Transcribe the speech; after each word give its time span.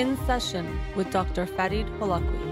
In 0.00 0.16
Session 0.24 0.80
with 0.96 1.10
Dr. 1.10 1.44
Farid 1.44 1.86
Holakouee. 1.98 2.48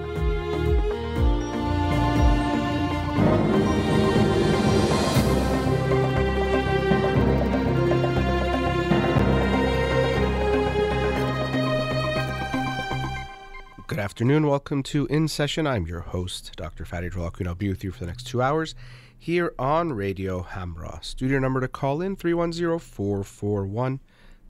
Good 13.86 13.98
afternoon. 13.98 14.46
Welcome 14.46 14.82
to 14.82 15.06
In 15.06 15.26
Session. 15.26 15.66
I'm 15.66 15.86
your 15.86 16.00
host, 16.00 16.52
Dr. 16.56 16.84
Farid 16.84 17.14
Holakouee, 17.14 17.40
and 17.40 17.48
I'll 17.48 17.54
be 17.54 17.70
with 17.70 17.82
you 17.82 17.92
for 17.92 18.00
the 18.00 18.08
next 18.08 18.26
two 18.26 18.42
hours 18.42 18.74
here 19.18 19.54
on 19.58 19.94
Radio 19.94 20.42
Hamra. 20.42 21.02
Studio 21.02 21.38
number 21.38 21.62
to 21.62 21.68
call 21.68 22.02
in 22.02 22.14
310 22.14 22.78
441 22.78 24.00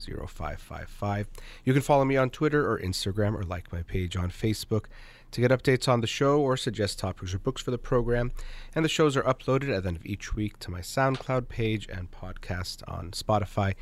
0555. 0.05 1.27
You 1.63 1.73
can 1.73 1.81
follow 1.81 2.05
me 2.05 2.17
on 2.17 2.29
Twitter 2.29 2.69
or 2.69 2.79
Instagram 2.79 3.35
or 3.35 3.43
like 3.43 3.71
my 3.71 3.81
page 3.81 4.15
on 4.15 4.29
Facebook 4.29 4.85
to 5.31 5.41
get 5.41 5.51
updates 5.51 5.87
on 5.87 6.01
the 6.01 6.07
show 6.07 6.39
or 6.39 6.57
suggest 6.57 6.99
topics 6.99 7.33
or 7.33 7.39
books 7.39 7.61
for 7.61 7.71
the 7.71 7.77
program. 7.77 8.31
And 8.75 8.83
the 8.83 8.89
shows 8.89 9.15
are 9.15 9.23
uploaded 9.23 9.75
at 9.75 9.83
the 9.83 9.89
end 9.89 9.97
of 9.97 10.05
each 10.05 10.35
week 10.35 10.59
to 10.59 10.71
my 10.71 10.81
SoundCloud 10.81 11.49
page 11.49 11.87
and 11.89 12.11
podcast 12.11 12.83
on 12.87 13.11
Spotify 13.11 13.75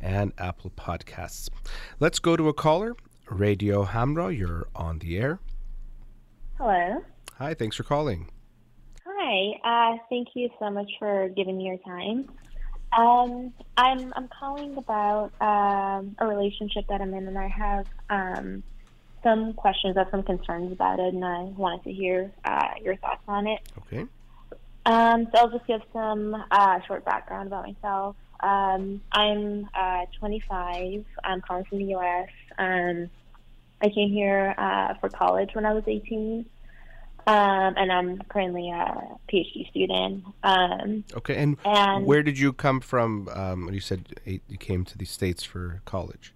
and 0.00 0.32
Apple 0.38 0.70
Podcasts. 0.76 1.48
Let's 1.98 2.18
go 2.18 2.36
to 2.36 2.48
a 2.48 2.54
caller. 2.54 2.94
Radio 3.28 3.84
Hamra, 3.84 4.36
you're 4.36 4.68
on 4.74 4.98
the 4.98 5.18
air. 5.18 5.38
Hello. 6.58 7.02
Hi, 7.38 7.54
thanks 7.54 7.76
for 7.76 7.84
calling. 7.84 8.28
Hi. 9.06 9.92
Uh, 9.94 9.98
thank 10.08 10.28
you 10.34 10.50
so 10.58 10.70
much 10.70 10.90
for 10.98 11.28
giving 11.36 11.56
me 11.56 11.64
your 11.64 11.78
time. 11.78 12.28
Um, 12.96 13.52
I'm 13.76 14.12
I'm 14.14 14.28
calling 14.38 14.76
about 14.76 15.32
um, 15.40 16.16
a 16.18 16.26
relationship 16.26 16.84
that 16.88 17.00
I'm 17.00 17.14
in, 17.14 17.28
and 17.28 17.38
I 17.38 17.48
have 17.48 17.86
um, 18.08 18.64
some 19.22 19.52
questions, 19.54 19.96
have 19.96 20.08
some 20.10 20.22
concerns 20.22 20.72
about 20.72 20.98
it, 20.98 21.14
and 21.14 21.24
I 21.24 21.42
wanted 21.42 21.84
to 21.84 21.92
hear 21.92 22.32
uh, 22.44 22.74
your 22.82 22.96
thoughts 22.96 23.22
on 23.28 23.46
it. 23.46 23.60
Okay. 23.78 24.06
Um, 24.86 25.28
so 25.32 25.40
I'll 25.40 25.50
just 25.50 25.66
give 25.66 25.82
some 25.92 26.34
uh, 26.50 26.80
short 26.86 27.04
background 27.04 27.46
about 27.46 27.66
myself. 27.66 28.16
Um, 28.42 29.02
I'm 29.12 29.68
uh, 29.74 30.06
25. 30.18 31.04
I'm 31.22 31.42
calling 31.46 31.64
from 31.68 31.78
the 31.78 31.84
U.S. 31.84 32.28
Um, 32.58 33.10
I 33.82 33.88
came 33.88 34.10
here 34.10 34.54
uh, 34.58 34.94
for 35.00 35.10
college 35.10 35.50
when 35.52 35.66
I 35.66 35.72
was 35.72 35.84
18. 35.86 36.46
Um, 37.30 37.74
and 37.76 37.92
I'm 37.92 38.18
currently 38.28 38.70
a 38.70 38.84
PhD 39.32 39.68
student. 39.70 40.24
Um, 40.42 41.04
Okay, 41.14 41.36
and, 41.36 41.56
and 41.64 42.04
where 42.06 42.22
did 42.22 42.36
you 42.38 42.52
come 42.52 42.80
from 42.80 43.28
um, 43.32 43.64
when 43.66 43.74
you 43.74 43.80
said 43.80 44.00
you 44.24 44.58
came 44.58 44.84
to 44.86 44.98
the 44.98 45.04
States 45.04 45.42
for 45.44 45.80
college? 45.84 46.34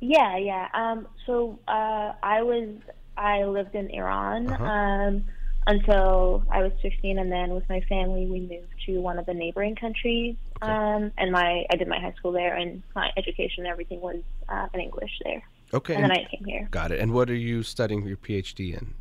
yeah, 0.00 0.36
yeah. 0.36 0.68
Um, 0.74 1.08
so 1.26 1.58
uh, 1.66 2.12
I 2.22 2.42
was 2.42 2.68
I 3.16 3.42
lived 3.44 3.74
in 3.74 3.90
Iran 3.90 4.40
Uh-huh. 4.52 4.64
um, 4.64 5.24
until 5.66 6.44
I 6.50 6.62
was 6.62 6.72
15, 6.82 7.18
and 7.18 7.30
then 7.32 7.50
with 7.50 7.68
my 7.68 7.80
family 7.88 8.24
we 8.26 8.40
moved 8.40 8.72
to 8.86 8.92
one 9.00 9.18
of 9.18 9.26
the 9.26 9.34
neighboring 9.34 9.74
countries. 9.74 10.36
Okay. 10.62 10.70
Um, 10.72 11.10
and 11.18 11.32
my 11.32 11.64
I 11.70 11.74
did 11.76 11.88
my 11.88 11.98
high 11.98 12.14
school 12.18 12.30
there, 12.32 12.54
and 12.54 12.82
my 12.94 13.10
education 13.16 13.64
and 13.64 13.72
everything 13.72 14.00
was 14.00 14.20
uh, 14.48 14.68
in 14.72 14.80
English 14.80 15.14
there. 15.24 15.42
Okay, 15.74 15.94
And 15.96 16.04
then 16.04 16.12
I 16.12 16.24
came 16.30 16.44
here. 16.46 16.68
got 16.70 16.92
it. 16.92 17.00
And 17.00 17.12
what 17.12 17.28
are 17.28 17.34
you 17.50 17.62
studying 17.64 18.06
your 18.06 18.16
PhD 18.16 18.72
in? 18.80 18.94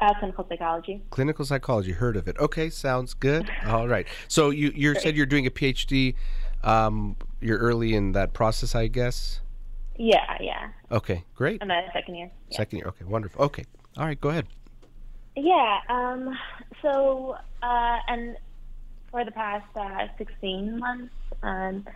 Uh, 0.00 0.14
clinical 0.18 0.46
psychology. 0.48 1.02
Clinical 1.10 1.44
psychology. 1.44 1.92
Heard 1.92 2.16
of 2.16 2.26
it? 2.26 2.38
Okay, 2.38 2.70
sounds 2.70 3.12
good. 3.12 3.50
All 3.66 3.86
right. 3.86 4.06
So 4.28 4.48
you 4.48 4.72
you 4.74 4.94
said 4.94 5.14
you're 5.14 5.26
doing 5.26 5.46
a 5.46 5.50
PhD. 5.50 6.14
Um, 6.62 7.16
you're 7.40 7.58
early 7.58 7.94
in 7.94 8.12
that 8.12 8.32
process, 8.32 8.74
I 8.74 8.86
guess. 8.86 9.40
Yeah, 9.96 10.38
yeah. 10.40 10.68
Okay, 10.90 11.24
great. 11.34 11.62
I'm 11.62 11.70
at 11.70 11.92
second 11.92 12.14
year. 12.14 12.30
Yeah. 12.50 12.56
Second 12.56 12.78
year. 12.78 12.88
Okay, 12.88 13.04
wonderful. 13.04 13.42
Okay, 13.44 13.64
all 13.98 14.06
right. 14.06 14.18
Go 14.18 14.30
ahead. 14.30 14.46
Yeah. 15.36 15.80
Um, 15.90 16.34
so, 16.80 17.36
uh, 17.62 17.98
and 18.08 18.36
for 19.10 19.24
the 19.24 19.30
past 19.32 19.66
uh, 19.76 20.06
16 20.16 20.78
months, 20.78 21.14
um, 21.42 21.86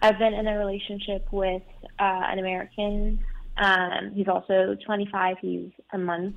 I've 0.00 0.18
been 0.18 0.34
in 0.34 0.48
a 0.48 0.58
relationship 0.58 1.26
with 1.30 1.62
uh, 2.00 2.22
an 2.26 2.40
American. 2.40 3.20
Um, 3.56 4.10
he's 4.12 4.26
also 4.26 4.76
25. 4.84 5.36
He's 5.40 5.70
a 5.92 5.98
month 5.98 6.34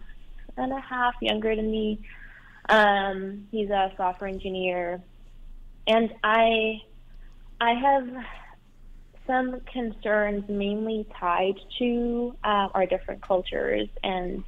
and 0.58 0.74
a 0.74 0.82
half 0.82 1.14
younger 1.22 1.56
than 1.56 1.70
me. 1.70 2.00
Um, 2.70 3.48
he's 3.52 3.70
a 3.70 3.94
software 3.96 4.30
engineer, 4.30 5.02
and 5.88 6.14
I, 6.24 6.82
I 7.62 7.74
have 7.74 8.08
some 9.26 9.62
concerns 9.72 10.44
mainly 10.50 11.06
tied 11.20 11.56
to 11.80 12.36
uh, 12.44 12.70
our 12.74 12.86
different 12.86 13.22
cultures 13.22 13.90
and 14.04 14.44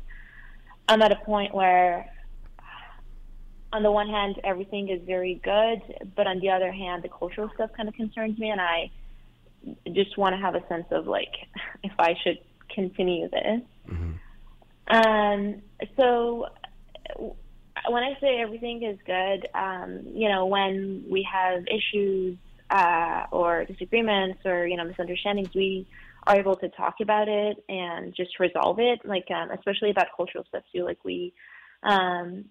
I'm 0.89 1.03
at 1.03 1.11
a 1.11 1.17
point 1.17 1.53
where, 1.53 2.11
on 3.71 3.83
the 3.83 3.91
one 3.91 4.09
hand, 4.09 4.41
everything 4.43 4.89
is 4.89 4.99
very 5.05 5.35
good, 5.43 5.81
but 6.15 6.25
on 6.25 6.39
the 6.39 6.49
other 6.49 6.71
hand, 6.71 7.03
the 7.03 7.09
cultural 7.09 7.51
stuff 7.53 7.69
kind 7.77 7.87
of 7.87 7.93
concerns 7.93 8.39
me, 8.39 8.49
and 8.49 8.59
I 8.59 8.89
just 9.93 10.17
want 10.17 10.33
to 10.33 10.41
have 10.41 10.55
a 10.55 10.67
sense 10.67 10.87
of 10.89 11.05
like 11.05 11.31
if 11.83 11.91
I 11.99 12.15
should 12.23 12.39
continue 12.73 13.29
this. 13.29 13.61
Um, 14.89 15.61
so 15.97 16.47
when 17.89 18.03
I 18.03 18.17
say 18.19 18.39
everything 18.41 18.83
is 18.83 18.97
good, 19.05 19.47
um, 19.53 20.01
you 20.13 20.29
know, 20.29 20.45
when 20.45 21.05
we 21.09 21.27
have 21.31 21.63
issues 21.67 22.37
uh, 22.69 23.25
or 23.31 23.65
disagreements 23.65 24.41
or 24.45 24.67
you 24.67 24.77
know 24.77 24.85
misunderstandings, 24.85 25.49
we 25.55 25.87
are 26.27 26.37
able 26.37 26.55
to 26.57 26.69
talk 26.69 26.95
about 27.01 27.27
it 27.27 27.63
and 27.69 28.15
just 28.15 28.39
resolve 28.39 28.79
it. 28.79 28.99
Like 29.05 29.29
um, 29.31 29.51
especially 29.51 29.91
about 29.91 30.07
cultural 30.15 30.43
stuff 30.47 30.63
too. 30.73 30.83
Like 30.83 31.03
we 31.03 31.33
um, 31.83 32.45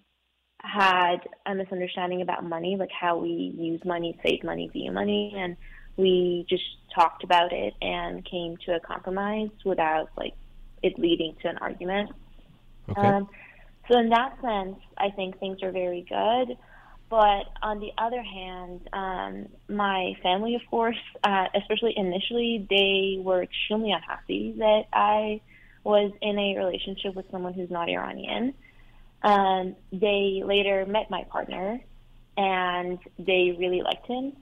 had 0.61 1.17
a 1.45 1.55
misunderstanding 1.55 2.21
about 2.21 2.43
money, 2.43 2.75
like 2.77 2.91
how 2.91 3.17
we 3.17 3.53
use 3.57 3.81
money, 3.85 4.19
save 4.25 4.43
money, 4.43 4.69
view 4.69 4.91
money, 4.91 5.33
and 5.35 5.55
we 5.97 6.45
just 6.49 6.63
talked 6.95 7.23
about 7.23 7.51
it 7.51 7.73
and 7.81 8.25
came 8.25 8.57
to 8.65 8.75
a 8.75 8.79
compromise 8.79 9.49
without 9.65 10.09
like 10.17 10.33
it 10.81 10.97
leading 10.97 11.35
to 11.41 11.49
an 11.49 11.57
argument. 11.57 12.09
Okay. 12.97 13.07
Um, 13.07 13.29
so 13.89 13.97
in 13.97 14.09
that 14.09 14.39
sense, 14.41 14.77
I 14.97 15.09
think 15.09 15.39
things 15.39 15.63
are 15.63 15.71
very 15.71 16.05
good. 16.07 16.57
But 17.09 17.45
on 17.63 17.79
the 17.79 17.91
other 17.97 18.21
hand, 18.21 18.87
um, 18.93 19.47
my 19.67 20.13
family, 20.21 20.53
of 20.53 20.61
course, 20.69 20.99
uh, 21.23 21.45
especially 21.55 21.93
initially, 21.97 22.67
they 22.69 23.19
were 23.19 23.41
extremely 23.41 23.91
unhappy 23.91 24.53
that 24.59 24.83
I 24.93 25.41
was 25.83 26.11
in 26.21 26.37
a 26.37 26.55
relationship 26.57 27.15
with 27.15 27.25
someone 27.31 27.53
who's 27.53 27.71
not 27.71 27.89
Iranian. 27.89 28.53
Um, 29.23 29.75
they 29.91 30.43
later 30.45 30.85
met 30.85 31.09
my 31.09 31.23
partner, 31.23 31.79
and 32.37 32.99
they 33.17 33.55
really 33.57 33.81
liked 33.81 34.05
him. 34.05 34.33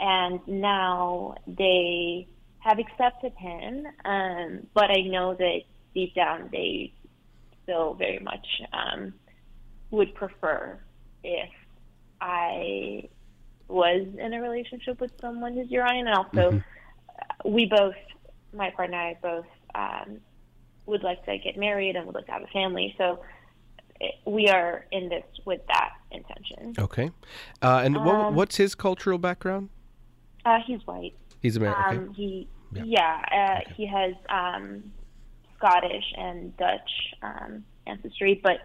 And 0.00 0.40
now 0.46 1.34
they 1.46 2.28
have 2.60 2.78
accepted 2.78 3.34
him, 3.36 3.86
um, 4.06 4.66
but 4.72 4.90
I 4.90 5.02
know 5.02 5.34
that 5.34 5.60
deep 5.94 6.14
down 6.14 6.48
they 6.50 6.92
still 7.66 7.94
very 7.94 8.20
much 8.20 8.46
um, 8.72 9.12
would 9.90 10.14
prefer 10.14 10.78
if 11.24 11.50
I 12.20 13.08
was 13.68 14.06
in 14.18 14.32
a 14.32 14.40
relationship 14.40 15.00
with 15.00 15.10
someone 15.20 15.54
who's 15.54 15.70
Iranian, 15.72 16.06
and 16.06 16.16
also 16.16 16.62
uh, 17.08 17.48
we 17.48 17.66
both, 17.66 17.96
my 18.54 18.70
partner 18.70 18.96
and 18.96 19.16
I 19.16 19.18
both, 19.20 19.46
um, 19.74 20.18
would 20.86 21.02
like 21.02 21.24
to 21.24 21.36
get 21.38 21.56
married 21.58 21.96
and 21.96 22.06
would 22.06 22.14
like 22.14 22.26
to 22.26 22.32
have 22.32 22.42
a 22.42 22.52
family. 22.52 22.94
So 22.96 23.24
it, 24.00 24.14
we 24.24 24.48
are 24.48 24.86
in 24.92 25.08
this 25.08 25.24
with 25.44 25.60
that 25.66 25.90
intention. 26.12 26.74
Okay. 26.78 27.10
Uh, 27.60 27.82
and 27.84 27.96
what, 28.04 28.14
Um, 28.14 28.34
what's 28.36 28.56
his 28.56 28.76
cultural 28.76 29.18
background? 29.18 29.70
Uh, 30.44 30.58
he's 30.64 30.86
white. 30.86 31.16
He's 31.42 31.56
American. 31.56 31.98
Um, 31.98 32.14
he, 32.14 32.48
Yeah. 32.72 32.84
yeah, 32.84 33.60
uh, 33.66 33.72
he 33.74 33.84
has 33.86 34.14
um, 34.28 34.92
Scottish 35.56 36.04
and 36.16 36.56
Dutch 36.56 36.90
um, 37.22 37.64
ancestry, 37.86 38.40
but 38.42 38.58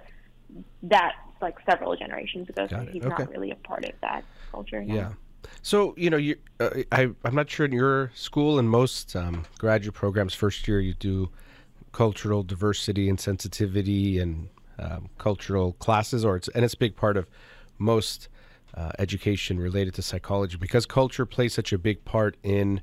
that's 0.84 1.16
like 1.42 1.56
several 1.70 1.96
generations 1.96 2.50
ago, 2.50 2.68
so 2.70 2.76
Got 2.76 2.88
it. 2.88 2.94
he's 2.94 3.04
Okay. 3.04 3.24
not 3.24 3.30
really 3.32 3.52
a 3.52 3.56
part 3.56 3.86
of 3.86 3.94
that 4.02 4.24
culture. 4.52 4.84
now. 4.84 4.94
Yeah. 4.94 5.14
So 5.62 5.94
you 5.98 6.10
know, 6.10 6.18
you 6.18 6.36
uh, 6.60 6.70
I 6.92 7.10
I'm 7.24 7.36
not 7.36 7.50
sure 7.50 7.66
in 7.66 7.72
your 7.72 8.12
school 8.14 8.60
and 8.60 8.70
most 8.70 9.16
um, 9.16 9.46
graduate 9.58 9.96
programs, 9.96 10.34
first 10.34 10.68
year 10.68 10.80
you 10.80 10.94
do 10.94 11.30
cultural 11.92 12.44
diversity 12.44 13.10
and 13.10 13.20
sensitivity 13.20 14.20
and 14.20 14.50
um, 14.80 15.10
cultural 15.18 15.74
classes, 15.74 16.24
or 16.24 16.36
it's 16.36 16.48
and 16.50 16.64
it's 16.64 16.74
a 16.74 16.78
big 16.78 16.96
part 16.96 17.18
of 17.18 17.28
most 17.78 18.30
uh, 18.76 18.92
education 19.00 19.60
related 19.60 19.94
to 19.96 20.02
psychology 20.02 20.58
because 20.58 20.86
culture 20.86 21.26
plays 21.26 21.54
such 21.54 21.74
a 21.74 21.78
big 21.78 22.06
part 22.06 22.38
in 22.44 22.82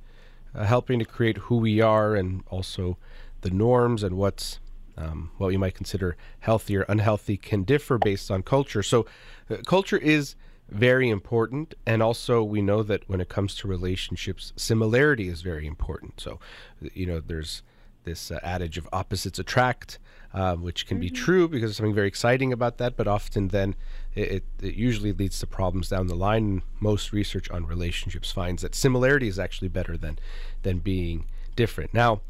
uh, 0.55 0.64
helping 0.64 0.99
to 0.99 1.05
create 1.05 1.37
who 1.38 1.56
we 1.56 1.81
are 1.81 2.14
and 2.14 2.43
also 2.49 2.99
the 3.43 3.50
norms 3.50 4.02
and 4.02 4.17
what's 4.17 4.61
um, 4.96 5.31
what 5.38 5.50
you 5.50 5.58
might 5.58 5.75
consider 5.75 6.17
healthy 6.40 6.76
or 6.76 6.82
unhealthy 6.82 7.37
can 7.37 7.62
differ 7.62 7.99
based 7.99 8.31
on 8.31 8.43
culture. 8.43 8.82
So, 8.82 9.06
uh, 9.49 9.58
culture 9.64 9.96
is 9.96 10.35
very 10.69 11.08
important, 11.08 11.75
and 11.87 12.02
also 12.02 12.43
we 12.43 12.61
know 12.61 12.82
that 12.82 13.08
when 13.08 13.20
it 13.20 13.29
comes 13.29 13.55
to 13.56 13.69
relationships, 13.69 14.52
similarity 14.56 15.29
is 15.29 15.40
very 15.40 15.67
important. 15.67 16.20
So, 16.20 16.40
you 16.81 17.06
know, 17.06 17.20
there's 17.20 17.62
this 18.05 18.31
uh, 18.31 18.40
adage 18.43 18.76
of 18.76 18.88
opposites 18.93 19.38
attract, 19.38 19.99
uh, 20.34 20.56
which 20.56 20.87
can 20.87 20.96
mm-hmm. 20.96 21.02
be 21.02 21.11
true 21.11 21.49
because 21.49 21.70
there's 21.70 21.76
something 21.76 21.94
very 21.94 22.08
exciting 22.08 22.52
about 22.52 22.79
that, 22.79 22.96
but 22.96 23.06
often 23.06 23.49
then 23.49 23.75
it, 24.14 24.32
it, 24.32 24.44
it, 24.62 24.75
usually 24.75 25.12
leads 25.12 25.38
to 25.38 25.46
problems 25.46 25.88
down 25.88 26.06
the 26.06 26.14
line. 26.14 26.62
Most 26.81 27.12
research 27.12 27.50
on 27.50 27.67
relationships 27.67 28.31
finds 28.31 28.62
that 28.62 28.75
similarity 28.75 29.29
is 29.29 29.38
actually 29.38 29.69
better 29.69 29.96
than 29.96 30.19
than 30.62 30.79
being 30.79 31.26
different. 31.56 31.94
Now, 31.94 32.20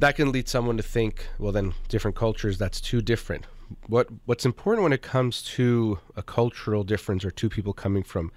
that 0.00 0.16
can 0.16 0.32
lead 0.32 0.48
someone 0.48 0.76
to 0.76 0.82
think, 0.82 1.26
well, 1.38 1.52
then 1.52 1.74
different 1.88 2.16
cultures, 2.16 2.58
that's 2.58 2.80
too 2.80 3.00
different. 3.00 3.46
What 3.88 4.08
what's 4.26 4.44
important 4.44 4.84
when 4.84 4.92
it 4.92 5.02
comes 5.02 5.42
to 5.42 5.98
a 6.14 6.22
cultural 6.22 6.84
difference 6.84 7.24
or 7.24 7.30
two 7.30 7.48
people 7.48 7.72
coming 7.72 8.04
from 8.04 8.30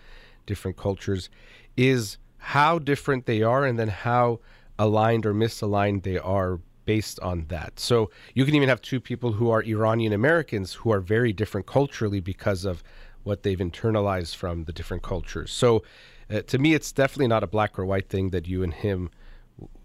different 0.45 0.77
cultures 0.77 1.29
is 1.77 2.17
how 2.37 2.79
different 2.79 3.25
they 3.25 3.43
are 3.43 3.65
and 3.65 3.77
then 3.77 3.89
how 3.89 4.39
aligned 4.79 5.25
or 5.25 5.33
misaligned 5.33 6.03
they 6.03 6.17
are 6.17 6.59
based 6.85 7.19
on 7.19 7.45
that. 7.49 7.79
So 7.79 8.09
you 8.33 8.45
can 8.45 8.55
even 8.55 8.69
have 8.69 8.81
two 8.81 8.99
people 8.99 9.33
who 9.33 9.51
are 9.51 9.61
Iranian 9.61 10.13
Americans 10.13 10.73
who 10.73 10.91
are 10.91 11.01
very 11.01 11.31
different 11.31 11.67
culturally 11.67 12.19
because 12.19 12.65
of 12.65 12.81
what 13.23 13.43
they've 13.43 13.59
internalized 13.59 14.35
from 14.35 14.63
the 14.63 14.73
different 14.73 15.03
cultures. 15.03 15.51
So 15.51 15.83
uh, 16.31 16.41
to 16.41 16.57
me, 16.57 16.73
it's 16.73 16.91
definitely 16.91 17.27
not 17.27 17.43
a 17.43 17.47
black 17.47 17.77
or 17.77 17.85
white 17.85 18.09
thing 18.09 18.29
that 18.29 18.47
you 18.47 18.63
and 18.63 18.73
him 18.73 19.11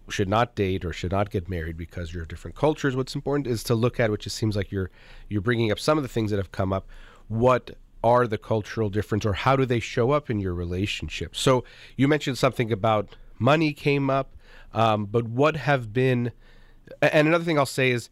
should 0.09 0.29
not 0.29 0.55
date 0.55 0.85
or 0.85 0.93
should 0.93 1.11
not 1.11 1.29
get 1.29 1.49
married 1.49 1.77
because 1.77 2.13
you're 2.13 2.25
different 2.25 2.55
cultures. 2.55 2.95
What's 2.95 3.15
important 3.15 3.47
is 3.47 3.63
to 3.63 3.75
look 3.75 3.99
at, 3.99 4.11
which 4.11 4.27
it 4.27 4.31
seems 4.31 4.55
like 4.55 4.71
you're 4.71 4.91
you're 5.29 5.41
bringing 5.41 5.71
up 5.71 5.79
some 5.79 5.97
of 5.97 6.03
the 6.03 6.07
things 6.07 6.31
that 6.31 6.37
have 6.37 6.51
come 6.51 6.71
up. 6.71 6.87
What 7.27 7.71
are 8.03 8.27
the 8.27 8.37
cultural 8.37 8.89
difference, 8.89 9.25
or 9.25 9.33
how 9.33 9.55
do 9.55 9.65
they 9.65 9.79
show 9.79 10.11
up 10.11 10.29
in 10.29 10.39
your 10.39 10.53
relationship? 10.53 11.35
So 11.35 11.63
you 11.97 12.07
mentioned 12.07 12.37
something 12.37 12.71
about 12.71 13.15
money 13.39 13.73
came 13.73 14.09
up, 14.11 14.35
um, 14.73 15.05
but 15.05 15.27
what 15.27 15.55
have 15.55 15.91
been? 15.91 16.31
And 17.01 17.27
another 17.27 17.43
thing 17.43 17.57
I'll 17.57 17.65
say 17.65 17.89
is, 17.89 18.09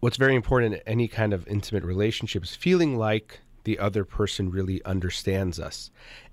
what's 0.00 0.16
very 0.16 0.34
important 0.34 0.74
in 0.74 0.80
any 0.86 1.08
kind 1.08 1.34
of 1.34 1.46
intimate 1.46 1.84
relationship 1.84 2.42
is 2.42 2.56
feeling 2.56 2.96
like 2.96 3.40
the 3.64 3.78
other 3.78 4.04
person 4.04 4.50
really 4.50 4.82
understands 4.84 5.60
us, 5.60 5.90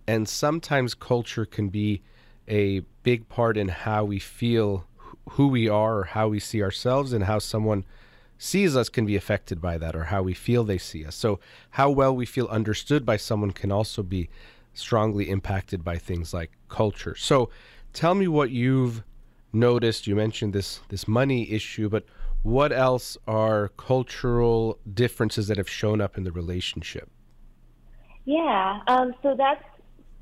and 0.08 0.30
sometimes 0.30 0.94
culture 0.94 1.46
can 1.46 1.68
be 1.68 2.02
a 2.50 2.80
big 3.04 3.30
part 3.30 3.58
in 3.58 3.70
how 3.70 4.04
we 4.04 4.20
feel 4.20 4.86
who 5.32 5.48
we 5.48 5.70
are 5.70 6.00
or 6.00 6.04
how 6.06 6.28
we 6.28 6.40
see 6.40 6.62
ourselves 6.62 7.14
and 7.14 7.26
how 7.26 7.40
someone 7.40 7.86
sees 8.38 8.76
us 8.76 8.90
can 8.90 9.06
be 9.06 9.16
affected 9.16 9.62
by 9.62 9.78
that 9.78 9.96
or 9.96 10.06
how 10.06 10.24
we 10.24 10.34
feel 10.34 10.64
they 10.64 10.78
see 10.78 11.06
us. 11.06 11.16
So 11.16 11.40
how 11.72 11.90
well 11.90 12.16
we 12.16 12.26
feel 12.26 12.48
understood 12.48 13.06
by 13.06 13.18
someone 13.18 13.52
can 13.52 13.72
also 13.72 14.02
be 14.02 14.30
strongly 14.74 15.30
impacted 15.30 15.84
by 15.84 15.98
things 15.98 16.34
like 16.34 16.52
culture. 16.70 17.16
So 17.16 17.50
tell 17.94 18.16
me 18.16 18.28
what 18.28 18.50
you've 18.50 19.04
noticed. 19.52 20.08
You 20.08 20.16
mentioned 20.16 20.54
this 20.54 20.80
this 20.90 21.08
money 21.08 21.52
issue, 21.52 21.90
but 21.90 22.06
what 22.42 22.72
else 22.72 23.18
are 23.28 23.70
cultural 23.78 24.80
differences 24.92 25.48
that 25.50 25.58
have 25.58 25.70
shown 25.70 26.00
up 26.00 26.18
in 26.18 26.24
the 26.24 26.32
relationship? 26.32 27.10
Yeah, 28.26 28.80
um, 28.88 29.14
so 29.22 29.36
that's 29.36 29.64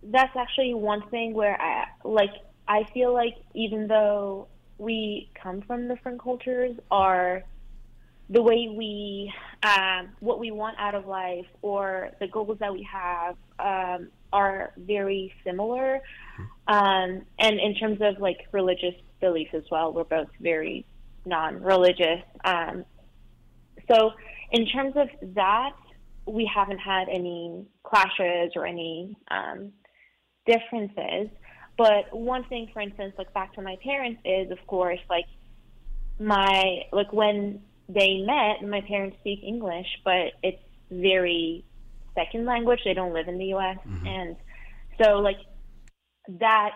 that's 0.04 0.36
actually 0.36 0.74
one 0.74 1.08
thing 1.10 1.34
where 1.34 1.60
I 1.60 1.86
like 2.04 2.32
I 2.68 2.84
feel 2.94 3.14
like 3.14 3.36
even 3.54 3.88
though 3.88 4.48
we 4.78 5.30
come 5.42 5.62
from 5.62 5.88
different 5.88 6.22
cultures, 6.22 6.76
our 6.92 7.44
the 8.30 8.42
way 8.42 8.68
we 8.76 9.32
um, 9.64 10.10
what 10.20 10.40
we 10.40 10.52
want 10.52 10.78
out 10.80 10.96
of 10.96 11.08
life 11.08 11.46
or 11.62 12.12
the 12.20 12.28
goals 12.28 12.58
that 12.60 12.74
we 12.74 12.88
have 12.92 13.36
um, 13.60 14.10
are 14.34 14.74
very 14.78 15.34
similar. 15.44 16.02
Um, 16.68 17.22
and 17.40 17.60
in 17.60 17.76
terms 17.80 18.00
of 18.02 18.20
like 18.20 18.48
religious 18.52 18.96
beliefs 19.22 19.52
as 19.54 19.64
well, 19.72 19.94
we're 19.94 20.04
both 20.04 20.28
very 20.40 20.86
non-religious. 21.26 22.22
Um, 22.44 22.86
so 23.90 24.12
in 24.52 24.68
terms 24.68 24.96
of 24.96 25.08
that, 25.36 25.74
we 26.26 26.50
haven't 26.54 26.80
had 26.80 27.08
any 27.10 27.66
clashes 27.84 28.52
or 28.56 28.66
any 28.66 29.16
um, 29.30 29.72
differences. 30.48 31.30
But 31.78 32.12
one 32.12 32.44
thing, 32.46 32.70
for 32.74 32.82
instance, 32.82 33.14
like 33.18 33.34
back 33.34 33.54
to 33.54 33.62
my 33.62 33.76
parents, 33.84 34.22
is 34.26 34.50
of 34.52 34.58
course 34.66 35.00
like 35.10 35.26
my 36.20 36.82
like 36.92 37.14
when 37.14 37.62
they 37.88 38.24
met, 38.26 38.68
my 38.68 38.82
parents 38.82 39.18
speak 39.20 39.44
English, 39.44 39.88
but 40.04 40.34
it's 40.42 40.62
very 40.90 41.64
second 42.16 42.46
language. 42.46 42.80
They 42.84 42.94
don't 42.94 43.14
live 43.14 43.28
in 43.28 43.38
the 43.38 43.46
U.S. 43.46 43.78
Mm-hmm. 43.86 44.08
and 44.08 44.36
so 45.02 45.18
like 45.20 45.38
that 46.40 46.72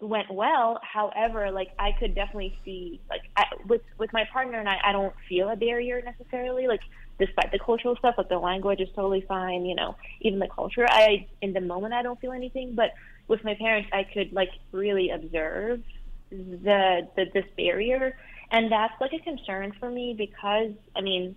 went 0.00 0.30
well. 0.32 0.78
However, 0.82 1.50
like 1.50 1.68
I 1.78 1.92
could 1.98 2.14
definitely 2.14 2.58
see 2.64 3.00
like 3.10 3.22
I, 3.36 3.44
with 3.66 3.82
with 3.98 4.12
my 4.12 4.24
partner 4.32 4.58
and 4.58 4.68
I, 4.68 4.76
I 4.84 4.92
don't 4.92 5.14
feel 5.28 5.48
a 5.48 5.56
barrier 5.56 6.02
necessarily. 6.02 6.68
Like 6.68 6.80
despite 7.18 7.52
the 7.52 7.58
cultural 7.58 7.96
stuff, 7.96 8.14
like 8.18 8.28
the 8.28 8.38
language 8.38 8.80
is 8.80 8.88
totally 8.94 9.24
fine. 9.26 9.64
You 9.64 9.74
know, 9.74 9.96
even 10.20 10.38
the 10.38 10.48
culture. 10.48 10.86
I 10.88 11.26
in 11.42 11.52
the 11.52 11.60
moment 11.60 11.94
I 11.94 12.02
don't 12.02 12.20
feel 12.20 12.32
anything, 12.32 12.74
but 12.74 12.90
with 13.28 13.42
my 13.44 13.54
parents, 13.54 13.88
I 13.92 14.04
could 14.04 14.32
like 14.32 14.50
really 14.72 15.10
observe 15.10 15.82
the 16.30 17.08
the 17.16 17.26
this 17.32 17.46
barrier, 17.56 18.16
and 18.50 18.70
that's 18.70 18.94
like 19.00 19.12
a 19.12 19.20
concern 19.20 19.72
for 19.78 19.90
me 19.90 20.14
because 20.16 20.72
I 20.94 21.00
mean, 21.00 21.36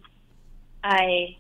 I 0.84 1.38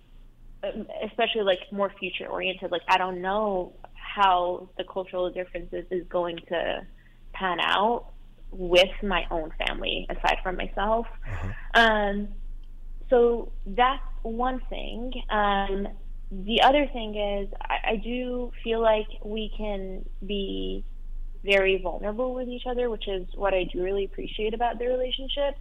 especially 1.03 1.43
like 1.43 1.59
more 1.71 1.91
future 1.99 2.27
oriented. 2.27 2.71
Like 2.71 2.81
I 2.87 2.97
don't 2.97 3.21
know 3.21 3.73
how 3.93 4.69
the 4.77 4.83
cultural 4.83 5.29
differences 5.29 5.85
is 5.91 6.05
going 6.07 6.37
to 6.49 6.85
pan 7.33 7.59
out 7.59 8.07
with 8.51 8.89
my 9.03 9.25
own 9.29 9.51
family 9.57 10.07
aside 10.09 10.37
from 10.43 10.57
myself. 10.57 11.05
Uh-huh. 11.25 11.81
Um, 11.81 12.27
so 13.09 13.51
that's 13.65 14.03
one 14.21 14.61
thing. 14.69 15.11
Um, 15.29 15.87
the 16.31 16.61
other 16.61 16.87
thing 16.93 17.15
is, 17.15 17.49
I, 17.61 17.91
I 17.91 17.95
do 17.95 18.51
feel 18.63 18.81
like 18.81 19.07
we 19.23 19.51
can 19.57 20.07
be 20.25 20.83
very 21.43 21.81
vulnerable 21.81 22.33
with 22.33 22.47
each 22.47 22.63
other, 22.69 22.89
which 22.89 23.07
is 23.07 23.27
what 23.35 23.53
I 23.53 23.63
do 23.63 23.83
really 23.83 24.05
appreciate 24.05 24.53
about 24.53 24.77
the 24.77 24.85
relationship. 24.85 25.55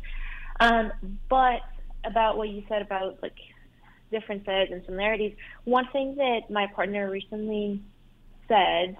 Um, 0.61 0.93
but 1.29 1.61
about 2.05 2.37
what 2.37 2.49
you 2.49 2.65
said 2.69 2.83
about 2.83 3.23
like 3.23 3.37
differences 4.11 4.69
and 4.71 4.83
similarities, 4.85 5.37
one 5.65 5.89
thing 5.93 6.17
that 6.17 6.51
my 6.51 6.67
partner 6.75 7.11
recently 7.11 7.81
said 8.49 8.97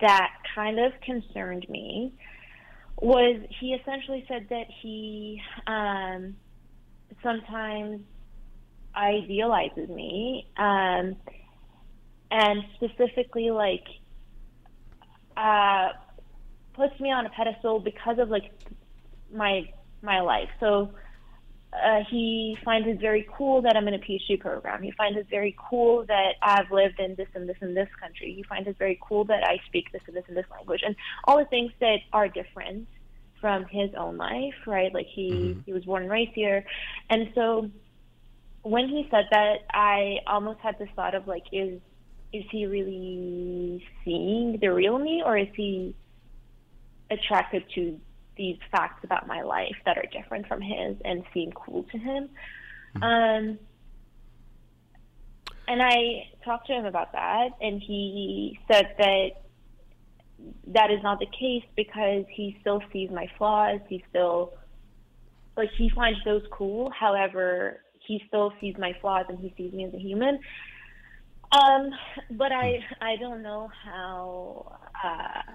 that 0.00 0.30
kind 0.54 0.78
of 0.78 0.92
concerned 1.00 1.66
me 1.68 2.12
was 3.00 3.40
he 3.60 3.74
essentially 3.74 4.24
said 4.28 4.46
that 4.50 4.66
he 4.82 5.40
um, 5.66 6.34
sometimes 7.22 8.00
idealizes 8.94 9.88
me, 9.88 10.46
um, 10.56 11.16
and 12.30 12.64
specifically 12.76 13.50
like 13.50 13.84
uh, 15.36 15.88
puts 16.74 16.98
me 17.00 17.10
on 17.10 17.26
a 17.26 17.30
pedestal 17.30 17.80
because 17.80 18.18
of 18.18 18.28
like 18.28 18.50
my 19.32 19.70
my 20.02 20.20
life. 20.20 20.48
So 20.60 20.90
uh, 21.72 22.00
he 22.10 22.56
finds 22.64 22.88
it 22.88 23.00
very 23.00 23.28
cool 23.36 23.62
that 23.62 23.76
I'm 23.76 23.86
in 23.88 23.94
a 23.94 23.98
PhD 23.98 24.40
program. 24.40 24.82
He 24.82 24.90
finds 24.92 25.18
it 25.18 25.26
very 25.28 25.54
cool 25.70 26.04
that 26.06 26.34
I've 26.42 26.70
lived 26.70 26.98
in 26.98 27.14
this 27.14 27.28
and 27.34 27.48
this 27.48 27.56
and 27.60 27.76
this 27.76 27.88
country. 28.00 28.32
He 28.34 28.42
finds 28.42 28.68
it 28.68 28.76
very 28.78 28.98
cool 29.06 29.24
that 29.24 29.44
I 29.44 29.58
speak 29.66 29.92
this 29.92 30.02
and 30.06 30.16
this 30.16 30.24
and 30.28 30.36
this 30.36 30.46
language, 30.50 30.82
and 30.84 30.96
all 31.24 31.38
the 31.38 31.44
things 31.44 31.72
that 31.80 31.98
are 32.12 32.28
different 32.28 32.88
from 33.40 33.64
his 33.66 33.90
own 33.96 34.16
life, 34.16 34.54
right? 34.66 34.92
Like 34.92 35.06
he 35.06 35.30
mm-hmm. 35.30 35.60
he 35.66 35.72
was 35.72 35.84
born 35.84 36.02
and 36.02 36.10
raised 36.10 36.32
here, 36.32 36.64
and 37.10 37.30
so 37.34 37.70
when 38.62 38.88
he 38.88 39.06
said 39.10 39.26
that, 39.30 39.60
I 39.72 40.18
almost 40.26 40.60
had 40.60 40.78
this 40.78 40.88
thought 40.94 41.14
of 41.14 41.26
like, 41.26 41.44
is 41.52 41.80
is 42.32 42.44
he 42.50 42.66
really 42.66 43.82
seeing 44.04 44.58
the 44.60 44.68
real 44.68 44.98
me, 44.98 45.22
or 45.24 45.36
is 45.38 45.48
he 45.54 45.94
attracted 47.10 47.64
to 47.74 47.98
these 48.36 48.58
facts 48.70 49.02
about 49.02 49.26
my 49.26 49.42
life 49.42 49.76
that 49.86 49.96
are 49.96 50.04
different 50.12 50.46
from 50.46 50.60
his 50.60 50.96
and 51.04 51.24
seem 51.32 51.52
cool 51.52 51.84
to 51.84 51.98
him? 51.98 52.28
Mm-hmm. 52.96 53.02
Um, 53.02 53.58
and 55.66 55.82
I 55.82 56.28
talked 56.44 56.66
to 56.66 56.74
him 56.74 56.84
about 56.84 57.12
that, 57.12 57.50
and 57.60 57.80
he 57.80 58.58
said 58.70 58.94
that 58.98 59.30
that 60.68 60.90
is 60.90 61.02
not 61.02 61.18
the 61.18 61.26
case 61.26 61.64
because 61.76 62.24
he 62.30 62.56
still 62.60 62.82
sees 62.92 63.10
my 63.10 63.28
flaws. 63.36 63.80
He 63.88 64.04
still 64.10 64.54
like 65.56 65.70
he 65.76 65.90
finds 65.90 66.18
those 66.24 66.42
cool. 66.52 66.90
However, 66.90 67.80
he 68.06 68.22
still 68.28 68.52
sees 68.60 68.76
my 68.78 68.94
flaws 69.00 69.26
and 69.28 69.38
he 69.38 69.52
sees 69.56 69.72
me 69.72 69.84
as 69.84 69.94
a 69.94 69.98
human. 69.98 70.38
Um, 71.52 71.90
but 72.32 72.52
I 72.52 72.84
I 73.00 73.16
don't 73.16 73.42
know 73.42 73.70
how. 73.84 74.78
Uh, 75.04 75.52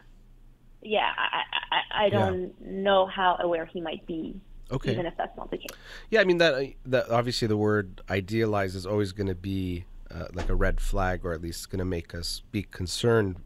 yeah, 0.82 1.12
I 1.18 1.42
I, 1.72 2.06
I 2.06 2.10
don't 2.10 2.54
yeah. 2.62 2.70
know 2.70 3.06
how 3.06 3.38
aware 3.40 3.66
he 3.66 3.82
might 3.82 4.06
be. 4.06 4.40
Okay. 4.72 4.92
Even 4.92 5.06
if 5.06 5.16
that's 5.18 5.36
not 5.38 5.52
the 5.52 5.58
case. 5.58 5.68
Yeah, 6.10 6.22
I 6.22 6.24
mean 6.24 6.40
that 6.40 6.74
that 6.86 7.10
obviously 7.10 7.48
the 7.48 7.58
word 7.58 8.02
idealize 8.10 8.76
is 8.76 8.86
always 8.86 9.12
going 9.12 9.28
to 9.28 9.36
be 9.36 9.86
uh, 10.10 10.26
like 10.34 10.50
a 10.50 10.56
red 10.56 10.82
flag, 10.82 11.24
or 11.24 11.34
at 11.34 11.42
least 11.42 11.70
going 11.70 11.80
to 11.80 11.86
make 11.86 12.16
us 12.16 12.42
be 12.52 12.64
concerned 12.64 13.38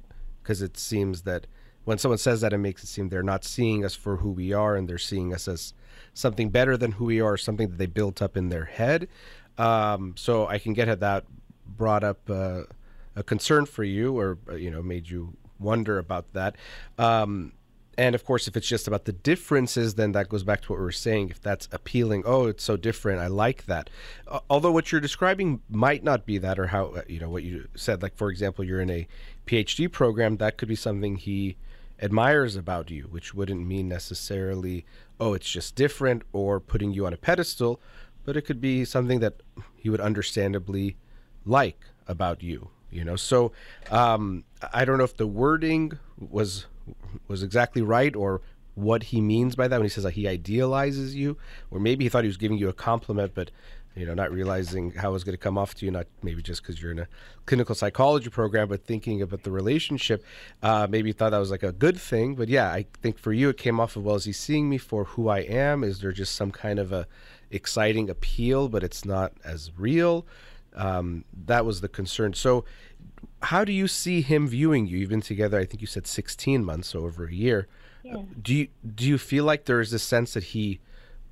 because 0.48 0.62
it 0.62 0.78
seems 0.78 1.24
that 1.24 1.46
when 1.84 1.98
someone 1.98 2.18
says 2.18 2.40
that, 2.40 2.54
it 2.54 2.58
makes 2.58 2.82
it 2.82 2.88
seem 2.88 3.10
they're 3.10 3.22
not 3.22 3.44
seeing 3.44 3.84
us 3.84 3.96
for 3.96 4.16
who 4.18 4.32
we 4.32 4.54
are, 4.54 4.78
and 4.78 4.88
they're 4.88 4.98
seeing 4.98 5.34
us 5.34 5.46
as 5.46 5.74
something 6.14 6.50
better 6.50 6.78
than 6.78 6.94
who 6.94 7.04
we 7.04 7.20
are, 7.20 7.36
something 7.36 7.68
that 7.68 7.78
they 7.78 7.86
built 7.86 8.22
up 8.22 8.38
in 8.38 8.48
their 8.48 8.64
head. 8.64 9.10
Um, 9.58 10.14
so 10.16 10.48
I 10.48 10.58
can 10.58 10.72
get 10.72 10.88
at 10.88 11.02
that 11.02 11.26
brought 11.66 12.06
up 12.06 12.30
uh, 12.30 12.64
a 13.18 13.24
concern 13.24 13.66
for 13.66 13.84
you, 13.84 14.18
or 14.18 14.38
uh, 14.50 14.56
you 14.56 14.72
know, 14.72 14.82
made 14.82 15.10
you 15.10 15.36
wonder 15.60 15.98
about 15.98 16.32
that. 16.32 16.56
Um, 16.98 17.52
and 17.98 18.14
of 18.16 18.24
course, 18.24 18.48
if 18.48 18.56
it's 18.56 18.68
just 18.68 18.88
about 18.88 19.06
the 19.06 19.12
differences, 19.12 19.96
then 19.96 20.12
that 20.12 20.30
goes 20.30 20.44
back 20.44 20.62
to 20.62 20.72
what 20.72 20.80
we 20.80 20.86
were 20.86 20.92
saying. 20.92 21.30
If 21.32 21.42
that's 21.42 21.68
appealing, 21.72 22.24
oh, 22.26 22.46
it's 22.46 22.64
so 22.64 22.78
different, 22.78 23.20
I 23.20 23.28
like 23.28 23.66
that. 23.66 23.90
Uh, 24.28 24.40
although 24.50 24.72
what 24.72 24.92
you're 24.92 25.02
describing 25.02 25.62
might 25.70 26.04
not 26.04 26.26
be 26.26 26.38
that, 26.38 26.60
or 26.60 26.68
how, 26.68 26.88
uh, 26.88 27.02
you 27.08 27.20
know, 27.20 27.30
what 27.30 27.44
you 27.44 27.68
said, 27.76 28.04
like, 28.04 28.16
for 28.16 28.30
example, 28.30 28.64
you're 28.64 28.82
in 28.82 28.92
a 28.92 29.08
PhD 29.48 29.92
program, 29.92 30.38
that 30.38 30.58
could 30.58 30.68
be 30.68 30.76
something 30.76 31.16
he 31.16 31.58
admires 32.02 32.56
about 32.56 32.92
you, 32.92 33.04
which 33.04 33.34
wouldn't 33.34 33.66
mean 33.66 33.88
necessarily, 33.88 34.86
oh, 35.20 35.34
it's 35.34 35.50
just 35.50 35.76
different 35.76 36.24
or 36.32 36.60
putting 36.60 36.94
you 36.94 37.06
on 37.06 37.14
a 37.14 37.18
pedestal, 37.18 37.80
but 38.24 38.38
it 38.38 38.42
could 38.42 38.62
be 38.62 38.86
something 38.86 39.20
that 39.20 39.42
he 39.76 39.90
would 39.90 40.02
understandably 40.02 40.98
like 41.46 41.80
about 42.08 42.44
you, 42.44 42.70
you 42.92 43.04
know? 43.04 43.16
So 43.16 43.52
um, 43.90 44.44
I 44.74 44.86
don't 44.86 44.98
know 44.98 45.04
if 45.04 45.18
the 45.18 45.28
wording 45.28 45.94
was 46.20 46.66
was 47.28 47.44
exactly 47.44 47.82
right 47.82 48.16
or 48.16 48.42
what 48.76 49.04
he 49.04 49.20
means 49.20 49.56
by 49.56 49.68
that 49.68 49.78
when 49.78 49.86
he 49.86 49.90
says 49.90 50.06
like 50.06 50.14
he 50.14 50.28
idealizes 50.28 51.16
you 51.16 51.36
or 51.72 51.80
maybe 51.80 52.06
he 52.06 52.10
thought 52.10 52.24
he 52.24 52.30
was 52.30 52.38
giving 52.38 52.58
you 52.58 52.70
a 52.70 52.74
compliment 52.74 53.34
but 53.34 53.52
you 53.98 54.06
know 54.06 54.14
not 54.14 54.32
realizing 54.32 54.92
how 54.92 55.10
it 55.10 55.14
was 55.14 55.24
going 55.24 55.34
to 55.34 55.42
come 55.42 55.58
off 55.58 55.74
to 55.74 55.86
you 55.86 55.92
not 55.92 56.08
maybe 56.22 56.42
just 56.42 56.62
because 56.62 56.82
you're 56.82 56.92
in 56.92 57.00
a 57.00 57.08
clinical 57.46 57.76
psychology 57.76 58.30
program 58.30 58.68
but 58.68 58.86
thinking 58.86 59.22
about 59.22 59.44
the 59.44 59.52
relationship 59.52 60.24
uh, 60.64 60.88
maybe 60.90 61.12
thought 61.12 61.32
that 61.32 61.38
was 61.38 61.52
like 61.52 61.64
a 61.64 61.72
good 61.72 61.98
thing 61.98 62.36
but 62.36 62.48
yeah 62.48 62.72
i 62.72 62.86
think 63.02 63.18
for 63.18 63.34
you 63.34 63.50
it 63.50 63.58
came 63.58 63.80
off 63.80 63.96
of 63.96 64.04
well 64.04 64.16
is 64.16 64.26
he 64.26 64.32
seeing 64.32 64.70
me 64.70 64.78
for 64.78 65.06
who 65.06 65.30
i 65.30 65.40
am 65.40 65.84
is 65.84 66.00
there 66.00 66.12
just 66.12 66.36
some 66.36 66.52
kind 66.52 66.80
of 66.80 66.92
a 66.92 67.08
exciting 67.50 68.10
appeal 68.10 68.68
but 68.70 68.84
it's 68.84 69.06
not 69.06 69.34
as 69.44 69.72
real 69.78 70.26
um, 70.76 71.24
that 71.46 71.66
was 71.66 71.82
the 71.82 71.88
concern 71.88 72.34
so 72.34 72.64
how 73.42 73.64
do 73.64 73.72
you 73.72 73.88
see 73.88 74.22
him 74.22 74.48
viewing 74.48 74.88
you? 74.88 74.98
You've 74.98 75.10
been 75.10 75.22
together, 75.22 75.60
I 75.60 75.66
think 75.66 75.82
you 75.82 75.88
said 75.88 76.08
16 76.08 76.64
months, 76.64 76.90
so 76.90 77.04
over 77.06 77.26
a 77.26 77.34
year. 77.34 77.68
Yeah. 78.04 78.22
Do 78.42 78.56
you 78.56 78.68
do 78.96 79.06
you 79.06 79.18
feel 79.18 79.44
like 79.44 79.66
there 79.66 79.82
is 79.82 79.92
a 79.92 80.00
sense 80.00 80.34
that 80.34 80.46
he 80.46 80.80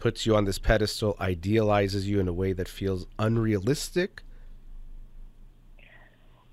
puts 0.06 0.24
you 0.24 0.36
on 0.36 0.46
this 0.46 0.60
pedestal, 0.60 1.18
idealizes 1.20 2.08
you 2.08 2.20
in 2.20 2.28
a 2.28 2.32
way 2.32 2.54
that 2.54 2.68
feels 2.68 3.08
unrealistic? 3.18 4.22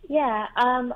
Yeah, 0.08 0.46
um, 0.56 0.94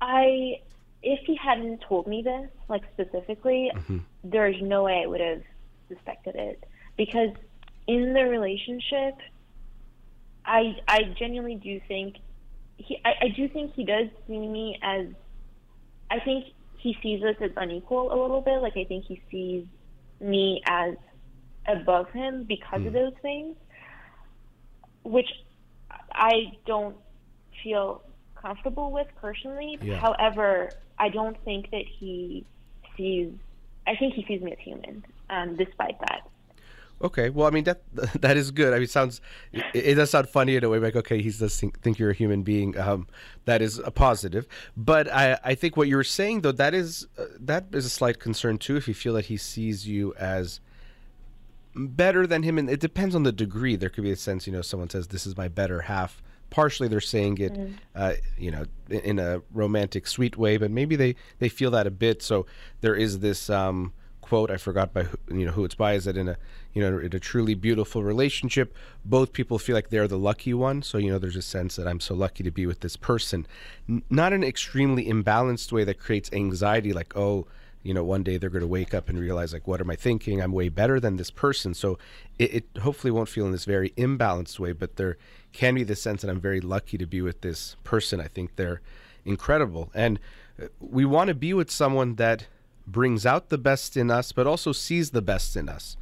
I 0.00 0.62
if 1.02 1.20
he 1.26 1.36
hadn't 1.36 1.82
told 1.86 2.06
me 2.06 2.22
this, 2.22 2.48
like 2.70 2.80
specifically, 2.94 3.70
mm-hmm. 3.76 3.98
there's 4.24 4.56
no 4.62 4.84
way 4.84 5.02
I 5.04 5.06
would 5.06 5.20
have 5.20 5.42
suspected 5.88 6.34
it 6.34 6.64
because 6.96 7.34
in 7.86 8.14
the 8.14 8.24
relationship, 8.24 9.18
I 10.46 10.78
I 10.88 11.02
genuinely 11.18 11.56
do 11.56 11.78
think 11.88 12.16
he, 12.78 13.02
I, 13.04 13.26
I 13.26 13.28
do 13.36 13.50
think 13.50 13.74
he 13.74 13.84
does 13.84 14.08
see 14.26 14.38
me 14.38 14.78
as, 14.82 15.08
I 16.10 16.20
think 16.20 16.46
he 16.78 16.96
sees 17.02 17.22
us 17.22 17.36
as 17.42 17.50
unequal 17.54 18.14
a 18.14 18.16
little 18.18 18.40
bit. 18.40 18.62
Like 18.62 18.78
I 18.78 18.84
think 18.84 19.04
he 19.04 19.20
sees 19.30 19.66
me 20.22 20.62
as 20.66 20.94
above 21.66 22.10
him 22.10 22.44
because 22.44 22.80
mm. 22.80 22.86
of 22.86 22.92
hmm. 22.92 22.98
those 22.98 23.12
things, 23.22 23.56
which 25.04 25.28
I 26.12 26.52
don't 26.66 26.96
feel 27.62 28.02
comfortable 28.34 28.90
with 28.90 29.08
personally. 29.20 29.78
Yeah. 29.80 29.96
However, 29.96 30.70
I 30.98 31.08
don't 31.08 31.36
think 31.44 31.70
that 31.70 31.84
he 31.86 32.44
sees. 32.96 33.32
I 33.86 33.96
think 33.96 34.14
he 34.14 34.24
sees 34.26 34.40
me 34.40 34.52
as 34.52 34.58
human, 34.58 35.04
um, 35.30 35.56
despite 35.56 35.98
that. 36.00 36.28
Okay, 37.02 37.30
well, 37.30 37.48
I 37.48 37.50
mean 37.50 37.64
that 37.64 37.82
that 38.20 38.36
is 38.36 38.50
good. 38.50 38.72
I 38.72 38.76
mean, 38.76 38.84
it 38.84 38.90
sounds 38.90 39.20
it, 39.52 39.64
it, 39.74 39.94
does 39.94 40.10
sound 40.10 40.28
funny 40.28 40.56
in 40.56 40.62
a 40.62 40.68
way. 40.68 40.78
Like, 40.78 40.94
okay, 40.94 41.20
he 41.20 41.30
does 41.30 41.58
think, 41.58 41.80
think 41.80 41.98
you're 41.98 42.10
a 42.10 42.14
human 42.14 42.42
being. 42.42 42.78
Um, 42.78 43.08
that 43.44 43.60
is 43.60 43.78
a 43.78 43.90
positive. 43.90 44.46
But 44.76 45.12
I 45.12 45.38
I 45.42 45.54
think 45.54 45.76
what 45.76 45.88
you 45.88 45.96
were 45.96 46.04
saying 46.04 46.42
though 46.42 46.52
that 46.52 46.74
is 46.74 47.08
uh, 47.18 47.24
that 47.40 47.66
is 47.72 47.84
a 47.84 47.90
slight 47.90 48.20
concern 48.20 48.58
too. 48.58 48.76
If 48.76 48.86
you 48.86 48.94
feel 48.94 49.14
that 49.14 49.26
he 49.26 49.36
sees 49.36 49.88
you 49.88 50.14
as 50.14 50.60
better 51.74 52.26
than 52.26 52.42
him, 52.42 52.58
and 52.58 52.68
it 52.68 52.80
depends 52.80 53.14
on 53.14 53.22
the 53.22 53.32
degree. 53.32 53.76
There 53.76 53.88
could 53.88 54.04
be 54.04 54.10
a 54.10 54.16
sense, 54.16 54.46
you 54.46 54.52
know, 54.52 54.62
someone 54.62 54.90
says 54.90 55.08
this 55.08 55.26
is 55.26 55.36
my 55.36 55.48
better 55.48 55.82
half. 55.82 56.22
Partially, 56.50 56.86
they're 56.86 57.00
saying 57.00 57.38
it, 57.38 57.54
mm. 57.54 57.74
uh, 57.94 58.14
you 58.36 58.50
know, 58.50 58.64
in, 58.90 59.00
in, 59.00 59.18
a 59.18 59.40
romantic, 59.52 60.06
sweet 60.06 60.36
way, 60.36 60.58
but 60.58 60.70
maybe 60.70 60.96
they 60.96 61.16
they 61.38 61.48
feel 61.48 61.70
that 61.70 61.86
a 61.86 61.90
bit. 61.90 62.22
So 62.22 62.46
there 62.80 62.94
is 62.94 63.20
this. 63.20 63.48
Um, 63.48 63.92
quote 64.22 64.50
I 64.50 64.56
forgot 64.56 64.94
by 64.94 65.02
who, 65.02 65.18
you 65.36 65.44
know 65.44 65.52
who 65.52 65.64
it's 65.64 65.74
by 65.74 65.92
is 65.92 66.06
that 66.06 66.16
in 66.16 66.28
a 66.28 66.38
you 66.72 66.80
know 66.80 66.98
in 66.98 67.14
a 67.14 67.20
truly 67.20 67.54
beautiful 67.54 68.02
relationship 68.02 68.74
both 69.04 69.34
people 69.34 69.58
feel 69.58 69.74
like 69.74 69.90
they're 69.90 70.08
the 70.08 70.16
lucky 70.16 70.54
one 70.54 70.80
so 70.80 70.96
you 70.96 71.10
know 71.10 71.18
there's 71.18 71.36
a 71.36 71.42
sense 71.42 71.76
that 71.76 71.86
I'm 71.86 72.00
so 72.00 72.14
lucky 72.14 72.42
to 72.44 72.50
be 72.50 72.64
with 72.64 72.80
this 72.80 72.96
person 72.96 73.46
N- 73.88 74.02
not 74.08 74.32
an 74.32 74.42
extremely 74.42 75.06
imbalanced 75.06 75.70
way 75.70 75.84
that 75.84 75.98
creates 75.98 76.30
anxiety 76.32 76.94
like 76.94 77.14
oh 77.14 77.46
you 77.82 77.92
know 77.92 78.04
one 78.04 78.22
day 78.22 78.36
they're 78.36 78.50
going 78.50 78.60
to 78.60 78.66
wake 78.66 78.94
up 78.94 79.08
and 79.08 79.18
realize 79.18 79.52
like 79.52 79.66
what 79.66 79.80
am 79.80 79.90
I 79.90 79.96
thinking 79.96 80.40
I'm 80.40 80.52
way 80.52 80.68
better 80.68 81.00
than 81.00 81.16
this 81.16 81.30
person 81.30 81.74
so 81.74 81.98
it, 82.38 82.54
it 82.54 82.80
hopefully 82.82 83.10
won't 83.10 83.28
feel 83.28 83.46
in 83.46 83.52
this 83.52 83.64
very 83.64 83.90
imbalanced 83.90 84.58
way 84.58 84.72
but 84.72 84.96
there 84.96 85.16
can 85.52 85.74
be 85.74 85.84
the 85.84 85.96
sense 85.96 86.22
that 86.22 86.30
I'm 86.30 86.40
very 86.40 86.60
lucky 86.60 86.98
to 86.98 87.06
be 87.06 87.20
with 87.20 87.40
this 87.40 87.76
person 87.84 88.20
I 88.20 88.28
think 88.28 88.56
they're 88.56 88.80
incredible 89.24 89.90
and 89.94 90.18
uh, 90.60 90.66
we 90.80 91.04
want 91.04 91.28
to 91.28 91.34
be 91.34 91.54
with 91.54 91.70
someone 91.70 92.16
that 92.16 92.46
brings 92.86 93.24
out 93.26 93.48
the 93.48 93.58
best 93.58 93.96
in 93.96 94.10
us, 94.10 94.32
but 94.32 94.46
also 94.46 94.72
sees 94.72 95.10
the 95.10 95.22
best 95.22 95.56
in 95.56 95.68
us 95.68 95.96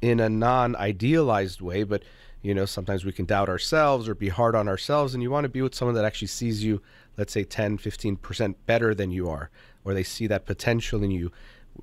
in 0.00 0.20
a 0.20 0.28
non 0.28 0.76
idealized 0.76 1.60
way. 1.60 1.82
But, 1.82 2.02
you 2.42 2.54
know, 2.54 2.64
sometimes 2.64 3.04
we 3.04 3.12
can 3.12 3.24
doubt 3.24 3.48
ourselves 3.48 4.08
or 4.08 4.14
be 4.14 4.28
hard 4.28 4.54
on 4.54 4.68
ourselves. 4.68 5.14
And 5.14 5.22
you 5.22 5.30
want 5.30 5.44
to 5.44 5.50
be 5.50 5.62
with 5.62 5.74
someone 5.74 5.94
that 5.94 6.04
actually 6.04 6.28
sees 6.28 6.64
you, 6.64 6.80
let's 7.16 7.32
say 7.32 7.44
10, 7.44 7.78
15% 7.78 8.54
better 8.66 8.94
than 8.94 9.10
you 9.10 9.28
are, 9.28 9.50
or 9.84 9.94
they 9.94 10.02
see 10.02 10.26
that 10.26 10.46
potential 10.46 11.02
in 11.02 11.10
you 11.10 11.30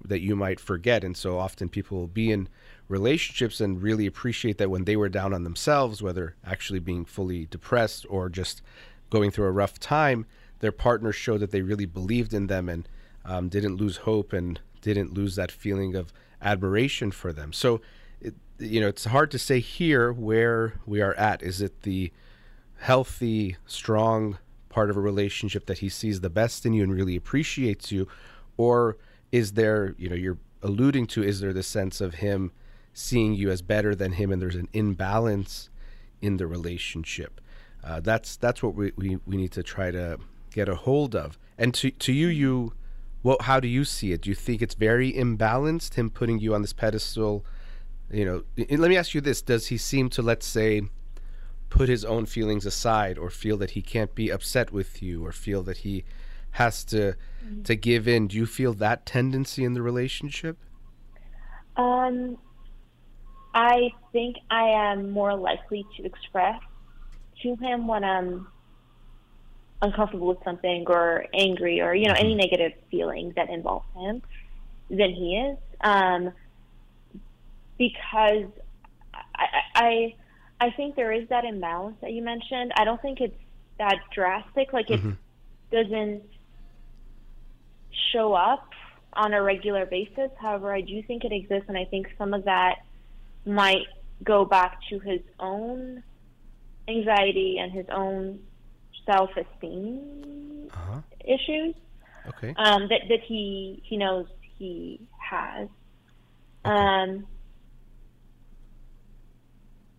that 0.04 0.22
you 0.22 0.36
might 0.36 0.60
forget. 0.60 1.04
And 1.04 1.16
so 1.16 1.40
often 1.40 1.70
people 1.70 1.98
will 1.98 2.08
be 2.08 2.32
in 2.32 2.50
relationships 2.88 3.60
and 3.60 3.82
really 3.82 4.06
appreciate 4.06 4.58
that 4.58 4.70
when 4.70 4.86
they 4.86 4.96
were 4.96 5.10
down 5.10 5.34
on 5.34 5.44
themselves, 5.44 6.02
whether 6.02 6.36
actually 6.46 6.80
being 6.80 7.06
fully 7.06 7.46
depressed 7.46 8.06
or 8.10 8.30
just 8.30 8.62
going 9.10 9.32
through 9.32 9.46
a 9.46 9.52
rough 9.52 9.80
time, 9.80 10.26
their 10.60 10.72
partners 10.72 11.16
showed 11.16 11.40
that 11.40 11.52
they 11.52 11.62
really 11.62 11.86
believed 11.86 12.34
in 12.34 12.48
them 12.48 12.70
and 12.70 12.88
um, 13.26 13.50
didn't 13.50 13.78
lose 13.78 13.98
hope 13.98 14.34
and 14.34 14.60
didn't 14.82 15.14
lose 15.14 15.36
that 15.36 15.52
feeling 15.52 15.96
of 15.96 16.14
admiration 16.42 17.12
for 17.12 17.34
them. 17.34 17.52
So, 17.52 17.82
it, 18.22 18.36
you 18.58 18.80
know, 18.80 18.88
it's 18.88 19.06
hard 19.06 19.32
to 19.32 19.40
say 19.40 19.60
here 19.60 20.12
where 20.12 20.80
we 20.86 21.02
are 21.02 21.14
at. 21.16 21.44
Is 21.44 21.62
it 21.62 21.84
the 21.84 22.12
healthy, 22.80 23.58
strong 23.66 24.38
part 24.70 24.90
of 24.90 24.98
a 24.98 25.02
relationship 25.02 25.66
that 25.66 25.80
he 25.80 25.90
sees 25.90 26.22
the 26.22 26.30
best 26.30 26.66
in 26.66 26.74
you 26.74 26.84
and 26.84 26.94
really 26.94 27.16
appreciates 27.16 27.92
you, 27.92 28.08
or 28.58 28.98
is 29.32 29.54
there, 29.54 29.96
you 29.98 30.10
know, 30.10 30.16
you're 30.16 30.38
alluding 30.62 31.08
to, 31.08 31.24
is 31.24 31.40
there 31.40 31.54
the 31.54 31.64
sense 31.64 32.02
of 32.02 32.16
him 32.16 32.52
seeing 32.94 33.34
you 33.34 33.50
as 33.50 33.62
better 33.62 33.96
than 33.96 34.14
him, 34.14 34.32
and 34.32 34.42
there's 34.42 34.56
an 34.56 34.70
imbalance 34.74 35.70
in 36.22 36.38
the 36.38 36.48
relationship? 36.48 37.42
Uh, 37.84 38.00
that's 38.00 38.36
that's 38.36 38.62
what 38.62 38.76
we, 38.76 38.92
we, 38.98 39.18
we 39.26 39.38
need 39.38 39.52
to 39.52 39.64
try 39.64 39.92
to 39.92 40.18
get 40.52 40.68
a 40.68 40.76
hold 40.76 41.16
of. 41.16 41.38
And 41.58 41.74
to 41.76 41.92
to 41.92 42.12
you, 42.12 42.28
you 42.28 42.74
well, 43.24 43.38
how 43.42 43.60
do 43.60 43.68
you 43.68 43.84
see 43.84 44.12
it? 44.12 44.22
Do 44.22 44.30
you 44.30 44.36
think 44.36 44.62
it's 44.62 44.76
very 44.76 45.12
imbalanced, 45.12 45.96
him 45.96 46.10
putting 46.10 46.40
you 46.40 46.54
on 46.54 46.62
this 46.62 46.74
pedestal? 46.74 47.46
You 48.12 48.26
know, 48.26 48.44
let 48.58 48.90
me 48.90 48.98
ask 48.98 49.14
you 49.14 49.22
this: 49.22 49.42
Does 49.42 49.68
he 49.68 49.78
seem 49.78 50.10
to, 50.12 50.22
let's 50.22 50.46
say, 50.46 50.84
put 51.78 51.90
his 51.90 52.04
own 52.04 52.26
feelings 52.26 52.66
aside, 52.66 53.18
or 53.18 53.30
feel 53.30 53.58
that 53.58 53.72
he 53.72 53.82
can't 53.82 54.14
be 54.16 54.30
upset 54.30 54.72
with 54.72 55.02
you, 55.02 55.26
or 55.26 55.32
feel 55.32 55.64
that 55.64 55.78
he 55.78 56.04
has 56.52 56.84
to 56.86 57.16
mm-hmm. 57.46 57.62
to 57.64 57.76
give 57.76 58.08
in? 58.08 58.28
Do 58.28 58.38
you 58.38 58.46
feel 58.46 58.74
that 58.74 59.06
tendency 59.06 59.64
in 59.64 59.74
the 59.74 59.82
relationship? 59.82 60.58
Um, 61.76 62.38
I 63.54 63.92
think 64.12 64.38
I 64.50 64.64
am 64.64 65.12
more 65.12 65.36
likely 65.36 65.86
to 65.98 66.06
express 66.06 66.62
to 67.44 67.56
him 67.56 67.88
when 67.88 68.04
I'm 68.04 68.48
uncomfortable 69.82 70.28
with 70.28 70.44
something 70.44 70.86
or 70.88 71.26
angry 71.36 71.82
or 71.82 71.94
you 71.94 72.08
know 72.08 72.14
any 72.14 72.32
mm-hmm. 72.32 72.40
negative 72.40 72.72
feeling 72.90 73.34
that 73.36 73.50
involves 73.50 73.86
him 73.96 74.24
than 74.90 75.12
he 75.12 75.38
is 75.38 75.58
um, 75.82 76.32
because 77.78 78.46
I, 79.14 79.46
I 79.76 80.16
I 80.60 80.72
think 80.72 80.96
there 80.96 81.12
is 81.12 81.28
that 81.30 81.46
imbalance 81.46 81.98
that 82.02 82.12
you 82.12 82.22
mentioned. 82.22 82.72
I 82.76 82.84
don't 82.84 83.02
think 83.02 83.22
it's 83.22 83.38
that 83.78 83.98
drastic. 84.14 84.74
Like 84.74 84.90
it 84.90 85.00
mm-hmm. 85.00 85.12
doesn't 85.72 86.24
show 88.12 88.34
up 88.34 88.70
on 89.14 89.34
a 89.34 89.42
regular 89.42 89.86
basis. 89.86 90.32
However, 90.40 90.74
I 90.74 90.82
do 90.82 91.02
think 91.04 91.24
it 91.24 91.32
exists, 91.32 91.66
and 91.68 91.78
I 91.78 91.86
think 91.86 92.08
some 92.18 92.34
of 92.34 92.46
that 92.46 92.78
might 93.46 93.86
go 94.24 94.46
back 94.46 94.80
to 94.90 95.00
his 95.00 95.22
own 95.40 96.04
anxiety 96.88 97.58
and 97.60 97.72
his 97.72 97.86
own 97.92 98.40
self 99.06 99.30
esteem 99.38 100.70
uh-huh. 100.72 101.02
issues. 101.22 101.76
Okay. 102.28 102.54
Um, 102.58 102.88
that 102.90 103.02
that 103.10 103.22
he 103.26 103.82
he 103.86 103.98
knows 103.98 104.26
he 104.58 105.08
has. 105.18 105.70
Um, 106.66 107.26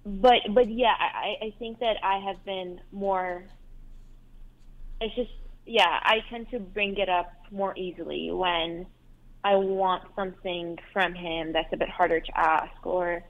but 0.08 0.38
but 0.54 0.70
yeah, 0.70 0.94
I, 0.98 1.46
I 1.46 1.54
think 1.58 1.80
that 1.80 1.96
I 2.02 2.18
have 2.18 2.44
been 2.44 2.80
more. 2.92 3.44
It's 5.00 5.14
just 5.14 5.30
yeah, 5.66 6.00
I 6.02 6.18
tend 6.30 6.50
to 6.50 6.58
bring 6.58 6.96
it 6.96 7.08
up 7.08 7.30
more 7.50 7.76
easily 7.76 8.30
when 8.32 8.86
I 9.44 9.54
want 9.56 10.04
something 10.16 10.78
from 10.92 11.14
him 11.14 11.52
that's 11.52 11.72
a 11.72 11.76
bit 11.76 11.90
harder 11.90 12.20
to 12.20 12.38
ask, 12.38 12.86
or 12.86 13.22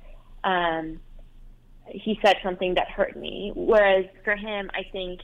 um, 0.45 1.01
he 1.87 2.19
said 2.25 2.37
something 2.43 2.75
that 2.75 2.89
hurt 2.89 3.17
me. 3.17 3.53
Whereas 3.55 4.07
for 4.25 4.37
him, 4.37 4.71
I 4.73 4.83
think 4.93 5.21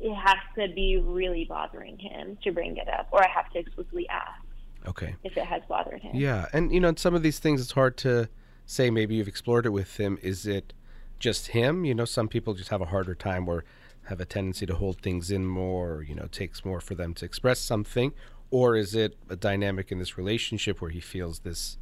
it 0.00 0.14
has 0.14 0.36
to 0.58 0.74
be 0.74 0.98
really 0.98 1.46
bothering 1.48 1.98
him 1.98 2.36
to 2.42 2.52
bring 2.52 2.76
it 2.76 2.88
up, 2.88 3.08
or 3.12 3.22
I 3.24 3.28
have 3.28 3.50
to 3.52 3.58
explicitly 3.58 4.08
ask 4.08 4.42
Okay. 4.86 5.14
if 5.22 5.36
it 5.36 5.46
has 5.46 5.62
bothered 5.68 6.00
him. 6.02 6.14
Yeah, 6.14 6.46
and 6.52 6.72
you 6.72 6.80
know, 6.80 6.92
some 6.96 7.14
of 7.14 7.22
these 7.22 7.38
things, 7.38 7.60
it's 7.60 7.72
hard 7.72 7.96
to 7.98 8.28
say. 8.66 8.90
Maybe 8.90 9.16
you've 9.16 9.28
explored 9.28 9.66
it 9.66 9.70
with 9.70 9.98
him. 9.98 10.18
Is 10.22 10.46
it 10.46 10.72
just 11.18 11.48
him? 11.48 11.84
You 11.84 11.94
know, 11.94 12.04
some 12.04 12.28
people 12.28 12.54
just 12.54 12.70
have 12.70 12.80
a 12.80 12.86
harder 12.86 13.14
time 13.14 13.48
or 13.48 13.64
have 14.04 14.20
a 14.20 14.24
tendency 14.24 14.66
to 14.66 14.74
hold 14.74 15.00
things 15.00 15.30
in 15.30 15.46
more. 15.46 15.94
Or, 15.94 16.02
you 16.02 16.14
know, 16.14 16.26
takes 16.26 16.64
more 16.64 16.80
for 16.80 16.94
them 16.94 17.14
to 17.14 17.24
express 17.24 17.60
something. 17.60 18.12
Or 18.50 18.76
is 18.76 18.94
it 18.94 19.16
a 19.28 19.36
dynamic 19.36 19.90
in 19.90 19.98
this 19.98 20.16
relationship 20.16 20.80
where 20.80 20.90
he 20.90 21.00
feels 21.00 21.40
this, 21.40 21.78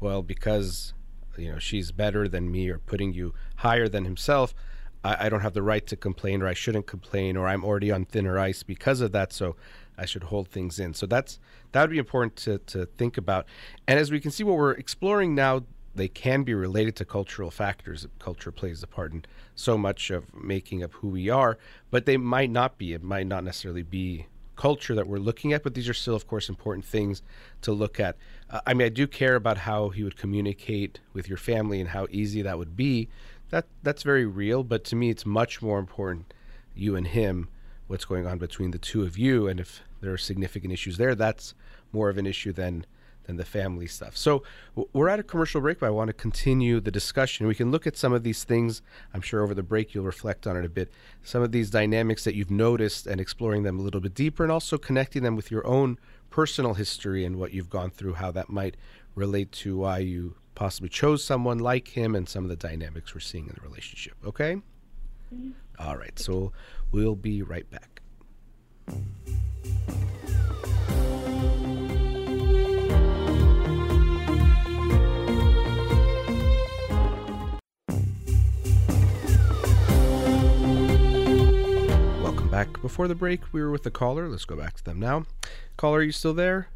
well, 0.00 0.22
because 0.22 0.92
you 1.38 1.52
know 1.52 1.58
she's 1.58 1.92
better 1.92 2.26
than 2.28 2.50
me 2.50 2.68
or 2.68 2.78
putting 2.78 3.12
you 3.12 3.32
higher 3.56 3.88
than 3.88 4.04
himself, 4.04 4.54
I, 5.04 5.26
I 5.26 5.28
don't 5.28 5.40
have 5.40 5.54
the 5.54 5.62
right 5.62 5.86
to 5.86 5.96
complain 5.96 6.42
or 6.42 6.48
I 6.48 6.54
shouldn't 6.54 6.86
complain 6.86 7.36
or 7.36 7.46
I'm 7.46 7.64
already 7.64 7.90
on 7.90 8.04
thinner 8.04 8.38
ice 8.38 8.62
because 8.62 9.00
of 9.00 9.12
that. 9.12 9.32
So 9.32 9.56
I 9.96 10.06
should 10.06 10.24
hold 10.24 10.48
things 10.48 10.78
in. 10.78 10.94
So 10.94 11.06
that's 11.06 11.38
that 11.72 11.82
would 11.82 11.90
be 11.90 11.98
important 11.98 12.36
to, 12.36 12.58
to 12.58 12.86
think 12.86 13.16
about. 13.16 13.46
And 13.86 13.98
as 13.98 14.10
we 14.10 14.20
can 14.20 14.30
see, 14.30 14.42
what 14.42 14.56
we're 14.56 14.72
exploring 14.72 15.34
now, 15.34 15.64
they 15.94 16.08
can 16.08 16.42
be 16.42 16.54
related 16.54 16.96
to 16.96 17.04
cultural 17.04 17.50
factors. 17.50 18.06
Culture 18.18 18.52
plays 18.52 18.82
a 18.82 18.86
part 18.86 19.12
in 19.12 19.24
so 19.54 19.76
much 19.76 20.10
of 20.10 20.32
making 20.34 20.82
up 20.82 20.92
who 20.94 21.08
we 21.08 21.28
are, 21.28 21.58
but 21.90 22.06
they 22.06 22.16
might 22.16 22.50
not 22.50 22.78
be. 22.78 22.92
It 22.92 23.02
might 23.02 23.26
not 23.26 23.44
necessarily 23.44 23.82
be 23.82 24.26
culture 24.56 24.94
that 24.94 25.06
we're 25.06 25.18
looking 25.18 25.52
at, 25.52 25.62
but 25.62 25.74
these 25.74 25.88
are 25.88 25.94
still, 25.94 26.14
of 26.14 26.26
course, 26.26 26.48
important 26.48 26.84
things 26.84 27.22
to 27.62 27.72
look 27.72 27.98
at. 27.98 28.16
Uh, 28.50 28.60
I 28.66 28.74
mean, 28.74 28.84
I 28.84 28.90
do 28.90 29.06
care 29.06 29.34
about 29.34 29.56
how 29.56 29.88
he 29.88 30.04
would 30.04 30.18
communicate 30.18 31.00
with 31.14 31.28
your 31.28 31.38
family 31.38 31.80
and 31.80 31.88
how 31.88 32.06
easy 32.10 32.42
that 32.42 32.58
would 32.58 32.76
be. 32.76 33.08
That 33.48 33.66
that's 33.82 34.02
very 34.02 34.26
real, 34.26 34.62
but 34.62 34.84
to 34.84 34.96
me, 34.96 35.10
it's 35.10 35.26
much 35.26 35.62
more 35.62 35.78
important 35.78 36.32
you 36.74 36.94
and 36.94 37.06
him, 37.06 37.48
what's 37.86 38.04
going 38.04 38.26
on 38.26 38.38
between 38.38 38.70
the 38.70 38.78
two 38.78 39.02
of 39.02 39.18
you, 39.18 39.48
and 39.48 39.58
if 39.58 39.82
there 40.00 40.12
are 40.12 40.18
significant 40.18 40.72
issues 40.72 40.98
there, 40.98 41.14
that's 41.14 41.54
more 41.90 42.08
of 42.08 42.18
an 42.18 42.26
issue 42.26 42.52
than 42.52 42.86
than 43.30 43.36
the 43.36 43.44
family 43.44 43.86
stuff. 43.86 44.16
So 44.16 44.42
we're 44.92 45.08
at 45.08 45.20
a 45.20 45.22
commercial 45.22 45.60
break, 45.60 45.78
but 45.78 45.86
I 45.86 45.90
want 45.90 46.08
to 46.08 46.12
continue 46.12 46.80
the 46.80 46.90
discussion. 46.90 47.46
We 47.46 47.54
can 47.54 47.70
look 47.70 47.86
at 47.86 47.96
some 47.96 48.12
of 48.12 48.24
these 48.24 48.42
things. 48.42 48.82
I'm 49.14 49.20
sure 49.20 49.42
over 49.42 49.54
the 49.54 49.62
break 49.62 49.94
you'll 49.94 50.04
reflect 50.04 50.48
on 50.48 50.56
it 50.56 50.64
a 50.64 50.68
bit. 50.68 50.90
Some 51.22 51.42
of 51.42 51.52
these 51.52 51.70
dynamics 51.70 52.24
that 52.24 52.34
you've 52.34 52.50
noticed 52.50 53.06
and 53.06 53.20
exploring 53.20 53.62
them 53.62 53.78
a 53.78 53.82
little 53.82 54.00
bit 54.00 54.14
deeper, 54.14 54.42
and 54.42 54.50
also 54.50 54.76
connecting 54.76 55.22
them 55.22 55.36
with 55.36 55.50
your 55.50 55.64
own 55.64 55.96
personal 56.28 56.74
history 56.74 57.24
and 57.24 57.36
what 57.36 57.52
you've 57.52 57.70
gone 57.70 57.90
through, 57.90 58.14
how 58.14 58.32
that 58.32 58.50
might 58.50 58.76
relate 59.14 59.52
to 59.52 59.78
why 59.78 59.98
you 59.98 60.34
possibly 60.56 60.88
chose 60.88 61.22
someone 61.22 61.58
like 61.58 61.88
him 61.88 62.16
and 62.16 62.28
some 62.28 62.42
of 62.44 62.50
the 62.50 62.56
dynamics 62.56 63.14
we're 63.14 63.20
seeing 63.20 63.46
in 63.46 63.54
the 63.54 63.60
relationship. 63.60 64.14
Okay? 64.26 64.56
Mm-hmm. 65.32 65.50
All 65.78 65.96
right. 65.96 66.18
So 66.18 66.52
we'll 66.90 67.14
be 67.14 67.42
right 67.42 67.68
back. 67.70 68.02
Back. 82.64 82.82
Before 82.82 83.08
the 83.08 83.14
break, 83.14 83.40
we 83.54 83.62
were 83.62 83.70
with 83.70 83.84
the 83.84 83.90
caller. 83.90 84.28
Let's 84.28 84.44
go 84.44 84.54
back 84.54 84.76
to 84.76 84.84
them 84.84 85.00
now. 85.00 85.24
Caller, 85.78 86.00
are 86.00 86.02
you 86.02 86.12
still 86.12 86.34
there? 86.34 86.68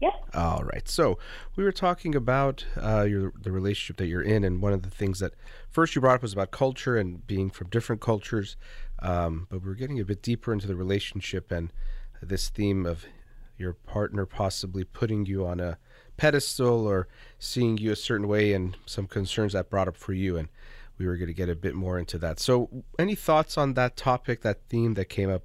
Yeah. 0.00 0.10
All 0.34 0.64
right. 0.64 0.88
So 0.88 1.18
we 1.54 1.62
were 1.62 1.72
talking 1.72 2.16
about 2.16 2.66
uh, 2.76 3.02
your 3.02 3.32
the 3.40 3.52
relationship 3.52 3.96
that 3.98 4.06
you're 4.06 4.22
in, 4.22 4.42
and 4.42 4.60
one 4.60 4.72
of 4.72 4.82
the 4.82 4.90
things 4.90 5.20
that 5.20 5.34
first 5.70 5.94
you 5.94 6.00
brought 6.00 6.16
up 6.16 6.22
was 6.22 6.32
about 6.32 6.50
culture 6.50 6.96
and 6.96 7.24
being 7.28 7.48
from 7.48 7.68
different 7.68 8.02
cultures. 8.02 8.56
Um, 8.98 9.46
but 9.48 9.62
we're 9.62 9.74
getting 9.74 10.00
a 10.00 10.04
bit 10.04 10.20
deeper 10.20 10.52
into 10.52 10.66
the 10.66 10.74
relationship 10.74 11.52
and 11.52 11.72
this 12.20 12.48
theme 12.48 12.84
of 12.84 13.04
your 13.56 13.74
partner 13.74 14.26
possibly 14.26 14.82
putting 14.82 15.26
you 15.26 15.46
on 15.46 15.60
a 15.60 15.78
pedestal 16.16 16.88
or 16.88 17.06
seeing 17.38 17.78
you 17.78 17.92
a 17.92 17.96
certain 17.96 18.26
way, 18.26 18.52
and 18.52 18.76
some 18.84 19.06
concerns 19.06 19.52
that 19.52 19.70
brought 19.70 19.86
up 19.86 19.96
for 19.96 20.12
you. 20.12 20.36
And 20.36 20.48
we 20.98 21.06
were 21.06 21.16
going 21.16 21.28
to 21.28 21.34
get 21.34 21.48
a 21.48 21.54
bit 21.54 21.74
more 21.74 21.98
into 21.98 22.18
that. 22.18 22.40
So, 22.40 22.84
any 22.98 23.14
thoughts 23.14 23.56
on 23.56 23.74
that 23.74 23.96
topic, 23.96 24.42
that 24.42 24.62
theme 24.68 24.94
that 24.94 25.06
came 25.06 25.30
up 25.30 25.44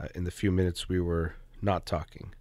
uh, 0.00 0.08
in 0.14 0.24
the 0.24 0.30
few 0.30 0.50
minutes 0.50 0.88
we 0.88 1.00
were 1.00 1.36
not 1.62 1.86
talking? 1.86 2.34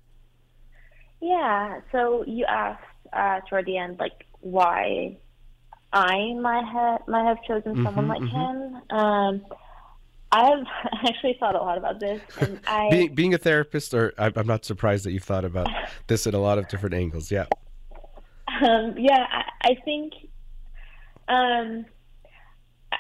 Yeah. 1.21 1.81
So 1.91 2.23
you 2.27 2.45
asked 2.45 2.83
uh, 3.13 3.39
toward 3.49 3.65
the 3.65 3.77
end, 3.77 3.99
like 3.99 4.25
why 4.41 5.17
I 5.93 6.33
might 6.33 6.65
have 6.65 7.07
might 7.07 7.25
have 7.25 7.37
chosen 7.47 7.79
someone 7.83 8.05
Mhm, 8.05 8.09
like 8.09 8.21
mhm. 8.21 8.31
him. 8.31 8.97
Um, 8.97 9.45
I've 10.31 10.65
actually 11.05 11.37
thought 11.39 11.55
a 11.55 11.59
lot 11.59 11.77
about 11.77 11.99
this, 11.99 12.21
and 12.37 12.59
I 12.67 12.89
being 12.89 13.13
being 13.15 13.33
a 13.33 13.37
therapist, 13.37 13.93
or 13.93 14.13
I'm 14.17 14.33
I'm 14.35 14.47
not 14.47 14.65
surprised 14.65 15.05
that 15.05 15.11
you've 15.11 15.23
thought 15.23 15.45
about 15.45 15.67
this 16.07 16.25
in 16.27 16.33
a 16.33 16.39
lot 16.39 16.57
of 16.57 16.67
different 16.67 16.95
angles. 16.95 17.31
Yeah. 17.31 17.45
um, 18.61 18.95
yeah, 18.97 19.25
I, 19.31 19.69
I 19.69 19.75
think 19.85 20.13
um, 21.27 21.85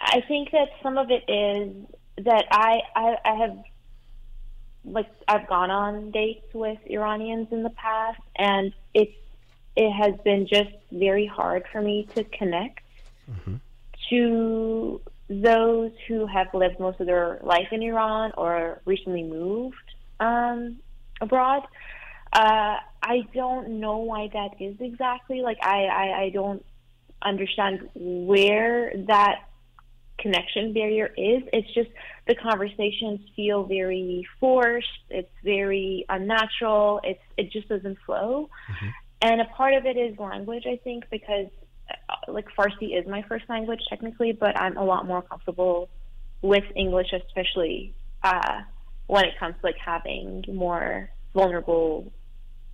I 0.05 0.21
think 0.27 0.51
that 0.51 0.69
some 0.81 0.97
of 0.97 1.09
it 1.09 1.23
is 1.29 1.73
that 2.25 2.45
I, 2.51 2.81
I 2.95 3.17
I 3.25 3.35
have 3.35 3.57
like 4.85 5.09
I've 5.27 5.47
gone 5.47 5.71
on 5.71 6.11
dates 6.11 6.45
with 6.53 6.77
Iranians 6.85 7.47
in 7.51 7.63
the 7.63 7.69
past, 7.71 8.21
and 8.35 8.73
it's 8.93 9.15
it 9.75 9.91
has 9.91 10.13
been 10.23 10.47
just 10.47 10.71
very 10.91 11.25
hard 11.25 11.63
for 11.71 11.81
me 11.81 12.07
to 12.15 12.23
connect 12.25 12.81
Mhm. 13.31 13.59
to 14.09 15.01
those 15.29 15.91
who 16.07 16.27
have 16.27 16.53
lived 16.53 16.79
most 16.79 16.99
of 16.99 17.07
their 17.07 17.39
life 17.41 17.69
in 17.71 17.81
Iran 17.81 18.33
or 18.37 18.81
recently 18.85 19.23
moved 19.23 19.75
um, 20.19 20.77
abroad. 21.21 21.63
Uh, 22.33 22.77
I 23.01 23.27
don't 23.33 23.79
know 23.79 23.97
why 23.97 24.29
that 24.33 24.61
is 24.61 24.75
exactly. 24.79 25.41
Like 25.41 25.57
I, 25.63 25.85
I, 25.85 26.21
I 26.23 26.29
don't 26.29 26.63
understand 27.21 27.89
where 27.95 28.93
that 29.07 29.43
connection 30.23 30.73
barrier 30.73 31.07
is. 31.15 31.43
It's 31.53 31.71
just 31.75 31.89
the 32.27 32.33
conversations 32.33 33.19
feel 33.35 33.65
very 33.65 34.25
forced. 34.39 34.87
It's 35.09 35.31
very 35.43 36.05
unnatural. 36.09 37.01
It's 37.03 37.21
it 37.37 37.51
just 37.51 37.67
doesn't 37.69 37.97
flow. 38.05 38.49
And 39.21 39.39
a 39.39 39.45
part 39.45 39.73
of 39.75 39.85
it 39.85 39.97
is 39.97 40.17
language, 40.17 40.63
I 40.65 40.77
think, 40.83 41.05
because 41.11 41.47
uh, 42.09 42.31
like 42.31 42.47
Farsi 42.57 42.97
is 42.99 43.05
my 43.07 43.21
first 43.29 43.45
language 43.49 43.81
technically, 43.89 44.31
but 44.31 44.59
I'm 44.59 44.77
a 44.77 44.83
lot 44.83 45.05
more 45.05 45.21
comfortable 45.21 45.89
with 46.41 46.65
English, 46.75 47.13
especially 47.13 47.93
uh, 48.23 48.61
when 49.07 49.25
it 49.25 49.37
comes 49.39 49.55
to 49.61 49.67
like 49.67 49.77
having 49.77 50.43
more 50.51 51.09
vulnerable 51.33 52.11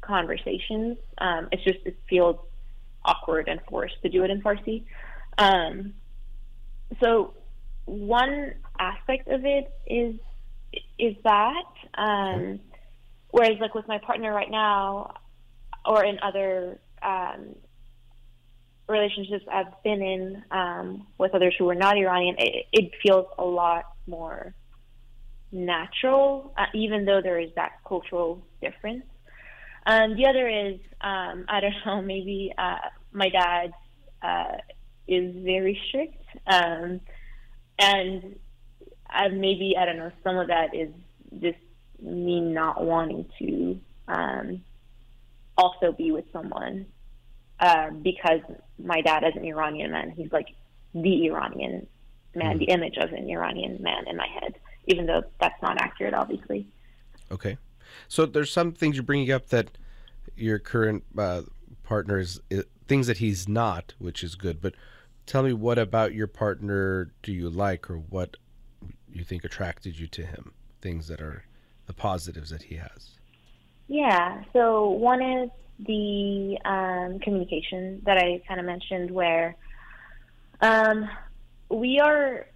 conversations. 0.02 0.98
Um, 1.18 1.50
it's 1.52 1.64
just 1.64 1.80
it 1.86 1.98
feels 2.10 2.38
awkward 3.04 3.48
and 3.48 3.60
forced 3.70 4.02
to 4.04 4.10
do 4.10 4.24
it 4.24 4.30
in 4.30 4.42
Farsi. 4.42 4.86
Um, 5.38 5.94
so 7.02 7.34
one 7.90 8.54
aspect 8.78 9.28
of 9.28 9.44
it 9.46 9.72
is 9.88 10.16
is 11.00 11.16
that 11.24 11.74
um, 11.96 12.60
whereas 13.32 13.58
like 13.60 13.74
with 13.74 13.88
my 13.88 13.98
partner 13.98 14.32
right 14.32 14.52
now 14.52 15.16
or 15.84 16.06
in 16.06 16.20
other 16.22 16.80
um, 17.02 17.56
relationships 18.88 19.46
I've 19.52 19.82
been 19.84 20.02
in 20.02 20.44
um, 20.52 21.08
with 21.18 21.34
others 21.34 21.56
who 21.58 21.68
are 21.70 21.76
not 21.76 21.98
Iranian, 21.98 22.36
it, 22.38 22.66
it 22.72 22.92
feels 23.04 23.26
a 23.40 23.44
lot 23.44 23.86
more 24.06 24.54
natural, 25.52 26.54
uh, 26.58 26.66
even 26.76 27.06
though 27.06 27.22
there 27.24 27.40
is 27.40 27.50
that 27.56 27.72
cultural 27.88 28.46
difference. 28.62 29.06
Um, 29.88 30.16
the 30.16 30.28
other 30.28 30.48
is, 30.48 30.80
um, 31.02 31.46
I 31.48 31.62
don't 31.62 31.74
know, 31.86 32.02
maybe 32.04 32.54
uh, 32.56 32.78
my 33.12 33.30
dad 33.30 33.74
uh, 34.22 34.58
is 35.08 35.34
very 35.44 35.80
strict. 35.88 36.24
Um, 36.46 37.02
and 37.80 38.38
uh, 39.10 39.30
maybe, 39.30 39.76
I 39.78 39.86
don't 39.86 39.98
know, 39.98 40.12
some 40.24 40.38
of 40.38 40.48
that 40.48 40.76
is 40.76 40.90
just 41.40 41.58
me 42.02 42.42
not 42.42 42.84
wanting 42.84 43.26
to 43.40 43.80
um, 44.08 44.62
also 45.58 45.92
be 45.92 46.12
with 46.12 46.26
someone 46.32 46.86
uh, 47.60 47.90
because 47.90 48.42
my 48.78 49.02
dad 49.02 49.24
is 49.24 49.36
an 49.36 49.46
Iranian 49.46 49.92
man. 49.92 50.12
He's 50.12 50.32
like 50.32 50.48
the 50.94 51.26
Iranian 51.28 51.88
man, 52.36 52.58
the 52.58 52.66
image 52.66 52.98
of 52.98 53.12
an 53.12 53.30
Iranian 53.30 53.82
man 53.82 54.08
in 54.08 54.16
my 54.16 54.28
head, 54.28 54.56
even 54.86 55.06
though 55.06 55.24
that's 55.40 55.62
not 55.62 55.82
accurate, 55.82 56.14
obviously. 56.14 56.68
Okay. 57.32 57.58
So 58.08 58.26
there's 58.26 58.52
some 58.52 58.72
things 58.72 58.96
you're 58.96 59.04
bringing 59.04 59.32
up 59.32 59.48
that 59.48 59.78
your 60.36 60.60
current 60.60 61.04
uh, 61.18 61.42
partner 61.84 62.20
is, 62.20 62.40
i 62.52 62.64
things 62.88 63.06
that 63.06 63.18
he's 63.18 63.48
not, 63.48 63.94
which 64.00 64.24
is 64.24 64.34
good. 64.34 64.62
But 64.62 64.74
tell 65.30 65.44
me, 65.44 65.54
what 65.54 65.78
about 65.78 66.14
your 66.14 66.26
partner 66.26 67.12
do 67.22 67.32
you 67.32 67.50
like, 67.50 67.90
or 67.90 67.98
what 67.98 68.36
you 69.14 69.24
think 69.24 69.44
attracted 69.44 69.98
you 69.98 70.08
to 70.08 70.26
him? 70.26 70.52
Things 70.82 71.08
that 71.08 71.22
are 71.22 71.44
the 71.86 71.94
positives 71.94 72.50
that 72.50 72.64
he 72.64 72.76
has. 72.76 73.12
Yeah. 73.88 74.44
So 74.54 74.90
one 74.90 75.22
is 75.22 75.50
the 75.86 76.58
um, 76.66 77.20
communication 77.20 78.02
that 78.06 78.18
I 78.18 78.42
kind 78.48 78.60
of 78.60 78.66
mentioned, 78.66 79.12
where 79.12 79.56
um, 80.62 81.08
we 81.70 82.00
are 82.00 82.48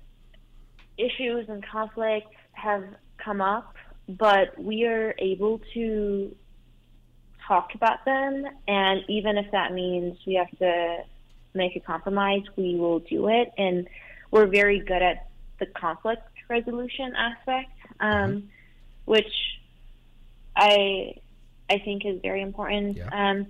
issues 0.97 1.47
and 1.49 1.63
conflicts 1.65 2.35
have 2.53 2.83
come 3.17 3.39
up, 3.39 3.75
but 4.09 4.57
we 4.59 4.85
are 4.85 5.13
able 5.19 5.61
to 5.75 6.35
talk 7.47 7.75
about 7.75 8.03
them, 8.05 8.45
and 8.67 9.01
even 9.09 9.37
if 9.37 9.51
that 9.51 9.73
means 9.73 10.17
we 10.25 10.33
have 10.35 10.49
to 10.57 11.03
make 11.53 11.75
a 11.75 11.79
compromise, 11.79 12.43
we 12.55 12.75
will 12.75 12.99
do 12.99 13.27
it. 13.29 13.51
And 13.57 13.87
we're 14.31 14.47
very 14.47 14.79
good 14.79 15.01
at 15.01 15.27
the 15.59 15.65
conflict 15.67 16.27
resolution 16.49 17.13
aspect, 17.15 17.71
um, 17.99 18.09
mm-hmm. 18.09 18.39
which 19.05 19.33
I 20.55 21.15
I 21.69 21.79
think 21.79 22.05
is 22.05 22.21
very 22.21 22.41
important. 22.41 22.97
Yeah. 22.97 23.09
Um, 23.11 23.47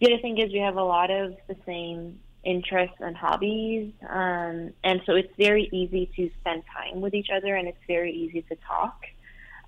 the 0.00 0.12
other 0.12 0.20
thing 0.20 0.38
is 0.38 0.52
we 0.52 0.58
have 0.58 0.76
a 0.76 0.82
lot 0.82 1.10
of 1.10 1.36
the 1.46 1.56
same 1.64 2.18
interests 2.42 2.96
and 3.00 3.16
hobbies, 3.16 3.92
um, 4.08 4.72
and 4.82 5.00
so 5.06 5.14
it's 5.14 5.32
very 5.38 5.68
easy 5.72 6.10
to 6.16 6.30
spend 6.40 6.62
time 6.76 7.00
with 7.00 7.14
each 7.14 7.28
other, 7.34 7.54
and 7.54 7.68
it's 7.68 7.84
very 7.86 8.12
easy 8.12 8.42
to 8.42 8.56
talk 8.56 9.04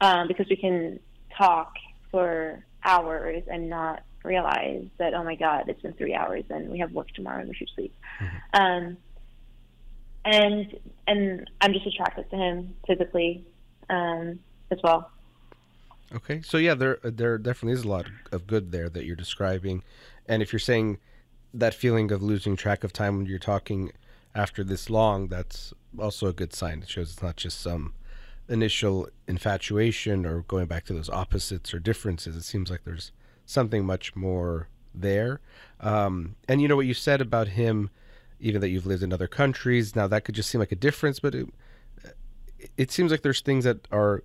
um, 0.01 0.29
because 0.29 0.47
we 0.51 0.57
can 0.57 1.01
talk 1.37 1.75
for 2.11 2.65
hours 2.85 3.43
and 3.51 3.71
not 3.71 4.03
realize 4.27 4.85
that 4.99 5.15
oh 5.15 5.25
my 5.25 5.35
god 5.35 5.69
it's 5.69 5.81
been 5.83 5.93
three 5.95 6.15
hours 6.15 6.45
and 6.51 6.69
we 6.71 6.79
have 6.79 6.93
work 6.93 7.09
tomorrow 7.13 7.41
and 7.41 7.49
we 7.49 7.55
should 7.55 7.71
sleep. 7.75 7.95
Mm-hmm. 8.21 8.63
um, 8.63 8.97
and 10.25 10.79
and 11.07 11.51
i'm 11.61 11.73
just 11.73 11.87
attracted 11.87 12.29
to 12.31 12.37
him 12.37 12.75
physically 12.87 13.45
um, 13.89 14.39
as 14.71 14.79
well. 14.83 15.11
Okay. 16.15 16.41
So 16.43 16.59
yeah 16.59 16.75
there 16.75 16.99
there 17.03 17.39
definitely 17.39 17.79
is 17.79 17.85
a 17.85 17.89
lot 17.89 18.07
of 18.33 18.47
good 18.47 18.73
there 18.73 18.89
that 18.89 19.05
you're 19.05 19.17
describing. 19.17 19.83
And 20.27 20.43
if 20.43 20.53
you're 20.53 20.61
saying 20.61 20.99
that 21.55 21.75
feeling 21.75 22.11
of 22.11 22.23
losing 22.23 22.57
track 22.57 22.85
of 22.85 22.93
time 22.93 23.17
when 23.17 23.27
you're 23.27 23.39
talking 23.39 23.93
after 24.35 24.63
this 24.63 24.91
long 24.91 25.29
that's 25.29 25.73
also 25.99 26.27
a 26.29 26.33
good 26.33 26.53
sign. 26.53 26.83
It 26.83 26.89
shows 26.89 27.13
it's 27.13 27.23
not 27.23 27.37
just 27.37 27.61
some 27.61 27.95
initial 28.49 29.09
infatuation 29.27 30.25
or 30.25 30.43
going 30.43 30.67
back 30.67 30.85
to 30.87 30.93
those 30.93 31.11
opposites 31.11 31.75
or 31.75 31.79
differences. 31.79 32.37
It 32.37 32.43
seems 32.43 32.71
like 32.71 32.85
there's 32.85 33.13
something 33.47 33.85
much 33.85 34.15
more 34.15 34.69
there. 34.95 35.41
Um, 35.81 36.37
and 36.49 36.61
you 36.61 36.69
know 36.69 36.77
what 36.77 36.87
you 36.87 36.95
said 36.95 37.21
about 37.21 37.49
him, 37.49 37.91
even 38.41 38.61
that 38.61 38.69
you've 38.69 38.87
lived 38.87 39.03
in 39.03 39.13
other 39.13 39.29
countries. 39.29 39.97
Now 39.97 40.07
that 40.09 40.25
could 40.25 40.35
just 40.35 40.51
seem 40.51 40.59
like 40.59 40.73
a 40.73 40.77
difference, 40.77 41.21
but 41.21 41.35
it, 41.35 41.49
it 42.77 42.91
seems 42.91 43.11
like 43.11 43.23
there's 43.23 43.41
things 43.41 43.65
that 43.65 43.87
are 43.91 44.25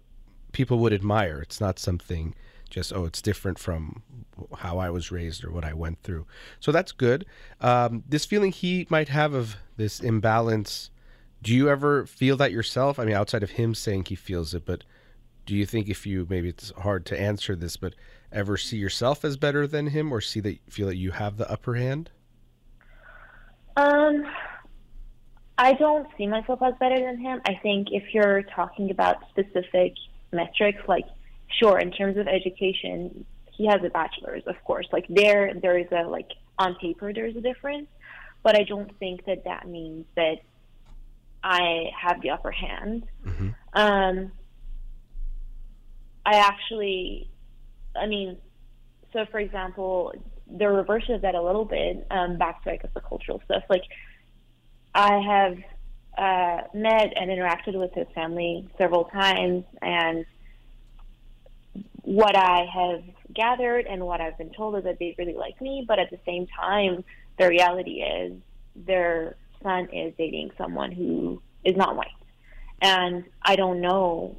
people 0.52 0.80
would 0.80 0.94
admire. 0.94 1.40
It's 1.42 1.62
not 1.62 1.80
something 1.80 2.36
just 2.70 2.94
oh, 2.94 3.06
it's 3.06 3.22
different 3.22 3.60
from 3.60 4.02
how 4.58 4.78
I 4.80 4.90
was 4.90 5.12
raised 5.12 5.44
or 5.44 5.52
what 5.52 5.66
I 5.66 5.74
went 5.74 6.02
through. 6.04 6.26
So 6.60 6.72
that's 6.72 6.94
good. 6.94 7.26
Um, 7.60 8.04
this 8.08 8.26
feeling 8.26 8.52
he 8.52 8.88
might 8.90 9.10
have 9.10 9.34
of 9.34 9.58
this 9.78 10.00
imbalance 10.00 10.90
do 11.42 11.56
you 11.56 11.70
ever 11.70 12.06
feel 12.06 12.38
that 12.38 12.52
yourself? 12.52 13.00
I 13.00 13.06
mean, 13.06 13.16
outside 13.16 13.44
of 13.44 13.52
him 13.52 13.74
saying 13.74 14.06
he 14.06 14.16
feels 14.16 14.54
it, 14.54 14.66
but 14.66 14.84
do 15.46 15.56
you 15.56 15.66
think 15.66 15.90
if 15.90 16.06
you 16.06 16.28
maybe 16.30 16.50
it's 16.50 16.72
hard 16.72 17.06
to 17.08 17.20
answer 17.20 17.56
this, 17.56 17.78
but 17.78 17.96
ever 18.32 18.58
see 18.58 18.78
yourself 18.78 19.24
as 19.26 19.38
better 19.38 19.68
than 19.68 19.88
him, 19.88 20.12
or 20.12 20.22
see 20.22 20.40
that 20.42 20.60
feel 20.70 20.88
that 20.88 20.98
you 20.98 21.12
have 21.12 21.38
the 21.38 21.50
upper 21.50 21.76
hand? 21.76 22.10
Um, 23.76 24.26
I 25.58 25.74
don't 25.74 26.08
see 26.18 26.28
myself 26.28 26.62
as 26.62 26.74
better 26.80 27.00
than 27.00 27.18
him. 27.20 27.42
I 27.46 27.56
think 27.62 27.90
if 27.92 28.14
you're 28.14 28.44
talking 28.44 28.92
about 28.92 29.18
specific 29.30 29.94
metrics, 30.32 30.82
like 30.88 31.06
sure, 31.60 31.80
in 31.80 31.92
terms 31.92 32.18
of 32.18 32.28
education, 32.28 33.26
he 33.52 33.68
has 33.68 33.82
a 33.84 33.90
bachelor's, 33.90 34.44
of 34.48 34.56
course. 34.64 34.88
Like 34.92 35.06
there, 35.10 35.54
there 35.62 35.78
is 35.78 35.88
a 35.92 36.04
like 36.08 36.30
on 36.58 36.76
paper, 36.76 37.14
there's 37.14 37.36
a 37.36 37.42
difference, 37.42 37.88
but 38.44 38.56
I 38.56 38.64
don't 38.64 38.98
think 39.00 39.26
that 39.26 39.44
that 39.46 39.68
means 39.68 40.06
that 40.16 40.38
I 41.44 41.86
have 42.00 42.22
the 42.22 42.32
upper 42.32 42.52
hand. 42.52 43.04
Mm-hmm. 43.26 43.50
Um, 43.74 44.32
I 46.26 46.36
actually, 46.36 47.31
I 47.96 48.08
mean, 48.08 48.38
so 49.14 49.26
for 49.32 49.40
example, 49.40 50.14
the 50.48 50.68
reverse 50.68 51.06
of 51.10 51.22
that 51.22 51.36
a 51.36 51.42
little 51.42 51.66
bit, 51.66 52.06
um, 52.12 52.38
back 52.38 52.64
to 52.64 52.72
I 52.72 52.78
guess 52.78 52.92
the 52.94 53.02
cultural 53.02 53.42
stuff. 53.46 53.64
Like, 53.70 53.84
I 54.94 55.20
have 55.20 55.58
uh, 56.18 56.68
met 56.74 57.14
and 57.16 57.30
interacted 57.30 57.80
with 57.80 57.94
his 57.94 58.08
family 58.14 58.70
several 58.78 59.06
times, 59.06 59.64
and 59.82 60.26
what 62.04 62.36
I 62.36 62.66
have 62.74 63.04
gathered 63.34 63.86
and 63.86 64.06
what 64.06 64.20
I've 64.20 64.38
been 64.38 64.52
told 64.52 64.76
is 64.78 64.84
that 64.84 65.00
they 65.00 65.16
really 65.18 65.36
like 65.36 65.62
me, 65.62 65.86
but 65.88 66.00
at 66.00 66.10
the 66.10 66.20
same 66.26 66.48
time, 66.48 67.04
the 67.38 67.48
reality 67.48 68.02
is 68.02 68.34
they're 68.76 69.36
son 69.64 69.88
is 69.94 70.14
dating 70.18 70.52
someone 70.58 70.92
who 70.92 71.42
is 71.64 71.76
not 71.76 71.96
white. 71.96 72.08
And 72.82 73.26
I 73.42 73.56
don't 73.56 73.82
know 73.82 74.38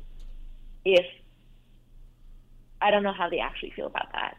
if, 0.84 1.06
I 2.82 2.90
don't 2.90 3.02
know 3.02 3.12
how 3.12 3.28
they 3.28 3.38
actually 3.38 3.70
feel 3.70 3.86
about 3.86 4.08
that. 4.12 4.36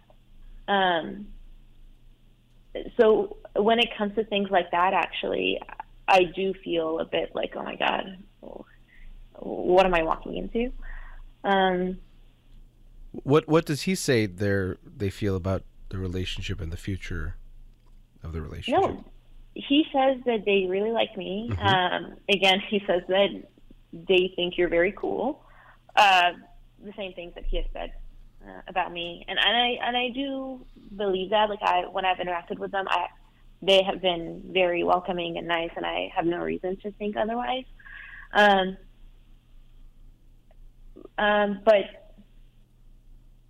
Um, 0.67 1.27
so 2.99 3.37
when 3.55 3.79
it 3.79 3.89
comes 3.97 4.15
to 4.15 4.23
things 4.25 4.49
like 4.49 4.71
that, 4.71 4.93
actually, 4.93 5.59
I 6.07 6.23
do 6.35 6.53
feel 6.63 6.99
a 6.99 7.05
bit 7.05 7.31
like, 7.33 7.53
oh 7.55 7.63
my 7.63 7.75
God, 7.75 8.17
what 9.39 9.85
am 9.85 9.93
I 9.93 10.03
walking 10.03 10.37
into? 10.37 10.71
Um, 11.43 11.99
what 13.11 13.47
What 13.47 13.65
does 13.65 13.83
he 13.83 13.95
say? 13.95 14.25
They 14.25 14.73
they 14.83 15.09
feel 15.09 15.35
about 15.35 15.63
the 15.89 15.97
relationship 15.97 16.59
and 16.59 16.71
the 16.71 16.77
future 16.77 17.35
of 18.23 18.33
the 18.33 18.41
relationship. 18.41 18.81
No, 18.81 19.05
he 19.53 19.85
says 19.93 20.17
that 20.25 20.45
they 20.45 20.65
really 20.67 20.91
like 20.91 21.15
me. 21.15 21.49
Mm-hmm. 21.51 21.65
Um, 21.65 22.15
again, 22.29 22.59
he 22.69 22.81
says 22.87 23.03
that 23.07 23.43
they 23.93 24.33
think 24.35 24.57
you're 24.57 24.69
very 24.69 24.93
cool. 24.93 25.43
Uh, 25.95 26.31
the 26.83 26.93
same 26.97 27.13
things 27.13 27.33
that 27.35 27.45
he 27.45 27.57
has 27.57 27.65
said 27.71 27.91
uh, 28.45 28.61
about 28.67 28.91
me, 28.91 29.25
and, 29.27 29.39
and 29.39 29.57
I 29.57 29.87
and 29.87 29.97
I 29.97 30.09
do 30.09 30.65
believe 30.95 31.31
that. 31.31 31.49
Like 31.49 31.61
I, 31.61 31.85
when 31.91 32.05
I've 32.05 32.17
interacted 32.17 32.59
with 32.59 32.71
them, 32.71 32.85
I 32.89 33.07
they 33.61 33.81
have 33.83 34.01
been 34.01 34.43
very 34.51 34.83
welcoming 34.83 35.37
and 35.37 35.47
nice, 35.47 35.71
and 35.75 35.85
I 35.85 36.11
have 36.15 36.25
no 36.25 36.39
reason 36.39 36.77
to 36.77 36.91
think 36.91 37.15
otherwise. 37.15 37.65
Um, 38.33 38.77
um, 41.17 41.61
but 41.63 42.13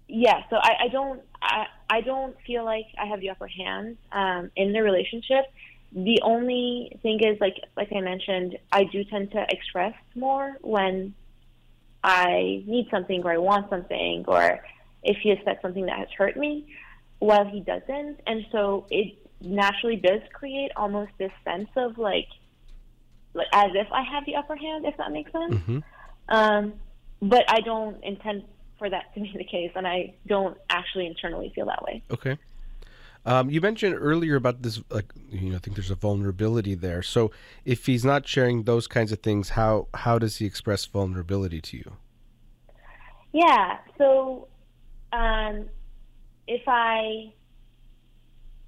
yeah, 0.08 0.42
so 0.50 0.58
I, 0.58 0.86
I 0.86 0.88
don't 0.90 1.22
I, 1.42 1.66
I 1.90 2.02
don't 2.02 2.36
feel 2.46 2.66
like 2.66 2.86
I 2.98 3.06
have 3.06 3.20
the 3.20 3.30
upper 3.30 3.48
hand 3.48 3.98
um, 4.12 4.52
in 4.56 4.74
the 4.74 4.84
relationship 4.84 5.46
the 5.96 6.22
only 6.24 6.98
thing 7.04 7.20
is 7.24 7.40
like 7.40 7.58
like 7.78 7.90
I 7.96 8.02
mentioned, 8.02 8.58
I 8.72 8.86
do 8.86 9.04
tend 9.04 9.32
to 9.32 9.46
express 9.50 9.94
more 10.16 10.58
when 10.62 11.14
I 12.04 12.64
need 12.66 12.88
something 12.90 13.24
or 13.24 13.32
I 13.32 13.38
want 13.38 13.70
something 13.70 14.26
or 14.28 14.60
if 15.04 15.18
he 15.22 15.30
has 15.30 15.40
said 15.46 15.60
something 15.62 15.86
that 15.86 15.98
has 16.00 16.08
hurt 16.18 16.38
me 16.38 16.68
while 17.20 17.46
he 17.46 17.60
doesn't. 17.62 18.20
And 18.28 18.46
so 18.52 18.86
it 18.90 19.18
naturally 19.42 19.98
does 19.98 20.22
create 20.34 20.72
almost 20.76 21.12
this 21.18 21.32
sense 21.44 21.70
of 21.76 21.98
like 21.98 22.28
like 23.34 23.48
as 23.52 23.72
if 23.74 23.88
I 23.92 24.04
have 24.04 24.26
the 24.26 24.36
upper 24.36 24.56
hand, 24.56 24.86
if 24.86 24.96
that 24.98 25.12
makes 25.12 25.32
sense. 25.32 25.56
Mm-hmm. 25.56 25.80
Um, 26.30 26.74
but 27.22 27.44
I 27.48 27.62
don't 27.62 28.04
intend 28.04 28.44
for 28.78 28.90
that 28.90 29.14
to 29.16 29.22
be 29.22 29.34
the 29.36 29.44
case, 29.44 29.72
and 29.76 29.88
I 29.88 30.14
don't 30.28 30.58
actually 30.70 31.08
internally 31.08 31.52
feel 31.56 31.66
that 31.66 31.84
way. 31.84 32.04
Okay. 32.12 32.38
Um, 33.26 33.50
you 33.50 33.62
mentioned 33.62 33.96
earlier 33.98 34.36
about 34.36 34.62
this, 34.62 34.82
like 34.90 35.14
you 35.32 35.52
know, 35.52 35.56
I 35.56 35.60
think 35.60 35.78
there's 35.78 35.92
a 35.92 35.96
vulnerability 35.96 36.76
there. 36.76 37.02
So 37.02 37.32
if 37.64 37.86
he's 37.86 38.04
not 38.04 38.28
sharing 38.28 38.64
those 38.64 38.88
kinds 38.88 39.12
of 39.12 39.20
things, 39.20 39.50
how 39.50 39.88
how 39.94 40.20
does 40.20 40.38
he 40.38 40.46
express 40.46 40.86
vulnerability 40.86 41.62
to 41.62 41.78
you? 41.78 41.94
Yeah. 43.32 43.78
So 43.98 44.48
um, 45.14 45.70
if 46.48 46.64
I, 46.68 47.32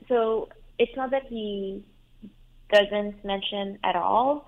so 0.08 0.50
it's 0.80 0.96
not 0.96 1.12
that 1.12 1.24
he 1.28 1.84
doesn't 2.72 3.24
mention 3.26 3.80
at 3.84 3.96
all. 3.96 4.48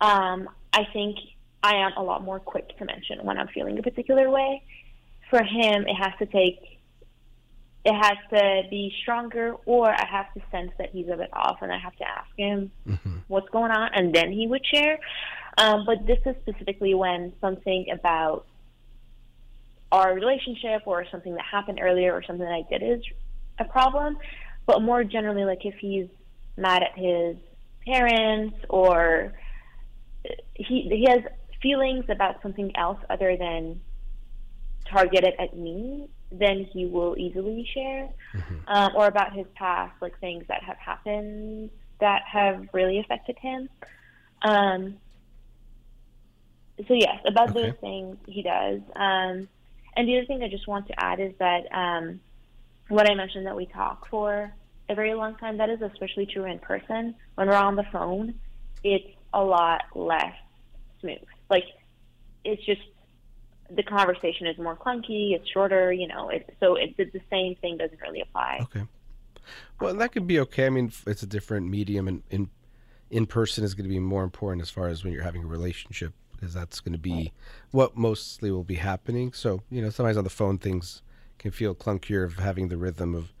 Um, 0.00 0.48
I 0.72 0.84
think 0.92 1.16
I 1.62 1.76
am 1.76 1.92
a 1.96 2.02
lot 2.02 2.22
more 2.22 2.38
quick 2.38 2.76
to 2.78 2.84
mention 2.84 3.24
when 3.24 3.38
I'm 3.38 3.48
feeling 3.48 3.78
a 3.78 3.82
particular 3.82 4.30
way. 4.30 4.62
For 5.30 5.42
him, 5.42 5.86
it 5.86 5.94
has 5.94 6.12
to 6.20 6.26
take 6.26 6.78
it 7.84 7.94
has 7.94 8.18
to 8.30 8.68
be 8.68 8.92
stronger, 9.02 9.54
or 9.64 9.88
I 9.88 10.04
have 10.04 10.32
to 10.34 10.42
sense 10.50 10.72
that 10.78 10.90
he's 10.90 11.08
a 11.08 11.16
bit 11.16 11.30
off, 11.32 11.58
and 11.62 11.72
I 11.72 11.78
have 11.78 11.96
to 11.96 12.04
ask 12.04 12.28
him 12.36 12.70
mm-hmm. 12.86 13.18
what's 13.28 13.48
going 13.50 13.70
on, 13.70 13.90
and 13.94 14.14
then 14.14 14.30
he 14.30 14.46
would 14.46 14.64
share. 14.66 14.98
Um, 15.56 15.84
but 15.86 16.06
this 16.06 16.18
is 16.26 16.34
specifically 16.42 16.94
when 16.94 17.32
something 17.40 17.86
about 17.92 18.46
our 19.90 20.14
relationship 20.14 20.82
or 20.86 21.04
something 21.10 21.34
that 21.34 21.44
happened 21.44 21.80
earlier 21.82 22.12
or 22.12 22.22
something 22.22 22.44
that 22.44 22.52
I 22.52 22.64
did 22.70 22.82
is 22.82 23.02
a 23.58 23.64
problem, 23.64 24.18
but 24.66 24.82
more 24.82 25.02
generally, 25.04 25.44
like 25.44 25.64
if 25.64 25.74
he's 25.76 26.08
mad 26.56 26.82
at 26.82 26.98
his 26.98 27.36
parents 27.86 28.56
or 28.68 29.32
he 30.54 30.88
he 30.90 31.06
has 31.08 31.20
feelings 31.62 32.04
about 32.08 32.42
something 32.42 32.76
else 32.76 32.98
other 33.08 33.36
than 33.36 33.80
targeted 34.90 35.34
at 35.38 35.56
me, 35.56 36.08
then 36.30 36.68
he 36.72 36.86
will 36.86 37.16
easily 37.18 37.68
share, 37.72 38.08
mm-hmm. 38.34 38.56
um, 38.68 38.92
or 38.94 39.06
about 39.06 39.32
his 39.34 39.46
past, 39.54 39.92
like 40.00 40.18
things 40.20 40.44
that 40.48 40.62
have 40.62 40.76
happened 40.76 41.70
that 42.00 42.22
have 42.30 42.68
really 42.72 42.98
affected 42.98 43.36
him. 43.38 43.68
Um, 44.42 44.96
so 46.86 46.94
yes, 46.94 47.18
about 47.26 47.50
okay. 47.50 47.62
those 47.62 47.74
things 47.80 48.16
he 48.26 48.42
does. 48.42 48.80
Um, 48.94 49.48
and 49.98 50.08
the 50.08 50.16
other 50.16 50.26
thing 50.26 50.44
I 50.44 50.48
just 50.48 50.68
want 50.68 50.86
to 50.86 50.94
add 50.96 51.18
is 51.18 51.32
that 51.40 51.64
um, 51.72 52.20
what 52.86 53.10
I 53.10 53.14
mentioned 53.16 53.46
that 53.46 53.56
we 53.56 53.66
talk 53.66 54.08
for 54.08 54.54
a 54.88 54.94
very 54.94 55.12
long 55.12 55.34
time. 55.34 55.58
That 55.58 55.70
is 55.70 55.82
especially 55.82 56.24
true 56.24 56.44
in 56.44 56.60
person. 56.60 57.16
When 57.34 57.48
we're 57.48 57.54
on 57.54 57.74
the 57.74 57.84
phone, 57.90 58.34
it's 58.84 59.04
a 59.34 59.42
lot 59.42 59.82
less 59.96 60.34
smooth. 61.00 61.18
Like 61.50 61.64
it's 62.44 62.64
just 62.64 62.80
the 63.70 63.82
conversation 63.82 64.46
is 64.46 64.56
more 64.56 64.76
clunky. 64.76 65.34
It's 65.34 65.50
shorter. 65.50 65.92
You 65.92 66.06
know, 66.06 66.28
it, 66.28 66.54
so 66.60 66.76
it, 66.76 66.96
the 66.96 67.20
same 67.28 67.56
thing 67.56 67.76
doesn't 67.76 68.00
really 68.00 68.20
apply. 68.20 68.60
Okay. 68.62 68.84
Well, 69.80 69.94
that 69.94 70.12
could 70.12 70.28
be 70.28 70.38
okay. 70.40 70.66
I 70.66 70.70
mean, 70.70 70.92
it's 71.08 71.24
a 71.24 71.26
different 71.26 71.68
medium, 71.68 72.06
and 72.06 72.22
in 72.30 72.50
in 73.10 73.26
person 73.26 73.64
is 73.64 73.74
going 73.74 73.84
to 73.84 73.90
be 73.90 73.98
more 73.98 74.22
important 74.22 74.62
as 74.62 74.70
far 74.70 74.86
as 74.86 75.02
when 75.02 75.12
you're 75.12 75.24
having 75.24 75.42
a 75.42 75.48
relationship 75.48 76.12
because 76.38 76.54
that's 76.54 76.80
going 76.80 76.92
to 76.92 76.98
be 76.98 77.32
what 77.70 77.96
mostly 77.96 78.50
will 78.50 78.64
be 78.64 78.76
happening. 78.76 79.32
So 79.32 79.62
you 79.70 79.82
know, 79.82 79.90
sometimes 79.90 80.16
on 80.16 80.24
the 80.24 80.30
phone 80.30 80.58
things 80.58 81.02
can 81.38 81.50
feel 81.50 81.74
clunkier 81.74 82.24
of 82.24 82.38
having 82.38 82.68
the 82.68 82.76
rhythm 82.76 83.14
of 83.14 83.32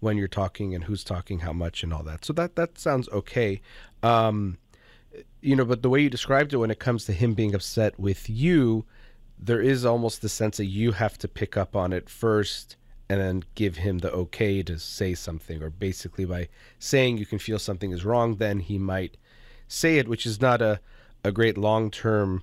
when 0.00 0.16
you're 0.16 0.28
talking 0.28 0.74
and 0.74 0.84
who's 0.84 1.02
talking 1.02 1.40
how 1.40 1.52
much 1.52 1.82
and 1.82 1.92
all 1.92 2.02
that. 2.04 2.24
So 2.24 2.32
that 2.34 2.56
that 2.56 2.78
sounds 2.78 3.08
okay. 3.10 3.60
Um, 4.02 4.58
you 5.40 5.56
know, 5.56 5.64
but 5.64 5.82
the 5.82 5.88
way 5.88 6.00
you 6.00 6.10
described 6.10 6.52
it 6.52 6.58
when 6.58 6.70
it 6.70 6.78
comes 6.78 7.04
to 7.06 7.12
him 7.12 7.34
being 7.34 7.54
upset 7.54 7.98
with 7.98 8.28
you, 8.28 8.84
there 9.38 9.60
is 9.60 9.84
almost 9.84 10.22
the 10.22 10.28
sense 10.28 10.56
that 10.58 10.66
you 10.66 10.92
have 10.92 11.18
to 11.18 11.28
pick 11.28 11.56
up 11.56 11.76
on 11.76 11.92
it 11.92 12.08
first 12.08 12.76
and 13.08 13.20
then 13.20 13.44
give 13.54 13.76
him 13.76 13.98
the 13.98 14.10
okay 14.12 14.62
to 14.62 14.78
say 14.78 15.14
something 15.14 15.62
or 15.62 15.70
basically 15.70 16.24
by 16.24 16.48
saying 16.78 17.18
you 17.18 17.26
can 17.26 17.38
feel 17.38 17.58
something 17.58 17.92
is 17.92 18.04
wrong 18.04 18.36
then 18.36 18.58
he 18.58 18.78
might 18.78 19.16
say 19.68 19.98
it 19.98 20.08
which 20.08 20.26
is 20.26 20.40
not 20.40 20.60
a 20.60 20.80
a 21.24 21.32
great 21.32 21.58
long-term 21.58 22.42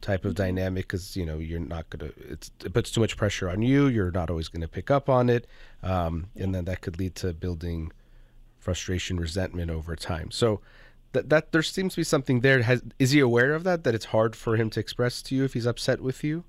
type 0.00 0.24
of 0.24 0.34
dynamic 0.34 0.86
because 0.86 1.14
you 1.14 1.26
know 1.26 1.36
you're 1.36 1.60
not 1.60 1.90
gonna 1.90 2.10
it's 2.16 2.50
it 2.64 2.72
puts 2.72 2.90
too 2.90 3.02
much 3.02 3.18
pressure 3.18 3.50
on 3.50 3.60
you 3.60 3.86
you're 3.86 4.10
not 4.10 4.30
always 4.30 4.48
going 4.48 4.62
to 4.62 4.68
pick 4.68 4.90
up 4.90 5.10
on 5.10 5.28
it 5.28 5.46
um, 5.82 6.28
and 6.36 6.54
then 6.54 6.64
that 6.64 6.80
could 6.80 6.98
lead 6.98 7.14
to 7.14 7.34
building 7.34 7.92
frustration 8.60 9.18
resentment 9.18 9.70
over 9.70 9.96
time. 9.96 10.30
So 10.30 10.60
that 11.12 11.28
that 11.30 11.52
there 11.52 11.62
seems 11.62 11.94
to 11.94 12.00
be 12.00 12.04
something 12.04 12.40
there. 12.40 12.62
Has 12.62 12.82
is 12.98 13.10
he 13.10 13.20
aware 13.20 13.52
of 13.54 13.64
that 13.64 13.82
that 13.84 13.94
it's 13.94 14.06
hard 14.06 14.36
for 14.36 14.56
him 14.56 14.70
to 14.70 14.80
express 14.80 15.22
to 15.22 15.34
you 15.34 15.44
if 15.44 15.54
he's 15.54 15.66
upset 15.66 16.00
with 16.00 16.22
you? 16.22 16.44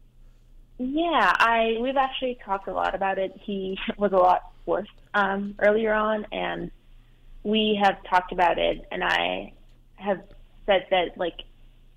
Yeah 0.78 1.36
i 1.38 1.78
we've 1.80 1.98
actually 1.98 2.38
talked 2.44 2.68
a 2.68 2.74
lot 2.74 2.94
about 2.94 3.18
it. 3.18 3.34
He 3.42 3.80
was 3.98 4.12
a 4.12 4.18
lot 4.18 4.52
worse 4.66 4.88
um, 5.14 5.56
earlier 5.60 5.94
on 5.94 6.28
and 6.32 6.70
we 7.44 7.80
have 7.82 7.98
talked 8.04 8.32
about 8.32 8.60
it 8.60 8.86
and 8.92 9.04
i 9.04 9.52
have 9.96 10.22
said 10.68 10.86
that 10.92 11.18
like 11.18 11.40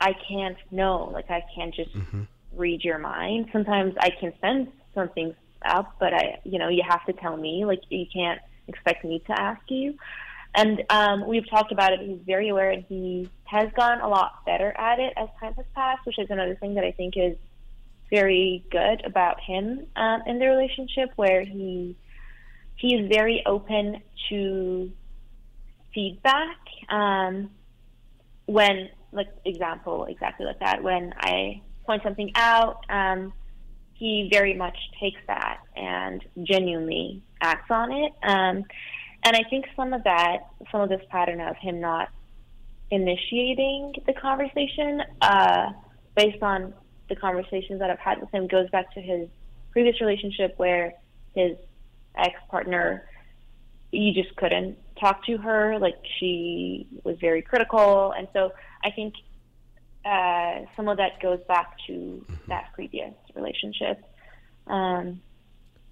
I 0.04 0.12
can't 0.28 0.58
know. 0.70 1.10
Like 1.12 1.30
I 1.30 1.42
can't 1.54 1.74
just 1.74 1.94
mm-hmm. 1.94 2.24
read 2.54 2.84
your 2.84 2.98
mind. 2.98 3.48
Sometimes 3.52 3.94
I 3.98 4.10
can 4.10 4.34
sense 4.38 4.68
something's 4.94 5.34
up, 5.64 5.96
but 5.98 6.12
I, 6.12 6.40
you 6.44 6.58
know, 6.58 6.68
you 6.68 6.82
have 6.86 7.04
to 7.06 7.14
tell 7.14 7.38
me. 7.38 7.64
Like 7.64 7.80
you 7.88 8.04
can't 8.12 8.40
expect 8.68 9.02
me 9.02 9.22
to 9.26 9.40
ask 9.40 9.62
you. 9.68 9.96
And 10.54 10.84
um, 10.90 11.26
we've 11.26 11.48
talked 11.48 11.72
about 11.72 11.94
it. 11.94 12.00
He's 12.00 12.20
very 12.24 12.50
aware, 12.50 12.70
and 12.70 12.84
he 12.86 13.30
has 13.44 13.70
gone 13.74 14.00
a 14.02 14.08
lot 14.08 14.44
better 14.44 14.72
at 14.76 15.00
it 15.00 15.14
as 15.16 15.28
time 15.40 15.54
has 15.54 15.64
passed, 15.74 16.04
which 16.04 16.18
is 16.18 16.28
another 16.30 16.54
thing 16.54 16.74
that 16.74 16.84
I 16.84 16.92
think 16.92 17.14
is 17.16 17.36
very 18.10 18.62
good 18.70 19.04
about 19.06 19.40
him 19.40 19.86
um, 19.96 20.22
in 20.26 20.38
the 20.38 20.46
relationship, 20.46 21.12
where 21.16 21.42
he 21.42 21.96
he 22.76 22.94
is 22.94 23.08
very 23.08 23.42
open 23.46 24.02
to 24.28 24.92
feedback. 25.94 26.58
Um, 26.90 27.50
when 28.46 28.90
like 29.14 29.28
example 29.44 30.04
exactly 30.04 30.46
like 30.46 30.58
that 30.60 30.82
when 30.82 31.14
I 31.18 31.62
point 31.86 32.02
something 32.02 32.32
out, 32.34 32.84
um, 32.88 33.32
he 33.94 34.28
very 34.30 34.54
much 34.54 34.76
takes 35.00 35.20
that 35.26 35.60
and 35.76 36.22
genuinely 36.42 37.22
acts 37.40 37.70
on 37.70 37.92
it. 37.92 38.12
Um, 38.22 38.64
and 39.22 39.36
I 39.36 39.42
think 39.48 39.66
some 39.76 39.92
of 39.92 40.04
that, 40.04 40.48
some 40.70 40.80
of 40.80 40.88
this 40.88 41.00
pattern 41.08 41.40
of 41.40 41.56
him 41.56 41.80
not 41.80 42.08
initiating 42.90 43.94
the 44.06 44.12
conversation, 44.12 45.02
uh, 45.22 45.72
based 46.16 46.42
on 46.42 46.74
the 47.08 47.16
conversations 47.16 47.80
that 47.80 47.90
I've 47.90 47.98
had 47.98 48.20
with 48.20 48.30
him, 48.30 48.46
goes 48.46 48.68
back 48.70 48.92
to 48.94 49.00
his 49.00 49.28
previous 49.70 50.00
relationship 50.00 50.54
where 50.58 50.94
his 51.34 51.56
ex 52.16 52.34
partner, 52.50 53.08
you 53.92 54.12
just 54.12 54.34
couldn't 54.36 54.76
talk 55.00 55.24
to 55.26 55.36
her. 55.38 55.78
Like 55.78 55.96
she 56.18 56.86
was 57.02 57.16
very 57.20 57.42
critical. 57.42 58.12
And 58.16 58.28
so 58.32 58.52
I 58.84 58.90
think 58.90 59.14
uh, 60.04 60.60
some 60.76 60.88
of 60.88 60.98
that 60.98 61.20
goes 61.20 61.40
back 61.48 61.76
to 61.86 61.92
mm-hmm. 61.92 62.34
that 62.48 62.72
previous 62.74 63.14
relationship. 63.34 64.04
Um, 64.66 65.20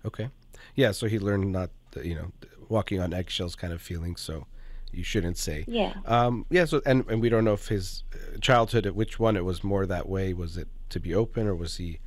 okay. 0.05 0.29
Yeah. 0.75 0.93
So 0.93 1.07
he 1.07 1.19
learned 1.19 1.51
not, 1.51 1.71
you 2.03 2.15
know, 2.15 2.33
walking 2.69 3.01
on 3.01 3.13
eggshells 3.13 3.57
kind 3.57 3.73
of 3.73 3.81
feeling. 3.81 4.17
So 4.17 4.47
you 4.93 5.03
shouldn't 5.03 5.39
say. 5.39 5.65
Yeah. 5.67 5.95
Um, 6.05 6.45
yeah. 6.51 6.67
So, 6.67 6.83
and, 6.85 7.09
and 7.09 7.23
we 7.23 7.31
don't 7.31 7.45
know 7.45 7.55
if 7.55 7.69
his 7.69 8.05
uh, 8.15 8.39
childhood, 8.41 8.87
at 8.87 8.95
which 8.95 9.19
one 9.19 9.37
it 9.37 9.45
was 9.45 9.65
more 9.65 9.87
that 9.87 10.09
way. 10.09 10.35
Was 10.35 10.57
it 10.59 10.69
to 10.91 11.01
be 11.01 11.15
open 11.15 11.47
or 11.47 11.55
was 11.55 11.79
he 11.79 11.99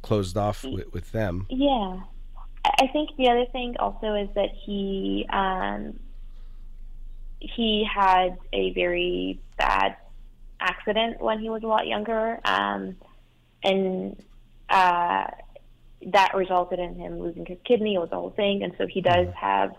closed 0.00 0.36
off 0.36 0.64
with, 0.64 0.92
with 0.92 1.12
them? 1.12 1.46
Yeah. 1.50 2.00
I 2.64 2.86
think 2.92 3.10
the 3.18 3.28
other 3.28 3.44
thing 3.52 3.76
also 3.78 4.14
is 4.14 4.28
that 4.34 4.50
he, 4.64 5.26
um, 5.30 5.98
he 7.40 7.84
had 7.84 8.38
a 8.52 8.72
very 8.72 9.40
bad 9.58 9.96
accident 10.62 11.20
when 11.20 11.38
he 11.40 11.50
was 11.50 11.62
a 11.62 11.66
lot 11.66 11.86
younger, 11.86 12.40
um, 12.44 12.96
and 13.62 14.22
uh, 14.68 15.26
that 16.06 16.34
resulted 16.34 16.78
in 16.78 16.94
him 16.94 17.18
losing 17.18 17.44
his 17.46 17.58
kidney. 17.64 17.94
It 17.94 17.98
was 17.98 18.10
the 18.10 18.16
whole 18.16 18.30
thing, 18.30 18.62
and 18.62 18.72
so 18.78 18.86
he 18.86 19.00
does 19.00 19.26
mm-hmm. 19.26 19.36
have 19.36 19.74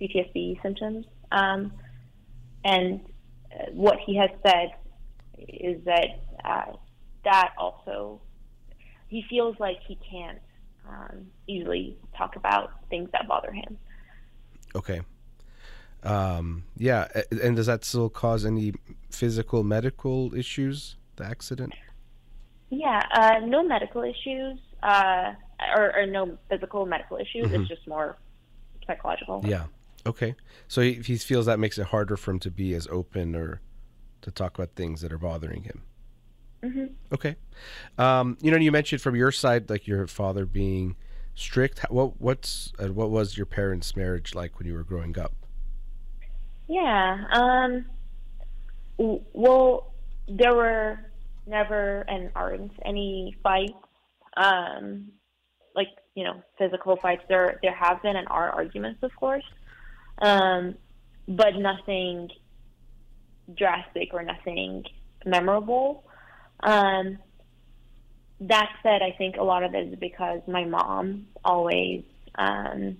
PTSD 0.00 0.60
symptoms. 0.62 1.06
Um, 1.30 1.72
and 2.64 3.00
uh, 3.52 3.70
what 3.72 3.98
he 4.04 4.16
has 4.16 4.30
said 4.42 4.70
is 5.38 5.84
that 5.84 6.20
uh, 6.44 6.72
that 7.24 7.52
also 7.58 8.20
he 9.08 9.24
feels 9.28 9.56
like 9.58 9.78
he 9.86 9.98
can't 10.10 10.38
um, 10.88 11.26
easily 11.46 11.96
talk 12.16 12.36
about 12.36 12.72
things 12.90 13.08
that 13.12 13.28
bother 13.28 13.52
him. 13.52 13.78
Okay. 14.74 15.02
Um, 16.04 16.64
yeah, 16.76 17.08
and 17.30 17.54
does 17.54 17.66
that 17.66 17.84
still 17.84 18.08
cause 18.08 18.44
any 18.44 18.74
physical 19.10 19.62
medical 19.62 20.34
issues? 20.34 20.96
The 21.16 21.24
accident? 21.24 21.74
Yeah, 22.70 23.02
uh, 23.12 23.46
no 23.46 23.62
medical 23.62 24.02
issues, 24.02 24.58
uh, 24.82 25.34
or, 25.76 25.96
or, 25.96 26.06
no 26.06 26.38
physical 26.48 26.86
medical 26.86 27.18
issues. 27.18 27.46
Mm-hmm. 27.46 27.62
It's 27.62 27.68
just 27.68 27.86
more 27.86 28.16
psychological. 28.86 29.42
Yeah. 29.44 29.66
Okay. 30.06 30.34
So 30.68 30.80
he, 30.80 30.94
he 30.94 31.18
feels 31.18 31.46
that 31.46 31.58
makes 31.58 31.78
it 31.78 31.88
harder 31.88 32.16
for 32.16 32.32
him 32.32 32.40
to 32.40 32.50
be 32.50 32.74
as 32.74 32.88
open 32.88 33.36
or 33.36 33.60
to 34.22 34.30
talk 34.30 34.58
about 34.58 34.70
things 34.74 35.02
that 35.02 35.12
are 35.12 35.18
bothering 35.18 35.64
him. 35.64 35.82
Mm-hmm. 36.62 36.86
Okay. 37.12 37.36
Um, 37.98 38.38
you 38.40 38.50
know, 38.50 38.56
you 38.56 38.72
mentioned 38.72 39.02
from 39.02 39.16
your 39.16 39.32
side, 39.32 39.68
like 39.68 39.86
your 39.86 40.06
father 40.06 40.46
being 40.46 40.96
strict. 41.34 41.80
What 41.90 42.20
what's 42.20 42.72
uh, 42.78 42.88
what 42.88 43.10
was 43.10 43.36
your 43.36 43.46
parents' 43.46 43.96
marriage 43.96 44.34
like 44.34 44.58
when 44.58 44.66
you 44.66 44.74
were 44.74 44.84
growing 44.84 45.18
up? 45.18 45.34
Yeah. 46.72 47.24
Um, 47.30 47.84
well, 48.96 49.92
there 50.26 50.54
were 50.54 51.00
never 51.46 52.00
and 52.08 52.30
aren't 52.34 52.72
any 52.82 53.36
fights. 53.42 53.74
Um, 54.38 55.08
like 55.76 55.88
you 56.14 56.24
know, 56.24 56.42
physical 56.56 56.96
fights. 56.96 57.24
There 57.28 57.58
there 57.62 57.74
have 57.74 58.02
been 58.02 58.16
and 58.16 58.26
are 58.28 58.48
arguments, 58.50 59.02
of 59.02 59.14
course, 59.16 59.44
um, 60.22 60.76
but 61.28 61.56
nothing 61.56 62.30
drastic 63.54 64.14
or 64.14 64.22
nothing 64.22 64.84
memorable. 65.26 66.04
Um, 66.60 67.18
that 68.40 68.70
said, 68.82 69.02
I 69.02 69.14
think 69.18 69.36
a 69.36 69.42
lot 69.42 69.62
of 69.62 69.74
it 69.74 69.88
is 69.88 69.98
because 69.98 70.40
my 70.48 70.64
mom 70.64 71.26
always 71.44 72.02
um, 72.36 72.96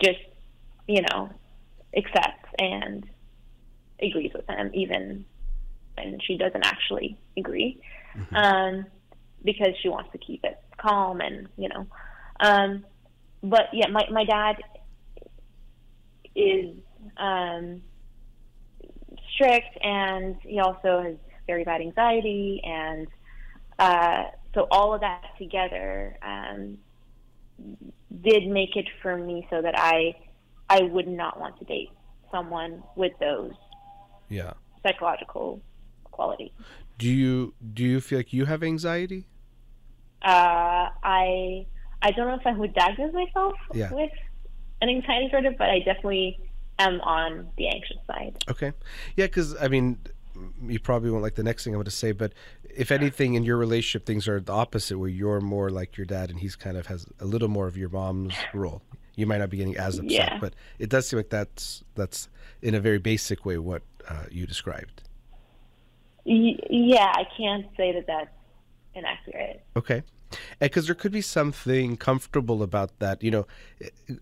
just, 0.00 0.20
you 0.86 1.02
know, 1.02 1.30
accepts 1.96 2.48
and 2.58 3.06
agrees 4.00 4.32
with 4.34 4.48
him, 4.48 4.70
even 4.74 5.24
when 5.96 6.18
she 6.20 6.36
doesn't 6.36 6.64
actually 6.64 7.18
agree, 7.36 7.80
mm-hmm. 8.16 8.34
um, 8.34 8.86
because 9.44 9.74
she 9.82 9.88
wants 9.88 10.10
to 10.12 10.18
keep 10.18 10.44
it 10.44 10.58
calm 10.76 11.20
and 11.20 11.48
you 11.56 11.68
know. 11.68 11.86
Um, 12.40 12.84
but 13.42 13.68
yeah, 13.72 13.88
my 13.88 14.06
my 14.10 14.24
dad 14.24 14.56
is 16.34 16.76
um, 17.16 17.82
strict, 19.34 19.78
and 19.82 20.36
he 20.42 20.60
also 20.60 21.02
has 21.02 21.16
very 21.46 21.64
bad 21.64 21.80
anxiety, 21.80 22.60
and 22.64 23.08
uh, 23.78 24.24
so 24.54 24.66
all 24.70 24.94
of 24.94 25.00
that 25.00 25.22
together 25.38 26.16
um, 26.22 26.78
did 28.22 28.46
make 28.48 28.76
it 28.76 28.86
for 29.02 29.16
me 29.16 29.46
so 29.50 29.62
that 29.62 29.78
I 29.78 30.14
I 30.70 30.82
would 30.82 31.08
not 31.08 31.38
want 31.40 31.58
to 31.58 31.64
date 31.64 31.90
someone 32.30 32.82
with 32.96 33.12
those 33.20 33.52
Yeah. 34.28 34.52
psychological 34.82 35.62
qualities. 36.04 36.50
Do 36.98 37.08
you 37.08 37.54
do 37.74 37.84
you 37.84 38.00
feel 38.00 38.18
like 38.18 38.32
you 38.32 38.44
have 38.46 38.62
anxiety? 38.62 39.26
Uh, 40.22 40.90
I 41.02 41.66
I 42.02 42.10
don't 42.12 42.28
know 42.28 42.34
if 42.34 42.46
I 42.46 42.52
would 42.52 42.74
diagnose 42.74 43.12
myself 43.12 43.54
Yeah. 43.72 43.92
with 43.92 44.10
an 44.82 44.88
anxiety 44.88 45.26
disorder, 45.26 45.52
but 45.56 45.68
I 45.70 45.78
definitely 45.80 46.38
am 46.78 47.00
on 47.00 47.48
the 47.56 47.68
anxious 47.68 47.96
side. 48.06 48.36
Okay. 48.48 48.72
Yeah, 49.16 49.26
because 49.26 49.56
I 49.60 49.68
mean, 49.68 49.98
you 50.62 50.78
probably 50.78 51.10
won't 51.10 51.22
like 51.22 51.34
the 51.34 51.42
next 51.42 51.64
thing 51.64 51.72
I'm 51.74 51.78
going 51.78 51.84
to 51.86 51.90
say, 51.90 52.12
but 52.12 52.32
if 52.68 52.92
anything 52.92 53.34
in 53.34 53.42
your 53.42 53.56
relationship, 53.56 54.06
things 54.06 54.28
are 54.28 54.38
the 54.40 54.52
opposite, 54.52 54.98
where 54.98 55.08
you're 55.08 55.40
more 55.40 55.70
like 55.70 55.96
your 55.96 56.04
dad 56.06 56.30
and 56.30 56.38
he's 56.38 56.54
kind 56.54 56.76
of 56.76 56.86
has 56.86 57.06
a 57.18 57.24
little 57.24 57.48
more 57.48 57.66
of 57.66 57.76
your 57.76 57.88
mom's 57.88 58.34
role. 58.54 58.82
You 59.18 59.26
might 59.26 59.38
not 59.38 59.50
be 59.50 59.56
getting 59.56 59.76
as 59.76 59.98
upset, 59.98 60.10
Yeah. 60.12 60.38
but 60.40 60.54
it 60.78 60.88
does 60.88 61.08
seem 61.08 61.16
like 61.18 61.28
that's 61.28 61.82
that's 61.96 62.28
in 62.62 62.76
a 62.76 62.80
very 62.80 62.98
basic 62.98 63.44
way 63.44 63.58
what 63.58 63.82
uh, 64.08 64.26
you 64.30 64.46
described. 64.46 65.02
Y- 66.24 66.56
yeah, 66.70 67.12
I 67.14 67.24
can't 67.36 67.66
say 67.76 67.92
that 67.94 68.06
that's 68.06 68.30
inaccurate. 68.94 69.64
Okay. 69.76 70.04
Because 70.60 70.86
there 70.86 70.94
could 70.94 71.10
be 71.10 71.20
something 71.20 71.96
comfortable 71.96 72.62
about 72.62 72.96
that, 73.00 73.20
you 73.22 73.32
know, 73.32 73.46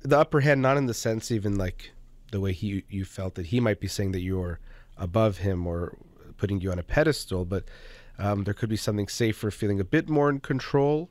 the 0.02 0.18
upper 0.18 0.40
hand, 0.40 0.62
not 0.62 0.78
in 0.78 0.86
the 0.86 0.94
sense 0.94 1.30
even 1.30 1.58
like 1.58 1.90
the 2.32 2.40
way 2.40 2.52
he 2.52 2.84
you 2.88 3.04
felt 3.04 3.34
that 3.34 3.46
he 3.46 3.60
might 3.60 3.80
be 3.80 3.88
saying 3.88 4.12
that 4.12 4.20
you're 4.20 4.60
above 4.96 5.38
him 5.38 5.66
or 5.66 5.98
putting 6.38 6.60
you 6.62 6.72
on 6.72 6.78
a 6.78 6.82
pedestal, 6.82 7.44
but 7.44 7.64
um, 8.18 8.44
there 8.44 8.54
could 8.54 8.70
be 8.70 8.76
something 8.76 9.08
safer, 9.08 9.50
feeling 9.50 9.78
a 9.78 9.84
bit 9.84 10.08
more 10.08 10.30
in 10.30 10.40
control 10.40 11.10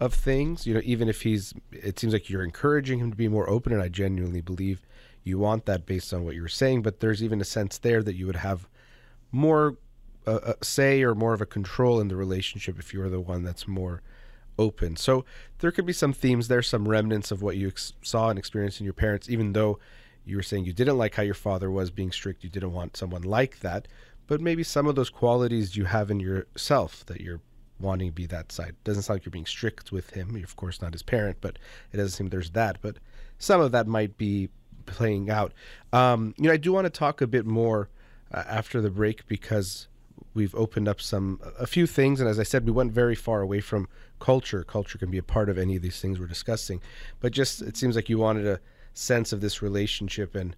of 0.00 0.14
things. 0.14 0.66
You 0.66 0.74
know, 0.74 0.80
even 0.84 1.08
if 1.08 1.22
he's, 1.22 1.54
it 1.70 1.98
seems 1.98 2.12
like 2.12 2.28
you're 2.28 2.42
encouraging 2.42 2.98
him 2.98 3.10
to 3.10 3.16
be 3.16 3.28
more 3.28 3.48
open, 3.48 3.72
and 3.72 3.82
I 3.82 3.88
genuinely 3.88 4.40
believe 4.40 4.86
you 5.22 5.38
want 5.38 5.66
that 5.66 5.86
based 5.86 6.12
on 6.12 6.24
what 6.24 6.34
you're 6.34 6.48
saying. 6.48 6.82
But 6.82 7.00
there's 7.00 7.22
even 7.22 7.40
a 7.40 7.44
sense 7.44 7.78
there 7.78 8.02
that 8.02 8.14
you 8.14 8.26
would 8.26 8.36
have 8.36 8.68
more 9.30 9.76
uh, 10.26 10.40
uh, 10.42 10.52
say 10.62 11.02
or 11.02 11.14
more 11.14 11.34
of 11.34 11.40
a 11.40 11.46
control 11.46 12.00
in 12.00 12.08
the 12.08 12.16
relationship 12.16 12.78
if 12.78 12.92
you're 12.92 13.08
the 13.08 13.20
one 13.20 13.42
that's 13.42 13.68
more 13.68 14.02
open. 14.58 14.96
So 14.96 15.24
there 15.58 15.72
could 15.72 15.86
be 15.86 15.92
some 15.92 16.12
themes 16.12 16.48
there, 16.48 16.62
some 16.62 16.88
remnants 16.88 17.30
of 17.30 17.42
what 17.42 17.56
you 17.56 17.68
ex- 17.68 17.94
saw 18.02 18.28
and 18.28 18.38
experienced 18.38 18.80
in 18.80 18.84
your 18.84 18.92
parents, 18.92 19.30
even 19.30 19.52
though 19.52 19.78
you 20.24 20.36
were 20.36 20.42
saying 20.42 20.64
you 20.64 20.72
didn't 20.72 20.98
like 20.98 21.14
how 21.14 21.22
your 21.22 21.34
father 21.34 21.70
was 21.70 21.90
being 21.90 22.12
strict, 22.12 22.44
you 22.44 22.50
didn't 22.50 22.72
want 22.72 22.96
someone 22.96 23.22
like 23.22 23.60
that. 23.60 23.88
But 24.26 24.40
maybe 24.40 24.62
some 24.62 24.86
of 24.86 24.94
those 24.94 25.10
qualities 25.10 25.76
you 25.76 25.86
have 25.86 26.10
in 26.10 26.20
yourself 26.20 27.04
that 27.06 27.20
you're 27.20 27.40
wanting 27.80 28.08
to 28.08 28.14
be 28.14 28.26
that 28.26 28.52
side. 28.52 28.76
Doesn't 28.84 29.02
sound 29.02 29.16
like 29.16 29.24
you're 29.24 29.30
being 29.30 29.46
strict 29.46 29.92
with 29.92 30.10
him. 30.10 30.36
You're 30.36 30.44
of 30.44 30.56
course 30.56 30.80
not 30.80 30.92
his 30.92 31.02
parent, 31.02 31.38
but 31.40 31.58
it 31.92 31.96
doesn't 31.96 32.12
seem 32.12 32.28
there's 32.28 32.50
that. 32.50 32.78
But 32.82 32.96
some 33.38 33.60
of 33.60 33.72
that 33.72 33.86
might 33.86 34.18
be 34.18 34.48
playing 34.86 35.30
out. 35.30 35.52
Um, 35.92 36.34
you 36.36 36.44
know, 36.44 36.52
I 36.52 36.56
do 36.56 36.72
want 36.72 36.86
to 36.86 36.90
talk 36.90 37.20
a 37.20 37.26
bit 37.26 37.46
more 37.46 37.88
uh, 38.32 38.44
after 38.46 38.80
the 38.80 38.90
break 38.90 39.26
because 39.26 39.88
we've 40.34 40.54
opened 40.54 40.88
up 40.88 41.00
some 41.00 41.40
a 41.58 41.66
few 41.66 41.86
things 41.86 42.20
and 42.20 42.28
as 42.28 42.38
i 42.38 42.42
said 42.42 42.64
we 42.64 42.70
went 42.70 42.92
very 42.92 43.14
far 43.14 43.40
away 43.40 43.60
from 43.60 43.88
culture 44.18 44.62
culture 44.62 44.98
can 44.98 45.10
be 45.10 45.18
a 45.18 45.22
part 45.22 45.48
of 45.48 45.58
any 45.58 45.76
of 45.76 45.82
these 45.82 46.00
things 46.00 46.20
we're 46.20 46.26
discussing 46.26 46.80
but 47.20 47.32
just 47.32 47.62
it 47.62 47.76
seems 47.76 47.96
like 47.96 48.08
you 48.08 48.18
wanted 48.18 48.46
a 48.46 48.60
sense 48.92 49.32
of 49.32 49.40
this 49.40 49.62
relationship 49.62 50.34
and 50.34 50.54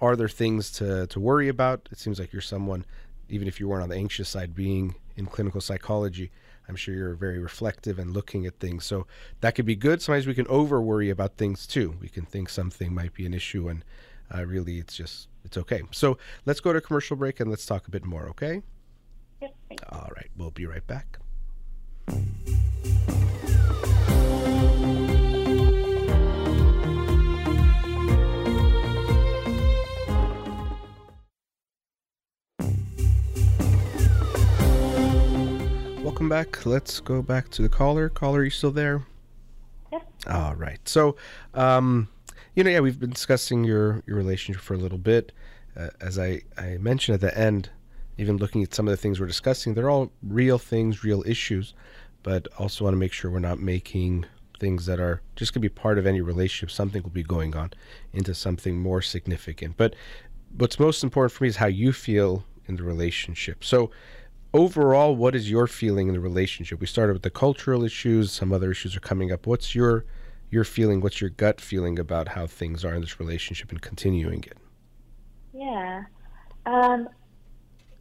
are 0.00 0.16
there 0.16 0.28
things 0.28 0.70
to 0.70 1.06
to 1.06 1.20
worry 1.20 1.48
about 1.48 1.88
it 1.92 1.98
seems 1.98 2.18
like 2.18 2.32
you're 2.32 2.42
someone 2.42 2.84
even 3.28 3.48
if 3.48 3.60
you 3.60 3.68
weren't 3.68 3.82
on 3.82 3.88
the 3.88 3.96
anxious 3.96 4.28
side 4.28 4.54
being 4.54 4.94
in 5.16 5.26
clinical 5.26 5.60
psychology 5.60 6.30
i'm 6.68 6.76
sure 6.76 6.94
you're 6.94 7.14
very 7.14 7.38
reflective 7.38 7.98
and 7.98 8.12
looking 8.12 8.46
at 8.46 8.58
things. 8.58 8.84
So 8.84 9.06
that 9.40 9.54
could 9.54 9.66
be 9.66 9.76
good. 9.76 10.02
Sometimes 10.02 10.26
we 10.26 10.34
can 10.34 10.46
over 10.48 10.80
worry 10.80 11.10
about 11.10 11.36
things 11.36 11.66
too. 11.66 11.96
We 12.00 12.08
can 12.08 12.24
think 12.24 12.48
something 12.48 12.94
might 12.94 13.14
be 13.14 13.26
an 13.26 13.34
issue 13.34 13.68
and 13.68 13.84
uh, 14.34 14.44
really 14.46 14.78
it's 14.78 14.96
just 14.96 15.28
it's 15.44 15.58
okay. 15.58 15.82
So 15.90 16.18
let's 16.46 16.60
go 16.60 16.72
to 16.72 16.78
a 16.78 16.82
commercial 16.82 17.16
break 17.16 17.40
and 17.40 17.50
let's 17.50 17.66
talk 17.66 17.86
a 17.86 17.90
bit 17.90 18.04
more 18.04 18.28
okay? 18.30 18.62
Yep, 19.42 19.54
all 19.90 20.10
right, 20.16 20.30
we'll 20.36 20.50
be 20.50 20.66
right 20.66 20.86
back. 20.86 21.18
Welcome 36.14 36.28
back. 36.28 36.64
Let's 36.64 37.00
go 37.00 37.22
back 37.22 37.50
to 37.50 37.62
the 37.62 37.68
caller. 37.68 38.08
Caller, 38.08 38.38
are 38.38 38.44
you 38.44 38.50
still 38.50 38.70
there? 38.70 39.02
Yeah. 39.92 39.98
All 40.28 40.54
right. 40.54 40.78
So, 40.88 41.16
um, 41.54 42.06
you 42.54 42.62
know, 42.62 42.70
yeah, 42.70 42.78
we've 42.78 43.00
been 43.00 43.10
discussing 43.10 43.64
your 43.64 44.04
your 44.06 44.16
relationship 44.16 44.62
for 44.62 44.74
a 44.74 44.76
little 44.76 44.96
bit. 44.96 45.32
Uh, 45.76 45.88
as 46.00 46.16
I 46.16 46.42
I 46.56 46.76
mentioned 46.78 47.14
at 47.14 47.20
the 47.20 47.36
end, 47.36 47.68
even 48.16 48.36
looking 48.36 48.62
at 48.62 48.72
some 48.72 48.86
of 48.86 48.92
the 48.92 48.96
things 48.96 49.18
we're 49.18 49.26
discussing, 49.26 49.74
they're 49.74 49.90
all 49.90 50.12
real 50.22 50.56
things, 50.56 51.02
real 51.02 51.24
issues, 51.26 51.74
but 52.22 52.46
also 52.60 52.84
want 52.84 52.94
to 52.94 52.98
make 52.98 53.12
sure 53.12 53.28
we're 53.28 53.40
not 53.40 53.58
making 53.58 54.24
things 54.60 54.86
that 54.86 55.00
are 55.00 55.20
just 55.34 55.52
going 55.52 55.62
to 55.62 55.68
be 55.68 55.74
part 55.74 55.98
of 55.98 56.06
any 56.06 56.20
relationship. 56.20 56.70
Something 56.70 57.02
will 57.02 57.10
be 57.10 57.24
going 57.24 57.56
on 57.56 57.72
into 58.12 58.34
something 58.34 58.78
more 58.78 59.02
significant. 59.02 59.76
But 59.76 59.96
what's 60.56 60.78
most 60.78 61.02
important 61.02 61.32
for 61.32 61.42
me 61.42 61.48
is 61.48 61.56
how 61.56 61.66
you 61.66 61.92
feel 61.92 62.44
in 62.66 62.76
the 62.76 62.84
relationship. 62.84 63.64
So, 63.64 63.90
overall, 64.54 65.14
what 65.14 65.34
is 65.34 65.50
your 65.50 65.66
feeling 65.66 66.08
in 66.08 66.14
the 66.14 66.20
relationship? 66.20 66.80
We 66.80 66.86
started 66.86 67.12
with 67.12 67.22
the 67.22 67.30
cultural 67.30 67.84
issues. 67.84 68.32
Some 68.32 68.52
other 68.52 68.70
issues 68.70 68.96
are 68.96 69.00
coming 69.00 69.30
up. 69.30 69.46
What's 69.46 69.74
your 69.74 70.06
your 70.50 70.64
feeling? 70.64 71.00
What's 71.00 71.20
your 71.20 71.30
gut 71.30 71.60
feeling 71.60 71.98
about 71.98 72.28
how 72.28 72.46
things 72.46 72.84
are 72.84 72.94
in 72.94 73.00
this 73.00 73.18
relationship 73.18 73.72
and 73.72 73.82
continuing 73.82 74.44
it? 74.44 74.56
Yeah. 75.52 76.04
Um, 76.64 77.08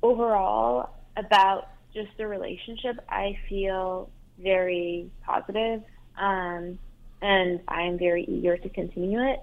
overall, 0.03 0.91
about 1.17 1.69
just 1.93 2.09
the 2.17 2.27
relationship, 2.27 2.97
I 3.09 3.37
feel 3.49 4.09
very 4.39 5.09
positive, 5.25 5.81
um, 6.17 6.77
and 7.21 7.59
I 7.67 7.83
am 7.83 7.97
very 7.97 8.25
eager 8.25 8.57
to 8.57 8.69
continue 8.69 9.19
it. 9.19 9.41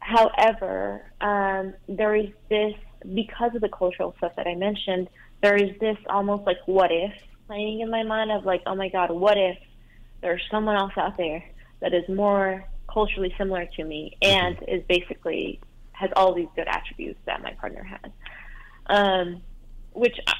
However, 0.00 1.02
um, 1.20 1.74
there 1.88 2.14
is 2.14 2.28
this, 2.48 2.74
because 3.14 3.54
of 3.54 3.60
the 3.60 3.68
cultural 3.68 4.14
stuff 4.18 4.32
that 4.36 4.46
I 4.46 4.54
mentioned, 4.54 5.08
there 5.42 5.56
is 5.56 5.70
this 5.80 5.96
almost 6.08 6.44
like 6.46 6.58
what 6.66 6.90
if 6.90 7.12
playing 7.46 7.80
in 7.80 7.90
my 7.90 8.02
mind 8.02 8.30
of 8.30 8.44
like, 8.44 8.62
oh 8.66 8.74
my 8.74 8.88
God, 8.88 9.10
what 9.10 9.38
if 9.38 9.56
there's 10.20 10.42
someone 10.50 10.76
else 10.76 10.92
out 10.96 11.16
there 11.16 11.44
that 11.80 11.94
is 11.94 12.08
more 12.08 12.64
culturally 12.92 13.34
similar 13.36 13.66
to 13.76 13.84
me 13.84 14.16
and 14.22 14.56
is 14.68 14.82
basically 14.88 15.60
has 15.92 16.10
all 16.16 16.34
these 16.34 16.48
good 16.54 16.66
attributes 16.68 17.18
that 17.26 17.42
my 17.42 17.52
partner 17.52 17.82
has, 17.82 18.10
um, 18.86 19.42
which 19.92 20.16
I, 20.26 20.32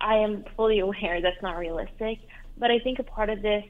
I 0.00 0.14
am 0.18 0.44
fully 0.56 0.80
aware 0.80 1.20
that's 1.20 1.40
not 1.42 1.56
realistic. 1.56 2.18
But 2.56 2.70
I 2.70 2.78
think 2.78 2.98
a 2.98 3.04
part 3.04 3.30
of 3.30 3.42
this, 3.42 3.64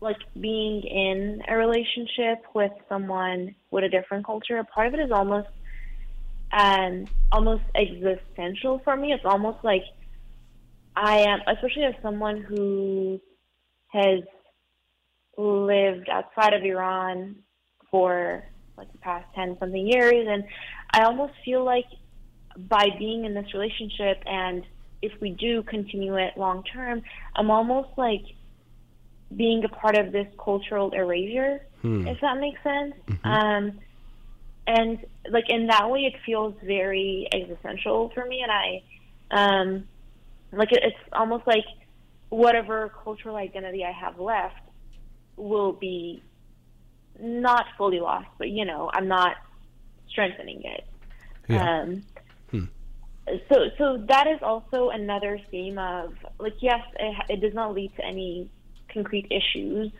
like 0.00 0.18
being 0.40 0.82
in 0.82 1.42
a 1.48 1.56
relationship 1.56 2.44
with 2.54 2.72
someone 2.88 3.54
with 3.70 3.84
a 3.84 3.88
different 3.88 4.24
culture, 4.24 4.58
a 4.58 4.64
part 4.64 4.86
of 4.88 4.94
it 4.94 5.00
is 5.00 5.10
almost 5.10 5.48
um, 6.52 7.06
almost 7.32 7.64
existential 7.74 8.80
for 8.84 8.96
me. 8.96 9.12
It's 9.12 9.24
almost 9.24 9.58
like 9.62 9.82
I 10.96 11.18
am, 11.20 11.40
especially 11.46 11.84
as 11.84 11.94
someone 12.02 12.42
who 12.42 13.20
has 13.88 14.20
lived 15.36 16.08
outside 16.08 16.54
of 16.54 16.62
Iran 16.62 17.36
for 17.90 18.44
like 18.76 18.90
the 18.92 18.98
past 18.98 19.26
10 19.34 19.56
something 19.60 19.86
years. 19.86 20.26
And 20.28 20.44
I 20.92 21.04
almost 21.04 21.34
feel 21.44 21.64
like 21.64 21.86
by 22.56 22.88
being 22.98 23.24
in 23.24 23.34
this 23.34 23.52
relationship 23.54 24.22
and 24.26 24.64
if 25.00 25.12
we 25.20 25.30
do 25.30 25.62
continue 25.62 26.16
it 26.16 26.36
long 26.36 26.64
term, 26.64 27.02
I'm 27.36 27.50
almost 27.50 27.90
like 27.96 28.24
being 29.36 29.64
a 29.64 29.68
part 29.68 29.96
of 29.96 30.10
this 30.10 30.26
cultural 30.42 30.90
erasure, 30.90 31.60
Hmm. 31.82 32.06
if 32.08 32.20
that 32.20 32.38
makes 32.38 32.60
sense. 32.62 32.94
Mhm. 33.06 33.24
Um, 33.24 33.80
and 34.68 34.98
like 35.30 35.48
in 35.48 35.66
that 35.68 35.90
way, 35.90 36.00
it 36.00 36.14
feels 36.24 36.54
very 36.62 37.26
existential 37.32 38.10
for 38.14 38.24
me. 38.26 38.42
And 38.42 38.52
I, 38.52 38.82
um, 39.30 39.88
like 40.52 40.70
it, 40.72 40.80
it's 40.82 40.96
almost 41.12 41.46
like 41.46 41.64
whatever 42.28 42.92
cultural 43.02 43.36
identity 43.36 43.84
I 43.84 43.92
have 43.92 44.20
left 44.20 44.60
will 45.36 45.72
be 45.72 46.22
not 47.18 47.64
fully 47.78 47.98
lost, 48.00 48.28
but 48.36 48.50
you 48.50 48.64
know, 48.66 48.90
I'm 48.92 49.08
not 49.08 49.36
strengthening 50.10 50.62
it. 50.64 50.84
Yeah. 51.48 51.80
Um, 51.80 52.04
Hmm. 52.50 52.64
So, 53.52 53.66
so 53.76 54.04
that 54.08 54.26
is 54.26 54.38
also 54.42 54.88
another 54.88 55.38
theme 55.50 55.78
of 55.78 56.14
like, 56.38 56.54
yes, 56.60 56.80
it, 56.98 57.16
it 57.28 57.40
does 57.40 57.54
not 57.54 57.74
lead 57.74 57.94
to 57.96 58.04
any 58.04 58.50
concrete 58.92 59.30
issues 59.30 59.92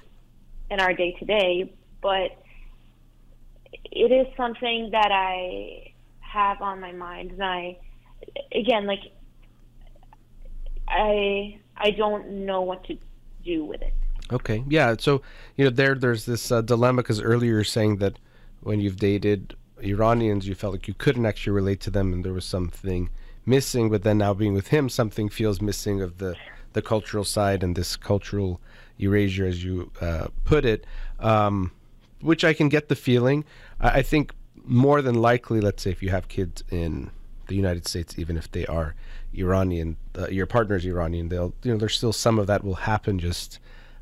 in 0.70 0.80
our 0.80 0.94
day 0.94 1.14
to 1.18 1.24
day, 1.24 1.72
but 2.00 2.30
it 3.72 4.12
is 4.12 4.26
something 4.36 4.90
that 4.92 5.10
I 5.12 5.92
have 6.20 6.60
on 6.60 6.80
my 6.80 6.92
mind, 6.92 7.32
and 7.32 7.42
I, 7.42 7.78
again, 8.52 8.86
like, 8.86 9.00
I 10.88 11.58
I 11.76 11.90
don't 11.90 12.46
know 12.46 12.62
what 12.62 12.84
to 12.84 12.96
do 13.44 13.64
with 13.64 13.82
it. 13.82 13.94
Okay, 14.32 14.64
yeah. 14.68 14.94
So 14.98 15.22
you 15.56 15.64
know, 15.64 15.70
there 15.70 15.94
there's 15.94 16.26
this 16.26 16.50
uh, 16.50 16.60
dilemma 16.60 17.02
because 17.02 17.20
earlier 17.20 17.52
you're 17.52 17.64
saying 17.64 17.96
that 17.96 18.18
when 18.60 18.80
you've 18.80 18.96
dated 18.96 19.54
Iranians, 19.80 20.48
you 20.48 20.54
felt 20.54 20.72
like 20.72 20.88
you 20.88 20.94
couldn't 20.94 21.26
actually 21.26 21.52
relate 21.52 21.80
to 21.80 21.90
them, 21.90 22.12
and 22.12 22.24
there 22.24 22.32
was 22.32 22.44
something 22.44 23.10
missing. 23.46 23.90
But 23.90 24.02
then 24.02 24.18
now 24.18 24.34
being 24.34 24.54
with 24.54 24.68
him, 24.68 24.88
something 24.88 25.28
feels 25.28 25.60
missing 25.60 26.02
of 26.02 26.18
the 26.18 26.36
the 26.72 26.82
cultural 26.82 27.24
side 27.24 27.62
and 27.62 27.74
this 27.76 27.96
cultural 27.96 28.60
erasure, 28.98 29.46
as 29.46 29.64
you 29.64 29.90
uh, 30.00 30.28
put 30.44 30.64
it, 30.64 30.84
um, 31.18 31.72
which 32.20 32.44
I 32.44 32.52
can 32.52 32.68
get 32.68 32.88
the 32.88 32.96
feeling. 32.96 33.44
I, 33.80 33.98
I 33.98 34.02
think 34.02 34.32
more 34.64 35.02
than 35.02 35.14
likely, 35.14 35.60
let's 35.60 35.82
say 35.82 35.90
if 35.90 36.02
you 36.02 36.10
have 36.10 36.28
kids 36.28 36.62
in 36.70 37.10
the 37.46 37.54
United 37.54 37.86
States, 37.86 38.18
even 38.18 38.36
if 38.36 38.50
they 38.50 38.66
are 38.66 38.94
Iranian, 39.34 39.96
uh, 40.18 40.28
your 40.28 40.46
partner's 40.46 40.84
Iranian, 40.84 41.28
they'll 41.28 41.54
you 41.62 41.72
know 41.72 41.78
there's 41.78 41.96
still 41.96 42.12
some 42.12 42.38
of 42.38 42.46
that 42.46 42.64
will 42.64 42.74
happen 42.74 43.18
just 43.18 43.58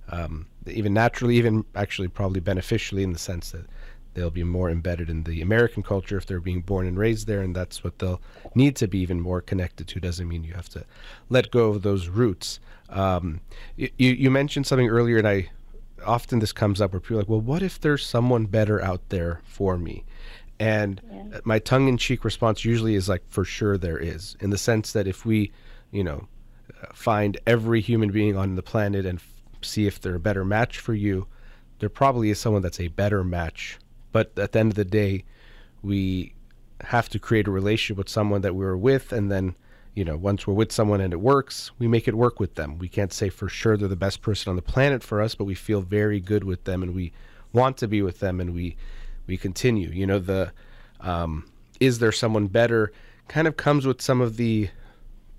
um, 0.08 0.46
even 0.66 0.94
naturally, 0.94 1.36
even 1.36 1.64
actually 1.74 2.08
probably 2.08 2.40
beneficially 2.40 3.02
in 3.02 3.12
the 3.12 3.18
sense 3.18 3.50
that 3.50 3.66
they'll 4.14 4.30
be 4.30 4.44
more 4.44 4.70
embedded 4.70 5.10
in 5.10 5.24
the 5.24 5.42
American 5.42 5.82
culture 5.82 6.16
if 6.16 6.26
they're 6.26 6.40
being 6.40 6.62
born 6.62 6.86
and 6.86 6.98
raised 6.98 7.26
there, 7.26 7.42
and 7.42 7.54
that's 7.54 7.84
what 7.84 7.98
they'll 7.98 8.20
need 8.54 8.74
to 8.76 8.88
be 8.88 8.98
even 8.98 9.20
more 9.20 9.40
connected 9.40 9.86
to. 9.88 10.00
Doesn't 10.00 10.28
mean 10.28 10.42
you 10.42 10.54
have 10.54 10.68
to 10.70 10.84
let 11.28 11.50
go 11.50 11.68
of 11.68 11.82
those 11.82 12.08
roots. 12.08 12.58
Um, 12.88 13.40
you, 13.76 13.90
you 13.98 14.30
mentioned 14.30 14.66
something 14.66 14.88
earlier, 14.88 15.18
and 15.18 15.28
I 15.28 15.50
often 16.04 16.38
this 16.38 16.52
comes 16.52 16.80
up 16.80 16.92
where 16.92 17.00
people 17.00 17.16
are 17.16 17.20
like, 17.20 17.28
well, 17.28 17.40
what 17.40 17.62
if 17.62 17.80
there's 17.80 18.04
someone 18.04 18.46
better 18.46 18.82
out 18.82 19.08
there 19.08 19.40
for 19.44 19.76
me? 19.78 20.04
And 20.58 21.00
yeah. 21.10 21.40
my 21.44 21.58
tongue 21.58 21.88
in 21.88 21.98
cheek 21.98 22.24
response 22.24 22.64
usually 22.64 22.94
is 22.94 23.08
like, 23.08 23.22
for 23.28 23.44
sure 23.44 23.76
there 23.76 23.98
is, 23.98 24.36
in 24.40 24.50
the 24.50 24.58
sense 24.58 24.92
that 24.92 25.06
if 25.06 25.26
we, 25.26 25.52
you 25.90 26.02
know, 26.02 26.28
find 26.92 27.38
every 27.46 27.80
human 27.80 28.10
being 28.10 28.36
on 28.36 28.56
the 28.56 28.62
planet 28.62 29.04
and 29.04 29.18
f- 29.18 29.42
see 29.62 29.86
if 29.86 30.00
they're 30.00 30.14
a 30.14 30.20
better 30.20 30.44
match 30.44 30.78
for 30.78 30.94
you, 30.94 31.26
there 31.78 31.88
probably 31.88 32.30
is 32.30 32.38
someone 32.38 32.62
that's 32.62 32.80
a 32.80 32.88
better 32.88 33.22
match 33.22 33.78
but 34.16 34.32
at 34.38 34.52
the 34.52 34.60
end 34.60 34.72
of 34.72 34.76
the 34.76 34.84
day, 34.86 35.24
we 35.82 36.32
have 36.80 37.10
to 37.10 37.18
create 37.18 37.46
a 37.46 37.50
relationship 37.50 37.98
with 37.98 38.08
someone 38.08 38.40
that 38.40 38.54
we 38.54 38.64
are 38.64 38.74
with, 38.74 39.12
and 39.12 39.30
then 39.30 39.54
you 39.96 40.04
know 40.04 40.16
once 40.16 40.46
we're 40.46 40.54
with 40.54 40.70
someone 40.70 41.00
and 41.00 41.12
it 41.12 41.20
works, 41.20 41.72
we 41.80 41.88
make 41.88 42.06
it 42.06 42.14
work 42.14 42.38
with 42.38 42.54
them. 42.54 42.78
We 42.78 42.88
can't 42.88 43.12
say 43.12 43.30
for 43.30 43.48
sure 43.48 43.76
they're 43.76 43.88
the 43.88 43.96
best 43.96 44.22
person 44.22 44.50
on 44.50 44.56
the 44.56 44.62
planet 44.62 45.02
for 45.02 45.20
us, 45.20 45.34
but 45.34 45.44
we 45.44 45.56
feel 45.56 45.80
very 45.80 46.20
good 46.20 46.44
with 46.44 46.62
them, 46.64 46.82
and 46.82 46.94
we 46.94 47.12
want 47.52 47.78
to 47.78 47.88
be 47.88 48.02
with 48.02 48.20
them, 48.20 48.40
and 48.40 48.54
we 48.54 48.76
we 49.26 49.36
continue. 49.36 49.88
You 49.88 50.06
know 50.06 50.18
the 50.20 50.52
um, 51.00 51.50
is 51.80 51.98
there 51.98 52.12
someone 52.12 52.46
better 52.46 52.92
kind 53.26 53.48
of 53.48 53.56
comes 53.56 53.86
with 53.86 54.00
some 54.00 54.20
of 54.20 54.36
the 54.36 54.68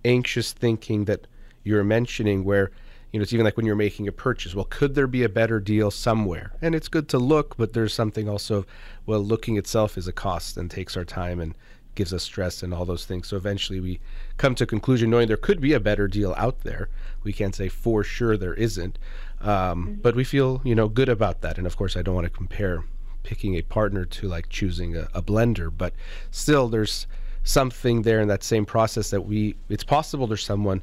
anxious 0.03 0.51
thinking 0.51 1.05
that 1.05 1.28
you're 1.64 1.84
mentioning 1.84 2.43
where 2.43 2.72
you 3.12 3.20
know, 3.20 3.24
it's 3.24 3.32
even 3.32 3.45
like 3.45 3.55
when 3.55 3.66
you're 3.66 3.76
making 3.76 4.08
a 4.08 4.12
purchase. 4.12 4.53
Well, 4.53 4.68
could 4.70 4.95
there 4.95 5.08
be 5.08 5.24
a 5.24 5.30
better 5.30 5.60
deal 5.60 5.91
somewhere? 5.91 6.51
And 6.62 6.76
it's 6.76 6.89
good 6.89 7.08
to 7.10 7.18
look, 7.18 7.55
but 7.55 7.74
there's 7.74 7.93
something 7.93 8.28
also, 8.28 8.66
well, 9.05 9.22
looking 9.22 9.55
itself 9.58 9.97
is 9.97 10.08
a 10.08 10.12
cost 10.12 10.58
and 10.58 10.70
takes 10.70 10.97
our 10.97 11.05
time 11.05 11.39
and 11.39 11.55
gives 11.98 12.14
us 12.14 12.24
stress 12.24 12.64
and 12.64 12.74
all 12.74 12.86
those 12.86 13.06
things. 13.06 13.28
So 13.28 13.36
eventually 13.36 13.82
we 13.82 14.00
come 14.38 14.56
to 14.56 14.64
a 14.64 14.68
conclusion 14.68 15.10
knowing 15.10 15.28
there 15.28 15.36
could 15.36 15.60
be 15.60 15.74
a 15.74 15.80
better 15.80 16.08
deal 16.08 16.34
out 16.38 16.62
there. 16.62 16.88
We 17.24 17.34
can't 17.34 17.56
say 17.56 17.68
for 17.68 18.04
sure 18.04 18.38
there 18.38 18.54
isn't, 18.54 18.98
um, 19.41 19.50
mm-hmm. 19.50 19.93
but 19.95 20.16
we 20.16 20.24
feel, 20.24 20.62
you 20.64 20.76
know, 20.76 20.88
good 20.88 21.10
about 21.10 21.41
that. 21.41 21.58
And 21.58 21.68
of 21.68 21.76
course, 21.76 21.98
I 21.98 22.02
don't 22.02 22.16
want 22.16 22.26
to 22.26 22.38
compare 22.38 22.86
picking 23.24 23.56
a 23.56 23.62
partner 23.64 24.06
to 24.06 24.28
like 24.30 24.48
choosing 24.48 24.95
a, 24.95 25.10
a 25.14 25.22
blender, 25.22 25.70
but 25.76 25.93
still 26.32 26.70
there's 26.70 27.08
something 27.43 28.04
there 28.04 28.22
in 28.22 28.30
that 28.30 28.43
same 28.43 28.66
process 28.66 29.10
that 29.10 29.22
we, 29.22 29.56
it's 29.68 29.84
possible 29.84 30.28
there's 30.28 30.45
someone 30.45 30.82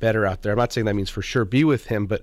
better 0.00 0.26
out 0.26 0.42
there. 0.42 0.52
I'm 0.52 0.58
not 0.58 0.72
saying 0.72 0.84
that 0.84 0.94
means 0.94 1.10
for 1.10 1.22
sure 1.22 1.44
be 1.46 1.64
with 1.64 1.86
him, 1.86 2.06
but 2.06 2.22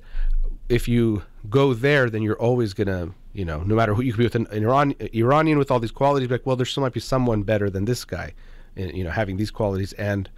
if 0.70 0.88
you 0.88 1.24
go 1.50 1.74
there, 1.74 2.10
then 2.10 2.22
you're 2.22 2.39
always 2.39 2.74
gonna, 2.74 3.16
you 3.34 3.46
know, 3.46 3.62
no 3.64 3.76
matter 3.76 3.94
who 3.94 4.02
you 4.04 4.14
could 4.14 4.20
be 4.20 4.26
with 4.26 4.36
an, 4.36 4.48
an 4.52 4.64
Iran, 4.64 4.96
Iranian 5.14 5.58
with 5.58 5.72
all 5.72 5.80
these 5.80 5.92
qualities, 5.92 6.30
like, 6.30 6.46
well, 6.46 6.56
there 6.56 6.66
still 6.66 6.82
might 6.82 6.94
be 6.94 7.00
someone 7.00 7.44
better 7.44 7.70
than 7.70 7.86
this 7.86 8.06
guy, 8.06 8.34
you 8.76 9.04
know, 9.04 9.10
having 9.10 9.38
these 9.38 9.52
qualities 9.52 9.94
and 9.94 10.30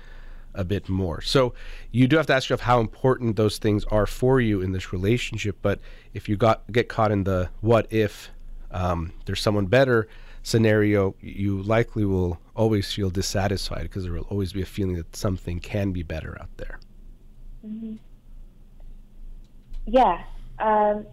a 0.54 0.64
bit 0.64 0.88
more. 0.88 1.22
So 1.22 1.54
you 1.91 2.08
do 2.08 2.16
have 2.18 2.28
to 2.28 2.34
ask 2.34 2.50
yourself 2.50 2.62
how 2.62 2.80
important 2.80 3.36
those 3.36 3.58
things 3.58 3.84
are 3.86 4.06
for 4.06 4.39
you 4.39 4.62
in 4.62 4.72
this 4.72 4.93
relationship. 4.93 5.58
But 5.62 5.80
if 6.14 6.30
you 6.30 6.38
got 6.38 6.72
get 6.72 6.88
caught 6.88 7.12
in 7.12 7.26
the 7.26 7.50
what 7.62 7.91
if 7.91 8.30
um, 8.72 9.12
there's 9.26 9.41
someone 9.41 9.66
better 9.66 10.08
scenario, 10.43 11.16
you 11.20 11.62
likely 11.64 12.06
will 12.06 12.39
always 12.56 12.91
feel 12.93 13.10
dissatisfied 13.10 13.84
because 13.84 14.04
there 14.04 14.14
will 14.14 14.28
always 14.30 14.54
be 14.54 14.62
a 14.62 14.66
feeling 14.66 14.96
that 14.96 15.16
something 15.16 15.60
can 15.60 15.91
be 15.91 16.04
better 16.04 16.38
out 16.39 16.56
there. 16.58 16.80
Mm-hmm. 17.66 17.96
Yeah. 19.88 20.24
Um, 20.60 21.06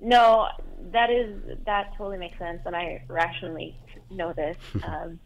no, 0.00 0.48
that 0.92 1.10
is 1.10 1.58
that 1.64 1.92
totally 1.96 2.18
makes 2.18 2.38
sense, 2.38 2.60
and 2.66 2.76
I 2.76 3.02
rationally 3.08 3.78
know 4.10 4.32
this. 4.32 4.56
Um, 4.84 5.18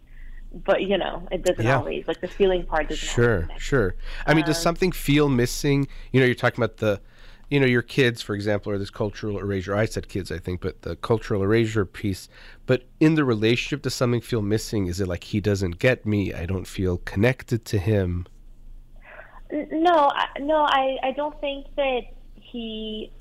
but 0.52 0.82
you 0.82 0.96
know, 0.96 1.26
it 1.30 1.44
doesn't 1.44 1.64
yeah. 1.64 1.76
always 1.76 2.06
like 2.06 2.20
the 2.20 2.28
feeling 2.28 2.64
part 2.64 2.88
doesn't. 2.88 3.06
Sure, 3.06 3.48
sure. 3.58 3.96
I 4.26 4.34
mean, 4.34 4.44
does 4.44 4.56
um, 4.56 4.62
something 4.62 4.92
feel 4.92 5.28
missing? 5.28 5.88
You 6.12 6.20
know, 6.20 6.26
you're 6.26 6.34
talking 6.34 6.62
about 6.62 6.78
the, 6.78 7.00
you 7.50 7.60
know, 7.60 7.66
your 7.66 7.82
kids, 7.82 8.22
for 8.22 8.34
example, 8.34 8.72
or 8.72 8.78
this 8.78 8.90
cultural 8.90 9.38
erasure. 9.38 9.74
I 9.74 9.84
said 9.84 10.08
kids, 10.08 10.32
I 10.32 10.38
think, 10.38 10.60
but 10.60 10.82
the 10.82 10.96
cultural 10.96 11.42
erasure 11.42 11.84
piece. 11.84 12.28
But 12.64 12.84
in 12.98 13.14
the 13.14 13.24
relationship, 13.24 13.82
does 13.82 13.94
something 13.94 14.22
feel 14.22 14.40
missing? 14.40 14.86
Is 14.86 15.00
it 15.00 15.08
like 15.08 15.24
he 15.24 15.40
doesn't 15.40 15.78
get 15.78 16.06
me? 16.06 16.32
I 16.32 16.46
don't 16.46 16.66
feel 16.66 16.98
connected 16.98 17.66
to 17.66 17.78
him. 17.78 18.26
No, 19.50 20.10
no, 20.40 20.62
I, 20.62 20.96
I 21.02 21.12
don't 21.12 21.38
think 21.40 21.66
that 21.76 22.02
he. 22.34 23.12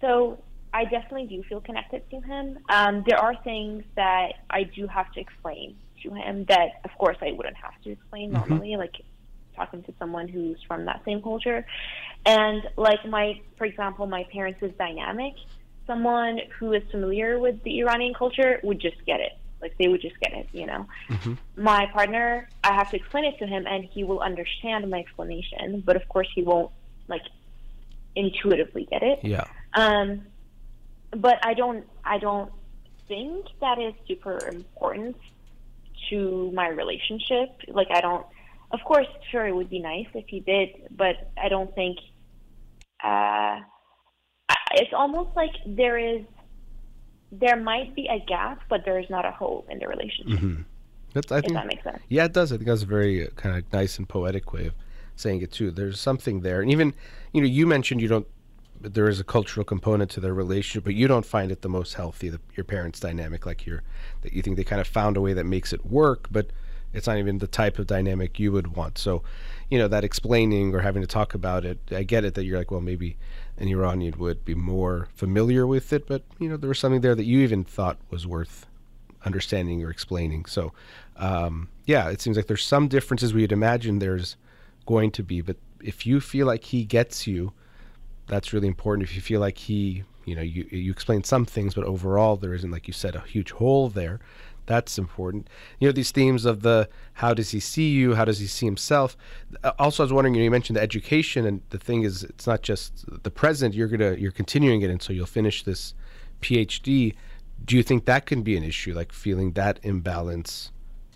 So 0.00 0.38
I 0.72 0.84
definitely 0.84 1.26
do 1.26 1.42
feel 1.44 1.60
connected 1.60 2.08
to 2.10 2.20
him. 2.20 2.58
Um, 2.68 3.04
there 3.06 3.18
are 3.18 3.34
things 3.42 3.84
that 3.96 4.32
I 4.50 4.64
do 4.64 4.86
have 4.86 5.12
to 5.12 5.20
explain 5.20 5.76
to 6.02 6.14
him 6.14 6.44
that, 6.48 6.80
of 6.84 6.90
course, 6.98 7.16
I 7.20 7.32
wouldn't 7.32 7.56
have 7.56 7.80
to 7.84 7.90
explain 7.90 8.32
mm-hmm. 8.32 8.48
normally, 8.48 8.76
like 8.76 8.96
talking 9.56 9.82
to 9.82 9.94
someone 9.98 10.28
who's 10.28 10.62
from 10.68 10.84
that 10.84 11.02
same 11.04 11.22
culture. 11.22 11.66
And 12.24 12.62
like 12.76 13.04
my, 13.06 13.40
for 13.56 13.64
example, 13.64 14.06
my 14.06 14.24
parents' 14.24 14.62
dynamic. 14.78 15.34
Someone 15.86 16.40
who 16.58 16.74
is 16.74 16.82
familiar 16.90 17.38
with 17.38 17.62
the 17.62 17.80
Iranian 17.80 18.12
culture 18.12 18.60
would 18.62 18.78
just 18.78 19.02
get 19.06 19.20
it. 19.20 19.32
Like 19.60 19.76
they 19.78 19.88
would 19.88 20.02
just 20.02 20.20
get 20.20 20.32
it, 20.34 20.46
you 20.52 20.66
know. 20.66 20.86
Mm-hmm. 21.08 21.34
My 21.56 21.86
partner, 21.86 22.48
I 22.62 22.74
have 22.74 22.90
to 22.90 22.96
explain 22.96 23.24
it 23.24 23.38
to 23.38 23.46
him, 23.46 23.66
and 23.66 23.84
he 23.84 24.04
will 24.04 24.20
understand 24.20 24.88
my 24.88 24.98
explanation. 24.98 25.82
But 25.84 25.96
of 25.96 26.06
course, 26.08 26.28
he 26.34 26.42
won't 26.42 26.70
like 27.08 27.22
intuitively 28.14 28.86
get 28.90 29.02
it. 29.02 29.20
Yeah. 29.22 29.46
Um, 29.74 30.22
but 31.10 31.44
I 31.44 31.54
don't. 31.54 31.86
I 32.04 32.18
don't 32.18 32.52
think 33.06 33.46
that 33.60 33.78
is 33.78 33.94
super 34.06 34.38
important 34.48 35.16
to 36.10 36.50
my 36.52 36.68
relationship. 36.68 37.50
Like 37.68 37.88
I 37.90 38.00
don't. 38.00 38.26
Of 38.70 38.80
course, 38.84 39.06
sure, 39.30 39.46
it 39.46 39.54
would 39.54 39.70
be 39.70 39.80
nice 39.80 40.06
if 40.14 40.26
he 40.28 40.40
did, 40.40 40.68
but 40.90 41.30
I 41.42 41.48
don't 41.48 41.74
think. 41.74 41.98
Uh, 43.02 43.60
it's 44.72 44.92
almost 44.92 45.30
like 45.36 45.52
there 45.66 45.98
is 45.98 46.24
there 47.30 47.56
might 47.56 47.94
be 47.94 48.08
a 48.08 48.18
gap, 48.26 48.60
but 48.68 48.84
there 48.84 48.98
is 48.98 49.08
not 49.10 49.24
a 49.24 49.30
hole 49.30 49.66
in 49.70 49.78
the 49.78 49.86
relationship. 49.86 50.40
Mm-hmm. 50.40 50.62
That's, 51.14 51.32
I 51.32 51.40
think, 51.40 51.54
that 51.54 51.66
makes 51.66 51.82
sense. 51.84 51.98
Yeah, 52.08 52.24
it 52.24 52.32
does. 52.32 52.52
I 52.52 52.56
think 52.56 52.68
that's 52.68 52.82
a 52.82 52.86
very 52.86 53.26
uh, 53.26 53.30
kind 53.36 53.56
of 53.56 53.70
nice 53.72 53.98
and 53.98 54.08
poetic 54.08 54.52
way 54.52 54.66
of 54.66 54.74
saying 55.16 55.40
it 55.42 55.52
too. 55.52 55.70
There's 55.70 56.00
something 56.00 56.40
there, 56.40 56.60
and 56.60 56.70
even 56.70 56.94
you 57.32 57.40
know, 57.40 57.46
you 57.46 57.66
mentioned 57.66 58.00
you 58.00 58.08
don't. 58.08 58.26
There 58.80 59.08
is 59.08 59.18
a 59.18 59.24
cultural 59.24 59.64
component 59.64 60.10
to 60.12 60.20
their 60.20 60.34
relationship, 60.34 60.84
but 60.84 60.94
you 60.94 61.08
don't 61.08 61.26
find 61.26 61.50
it 61.50 61.62
the 61.62 61.68
most 61.68 61.94
healthy. 61.94 62.28
The, 62.28 62.40
your 62.54 62.64
parents' 62.64 63.00
dynamic, 63.00 63.44
like 63.44 63.66
you're, 63.66 63.82
that 64.22 64.32
you 64.32 64.42
think 64.42 64.56
they 64.56 64.64
kind 64.64 64.80
of 64.80 64.86
found 64.86 65.16
a 65.16 65.20
way 65.20 65.32
that 65.32 65.44
makes 65.44 65.72
it 65.72 65.84
work, 65.84 66.28
but 66.30 66.50
it's 66.92 67.06
not 67.06 67.18
even 67.18 67.38
the 67.38 67.46
type 67.46 67.78
of 67.78 67.86
dynamic 67.86 68.38
you 68.38 68.52
would 68.52 68.76
want. 68.76 68.98
So, 68.98 69.22
you 69.68 69.78
know, 69.78 69.88
that 69.88 70.04
explaining 70.04 70.74
or 70.74 70.80
having 70.80 71.02
to 71.02 71.08
talk 71.08 71.34
about 71.34 71.64
it, 71.64 71.78
I 71.90 72.02
get 72.02 72.24
it 72.24 72.34
that 72.34 72.44
you're 72.44 72.58
like, 72.58 72.70
well, 72.70 72.80
maybe 72.80 73.16
an 73.58 73.68
Iranian 73.68 74.18
would 74.18 74.44
be 74.44 74.54
more 74.54 75.08
familiar 75.14 75.66
with 75.66 75.92
it, 75.92 76.06
but 76.06 76.22
you 76.38 76.48
know 76.48 76.56
there 76.56 76.68
was 76.68 76.78
something 76.78 77.00
there 77.00 77.14
that 77.14 77.24
you 77.24 77.40
even 77.40 77.64
thought 77.64 77.98
was 78.10 78.26
worth 78.26 78.66
understanding 79.24 79.82
or 79.82 79.90
explaining. 79.90 80.44
So 80.46 80.72
um, 81.16 81.68
yeah, 81.84 82.08
it 82.08 82.20
seems 82.20 82.36
like 82.36 82.46
there's 82.46 82.64
some 82.64 82.88
differences 82.88 83.34
we 83.34 83.42
would 83.42 83.52
imagine 83.52 83.98
there's 83.98 84.36
going 84.86 85.10
to 85.12 85.22
be, 85.22 85.40
but 85.40 85.56
if 85.82 86.06
you 86.06 86.20
feel 86.20 86.46
like 86.46 86.64
he 86.64 86.84
gets 86.84 87.26
you, 87.26 87.52
that's 88.28 88.52
really 88.52 88.68
important. 88.68 89.08
If 89.08 89.14
you 89.16 89.22
feel 89.22 89.40
like 89.40 89.58
he, 89.58 90.04
you 90.24 90.36
know, 90.36 90.42
you 90.42 90.66
you 90.70 90.92
explain 90.92 91.24
some 91.24 91.44
things, 91.44 91.74
but 91.74 91.84
overall 91.84 92.36
there 92.36 92.54
isn't, 92.54 92.70
like 92.70 92.86
you 92.86 92.92
said, 92.92 93.16
a 93.16 93.20
huge 93.20 93.52
hole 93.52 93.88
there, 93.88 94.20
That's 94.68 94.98
important. 94.98 95.48
You 95.80 95.88
know, 95.88 95.92
these 95.92 96.10
themes 96.10 96.44
of 96.44 96.60
the 96.60 96.90
how 97.14 97.32
does 97.32 97.50
he 97.50 97.58
see 97.58 97.88
you? 97.90 98.14
How 98.14 98.26
does 98.26 98.38
he 98.38 98.46
see 98.46 98.66
himself? 98.66 99.16
Uh, 99.64 99.72
also, 99.78 100.02
I 100.02 100.04
was 100.04 100.12
wondering, 100.12 100.34
you 100.34 100.50
mentioned 100.50 100.76
the 100.76 100.82
education, 100.82 101.46
and 101.46 101.62
the 101.70 101.78
thing 101.78 102.02
is, 102.02 102.22
it's 102.22 102.46
not 102.46 102.60
just 102.60 103.04
the 103.24 103.30
present. 103.30 103.74
You're 103.74 103.88
gonna 103.88 104.14
you're 104.16 104.30
continuing 104.30 104.82
it, 104.82 104.90
and 104.90 105.00
so 105.00 105.14
you'll 105.14 105.24
finish 105.24 105.62
this 105.62 105.94
PhD. 106.42 107.14
Do 107.64 107.76
you 107.76 107.82
think 107.82 108.04
that 108.04 108.26
can 108.26 108.42
be 108.42 108.58
an 108.58 108.62
issue, 108.62 108.92
like 108.94 109.10
feeling 109.10 109.52
that 109.52 109.80
imbalance 109.82 110.70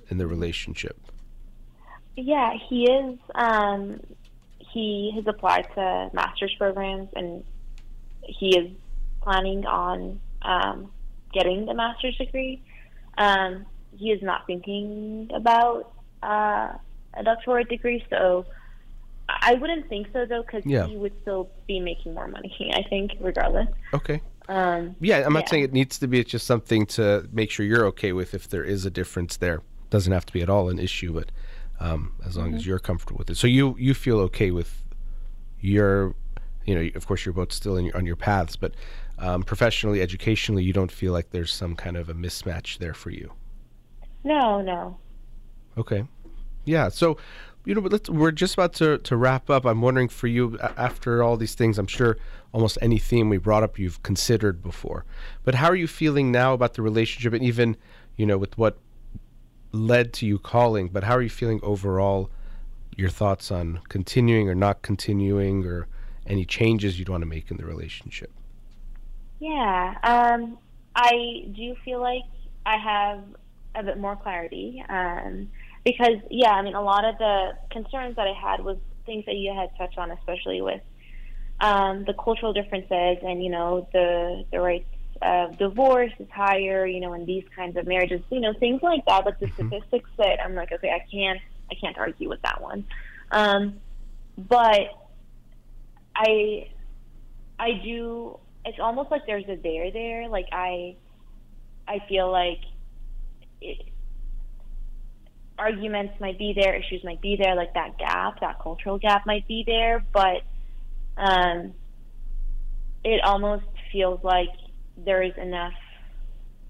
in 0.08 0.16
the 0.16 0.26
relationship? 0.26 0.98
Yeah, 2.16 2.54
he 2.68 2.90
is. 2.90 3.18
Um, 3.34 4.00
he 4.72 5.12
has 5.14 5.26
applied 5.26 5.66
to 5.74 6.10
master's 6.12 6.54
programs, 6.58 7.08
and 7.14 7.44
he 8.22 8.56
is 8.56 8.70
planning 9.22 9.66
on 9.66 10.20
um, 10.42 10.90
getting 11.32 11.66
the 11.66 11.74
master's 11.74 12.16
degree. 12.16 12.62
Um, 13.18 13.66
he 13.96 14.10
is 14.10 14.22
not 14.22 14.46
thinking 14.46 15.30
about 15.34 15.92
uh, 16.22 16.72
a 17.14 17.22
doctorate 17.24 17.68
degree, 17.68 18.04
so 18.08 18.46
I 19.28 19.54
wouldn't 19.54 19.88
think 19.88 20.08
so 20.12 20.24
though, 20.26 20.42
because 20.42 20.64
Yeah. 20.66 20.86
he 20.86 20.96
would 20.96 21.12
still 21.22 21.50
be 21.66 21.78
making 21.80 22.14
more 22.14 22.28
money. 22.28 22.70
I 22.74 22.82
think, 22.88 23.12
regardless. 23.20 23.68
Okay. 23.92 24.20
Um, 24.48 24.96
Yeah, 25.00 25.24
I'm 25.24 25.32
not 25.32 25.44
Yeah. 25.44 25.50
saying 25.50 25.64
it 25.64 25.72
needs 25.72 25.98
to 25.98 26.08
be. 26.08 26.20
It's 26.20 26.30
just 26.30 26.46
something 26.46 26.86
to 26.86 27.28
make 27.32 27.50
sure 27.50 27.64
you're 27.66 27.86
okay 27.86 28.12
with 28.12 28.34
if 28.34 28.48
there 28.48 28.64
is 28.64 28.84
a 28.84 28.90
difference 28.90 29.36
there. 29.36 29.62
Doesn't 29.90 30.12
have 30.12 30.26
to 30.26 30.32
be 30.32 30.40
at 30.42 30.48
all 30.48 30.68
an 30.70 30.78
issue, 30.78 31.12
but 31.12 31.30
um, 31.82 32.12
as 32.24 32.36
long 32.36 32.54
as 32.54 32.64
you're 32.64 32.78
comfortable 32.78 33.18
with 33.18 33.30
it. 33.30 33.36
So 33.36 33.46
you 33.46 33.76
you 33.78 33.92
feel 33.94 34.20
okay 34.20 34.50
with 34.50 34.84
your, 35.60 36.14
you 36.64 36.74
know, 36.74 36.88
of 36.94 37.06
course 37.06 37.24
you're 37.24 37.32
both 37.32 37.52
still 37.52 37.76
in 37.76 37.86
your, 37.86 37.96
on 37.96 38.06
your 38.06 38.16
paths, 38.16 38.56
but 38.56 38.74
um, 39.18 39.42
professionally, 39.42 40.00
educationally, 40.00 40.64
you 40.64 40.72
don't 40.72 40.90
feel 40.90 41.12
like 41.12 41.30
there's 41.30 41.52
some 41.52 41.76
kind 41.76 41.96
of 41.96 42.08
a 42.08 42.14
mismatch 42.14 42.78
there 42.78 42.94
for 42.94 43.10
you. 43.10 43.32
no, 44.24 44.60
no. 44.60 44.96
Okay. 45.76 46.04
Yeah. 46.64 46.88
So, 46.88 47.16
you 47.64 47.74
know, 47.74 47.80
but 47.80 47.92
let's, 47.92 48.10
we're 48.10 48.30
just 48.32 48.54
about 48.54 48.74
to, 48.74 48.98
to 48.98 49.16
wrap 49.16 49.48
up. 49.48 49.64
I'm 49.64 49.80
wondering 49.80 50.08
for 50.08 50.26
you, 50.26 50.58
after 50.76 51.22
all 51.22 51.36
these 51.36 51.54
things, 51.54 51.78
I'm 51.78 51.86
sure 51.86 52.18
almost 52.52 52.76
any 52.82 52.98
theme 52.98 53.28
we 53.28 53.38
brought 53.38 53.62
up 53.62 53.78
you've 53.78 54.02
considered 54.02 54.62
before. 54.62 55.04
But 55.44 55.54
how 55.54 55.68
are 55.68 55.76
you 55.76 55.86
feeling 55.86 56.30
now 56.30 56.52
about 56.52 56.74
the 56.74 56.82
relationship 56.82 57.32
and 57.32 57.42
even, 57.42 57.76
you 58.16 58.26
know, 58.26 58.38
with 58.38 58.58
what 58.58 58.76
led 59.72 60.12
to 60.14 60.26
you 60.26 60.38
calling, 60.38 60.88
but 60.88 61.04
how 61.04 61.16
are 61.16 61.22
you 61.22 61.30
feeling 61.30 61.60
overall? 61.62 62.30
Your 62.96 63.08
thoughts 63.08 63.50
on 63.50 63.80
continuing 63.88 64.48
or 64.48 64.54
not 64.54 64.82
continuing 64.82 65.64
or 65.64 65.88
any 66.26 66.44
changes 66.44 66.98
you'd 66.98 67.08
want 67.08 67.22
to 67.22 67.26
make 67.26 67.50
in 67.50 67.56
the 67.56 67.64
relationship? 67.64 68.30
Yeah, 69.40 69.94
um, 70.02 70.58
I 70.94 71.46
do 71.52 71.74
feel 71.84 72.00
like 72.00 72.22
I 72.64 72.76
have 72.76 73.24
a 73.74 73.82
bit 73.82 73.98
more 73.98 74.14
clarity 74.14 74.84
um, 74.88 75.50
because, 75.84 76.18
yeah, 76.30 76.50
I 76.50 76.62
mean, 76.62 76.74
a 76.74 76.82
lot 76.82 77.04
of 77.04 77.18
the 77.18 77.52
concerns 77.70 78.16
that 78.16 78.28
I 78.28 78.34
had 78.34 78.62
was 78.62 78.76
things 79.06 79.24
that 79.26 79.34
you 79.34 79.52
had 79.52 79.70
touched 79.76 79.98
on, 79.98 80.10
especially 80.10 80.60
with 80.60 80.82
um, 81.60 82.04
the 82.04 82.14
cultural 82.14 82.52
differences 82.52 83.18
and 83.22 83.42
you 83.42 83.50
know 83.50 83.88
the 83.92 84.44
the 84.50 84.60
rates 84.60 84.88
of 85.22 85.58
divorce 85.58 86.12
is 86.18 86.28
higher, 86.30 86.86
you 86.86 87.00
know, 87.00 87.12
in 87.12 87.24
these 87.24 87.44
kinds 87.54 87.76
of 87.76 87.86
marriages, 87.86 88.20
you 88.30 88.40
know, 88.40 88.52
things 88.54 88.82
like 88.82 89.04
that. 89.06 89.24
But 89.24 89.40
the 89.40 89.48
statistics 89.54 90.10
that 90.18 90.38
I'm 90.44 90.54
like, 90.54 90.72
okay, 90.72 90.90
I 90.90 91.04
can't 91.10 91.40
I 91.70 91.74
can't 91.74 91.96
argue 91.98 92.28
with 92.28 92.42
that 92.42 92.60
one. 92.60 92.84
Um, 93.30 93.80
but 94.36 94.88
I 96.14 96.68
I 97.58 97.80
do. 97.84 98.38
It's 98.64 98.78
almost 98.80 99.10
like 99.10 99.26
there's 99.26 99.48
a 99.48 99.56
there 99.56 99.90
there. 99.90 100.28
Like 100.28 100.46
I, 100.52 100.96
I 101.88 102.00
feel 102.08 102.30
like 102.30 102.60
it, 103.60 103.86
arguments 105.58 106.14
might 106.20 106.38
be 106.38 106.52
there, 106.54 106.74
issues 106.74 107.04
might 107.04 107.20
be 107.20 107.36
there, 107.36 107.54
like 107.54 107.74
that 107.74 107.98
gap, 107.98 108.40
that 108.40 108.60
cultural 108.60 108.98
gap 108.98 109.26
might 109.26 109.46
be 109.46 109.64
there, 109.66 110.04
but 110.12 110.42
um, 111.16 111.72
it 113.04 113.22
almost 113.22 113.64
feels 113.92 114.22
like 114.22 114.48
there 114.96 115.22
is 115.22 115.32
enough. 115.36 115.72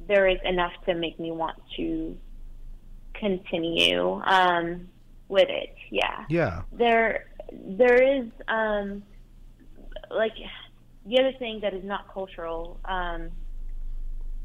There 0.06 0.26
is 0.28 0.38
enough 0.44 0.72
to 0.86 0.94
make 0.94 1.18
me 1.20 1.30
want 1.30 1.56
to 1.76 2.16
continue 3.14 4.20
um, 4.24 4.88
with 5.28 5.48
it. 5.48 5.74
Yeah 5.90 6.24
Yeah. 6.28 6.62
there 6.72 7.26
there 7.52 8.02
is 8.02 8.26
um 8.48 9.02
like 10.10 10.32
the 11.06 11.18
other 11.18 11.32
thing 11.38 11.60
that 11.60 11.74
is 11.74 11.84
not 11.84 12.12
cultural 12.12 12.80
um 12.84 13.30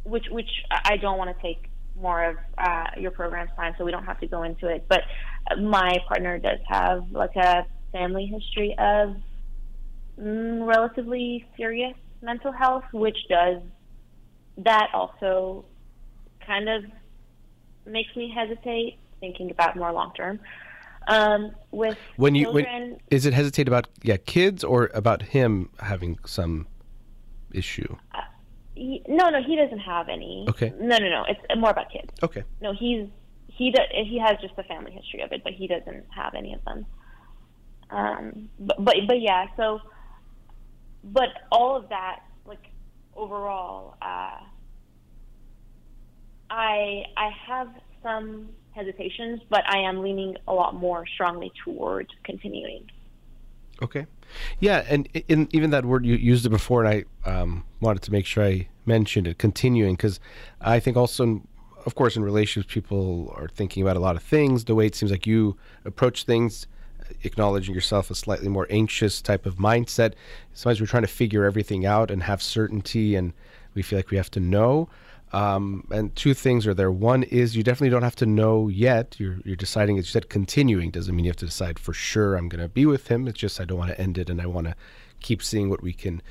which 0.04 0.26
which 0.30 0.50
I 0.72 0.98
don't 0.98 1.18
want 1.18 1.36
to 1.36 1.42
take 1.42 1.70
more 2.00 2.24
of 2.24 2.38
uh, 2.58 2.86
your 2.98 3.12
program's 3.12 3.50
time, 3.56 3.74
so 3.78 3.84
we 3.84 3.92
don't 3.92 4.06
have 4.06 4.20
to 4.20 4.28
go 4.28 4.44
into 4.44 4.68
it. 4.68 4.86
But 4.88 5.02
my 5.60 5.98
partner 6.08 6.38
does 6.38 6.60
have 6.68 7.12
like 7.12 7.36
a 7.36 7.66
family 7.92 8.26
history 8.28 8.76
of 8.78 9.16
mm, 10.20 10.66
relatively 10.66 11.46
serious 11.58 11.96
mental 12.22 12.52
health, 12.52 12.84
which 12.92 13.18
does 13.30 13.62
that 14.58 14.90
also 14.94 15.66
kind 16.46 16.70
of 16.70 16.84
makes 17.86 18.16
me 18.16 18.32
hesitate 18.34 18.98
thinking 19.20 19.52
about 19.52 19.76
more 19.76 19.92
long 19.92 20.14
term. 20.14 20.40
Um, 21.08 21.52
with 21.72 21.98
When 22.18 22.36
you 22.36 22.52
when, 22.52 22.66
children, 22.66 22.98
is 23.10 23.26
it 23.26 23.34
hesitate 23.34 23.68
about 23.68 23.88
yeah 24.04 24.18
kids 24.18 24.64
or 24.64 24.92
about 24.94 25.22
him 25.22 25.70
having 25.80 26.20
some 26.26 26.68
issue? 27.54 27.96
he, 28.78 29.02
no, 29.08 29.30
no, 29.30 29.42
he 29.42 29.56
doesn't 29.56 29.80
have 29.80 30.10
any. 30.10 30.46
Okay. 30.50 30.74
No, 30.80 30.98
no, 30.98 31.10
no. 31.10 31.26
It's 31.28 31.40
more 31.58 31.72
about 31.72 31.92
kids. 31.92 32.10
Okay. 32.22 32.44
No, 32.62 32.74
he's 32.74 33.08
he 33.48 33.72
does, 33.72 33.88
he 33.92 34.20
has 34.20 34.38
just 34.40 34.56
the 34.56 34.64
family 34.64 34.92
history 34.92 35.22
of 35.22 35.32
it, 35.32 35.44
but 35.44 35.54
he 35.54 35.68
doesn't 35.68 36.06
have 36.16 36.36
any 36.36 36.54
of 36.54 36.64
them. 36.66 36.86
Um, 37.90 38.50
but 38.60 38.84
but 38.84 38.96
but 39.08 39.22
yeah. 39.22 39.48
So, 39.58 39.80
but 41.08 41.30
all 41.52 41.76
of 41.76 41.90
that, 41.90 42.20
like 42.46 42.72
overall, 43.16 43.96
uh, 44.02 44.40
I 46.50 47.04
I 47.16 47.30
have 47.48 47.70
some 48.04 48.50
hesitations, 48.72 49.42
but 49.50 49.64
I 49.68 49.80
am 49.80 50.02
leaning 50.02 50.38
a 50.48 50.54
lot 50.54 50.76
more 50.76 51.06
strongly 51.08 51.52
towards 51.64 52.10
continuing. 52.24 52.90
Okay. 53.82 54.06
Yeah, 54.60 54.84
and 54.88 55.08
in 55.28 55.48
even 55.52 55.70
that 55.72 55.86
word 55.86 56.06
you 56.06 56.16
used 56.16 56.46
it 56.46 56.50
before, 56.50 56.84
and 56.84 57.06
I 57.26 57.30
um, 57.30 57.64
wanted 57.80 58.02
to 58.04 58.12
make 58.12 58.26
sure 58.26 58.44
I 58.44 58.68
mentioned 58.86 59.28
it. 59.28 59.38
Continuing, 59.38 59.96
because 59.96 60.20
I 60.60 60.80
think 60.80 60.98
also, 60.98 61.42
of 61.86 61.96
course, 61.96 62.16
in 62.16 62.24
relationships, 62.24 62.74
people 62.74 63.34
are 63.36 63.48
thinking 63.48 63.84
about 63.84 63.96
a 63.96 64.00
lot 64.00 64.16
of 64.16 64.24
things. 64.24 64.66
The 64.66 64.76
way 64.76 64.88
it 64.88 64.96
seems 64.96 65.12
like 65.12 65.26
you 65.26 65.58
approach 65.86 66.24
things, 66.24 66.68
acknowledging 67.24 67.74
yourself 67.74 68.10
a 68.10 68.16
slightly 68.16 68.50
more 68.50 68.68
anxious 68.70 69.22
type 69.22 69.46
of 69.46 69.56
mindset. 69.56 70.14
Sometimes 70.54 70.82
we're 70.82 70.88
trying 70.88 71.04
to 71.04 71.08
figure 71.08 71.46
everything 71.46 71.86
out 71.86 72.12
and 72.12 72.24
have 72.24 72.42
certainty, 72.42 73.16
and 73.16 73.34
we 73.74 73.82
feel 73.82 74.00
like 74.00 74.10
we 74.10 74.18
have 74.18 74.32
to 74.32 74.40
know. 74.40 74.90
Um, 75.34 75.86
and 75.92 76.16
two 76.16 76.34
things 76.34 76.66
are 76.66 76.74
there. 76.74 76.92
One 76.92 77.24
is 77.24 77.56
you 77.56 77.64
definitely 77.64 77.90
don't 77.90 78.04
have 78.04 78.16
to 78.18 78.26
know 78.26 78.70
yet. 78.70 79.16
You're 79.20 79.40
you're 79.44 79.56
deciding. 79.58 79.98
As 79.98 80.08
you 80.08 80.12
said, 80.12 80.30
continuing 80.30 80.90
doesn't 80.90 81.14
mean 81.16 81.26
you 81.26 81.30
have 81.32 81.38
to 81.38 81.46
decide 81.46 81.80
for 81.80 81.94
sure. 81.94 82.36
I'm 82.36 82.48
going 82.48 82.62
to 82.62 82.70
be 82.70 82.86
with 82.86 83.10
him. 83.10 83.28
It's 83.28 83.40
just 83.40 83.60
I 83.60 83.66
don't 83.66 83.78
want 83.78 83.92
to 83.92 84.00
end 84.00 84.18
it, 84.18 84.30
and 84.30 84.42
I 84.42 84.46
want 84.46 84.68
to 84.68 84.76
keep 85.20 85.44
seeing 85.44 85.70
what 85.70 85.84
we 85.84 85.94
can 85.94 86.22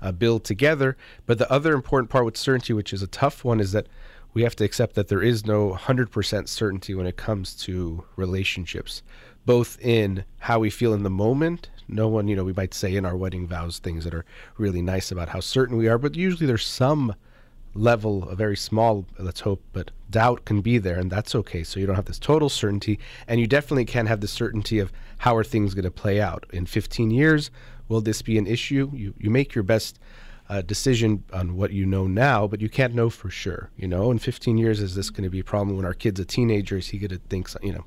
uh, 0.00 0.12
build 0.12 0.44
together. 0.44 0.96
But 1.26 1.38
the 1.38 1.50
other 1.50 1.74
important 1.74 2.10
part 2.10 2.24
with 2.24 2.36
certainty, 2.36 2.72
which 2.72 2.92
is 2.92 3.02
a 3.02 3.08
tough 3.08 3.44
one, 3.44 3.58
is 3.58 3.72
that 3.72 3.88
we 4.34 4.42
have 4.42 4.56
to 4.56 4.64
accept 4.64 4.94
that 4.96 5.08
there 5.08 5.22
is 5.22 5.46
no 5.46 5.70
100% 5.70 6.48
certainty 6.48 6.94
when 6.94 7.06
it 7.06 7.16
comes 7.16 7.54
to 7.54 8.04
relationships, 8.16 9.02
both 9.46 9.78
in 9.80 10.24
how 10.38 10.58
we 10.58 10.70
feel 10.70 10.94
in 10.94 11.02
the 11.02 11.10
moment. 11.10 11.68
No 11.88 12.08
one, 12.08 12.28
you 12.28 12.36
know, 12.36 12.44
we 12.44 12.52
might 12.52 12.74
say 12.74 12.94
in 12.94 13.04
our 13.04 13.16
wedding 13.16 13.46
vows 13.46 13.78
things 13.78 14.04
that 14.04 14.14
are 14.14 14.24
really 14.56 14.82
nice 14.82 15.10
about 15.10 15.28
how 15.28 15.40
certain 15.40 15.76
we 15.76 15.88
are, 15.88 15.98
but 15.98 16.14
usually 16.14 16.46
there's 16.46 16.66
some 16.66 17.14
level, 17.74 18.28
a 18.28 18.36
very 18.36 18.56
small, 18.56 19.04
let's 19.18 19.40
hope, 19.40 19.62
but 19.72 19.90
doubt 20.10 20.44
can 20.44 20.60
be 20.60 20.78
there, 20.78 20.98
and 20.98 21.10
that's 21.10 21.34
okay. 21.34 21.62
So 21.64 21.80
you 21.80 21.86
don't 21.86 21.96
have 21.96 22.04
this 22.04 22.18
total 22.18 22.48
certainty, 22.48 22.98
and 23.26 23.40
you 23.40 23.46
definitely 23.46 23.84
can't 23.84 24.08
have 24.08 24.20
the 24.20 24.28
certainty 24.28 24.78
of 24.78 24.92
how 25.18 25.36
are 25.36 25.44
things 25.44 25.74
going 25.74 25.84
to 25.84 25.90
play 25.90 26.20
out 26.20 26.46
in 26.52 26.66
15 26.66 27.10
years. 27.10 27.50
Will 27.88 28.00
this 28.00 28.22
be 28.22 28.38
an 28.38 28.46
issue? 28.46 28.90
You 28.94 29.14
you 29.18 29.28
make 29.28 29.54
your 29.54 29.64
best 29.64 29.98
uh, 30.48 30.62
decision 30.62 31.24
on 31.32 31.56
what 31.56 31.72
you 31.72 31.84
know 31.86 32.06
now, 32.06 32.46
but 32.46 32.60
you 32.60 32.68
can't 32.68 32.94
know 32.94 33.10
for 33.10 33.30
sure. 33.30 33.70
You 33.76 33.88
know, 33.88 34.10
in 34.10 34.18
15 34.18 34.56
years, 34.56 34.80
is 34.80 34.94
this 34.94 35.10
going 35.10 35.24
to 35.24 35.30
be 35.30 35.40
a 35.40 35.44
problem 35.44 35.76
when 35.76 35.86
our 35.86 35.94
kid's 35.94 36.20
a 36.20 36.24
teenager? 36.24 36.78
Is 36.78 36.88
he 36.88 36.98
going 36.98 37.10
to 37.10 37.20
think? 37.28 37.48
You 37.62 37.74
know, 37.74 37.84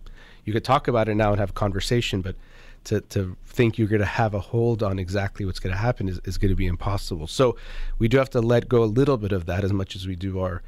you 0.47 0.53
could 0.53 0.63
talk 0.63 0.87
about 0.87 1.09
it 1.09 1.15
now 1.15 1.31
and 1.31 1.39
have 1.39 1.49
a 1.49 1.53
conversation, 1.53 2.21
but 2.21 2.37
to, 2.85 3.01
to 3.01 3.35
think 3.45 3.77
you're 3.77 3.89
going 3.89 3.99
to 3.99 4.05
have 4.05 4.33
a 4.33 4.39
hold 4.39 4.81
on 4.81 4.97
exactly 4.97 5.45
what's 5.45 5.59
going 5.59 5.73
to 5.73 5.77
happen 5.77 6.07
is, 6.07 6.21
is 6.23 6.37
going 6.37 6.49
to 6.49 6.55
be 6.55 6.67
impossible. 6.67 7.27
So 7.27 7.57
we 7.99 8.07
do 8.07 8.17
have 8.17 8.29
to 8.29 8.39
let 8.39 8.69
go 8.69 8.81
a 8.81 8.85
little 8.85 9.17
bit 9.17 9.33
of 9.33 9.45
that 9.47 9.65
as 9.65 9.73
much 9.73 9.93
as 9.93 10.07
we 10.07 10.15
do 10.15 10.39
our 10.39 10.63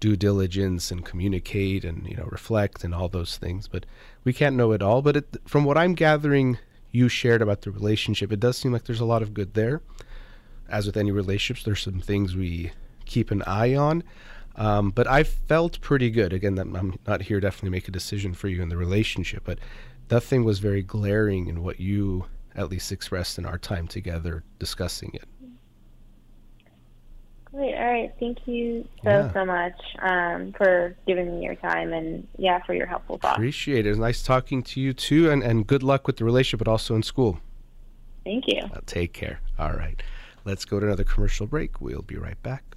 due 0.00 0.16
diligence 0.16 0.90
and 0.90 1.04
communicate 1.04 1.84
and 1.84 2.08
you 2.08 2.16
know 2.16 2.24
reflect 2.24 2.82
and 2.82 2.92
all 2.92 3.08
those 3.08 3.36
things. 3.36 3.68
But 3.68 3.86
we 4.24 4.32
can't 4.32 4.56
know 4.56 4.72
it 4.72 4.82
all. 4.82 5.00
But 5.00 5.16
it, 5.18 5.36
from 5.46 5.64
what 5.64 5.78
I'm 5.78 5.94
gathering, 5.94 6.58
you 6.90 7.08
shared 7.08 7.40
about 7.40 7.62
the 7.62 7.70
relationship, 7.70 8.32
it 8.32 8.40
does 8.40 8.58
seem 8.58 8.72
like 8.72 8.84
there's 8.84 8.98
a 8.98 9.04
lot 9.04 9.22
of 9.22 9.32
good 9.32 9.54
there. 9.54 9.80
As 10.68 10.86
with 10.86 10.96
any 10.96 11.12
relationships, 11.12 11.64
there's 11.64 11.82
some 11.82 12.00
things 12.00 12.34
we 12.34 12.72
keep 13.04 13.30
an 13.30 13.42
eye 13.46 13.76
on. 13.76 14.02
Um, 14.56 14.90
but 14.90 15.06
I 15.06 15.22
felt 15.22 15.80
pretty 15.80 16.10
good. 16.10 16.32
Again, 16.32 16.58
I'm 16.58 16.98
not 17.06 17.22
here 17.22 17.40
to 17.40 17.46
definitely 17.46 17.70
make 17.70 17.88
a 17.88 17.92
decision 17.92 18.34
for 18.34 18.48
you 18.48 18.62
in 18.62 18.68
the 18.68 18.76
relationship, 18.76 19.42
but 19.44 19.58
nothing 20.10 20.44
was 20.44 20.58
very 20.58 20.82
glaring 20.82 21.46
in 21.46 21.62
what 21.62 21.80
you 21.80 22.26
at 22.56 22.68
least 22.68 22.92
expressed 22.92 23.38
in 23.38 23.46
our 23.46 23.58
time 23.58 23.86
together 23.86 24.42
discussing 24.58 25.12
it. 25.14 25.24
Great. 27.52 27.74
All 27.74 27.84
right. 27.84 28.12
Thank 28.20 28.46
you 28.46 28.86
so, 29.02 29.10
yeah. 29.10 29.32
so 29.32 29.44
much 29.44 29.80
um, 30.02 30.52
for 30.56 30.96
giving 31.06 31.38
me 31.38 31.44
your 31.44 31.56
time 31.56 31.92
and, 31.92 32.26
yeah, 32.38 32.62
for 32.64 32.74
your 32.74 32.86
helpful 32.86 33.18
thoughts. 33.18 33.36
Appreciate 33.36 33.86
it. 33.86 33.90
It 33.90 33.98
nice 33.98 34.22
talking 34.22 34.62
to 34.64 34.80
you, 34.80 34.92
too, 34.92 35.30
and, 35.30 35.42
and 35.42 35.66
good 35.66 35.82
luck 35.82 36.06
with 36.06 36.18
the 36.18 36.24
relationship, 36.24 36.64
but 36.64 36.70
also 36.70 36.94
in 36.94 37.02
school. 37.02 37.40
Thank 38.24 38.44
you. 38.46 38.62
Uh, 38.72 38.80
take 38.86 39.12
care. 39.12 39.40
All 39.58 39.72
right. 39.72 40.00
Let's 40.44 40.64
go 40.64 40.78
to 40.78 40.86
another 40.86 41.04
commercial 41.04 41.46
break. 41.46 41.80
We'll 41.80 42.02
be 42.02 42.16
right 42.16 42.40
back. 42.42 42.69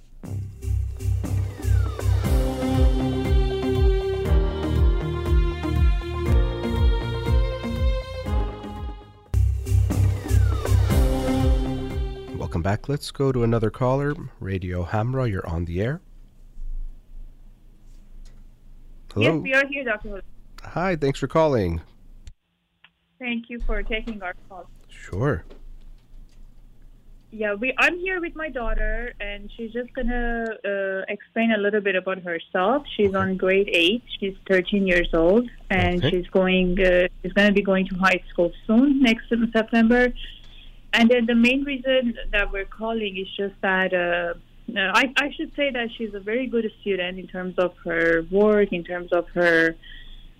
Welcome 12.36 12.62
back. 12.62 12.88
Let's 12.88 13.10
go 13.10 13.32
to 13.32 13.42
another 13.42 13.70
caller. 13.70 14.14
Radio 14.38 14.84
Hamra, 14.84 15.28
you're 15.28 15.46
on 15.46 15.64
the 15.64 15.80
air. 15.80 16.00
Hello. 19.12 19.34
Yes, 19.34 19.42
we 19.42 19.54
are 19.54 19.66
here, 19.66 19.84
Dr. 19.84 20.22
Hi, 20.62 20.96
thanks 20.96 21.18
for 21.18 21.26
calling. 21.26 21.80
Thank 23.18 23.50
you 23.50 23.60
for 23.60 23.82
taking 23.82 24.22
our 24.22 24.34
call. 24.48 24.68
Sure. 24.88 25.44
Yeah, 27.36 27.54
we. 27.54 27.74
I'm 27.78 27.98
here 27.98 28.20
with 28.20 28.36
my 28.36 28.48
daughter, 28.48 29.12
and 29.18 29.50
she's 29.56 29.72
just 29.72 29.92
gonna 29.92 30.44
uh, 30.64 31.02
explain 31.08 31.50
a 31.50 31.58
little 31.58 31.80
bit 31.80 31.96
about 31.96 32.18
herself. 32.22 32.86
She's 32.96 33.08
okay. 33.08 33.16
on 33.16 33.36
grade 33.36 33.68
eight. 33.72 34.04
She's 34.20 34.36
13 34.48 34.86
years 34.86 35.08
old, 35.12 35.50
and 35.68 35.96
okay. 35.96 36.10
she's 36.10 36.28
going. 36.28 36.78
Uh, 36.80 37.08
she's 37.22 37.32
gonna 37.32 37.50
be 37.50 37.62
going 37.62 37.88
to 37.88 37.96
high 37.96 38.22
school 38.30 38.52
soon, 38.68 39.02
next 39.02 39.24
September. 39.52 40.12
And 40.92 41.10
then 41.10 41.26
the 41.26 41.34
main 41.34 41.64
reason 41.64 42.16
that 42.30 42.52
we're 42.52 42.66
calling 42.66 43.16
is 43.16 43.26
just 43.36 43.60
that. 43.62 43.92
Uh, 43.92 44.34
I, 44.78 45.12
I 45.16 45.32
should 45.36 45.52
say 45.56 45.70
that 45.72 45.88
she's 45.98 46.14
a 46.14 46.20
very 46.20 46.46
good 46.46 46.70
student 46.82 47.18
in 47.18 47.26
terms 47.26 47.58
of 47.58 47.74
her 47.84 48.22
work, 48.30 48.72
in 48.72 48.84
terms 48.84 49.12
of 49.12 49.28
her 49.30 49.74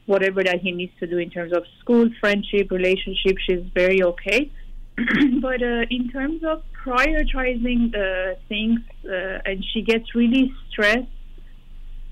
whatever 0.07 0.45
that 0.45 0.61
he 0.61 0.71
needs 0.71 0.93
to 1.01 1.09
do 1.09 1.19
in 1.19 1.31
terms 1.31 1.53
of 1.53 1.65
school, 1.81 2.09
friendship, 2.21 2.71
relationship. 2.71 3.37
She's 3.45 3.65
very 3.75 4.01
okay. 4.05 4.53
but 5.41 5.63
uh, 5.63 5.85
in 5.91 6.11
terms 6.13 6.43
of 6.45 6.63
prioritizing 6.85 7.91
the 7.93 8.37
things, 8.49 8.81
uh, 9.05 9.41
and 9.45 9.65
she 9.73 9.83
gets 9.83 10.15
really 10.15 10.53
stressed, 10.71 11.09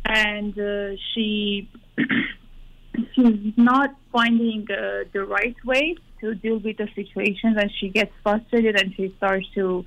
and 0.04 0.58
uh, 0.58 0.96
she 1.12 1.68
she's 3.14 3.52
not 3.56 3.94
finding 4.12 4.66
uh, 4.70 5.04
the 5.12 5.24
right 5.24 5.56
way 5.64 5.96
to 6.20 6.34
deal 6.34 6.58
with 6.58 6.76
the 6.78 6.88
situations, 6.94 7.56
and 7.60 7.70
she 7.78 7.88
gets 7.88 8.12
frustrated 8.22 8.80
and 8.80 8.94
she 8.94 9.14
starts 9.16 9.46
to 9.54 9.84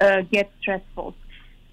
uh, 0.00 0.22
get 0.32 0.50
stressful. 0.60 1.14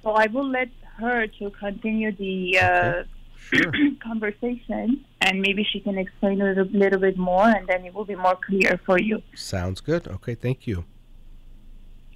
So 0.03 0.11
I 0.11 0.27
will 0.27 0.49
let 0.49 0.69
her 0.97 1.27
to 1.39 1.49
continue 1.51 2.11
the 2.11 2.59
uh, 2.59 3.03
sure. 3.37 3.71
conversation, 4.03 5.05
and 5.27 5.41
maybe 5.41 5.67
she 5.69 5.81
can 5.81 5.97
explain 5.97 6.41
a 6.41 6.45
little, 6.53 6.99
bit 6.99 7.17
more, 7.17 7.47
and 7.47 7.67
then 7.67 7.83
it 7.83 7.93
will 7.93 8.05
be 8.05 8.15
more 8.15 8.37
clear 8.47 8.79
for 8.85 8.97
you. 8.97 9.21
Sounds 9.35 9.81
good. 9.81 10.07
Okay, 10.07 10.35
thank 10.35 10.65
you. 10.65 10.85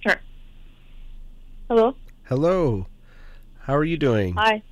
Sure. 0.00 0.16
Hello. 1.68 1.94
Hello. 2.24 2.86
How 3.60 3.76
are 3.76 3.84
you 3.84 3.98
doing? 3.98 4.34
Hi. 4.34 4.62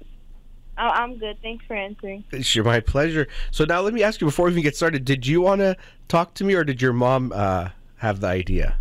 I'm 0.79 1.19
good. 1.19 1.37
Thanks 1.43 1.63
for 1.67 1.77
answering. 1.77 2.25
It's 2.33 2.57
my 2.57 2.81
pleasure. 2.81 3.29
So 3.51 3.67
now 3.67 3.83
let 3.83 3.93
me 3.93 4.03
ask 4.03 4.23
you 4.23 4.27
before 4.27 4.47
we 4.47 4.53
even 4.53 4.63
get 4.63 4.75
started, 4.75 5.05
did 5.05 5.27
you 5.27 5.43
want 5.43 5.61
to 5.61 5.77
talk 6.09 6.33
to 6.37 6.45
me 6.45 6.55
or 6.55 6.65
did 6.65 6.81
your 6.81 6.95
mom 6.95 7.33
uh, 7.35 7.69
have 7.97 8.21
the 8.21 8.29
idea? 8.29 8.79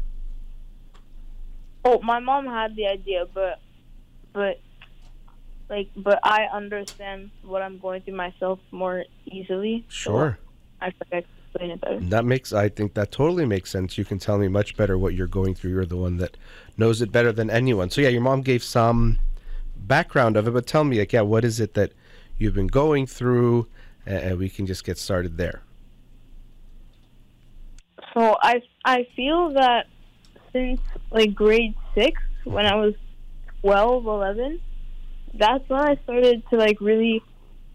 Oh, 1.83 1.99
my 2.01 2.19
mom 2.19 2.45
had 2.45 2.77
the 2.77 2.87
idea, 2.87 3.25
but 3.33 3.59
but 4.31 4.61
like 5.69 5.89
but 5.95 6.19
I 6.23 6.45
understand 6.53 7.31
what 7.43 7.61
I'm 7.61 7.77
going 7.77 8.01
through 8.01 8.15
myself 8.15 8.59
more 8.71 9.05
easily. 9.25 9.85
Sure. 9.87 10.37
So 10.39 10.45
I 10.81 10.91
could 10.91 11.25
explain 11.25 11.71
it 11.71 11.81
better. 11.81 11.99
That 11.99 12.25
makes 12.25 12.53
I 12.53 12.69
think 12.69 12.93
that 12.95 13.11
totally 13.11 13.45
makes 13.45 13.69
sense. 13.69 13.97
You 13.97 14.05
can 14.05 14.19
tell 14.19 14.37
me 14.37 14.47
much 14.47 14.75
better 14.75 14.97
what 14.97 15.13
you're 15.13 15.27
going 15.27 15.55
through. 15.55 15.71
You're 15.71 15.85
the 15.85 15.97
one 15.97 16.17
that 16.17 16.37
knows 16.77 17.01
it 17.01 17.11
better 17.11 17.31
than 17.31 17.49
anyone. 17.49 17.89
So 17.89 18.01
yeah, 18.01 18.09
your 18.09 18.21
mom 18.21 18.41
gave 18.41 18.63
some 18.63 19.19
background 19.75 20.37
of 20.37 20.47
it, 20.47 20.51
but 20.51 20.67
tell 20.67 20.83
me 20.83 20.99
like 20.99 21.13
yeah, 21.13 21.21
what 21.21 21.45
is 21.45 21.59
it 21.59 21.73
that 21.75 21.93
you've 22.37 22.55
been 22.55 22.67
going 22.67 23.05
through 23.05 23.67
and 24.05 24.39
we 24.39 24.49
can 24.49 24.65
just 24.65 24.83
get 24.83 24.97
started 24.97 25.37
there. 25.37 25.61
So 28.13 28.35
I 28.41 28.61
I 28.85 29.07
feel 29.15 29.51
that 29.53 29.85
since 30.51 30.79
like 31.11 31.35
grade 31.35 31.75
6 31.95 32.21
when 32.45 32.65
I 32.65 32.75
was 32.75 32.95
12, 33.61 34.05
11, 34.05 34.61
that's 35.33 35.67
when 35.69 35.79
I 35.79 35.97
started 36.03 36.43
to 36.49 36.57
like 36.57 36.79
really 36.81 37.23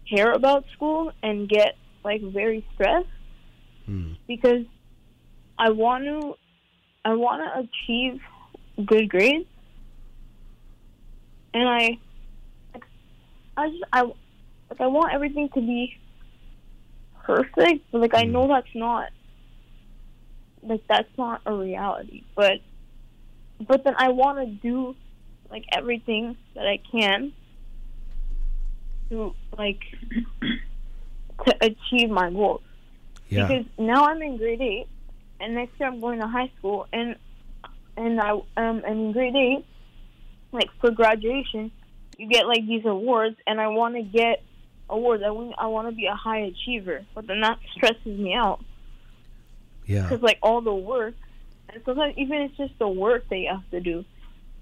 care 0.09 0.31
about 0.31 0.65
school 0.73 1.11
and 1.23 1.49
get 1.49 1.75
like 2.03 2.21
very 2.21 2.65
stressed 2.73 3.07
hmm. 3.85 4.13
because 4.27 4.65
I 5.57 5.71
want 5.71 6.03
to 6.05 6.35
I 7.03 7.13
want 7.13 7.43
to 7.43 7.67
achieve 7.67 8.21
good 8.85 9.09
grades 9.09 9.47
and 11.53 11.67
I 11.67 11.97
I 13.57 13.69
just 13.69 13.83
I 13.91 14.01
like 14.01 14.81
I 14.81 14.87
want 14.87 15.13
everything 15.13 15.49
to 15.53 15.61
be 15.61 15.97
perfect 17.23 17.85
but 17.91 18.01
like 18.01 18.13
I 18.13 18.25
hmm. 18.25 18.31
know 18.31 18.47
that's 18.47 18.75
not 18.75 19.09
like 20.61 20.83
that's 20.87 21.09
not 21.17 21.41
a 21.45 21.53
reality 21.53 22.23
but 22.35 22.59
but 23.67 23.83
then 23.83 23.95
I 23.97 24.09
want 24.09 24.39
to 24.39 24.45
do 24.45 24.95
like 25.49 25.63
everything 25.71 26.37
that 26.55 26.67
I 26.67 26.79
can 26.91 27.33
to 29.09 29.33
like 29.57 29.81
to 31.45 31.55
achieve 31.61 32.09
my 32.09 32.31
goals. 32.31 32.61
Yeah. 33.29 33.47
Because 33.47 33.65
now 33.77 34.05
I'm 34.05 34.21
in 34.21 34.37
grade 34.37 34.61
eight, 34.61 34.87
and 35.39 35.55
next 35.55 35.79
year 35.79 35.89
I'm 35.89 35.99
going 35.99 36.19
to 36.19 36.27
high 36.27 36.51
school, 36.57 36.87
and 36.93 37.15
and 37.97 38.19
I 38.19 38.31
um 38.31 38.43
and 38.57 38.85
in 38.85 39.11
grade 39.11 39.35
eight, 39.35 39.65
like 40.51 40.69
for 40.79 40.91
graduation, 40.91 41.71
you 42.17 42.27
get 42.29 42.47
like 42.47 42.65
these 42.65 42.85
awards, 42.85 43.37
and 43.47 43.59
I 43.59 43.67
want 43.67 43.95
to 43.95 44.01
get 44.01 44.43
awards. 44.89 45.23
I 45.25 45.31
want 45.31 45.55
I 45.57 45.67
want 45.67 45.89
to 45.89 45.95
be 45.95 46.05
a 46.05 46.15
high 46.15 46.39
achiever, 46.39 47.05
but 47.13 47.27
then 47.27 47.41
that 47.41 47.59
stresses 47.75 48.19
me 48.19 48.33
out. 48.33 48.63
Yeah. 49.85 50.03
Because 50.03 50.21
like 50.21 50.39
all 50.41 50.61
the 50.61 50.73
work, 50.73 51.15
and 51.69 51.81
sometimes 51.85 52.15
even 52.17 52.41
it's 52.41 52.57
just 52.57 52.77
the 52.79 52.87
work 52.87 53.27
that 53.29 53.37
you 53.37 53.49
have 53.49 53.69
to 53.71 53.79
do, 53.79 54.05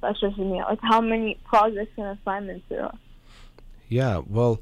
that 0.02 0.16
stresses 0.18 0.38
me 0.40 0.60
out. 0.60 0.70
Like 0.70 0.80
how 0.82 1.02
many 1.02 1.40
projects 1.46 1.92
and 1.98 2.18
assignments 2.18 2.66
there 2.70 2.86
are. 2.86 2.98
Yeah, 3.94 4.22
well, 4.28 4.60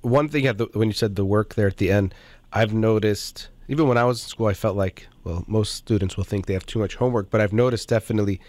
one 0.00 0.30
thing 0.30 0.46
when 0.72 0.88
you 0.88 0.94
said 0.94 1.14
the 1.14 1.26
work 1.26 1.56
there 1.56 1.66
at 1.66 1.76
the 1.76 1.90
end, 1.90 2.14
I've 2.54 2.72
noticed 2.72 3.50
even 3.68 3.86
when 3.86 3.98
I 3.98 4.04
was 4.04 4.22
in 4.22 4.28
school, 4.30 4.46
I 4.46 4.54
felt 4.54 4.76
like 4.76 5.08
well, 5.24 5.44
most 5.46 5.74
students 5.74 6.16
will 6.16 6.24
think 6.24 6.46
they 6.46 6.54
have 6.54 6.64
too 6.64 6.78
much 6.78 6.94
homework, 6.94 7.28
but 7.28 7.42
I've 7.42 7.52
noticed 7.52 7.90
definitely 7.90 8.40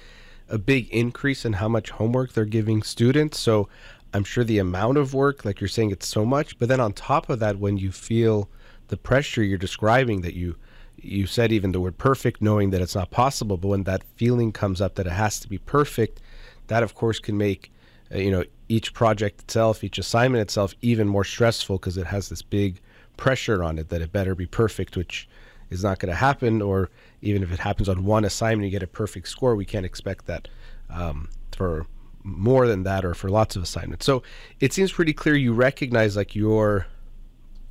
a 0.47 0.57
big 0.57 0.88
increase 0.91 1.43
in 1.43 1.53
how 1.53 1.67
much 1.67 1.89
homework 1.89 2.32
they're 2.32 2.45
giving 2.45 2.84
students. 2.84 3.38
So 3.38 3.67
I'm 4.13 4.24
sure 4.24 4.45
the 4.45 4.59
amount 4.59 4.97
of 4.97 5.13
work, 5.13 5.43
like 5.43 5.59
you're 5.59 5.67
saying, 5.67 5.91
it's 5.91 6.07
so 6.07 6.24
much. 6.24 6.57
But 6.57 6.69
then 6.69 6.80
on 6.80 6.93
top 6.93 7.30
of 7.30 7.39
that, 7.39 7.59
when 7.59 7.76
you 7.78 7.91
feel 7.91 8.49
the 8.88 8.95
pressure 8.95 9.43
you're 9.43 9.57
describing, 9.57 10.21
that 10.21 10.36
you 10.36 10.55
you 10.95 11.28
said 11.28 11.51
even 11.51 11.74
the 11.74 11.82
word 11.82 11.97
perfect, 11.97 12.41
knowing 12.41 12.69
that 12.69 12.82
it's 12.82 12.95
not 12.95 13.11
possible, 13.11 13.57
but 13.57 13.67
when 13.67 13.84
that 13.84 14.05
feeling 14.15 14.53
comes 14.53 14.80
up 14.80 14.95
that 14.95 15.05
it 15.05 15.11
has 15.11 15.41
to 15.41 15.49
be 15.49 15.57
perfect, 15.57 16.21
that 16.67 16.82
of 16.82 16.95
course 16.95 17.19
can 17.19 17.38
make 17.38 17.72
you 18.14 18.32
know 18.32 18.43
each 18.70 18.93
project 18.93 19.41
itself, 19.41 19.84
each 19.84 19.97
assignment 19.97 20.41
itself, 20.41 20.74
even 20.82 21.07
more 21.07 21.24
stressful 21.24 21.78
because 21.78 21.97
it 21.97 22.07
has 22.07 22.30
this 22.30 22.41
big 22.41 22.82
pressure 23.18 23.64
on 23.64 23.78
it 23.78 23.89
that 23.89 24.01
it 24.01 24.11
better 24.11 24.36
be 24.36 24.45
perfect, 24.45 24.97
which 24.97 25.28
is 25.70 25.84
not 25.84 25.99
going 25.99 26.09
to 26.09 26.16
happen. 26.16 26.61
Or 26.61 26.89
even 27.22 27.43
if 27.43 27.51
it 27.51 27.59
happens 27.59 27.89
on 27.89 28.05
one 28.05 28.26
assignment, 28.26 28.66
you 28.66 28.72
get 28.72 28.84
a 28.84 28.88
perfect 28.88 29.28
score. 29.28 29.55
We 29.55 29.66
can't 29.66 29.86
expect 29.86 30.26
that 30.28 30.47
um, 30.89 31.30
for 31.55 31.86
more 32.24 32.68
than 32.68 32.84
that 32.84 33.03
or 33.03 33.14
for 33.14 33.30
lots 33.30 33.55
of 33.55 33.64
assignments. 33.64 34.05
So 34.05 34.24
it 34.59 34.74
seems 34.74 34.91
pretty 34.91 35.14
clear 35.14 35.36
you 35.36 35.53
recognize 35.53 36.16
like 36.16 36.36
your 36.36 36.88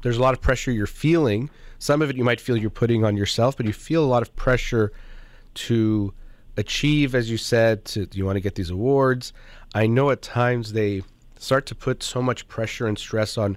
there's 0.03 0.16
a 0.16 0.20
lot 0.20 0.34
of 0.34 0.40
pressure 0.40 0.72
you're 0.72 0.86
feeling. 0.86 1.49
Some 1.78 2.03
of 2.03 2.11
it 2.11 2.16
you 2.16 2.24
might 2.24 2.40
feel 2.40 2.57
you're 2.57 2.70
putting 2.70 3.05
on 3.05 3.16
yourself, 3.16 3.57
but 3.57 3.66
you 3.66 3.72
feel 3.72 4.05
a 4.05 4.07
lot 4.07 4.22
of 4.22 4.34
pressure 4.36 4.93
to 5.55 6.12
achieve, 6.57 7.14
as 7.14 7.30
you 7.30 7.38
said, 7.38 7.84
to 7.86 8.07
you 8.12 8.26
want 8.26 8.36
to 8.36 8.40
get 8.40 8.57
these 8.57 8.70
awards. 8.70 9.32
I 9.74 9.86
know 9.86 10.10
at 10.10 10.22
times 10.22 10.72
they 10.72 11.02
start 11.38 11.66
to 11.66 11.74
put 11.74 12.02
so 12.02 12.22
much 12.22 12.46
pressure 12.48 12.86
and 12.86 12.98
stress 12.98 13.36
on 13.36 13.56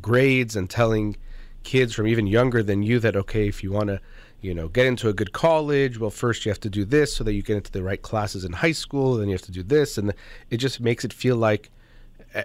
grades 0.00 0.56
and 0.56 0.68
telling 0.68 1.16
kids 1.62 1.94
from 1.94 2.06
even 2.06 2.26
younger 2.26 2.62
than 2.62 2.82
you 2.82 2.98
that 3.00 3.16
okay, 3.16 3.48
if 3.48 3.62
you 3.62 3.72
want 3.72 3.88
to, 3.88 4.00
you 4.40 4.52
know, 4.52 4.68
get 4.68 4.86
into 4.86 5.08
a 5.08 5.12
good 5.12 5.32
college, 5.32 5.98
well, 5.98 6.10
first 6.10 6.44
you 6.44 6.50
have 6.50 6.60
to 6.60 6.70
do 6.70 6.84
this 6.84 7.14
so 7.14 7.24
that 7.24 7.32
you 7.32 7.42
get 7.42 7.56
into 7.56 7.72
the 7.72 7.82
right 7.82 8.02
classes 8.02 8.44
in 8.44 8.52
high 8.52 8.72
school. 8.72 9.16
Then 9.16 9.28
you 9.28 9.34
have 9.34 9.42
to 9.42 9.52
do 9.52 9.62
this, 9.62 9.96
and 9.96 10.12
it 10.50 10.58
just 10.58 10.80
makes 10.80 11.04
it 11.04 11.12
feel 11.12 11.36
like 11.36 11.70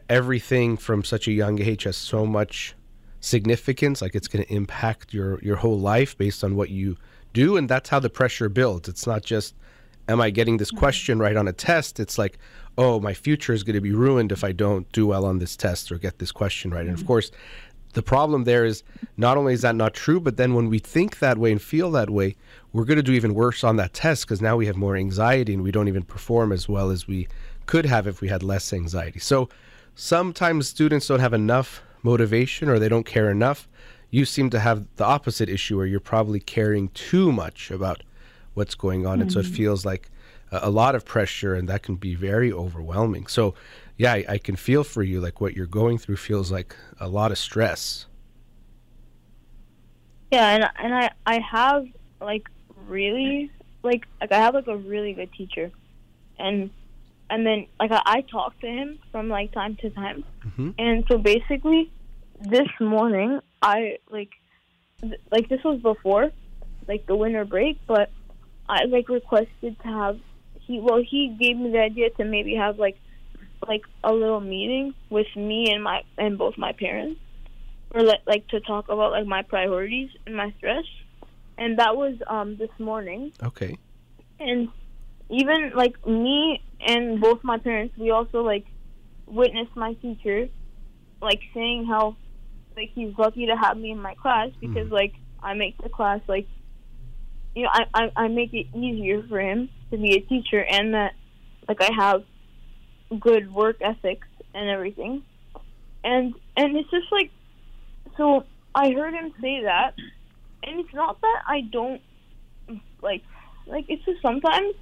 everything 0.07 0.78
from 0.78 1.03
such 1.03 1.28
a 1.28 1.32
young 1.32 1.60
age 1.60 1.84
has 1.84 1.97
so 1.97 2.26
much 2.26 2.76
significance 3.22 4.01
like 4.01 4.16
it's 4.16 4.30
going 4.30 4.45
to 4.45 4.53
impact 4.53 5.14
your 5.14 5.41
your 5.41 5.57
whole 5.57 5.78
life 5.78 6.18
based 6.18 6.43
on 6.43 6.55
what 6.55 6.70
you 6.70 6.95
do. 7.34 7.57
And 7.57 7.68
that's 7.68 7.89
how 7.89 7.99
the 7.99 8.10
pressure 8.10 8.49
builds. 8.49 8.88
It's 8.88 9.05
not 9.05 9.24
just 9.24 9.55
am 10.07 10.20
i 10.20 10.30
getting 10.30 10.57
this 10.57 10.70
mm-hmm. 10.70 10.80
question 10.80 11.20
right 11.20 11.36
on 11.36 11.47
a 11.47 11.53
test? 11.53 11.99
It's 11.99 12.18
like 12.18 12.38
oh 12.80 13.00
my 13.00 13.14
future 13.14 13.54
is 13.54 13.64
going 13.64 13.76
to 13.76 13.82
be 13.82 13.92
ruined 13.92 14.32
if 14.32 14.44
i 14.44 14.52
don't 14.52 14.92
do 14.92 15.06
well 15.06 15.26
on 15.26 15.40
this 15.40 15.56
test 15.56 15.92
or 15.92 15.98
get 15.98 16.18
this 16.20 16.32
question 16.32 16.72
right 16.72 16.86
and 16.86 16.94
of 16.94 17.00
mm-hmm. 17.00 17.08
course 17.08 17.32
the 17.94 18.04
problem 18.04 18.44
there 18.44 18.66
is 18.66 18.84
not 19.18 19.36
only 19.36 19.54
is 19.54 19.62
that 19.62 19.76
not 19.76 19.94
true 19.94 20.20
but 20.20 20.38
then 20.38 20.54
when 20.54 20.70
we 20.70 20.80
think 20.80 21.20
that 21.20 21.38
way 21.38 21.52
and 21.52 21.62
feel 21.62 21.92
that 21.92 22.10
way 22.10 22.36
we're 22.74 22.86
going 22.86 22.98
to 22.98 23.04
do 23.04 23.14
even 23.14 23.34
worse 23.34 23.64
on 23.64 23.76
that 23.76 23.94
test 23.94 24.26
because 24.26 24.42
now 24.42 24.56
we 24.56 24.66
have 24.66 24.78
more 24.78 24.96
anxiety 24.96 25.54
and 25.54 25.64
we 25.64 25.72
don't 25.72 25.88
even 25.88 26.04
perform 26.04 26.52
as 26.52 26.68
well 26.68 26.90
as 26.90 27.08
we 27.08 27.28
could 27.66 27.86
have 27.86 28.08
if 28.08 28.22
we 28.22 28.28
had 28.28 28.42
less 28.42 28.74
anxiety 28.74 29.20
so 29.20 29.50
sometimes 29.96 30.68
students 30.68 31.08
don't 31.08 31.20
have 31.20 31.34
enough 31.34 31.82
motivation 32.04 32.70
or 32.70 32.80
they 32.80 32.90
don't 32.90 33.06
care 33.06 33.30
enough. 33.30 33.68
You 34.10 34.26
seem 34.26 34.50
to 34.52 34.60
have 34.60 34.86
the 34.96 35.06
opposite 35.06 35.50
issue 35.50 35.78
where 35.78 35.86
you're 35.86 36.00
probably 36.00 36.40
caring 36.40 36.90
too 36.90 37.32
much 37.32 37.70
about 37.72 38.04
what's 38.54 38.76
going 38.76 39.06
on. 39.06 39.22
And 39.22 39.32
so 39.32 39.40
it 39.40 39.46
mm-hmm. 39.46 39.56
feels 39.56 39.86
like 39.86 40.10
a, 40.52 40.70
lot 40.70 40.95
of 40.95 41.06
pressure 41.06 41.54
and 41.54 41.68
that 41.70 41.84
can 41.84 41.95
be 41.95 42.16
very 42.16 42.52
overwhelming. 42.52 43.28
So, 43.28 43.54
yeah, 43.97 44.14
I, 44.14 44.26
I 44.30 44.38
can 44.38 44.56
feel 44.56 44.84
for 44.84 45.04
you. 45.04 45.20
Like 45.20 45.41
what 45.41 45.56
you're 45.56 45.66
going 45.66 45.97
through 45.97 46.18
feels 46.18 46.52
like 46.52 46.76
a 47.00 47.08
lot 47.08 47.32
of 47.32 47.38
stress. 47.38 48.06
Yeah, 50.32 50.47
and 50.56 50.70
and 50.78 50.93
I 50.93 51.10
I 51.26 51.39
have 51.39 51.88
like 52.22 52.47
really 52.88 53.52
like 53.84 54.08
like 54.22 54.32
I 54.32 54.38
have 54.38 54.54
like 54.54 54.68
a 54.68 54.78
really 54.78 55.14
good 55.14 55.32
teacher, 55.34 55.72
and 56.38 56.70
and 57.30 57.45
then 57.45 57.66
like 57.80 57.91
I, 57.91 58.02
I 58.06 58.22
talk 58.22 58.60
to 58.60 58.68
him 58.68 59.00
from 59.12 59.30
like 59.30 59.52
time 59.52 59.76
to 59.78 59.89
time, 59.89 60.24
Mhm. 60.45 60.76
and 60.78 61.04
so 61.10 61.18
basically, 61.18 61.89
this 62.41 62.68
morning 62.80 63.39
I 63.62 63.97
like 64.12 64.30
th- 65.02 65.20
like 65.32 65.50
this 65.50 65.64
was 65.64 65.80
before 65.82 66.32
like 66.88 67.06
the 67.08 67.16
winter 67.16 67.45
break, 67.45 67.80
but 67.88 68.12
I 68.68 68.86
like 68.86 69.10
requested 69.10 69.80
to 69.82 69.88
have 69.88 70.20
he 70.70 70.80
well 70.80 71.01
he 71.01 71.36
gave 71.39 71.57
me 71.57 71.72
the 71.72 71.80
idea 71.80 72.11
to 72.11 72.24
maybe 72.24 72.55
have 72.55 72.78
like 72.78 72.97
like 73.67 73.82
a 74.03 74.13
little 74.13 74.39
meeting 74.39 74.93
with 75.09 75.28
me 75.36 75.72
and 75.72 75.84
my 75.84 76.01
and 76.17 76.38
both 76.38 76.57
my 76.57 76.72
parents 76.72 77.20
or 77.91 78.03
like 78.03 78.22
like 78.28 78.47
to 78.49 78.59
talk 78.61 78.88
about 78.88 79.11
like 79.11 79.26
my 79.26 79.41
priorities 79.41 80.09
and 80.26 80.36
my 80.36 80.53
stress. 80.57 80.86
And 81.57 81.80
that 81.80 81.97
was 81.97 82.15
um 82.28 82.55
this 82.57 82.70
morning. 82.78 83.34
Okay. 83.43 83.76
and 84.39 84.70
even 85.30 85.72
like 85.76 85.95
me 86.07 86.61
and 86.80 87.20
both 87.20 87.43
my 87.43 87.57
parents 87.57 87.93
we 87.97 88.11
also 88.11 88.41
like 88.41 88.65
witnessed 89.28 89.76
my 89.76 89.93
teacher 89.93 90.47
like 91.22 91.41
saying 91.53 91.86
how 91.86 92.15
like 92.78 92.91
he's 92.95 93.13
lucky 93.17 93.45
to 93.47 93.55
have 93.55 93.76
me 93.78 93.91
in 93.91 94.01
my 94.01 94.15
class 94.15 94.49
because 94.61 94.89
like 94.91 95.13
I 95.41 95.53
make 95.53 95.76
the 95.82 95.89
class 95.89 96.22
like 96.28 96.47
you 97.56 97.64
know 97.64 97.70
I, 97.72 97.86
I 97.93 98.12
I 98.16 98.28
make 98.28 98.54
it 98.54 98.68
easier 98.76 99.24
for 99.28 99.39
him 99.39 99.70
to 99.91 99.97
be 99.97 100.16
a 100.16 100.22
teacher 100.22 100.64
and 100.64 100.93
that 100.93 101.14
like 101.68 101.82
I 101.82 101.89
have 101.97 102.24
good 103.20 103.52
work 103.54 103.78
ethics 103.82 104.28
and 104.54 104.70
everything 104.70 105.24
and 106.04 106.34
and 106.56 106.78
it's 106.78 106.89
just 106.91 107.12
like 107.12 107.32
so 108.18 108.45
I 108.76 108.91
heard 108.91 109.14
him 109.14 109.34
say 109.41 109.64
that 109.64 109.93
and 110.64 110.80
it's 110.80 110.93
not 110.93 111.20
that 111.22 111.41
I 111.47 111.62
don't 111.62 112.02
like 113.02 113.24
like 113.68 113.86
it's 113.88 114.04
just 114.06 114.22
sometimes 114.22 114.74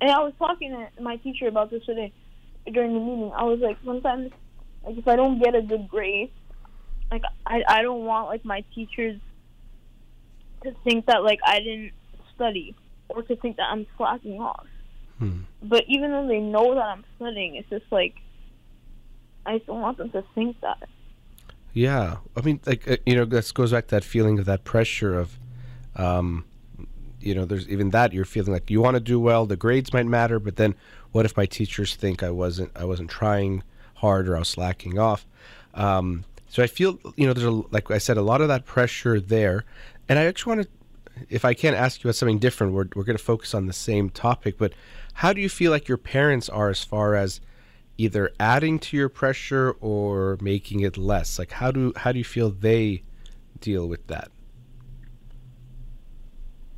and 0.00 0.10
I 0.10 0.18
was 0.20 0.32
talking 0.38 0.70
to 0.70 1.02
my 1.02 1.16
teacher 1.16 1.48
about 1.48 1.70
this 1.70 1.84
today 1.84 2.12
during 2.72 2.92
the 2.92 3.00
meeting. 3.00 3.32
I 3.34 3.44
was 3.44 3.60
like 3.60 3.78
sometimes 3.84 4.30
like 4.84 4.98
if 4.98 5.08
I 5.08 5.16
don't 5.16 5.42
get 5.42 5.54
a 5.54 5.62
good 5.62 5.88
grade, 5.88 6.30
like 7.10 7.22
I 7.46 7.62
I 7.68 7.82
don't 7.82 8.04
want 8.04 8.28
like 8.28 8.44
my 8.44 8.64
teachers 8.74 9.18
to 10.66 10.76
think 10.84 11.06
that 11.06 11.22
like 11.22 11.40
I 11.44 11.60
didn't 11.60 11.92
study 12.34 12.74
or 13.08 13.22
to 13.22 13.36
think 13.36 13.56
that 13.56 13.68
I'm 13.70 13.86
slacking 13.96 14.40
off. 14.40 14.66
Hmm. 15.18 15.40
But 15.62 15.84
even 15.88 16.10
though 16.10 16.26
they 16.26 16.40
know 16.40 16.74
that 16.74 16.84
I'm 16.84 17.04
studying, 17.16 17.56
it's 17.56 17.68
just 17.70 17.90
like 17.90 18.14
I 19.46 19.58
don't 19.58 19.80
want 19.80 19.98
them 19.98 20.10
to 20.10 20.24
think 20.34 20.60
that. 20.60 20.88
Yeah, 21.72 22.16
I 22.36 22.40
mean, 22.40 22.60
like 22.66 22.88
uh, 22.90 22.96
you 23.06 23.14
know, 23.14 23.24
this 23.24 23.52
goes 23.52 23.72
back 23.72 23.88
to 23.88 23.96
that 23.96 24.04
feeling 24.04 24.38
of 24.38 24.46
that 24.46 24.64
pressure 24.64 25.18
of, 25.18 25.38
um, 25.94 26.44
you 27.20 27.34
know, 27.34 27.44
there's 27.44 27.68
even 27.68 27.90
that 27.90 28.12
you're 28.12 28.24
feeling 28.24 28.52
like 28.52 28.70
you 28.70 28.80
want 28.80 28.94
to 28.94 29.00
do 29.00 29.20
well. 29.20 29.46
The 29.46 29.56
grades 29.56 29.92
might 29.92 30.06
matter, 30.06 30.38
but 30.38 30.56
then 30.56 30.74
what 31.12 31.24
if 31.24 31.36
my 31.36 31.46
teachers 31.46 31.94
think 31.94 32.22
I 32.22 32.30
wasn't 32.30 32.72
I 32.74 32.84
wasn't 32.84 33.10
trying 33.10 33.62
hard 33.94 34.28
or 34.28 34.36
I 34.36 34.40
was 34.40 34.48
slacking 34.48 34.98
off? 34.98 35.26
Um, 35.74 36.24
so 36.48 36.62
I 36.62 36.66
feel 36.66 36.98
you 37.16 37.26
know, 37.26 37.32
there's 37.32 37.46
a 37.46 37.62
like 37.70 37.90
I 37.90 37.98
said, 37.98 38.16
a 38.16 38.22
lot 38.22 38.40
of 38.40 38.48
that 38.48 38.64
pressure 38.64 39.20
there, 39.20 39.64
and 40.08 40.18
I 40.18 40.24
actually 40.24 40.56
want 40.56 40.68
to, 40.68 41.24
if 41.30 41.44
I 41.44 41.54
can 41.54 41.74
ask 41.74 42.02
you 42.02 42.08
about 42.08 42.16
something 42.16 42.38
different. 42.38 42.72
We're 42.72 42.86
we're 42.94 43.04
going 43.04 43.16
to 43.18 43.22
focus 43.24 43.54
on 43.54 43.66
the 43.66 43.72
same 43.72 44.10
topic, 44.10 44.58
but 44.58 44.72
how 45.14 45.32
do 45.32 45.40
you 45.40 45.48
feel 45.48 45.70
like 45.70 45.88
your 45.88 45.98
parents 45.98 46.48
are 46.48 46.68
as 46.70 46.84
far 46.84 47.14
as 47.14 47.40
either 47.98 48.30
adding 48.38 48.78
to 48.78 48.96
your 48.96 49.08
pressure 49.08 49.74
or 49.80 50.36
making 50.42 50.80
it 50.80 50.98
less 50.98 51.38
like 51.38 51.50
how 51.52 51.70
do 51.70 51.94
how 51.96 52.12
do 52.12 52.18
you 52.18 52.24
feel 52.24 52.50
they 52.50 53.02
deal 53.58 53.88
with 53.88 54.06
that 54.08 54.30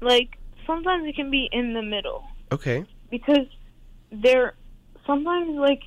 Like 0.00 0.38
sometimes 0.66 1.06
it 1.08 1.16
can 1.16 1.30
be 1.30 1.48
in 1.50 1.72
the 1.74 1.82
middle. 1.82 2.24
okay 2.52 2.84
because 3.10 3.46
they're 4.12 4.54
sometimes 5.06 5.56
like 5.56 5.82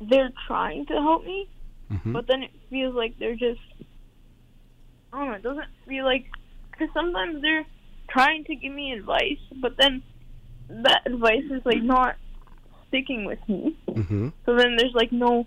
they're 0.00 0.30
trying 0.46 0.86
to 0.86 0.94
help 0.94 1.24
me, 1.24 1.48
hmm 1.90 2.12
but 2.12 2.26
then 2.28 2.42
it 2.44 2.50
feels 2.70 2.94
like 2.94 3.18
they're 3.18 3.34
just 3.34 3.60
I 5.12 5.18
don't 5.18 5.28
know. 5.28 5.34
It 5.34 5.42
doesn't 5.42 5.68
feel 5.86 6.04
like 6.04 6.26
because 6.82 6.94
sometimes 6.94 7.42
they're 7.42 7.64
trying 8.10 8.44
to 8.44 8.54
give 8.56 8.72
me 8.72 8.92
advice, 8.92 9.38
but 9.60 9.72
then 9.78 10.02
that 10.68 11.02
advice 11.06 11.44
is 11.50 11.62
like 11.64 11.82
not 11.82 12.16
sticking 12.88 13.24
with 13.24 13.38
me. 13.48 13.76
hmm 13.86 14.28
So 14.46 14.56
then 14.56 14.76
there's 14.76 14.94
like 14.94 15.12
no 15.12 15.46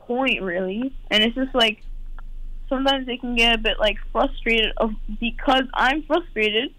point 0.00 0.42
really, 0.42 0.92
and 1.10 1.22
it's 1.22 1.34
just 1.34 1.54
like 1.54 1.82
sometimes 2.68 3.06
they 3.06 3.16
can 3.16 3.36
get 3.36 3.54
a 3.54 3.58
bit 3.58 3.78
like 3.78 3.96
frustrated 4.12 4.72
of 4.76 4.90
because 5.20 5.64
I'm 5.74 6.02
frustrated, 6.04 6.70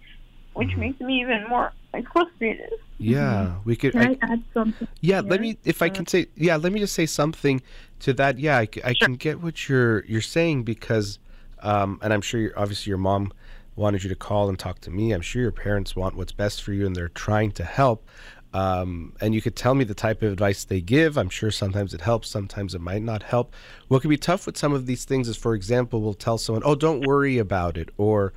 which 0.54 0.70
Mhm. 0.70 0.78
makes 0.78 1.00
me 1.00 1.20
even 1.20 1.48
more 1.48 1.72
like 1.92 2.04
frustrated. 2.12 2.70
yeah 2.98 3.56
we 3.64 3.74
could 3.74 3.92
Can 3.92 4.02
I, 4.02 4.26
I 4.26 4.32
add 4.32 4.42
something? 4.54 4.86
yeah 5.00 5.20
let 5.20 5.40
me 5.40 5.58
if 5.64 5.82
i 5.82 5.88
can 5.88 6.06
say 6.06 6.26
yeah 6.36 6.54
let 6.56 6.72
me 6.72 6.78
just 6.78 6.94
say 6.94 7.06
something 7.06 7.60
to 7.98 8.12
that 8.14 8.38
yeah 8.38 8.58
i, 8.58 8.66
c- 8.72 8.80
I 8.84 8.94
can 8.94 9.14
get 9.14 9.40
what 9.42 9.68
you're 9.68 10.04
you're 10.06 10.20
saying 10.38 10.62
because 10.62 11.18
um 11.64 11.98
and 12.02 12.12
i'm 12.12 12.20
sure 12.20 12.52
obviously 12.56 12.90
your 12.90 12.98
mom 12.98 13.32
wanted 13.76 14.04
you 14.04 14.08
to 14.08 14.14
call 14.14 14.48
and 14.48 14.58
talk 14.58 14.78
to 14.80 14.90
me 14.90 15.12
i'm 15.12 15.20
sure 15.20 15.42
your 15.42 15.50
parents 15.50 15.96
want 15.96 16.14
what's 16.14 16.32
best 16.32 16.62
for 16.62 16.72
you 16.72 16.86
and 16.86 16.94
they're 16.94 17.08
trying 17.08 17.50
to 17.50 17.64
help 17.64 18.08
um, 18.54 19.14
and 19.20 19.34
you 19.34 19.42
could 19.42 19.56
tell 19.56 19.74
me 19.74 19.82
the 19.82 19.94
type 19.94 20.22
of 20.22 20.32
advice 20.32 20.62
they 20.62 20.80
give. 20.80 21.18
I'm 21.18 21.28
sure 21.28 21.50
sometimes 21.50 21.92
it 21.92 22.00
helps, 22.00 22.28
sometimes 22.28 22.72
it 22.72 22.80
might 22.80 23.02
not 23.02 23.24
help. 23.24 23.52
What 23.88 24.00
can 24.00 24.10
be 24.10 24.16
tough 24.16 24.46
with 24.46 24.56
some 24.56 24.72
of 24.72 24.86
these 24.86 25.04
things 25.04 25.28
is, 25.28 25.36
for 25.36 25.54
example, 25.54 26.00
we'll 26.00 26.14
tell 26.14 26.38
someone, 26.38 26.62
"Oh, 26.64 26.76
don't 26.76 27.04
worry 27.04 27.38
about 27.38 27.76
it," 27.76 27.90
or 27.96 28.32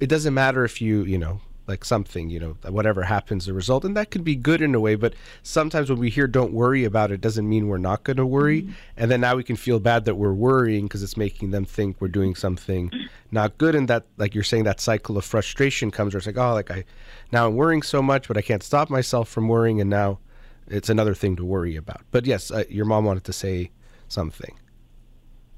"It 0.00 0.06
doesn't 0.06 0.32
matter 0.32 0.64
if 0.64 0.80
you, 0.80 1.02
you 1.02 1.18
know, 1.18 1.42
like 1.68 1.84
something, 1.84 2.30
you 2.30 2.40
know, 2.40 2.56
whatever 2.68 3.02
happens, 3.02 3.46
the 3.46 3.52
result." 3.52 3.84
And 3.84 3.96
that 3.96 4.10
can 4.10 4.22
be 4.22 4.34
good 4.34 4.60
in 4.60 4.74
a 4.74 4.80
way, 4.80 4.94
but 4.94 5.14
sometimes 5.42 5.90
when 5.90 5.98
we 5.98 6.10
hear 6.10 6.26
"don't 6.26 6.52
worry 6.52 6.84
about 6.84 7.10
it," 7.10 7.20
doesn't 7.20 7.48
mean 7.48 7.68
we're 7.68 7.78
not 7.78 8.04
going 8.04 8.16
to 8.16 8.26
worry, 8.26 8.68
and 8.96 9.10
then 9.10 9.20
now 9.20 9.36
we 9.36 9.44
can 9.44 9.56
feel 9.56 9.78
bad 9.78 10.04
that 10.06 10.16
we're 10.16 10.32
worrying 10.32 10.86
because 10.86 11.02
it's 11.02 11.16
making 11.16 11.50
them 11.50 11.64
think 11.64 12.00
we're 12.00 12.08
doing 12.08 12.34
something 12.34 12.90
not 13.30 13.58
good, 13.58 13.74
and 13.74 13.88
that, 13.88 14.04
like 14.16 14.34
you're 14.34 14.44
saying, 14.44 14.64
that 14.64 14.80
cycle 14.80 15.18
of 15.18 15.24
frustration 15.24 15.90
comes 15.90 16.14
where 16.14 16.18
it's 16.18 16.26
like, 16.26 16.38
"Oh, 16.38 16.54
like 16.54 16.70
I." 16.70 16.84
now 17.30 17.46
I'm 17.46 17.54
worrying 17.54 17.82
so 17.82 18.00
much, 18.02 18.28
but 18.28 18.36
I 18.36 18.42
can't 18.42 18.62
stop 18.62 18.90
myself 18.90 19.28
from 19.28 19.48
worrying, 19.48 19.80
and 19.80 19.90
now 19.90 20.18
it's 20.66 20.88
another 20.88 21.14
thing 21.14 21.36
to 21.36 21.44
worry 21.44 21.76
about. 21.76 22.02
But 22.10 22.26
yes, 22.26 22.50
uh, 22.50 22.64
your 22.68 22.86
mom 22.86 23.04
wanted 23.04 23.24
to 23.24 23.32
say 23.32 23.70
something. 24.08 24.58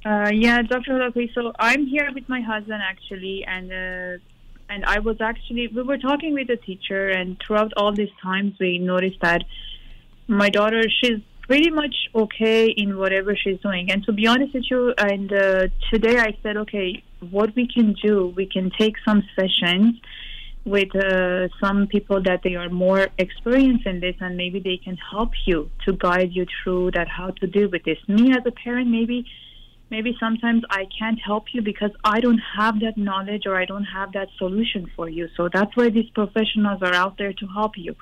Uh, 0.04 0.30
yeah, 0.32 0.62
Dr. 0.62 1.02
Okay, 1.02 1.30
so 1.34 1.52
I'm 1.58 1.86
here 1.86 2.10
with 2.14 2.28
my 2.28 2.40
husband 2.40 2.82
actually, 2.82 3.44
and 3.46 3.70
uh, 3.70 4.22
and 4.70 4.84
I 4.84 5.00
was 5.00 5.16
actually 5.20 5.68
we 5.68 5.82
were 5.82 5.98
talking 5.98 6.32
with 6.32 6.46
the 6.46 6.56
teacher, 6.56 7.08
and 7.08 7.36
throughout 7.44 7.72
all 7.76 7.92
these 7.92 8.14
times 8.22 8.54
we 8.58 8.78
noticed 8.78 9.20
that 9.20 9.42
my 10.28 10.48
daughter 10.48 10.82
she's 10.88 11.20
pretty 11.42 11.70
much 11.70 11.96
okay 12.14 12.68
in 12.68 12.96
whatever 12.96 13.34
she's 13.34 13.60
doing. 13.60 13.90
And 13.90 14.04
to 14.04 14.12
be 14.12 14.28
honest 14.28 14.54
with 14.54 14.70
you, 14.70 14.94
and 14.96 15.32
uh, 15.32 15.66
today 15.92 16.16
I 16.18 16.36
said, 16.44 16.56
okay, 16.58 17.02
what 17.30 17.54
we 17.56 17.66
can 17.66 17.96
do, 18.00 18.32
we 18.36 18.46
can 18.46 18.70
take 18.78 18.94
some 19.04 19.24
sessions 19.34 19.96
with 20.64 20.94
uh, 20.94 21.48
some 21.60 21.88
people 21.88 22.22
that 22.22 22.42
they 22.44 22.54
are 22.54 22.68
more 22.68 23.08
experienced 23.18 23.86
in 23.86 23.98
this 23.98 24.14
and 24.20 24.36
maybe 24.36 24.60
they 24.60 24.76
can 24.76 24.96
help 24.96 25.30
you 25.46 25.70
to 25.84 25.92
guide 25.94 26.30
you 26.32 26.46
through 26.62 26.92
that 26.92 27.08
how 27.08 27.30
to 27.30 27.46
deal 27.46 27.68
with 27.70 27.82
this 27.84 27.96
me 28.08 28.30
as 28.32 28.44
a 28.44 28.50
parent 28.50 28.88
maybe 28.88 29.24
maybe 29.90 30.16
sometimes 30.20 30.62
i 30.70 30.86
can't 30.98 31.20
help 31.20 31.44
you 31.52 31.62
because 31.62 31.90
i 32.04 32.20
don't 32.20 32.42
have 32.58 32.80
that 32.80 32.96
knowledge 32.96 33.44
or 33.46 33.56
i 33.56 33.64
don't 33.64 33.84
have 33.84 34.12
that 34.12 34.28
solution 34.38 34.90
for 34.96 35.08
you 35.08 35.28
so 35.36 35.48
that's 35.52 35.76
why 35.76 35.88
these 35.88 36.10
professionals 36.10 36.80
are 36.82 36.94
out 36.94 37.18
there 37.18 37.32
to 37.32 37.46
help 37.46 37.72
you 37.76 37.94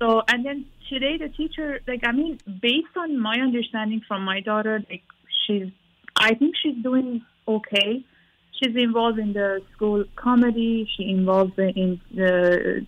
So, 0.00 0.22
and 0.28 0.44
then 0.44 0.64
today 0.88 1.18
the 1.18 1.28
teacher, 1.28 1.80
like, 1.86 2.00
I 2.06 2.12
mean, 2.12 2.38
based 2.60 2.96
on 2.96 3.20
my 3.20 3.36
understanding 3.36 4.00
from 4.08 4.24
my 4.24 4.40
daughter, 4.40 4.82
like, 4.88 5.02
she's, 5.46 5.70
I 6.16 6.34
think 6.34 6.54
she's 6.60 6.82
doing 6.82 7.22
okay. 7.46 8.04
She's 8.52 8.74
involved 8.76 9.18
in 9.18 9.34
the 9.34 9.60
school 9.74 10.04
comedy. 10.16 10.88
She 10.96 11.10
involved 11.10 11.58
in 11.58 12.00
the, 12.14 12.86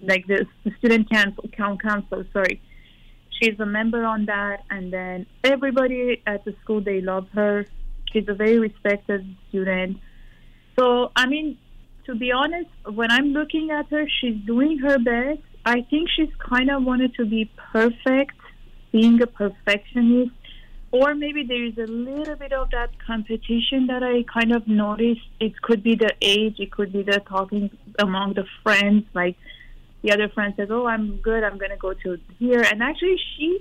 like, 0.00 0.26
the 0.26 0.46
student 0.78 1.10
council, 1.10 1.44
council, 1.58 2.24
sorry. 2.32 2.60
She's 3.40 3.58
a 3.58 3.66
member 3.66 4.04
on 4.04 4.26
that. 4.26 4.64
And 4.70 4.92
then 4.92 5.26
everybody 5.42 6.22
at 6.26 6.44
the 6.44 6.54
school, 6.62 6.80
they 6.80 7.00
love 7.00 7.28
her. 7.34 7.66
She's 8.12 8.28
a 8.28 8.34
very 8.34 8.58
respected 8.58 9.26
student. 9.48 9.98
So, 10.78 11.10
I 11.16 11.26
mean, 11.26 11.58
to 12.06 12.14
be 12.14 12.32
honest, 12.32 12.70
when 12.92 13.10
I'm 13.10 13.32
looking 13.32 13.70
at 13.70 13.88
her, 13.90 14.06
she's 14.20 14.36
doing 14.44 14.78
her 14.78 14.98
best. 14.98 15.40
I 15.66 15.82
think 15.88 16.08
she's 16.14 16.34
kind 16.38 16.70
of 16.70 16.84
wanted 16.84 17.14
to 17.14 17.24
be 17.24 17.50
perfect, 17.72 18.36
being 18.92 19.20
a 19.22 19.26
perfectionist, 19.26 20.32
or 20.90 21.14
maybe 21.14 21.42
there 21.42 21.64
is 21.64 21.76
a 21.78 21.90
little 21.90 22.36
bit 22.36 22.52
of 22.52 22.70
that 22.70 22.90
competition 23.04 23.88
that 23.88 24.04
I 24.04 24.22
kind 24.32 24.54
of 24.54 24.68
noticed. 24.68 25.26
It 25.40 25.60
could 25.60 25.82
be 25.82 25.96
the 25.96 26.12
age, 26.20 26.56
it 26.60 26.70
could 26.70 26.92
be 26.92 27.02
the 27.02 27.20
talking 27.26 27.70
among 27.98 28.34
the 28.34 28.44
friends. 28.62 29.04
Like 29.14 29.36
the 30.04 30.12
other 30.12 30.28
friend 30.28 30.54
says, 30.56 30.68
"Oh, 30.70 30.86
I'm 30.86 31.16
good. 31.16 31.42
I'm 31.42 31.58
gonna 31.58 31.76
go 31.76 31.92
to 31.92 32.18
here," 32.38 32.62
and 32.62 32.82
actually 32.82 33.18
she 33.36 33.58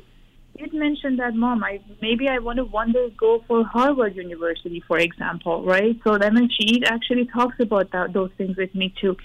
did 0.58 0.74
mention 0.74 1.16
that, 1.18 1.34
"Mom, 1.34 1.64
I 1.64 1.80
maybe 2.02 2.30
I 2.30 2.38
want 2.38 2.58
to 2.58 2.66
one 2.66 2.92
day 2.92 3.12
go 3.18 3.44
for 3.48 3.64
Harvard 3.64 4.16
University, 4.16 4.84
for 4.88 5.00
example, 5.00 5.64
right?" 5.64 6.00
So 6.04 6.18
then 6.18 6.50
she 6.58 6.84
actually 6.86 7.26
talks 7.26 7.60
about 7.60 7.92
that 7.92 8.14
those 8.14 8.32
things 8.38 8.58
with 8.58 8.76
me 8.76 8.94
too. 9.02 9.16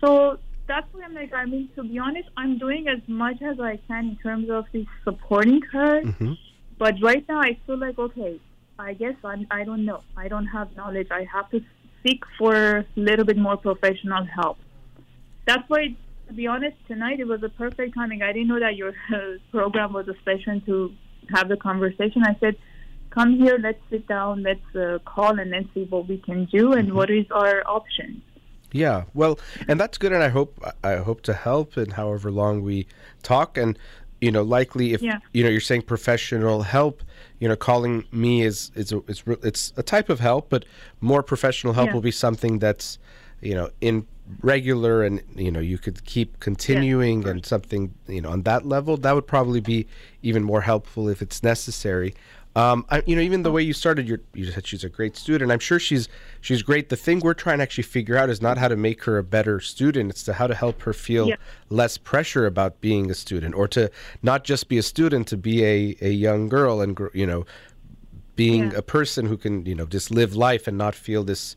So 0.00 0.38
that's 0.70 0.86
why 0.92 1.02
I'm 1.04 1.14
like, 1.14 1.34
I 1.34 1.44
mean, 1.46 1.68
to 1.74 1.82
be 1.82 1.98
honest, 1.98 2.28
I'm 2.36 2.56
doing 2.56 2.86
as 2.88 3.00
much 3.08 3.42
as 3.42 3.58
I 3.60 3.78
can 3.88 4.10
in 4.10 4.16
terms 4.16 4.48
of 4.50 4.66
supporting 5.04 5.60
her. 5.72 6.02
Mm-hmm. 6.02 6.32
But 6.78 6.94
right 7.02 7.24
now, 7.28 7.40
I 7.40 7.58
feel 7.66 7.76
like, 7.76 7.98
okay, 7.98 8.40
I 8.78 8.94
guess 8.94 9.14
I'm, 9.24 9.46
I 9.50 9.64
don't 9.64 9.84
know. 9.84 10.02
I 10.16 10.28
don't 10.28 10.46
have 10.46 10.74
knowledge. 10.76 11.08
I 11.10 11.24
have 11.24 11.50
to 11.50 11.60
seek 12.02 12.22
for 12.38 12.54
a 12.78 12.86
little 12.94 13.24
bit 13.24 13.36
more 13.36 13.56
professional 13.56 14.24
help. 14.24 14.58
That's 15.46 15.68
why, 15.68 15.96
to 16.30 16.36
be 16.36 16.46
honest, 16.46 16.76
tonight 16.86 17.18
it 17.18 17.26
was 17.26 17.42
a 17.42 17.48
perfect 17.48 17.94
timing. 17.94 18.22
I 18.22 18.32
didn't 18.32 18.48
know 18.48 18.60
that 18.60 18.76
your 18.76 18.90
uh, 19.14 19.38
program 19.50 19.92
was 19.92 20.06
a 20.08 20.14
session 20.24 20.62
to 20.66 20.92
have 21.34 21.48
the 21.48 21.56
conversation. 21.56 22.22
I 22.24 22.36
said, 22.38 22.56
come 23.10 23.36
here, 23.36 23.58
let's 23.60 23.80
sit 23.90 24.06
down, 24.06 24.44
let's 24.44 24.76
uh, 24.76 24.98
call, 25.04 25.38
and 25.40 25.52
then 25.52 25.68
see 25.74 25.84
what 25.90 26.08
we 26.08 26.18
can 26.18 26.44
do 26.46 26.72
and 26.72 26.94
what 26.94 27.10
is 27.10 27.26
our 27.32 27.62
options. 27.66 28.22
Yeah, 28.72 29.04
well, 29.14 29.40
and 29.66 29.80
that's 29.80 29.98
good, 29.98 30.12
and 30.12 30.22
I 30.22 30.28
hope 30.28 30.64
I 30.84 30.96
hope 30.96 31.22
to 31.22 31.34
help 31.34 31.76
in 31.76 31.90
however 31.90 32.30
long 32.30 32.62
we 32.62 32.86
talk, 33.24 33.58
and 33.58 33.76
you 34.20 34.30
know, 34.30 34.42
likely 34.42 34.92
if 34.92 35.02
Yeah. 35.02 35.18
you 35.32 35.42
know 35.42 35.50
you're 35.50 35.60
saying 35.60 35.82
professional 35.82 36.62
help, 36.62 37.02
you 37.40 37.48
know, 37.48 37.56
calling 37.56 38.04
me 38.12 38.42
is 38.42 38.70
is 38.76 38.92
a, 38.92 38.98
it's 39.08 39.24
it's 39.42 39.72
a 39.76 39.82
type 39.82 40.08
of 40.08 40.20
help, 40.20 40.50
but 40.50 40.64
more 41.00 41.24
professional 41.24 41.72
help 41.72 41.88
Yeah. 41.88 41.94
will 41.94 42.00
be 42.00 42.12
something 42.12 42.60
that's 42.60 43.00
you 43.40 43.56
know 43.56 43.70
in 43.80 44.06
regular 44.42 45.02
and 45.02 45.22
you 45.34 45.50
know 45.50 45.60
you 45.60 45.78
could 45.78 46.04
keep 46.04 46.38
continuing 46.40 47.26
and 47.26 47.44
something 47.44 47.92
you 48.06 48.20
know 48.20 48.30
on 48.30 48.42
that 48.42 48.64
level 48.64 48.96
that 48.96 49.14
would 49.14 49.26
probably 49.26 49.60
be 49.60 49.86
even 50.22 50.42
more 50.42 50.60
helpful 50.60 51.08
if 51.08 51.20
it's 51.22 51.42
necessary 51.42 52.14
um, 52.56 52.84
I, 52.90 53.00
you 53.06 53.14
know, 53.14 53.22
even 53.22 53.44
the 53.44 53.52
way 53.52 53.62
you 53.62 53.72
started, 53.72 54.08
your, 54.08 54.18
you 54.34 54.50
said 54.50 54.66
she's 54.66 54.82
a 54.82 54.88
great 54.88 55.16
student. 55.16 55.52
I'm 55.52 55.60
sure 55.60 55.78
she's 55.78 56.08
she's 56.40 56.62
great. 56.62 56.88
The 56.88 56.96
thing 56.96 57.20
we're 57.20 57.32
trying 57.32 57.58
to 57.58 57.62
actually 57.62 57.84
figure 57.84 58.16
out 58.16 58.28
is 58.28 58.42
not 58.42 58.58
how 58.58 58.66
to 58.66 58.76
make 58.76 59.04
her 59.04 59.18
a 59.18 59.22
better 59.22 59.60
student; 59.60 60.10
it's 60.10 60.24
to 60.24 60.32
how 60.32 60.48
to 60.48 60.54
help 60.56 60.82
her 60.82 60.92
feel 60.92 61.28
Yeah. 61.28 61.36
less 61.68 61.96
pressure 61.96 62.46
about 62.46 62.80
being 62.80 63.08
a 63.08 63.14
student, 63.14 63.54
or 63.54 63.68
to 63.68 63.88
not 64.20 64.42
just 64.42 64.68
be 64.68 64.78
a 64.78 64.82
student, 64.82 65.28
to 65.28 65.36
be 65.36 65.64
a, 65.64 65.96
a 66.00 66.10
young 66.10 66.48
girl 66.48 66.80
and 66.80 66.98
you 67.14 67.24
know, 67.24 67.46
being 68.34 68.72
Yeah. 68.72 68.78
a 68.78 68.82
person 68.82 69.26
who 69.26 69.36
can 69.36 69.64
you 69.64 69.76
know 69.76 69.86
just 69.86 70.10
live 70.10 70.34
life 70.34 70.66
and 70.66 70.76
not 70.76 70.96
feel 70.96 71.22
this 71.22 71.54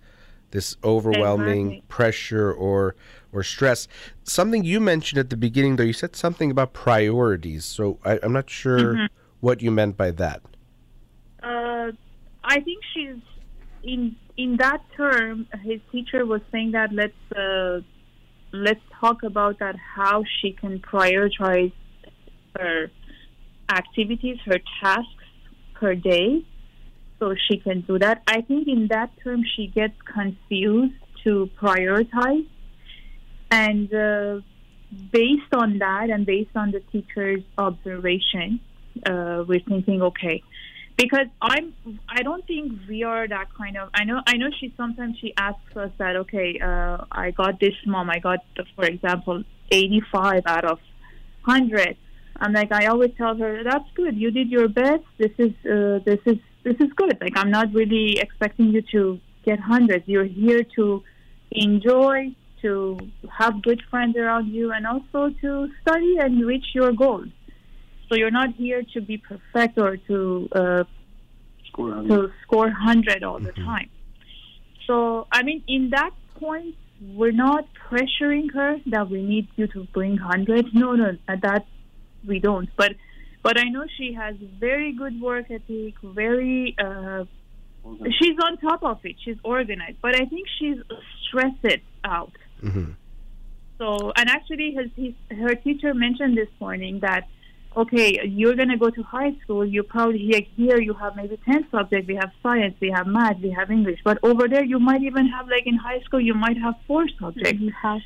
this 0.54 0.78
overwhelming 0.84 1.68
Exactly. 1.68 1.84
pressure 1.90 2.54
or 2.54 2.96
or 3.34 3.44
stress. 3.44 3.88
Something 4.24 4.64
you 4.64 4.80
mentioned 4.80 5.20
at 5.20 5.30
the 5.30 5.38
beginning, 5.38 5.76
though, 5.76 5.84
you 5.84 5.94
said 5.94 6.16
something 6.16 6.52
about 6.52 6.74
priorities. 6.74 7.66
So 7.66 8.00
I, 8.06 8.20
I'm 8.24 8.34
not 8.34 8.50
sure 8.50 8.94
Mm-hmm. 8.94 9.06
what 9.42 9.62
you 9.62 9.72
meant 9.72 9.98
by 9.98 10.12
that. 10.12 10.42
Uh, 11.42 11.92
I 12.44 12.60
think 12.62 12.84
she's 12.94 13.22
in 13.84 14.16
in 14.38 14.58
that 14.58 14.82
term. 14.96 15.48
His 15.64 15.82
teacher 15.92 16.26
was 16.26 16.42
saying 16.52 16.72
that 16.72 16.90
let's 16.94 17.38
uh, 17.38 17.82
let's 18.54 18.82
talk 19.00 19.24
about 19.24 19.60
that 19.60 19.76
how 19.96 20.24
she 20.40 20.54
can 20.54 20.80
prioritize 20.80 21.74
her 22.58 22.92
activities, 23.70 24.38
her 24.46 24.60
tasks 24.82 25.26
per 25.74 25.96
day, 25.96 26.46
so 27.20 27.36
she 27.48 27.58
can 27.58 27.82
do 27.82 28.00
that. 28.00 28.22
I 28.28 28.42
think 28.42 28.68
in 28.68 28.88
that 28.90 29.12
term 29.24 29.44
she 29.56 29.68
gets 29.68 29.96
confused 30.02 30.96
to 31.24 31.50
prioritize, 31.62 32.48
and 33.52 33.94
uh, 33.94 34.42
based 35.12 35.54
on 35.54 35.80
that 35.80 36.10
and 36.10 36.26
based 36.26 36.56
on 36.56 36.72
the 36.72 36.82
teacher's 36.92 37.44
observation, 37.58 38.60
uh, 39.06 39.44
we're 39.48 39.62
thinking 39.62 40.02
okay 40.02 40.44
because 40.98 41.28
I'm 41.42 41.74
I 42.08 42.22
don't 42.22 42.46
think 42.46 42.74
we 42.88 43.04
are 43.04 43.28
that 43.28 43.48
kind 43.58 43.78
of 43.78 43.90
I 43.94 44.04
know 44.04 44.22
I 44.28 44.38
know 44.38 44.50
she 44.60 44.74
sometimes 44.78 45.18
she 45.20 45.34
asks 45.38 45.76
us 45.76 45.92
that 45.98 46.16
okay 46.18 46.60
uh, 46.60 47.06
I 47.12 47.32
got 47.32 47.60
this 47.60 47.74
mom 47.86 48.10
I 48.10 48.20
got 48.20 48.40
for 48.76 48.86
example 48.86 49.44
85 49.72 50.44
out 50.46 50.66
of 50.66 50.80
100 51.46 51.98
I'm 52.38 52.54
like 52.54 52.72
I 52.72 52.88
always 52.88 53.12
tell 53.18 53.36
her 53.36 53.64
that's 53.64 53.90
good. 53.96 54.18
You 54.18 54.32
did 54.32 54.50
your 54.50 54.68
best. 54.68 55.04
This 55.18 55.32
is 55.38 55.52
uh, 55.66 56.00
this 56.04 56.20
is 56.26 56.38
this 56.64 56.76
is 56.80 56.92
good 56.96 57.18
like 57.22 57.38
I'm 57.38 57.52
not 57.52 57.74
really 57.74 58.20
expecting 58.20 58.68
you 58.70 58.82
to 58.92 59.20
get 59.46 59.60
hundreds 59.60 60.08
you're 60.08 60.26
here 60.26 60.64
to 60.76 61.04
enjoy 61.52 62.36
to 62.62 62.98
have 63.30 63.62
good 63.62 63.82
friends 63.90 64.16
around 64.16 64.48
you 64.48 64.72
and 64.72 64.88
also 64.88 65.30
to 65.42 65.70
study 65.82 66.18
and 66.20 66.46
reach 66.46 66.68
your 66.74 66.94
goals 66.94 67.28
so 68.14 68.18
you're 68.18 68.32
not 68.32 68.54
here 68.56 68.84
to 68.94 69.02
be 69.02 69.18
perfect 69.18 69.78
or 69.78 69.98
to 69.98 70.48
uh, 70.52 70.84
to 71.76 72.32
score 72.44 72.70
hundred 72.70 73.24
all 73.24 73.40
the 73.40 73.52
time. 73.54 73.90
So 74.86 75.28
I 75.32 75.42
mean, 75.42 75.64
in 75.68 75.90
that 75.92 76.12
point, 76.36 76.76
we're 77.02 77.32
not 77.32 77.68
pressuring 77.90 78.54
her 78.54 78.78
that 78.88 79.10
we 79.10 79.24
need 79.24 79.48
you 79.56 79.68
to 79.68 79.86
bring 79.94 80.18
hundred. 80.18 80.74
No, 80.74 80.94
no, 80.94 81.18
that 81.28 81.66
we 82.28 82.38
don't. 82.40 82.70
But 82.78 82.94
but 83.44 83.60
I 83.60 83.66
know 83.66 83.86
she 83.98 84.14
has 84.14 84.36
very 84.60 84.94
good 84.94 85.22
work 85.22 85.52
ethic. 85.52 85.96
Very 86.02 86.76
uh, 86.80 87.26
she's 88.20 88.38
on 88.44 88.58
top 88.58 88.84
of 88.84 89.00
it. 89.04 89.16
She's 89.24 89.38
organized. 89.44 89.98
But 90.02 90.16
I 90.16 90.26
think 90.26 90.48
she's 90.60 90.78
stressed 91.28 91.82
out. 92.04 92.32
hmm 92.62 92.92
So, 93.78 94.14
and 94.16 94.30
actually, 94.30 94.76
his, 94.78 94.90
his, 94.96 95.38
her 95.38 95.56
teacher 95.56 95.94
mentioned 95.94 96.38
this 96.38 96.48
morning 96.60 97.00
that, 97.02 97.28
okay, 97.76 98.20
you're 98.26 98.56
going 98.56 98.70
to 98.70 98.78
go 98.78 98.90
to 98.90 99.04
high 99.04 99.34
school. 99.44 99.66
You 99.66 99.84
probably 99.84 100.20
here, 100.20 100.42
here 100.56 100.80
you 100.80 100.94
have 100.94 101.16
maybe 101.16 101.38
10 101.46 101.68
subjects. 101.72 102.08
We 102.08 102.16
have 102.16 102.32
science, 102.42 102.76
we 102.80 102.92
have 102.92 103.08
math, 103.08 103.40
we 103.40 103.52
have 103.52 103.72
English. 103.72 104.00
But 104.04 104.20
over 104.24 104.48
there, 104.48 104.64
you 104.64 104.80
might 104.80 105.04
even 105.04 105.28
have, 105.28 105.48
like 105.48 105.66
in 105.66 105.76
high 105.76 106.02
school, 106.02 106.22
you 106.22 106.34
might 106.34 106.58
have 106.58 106.76
four 106.88 107.06
subjects. 107.20 107.60
You 107.60 107.74
have 107.82 108.02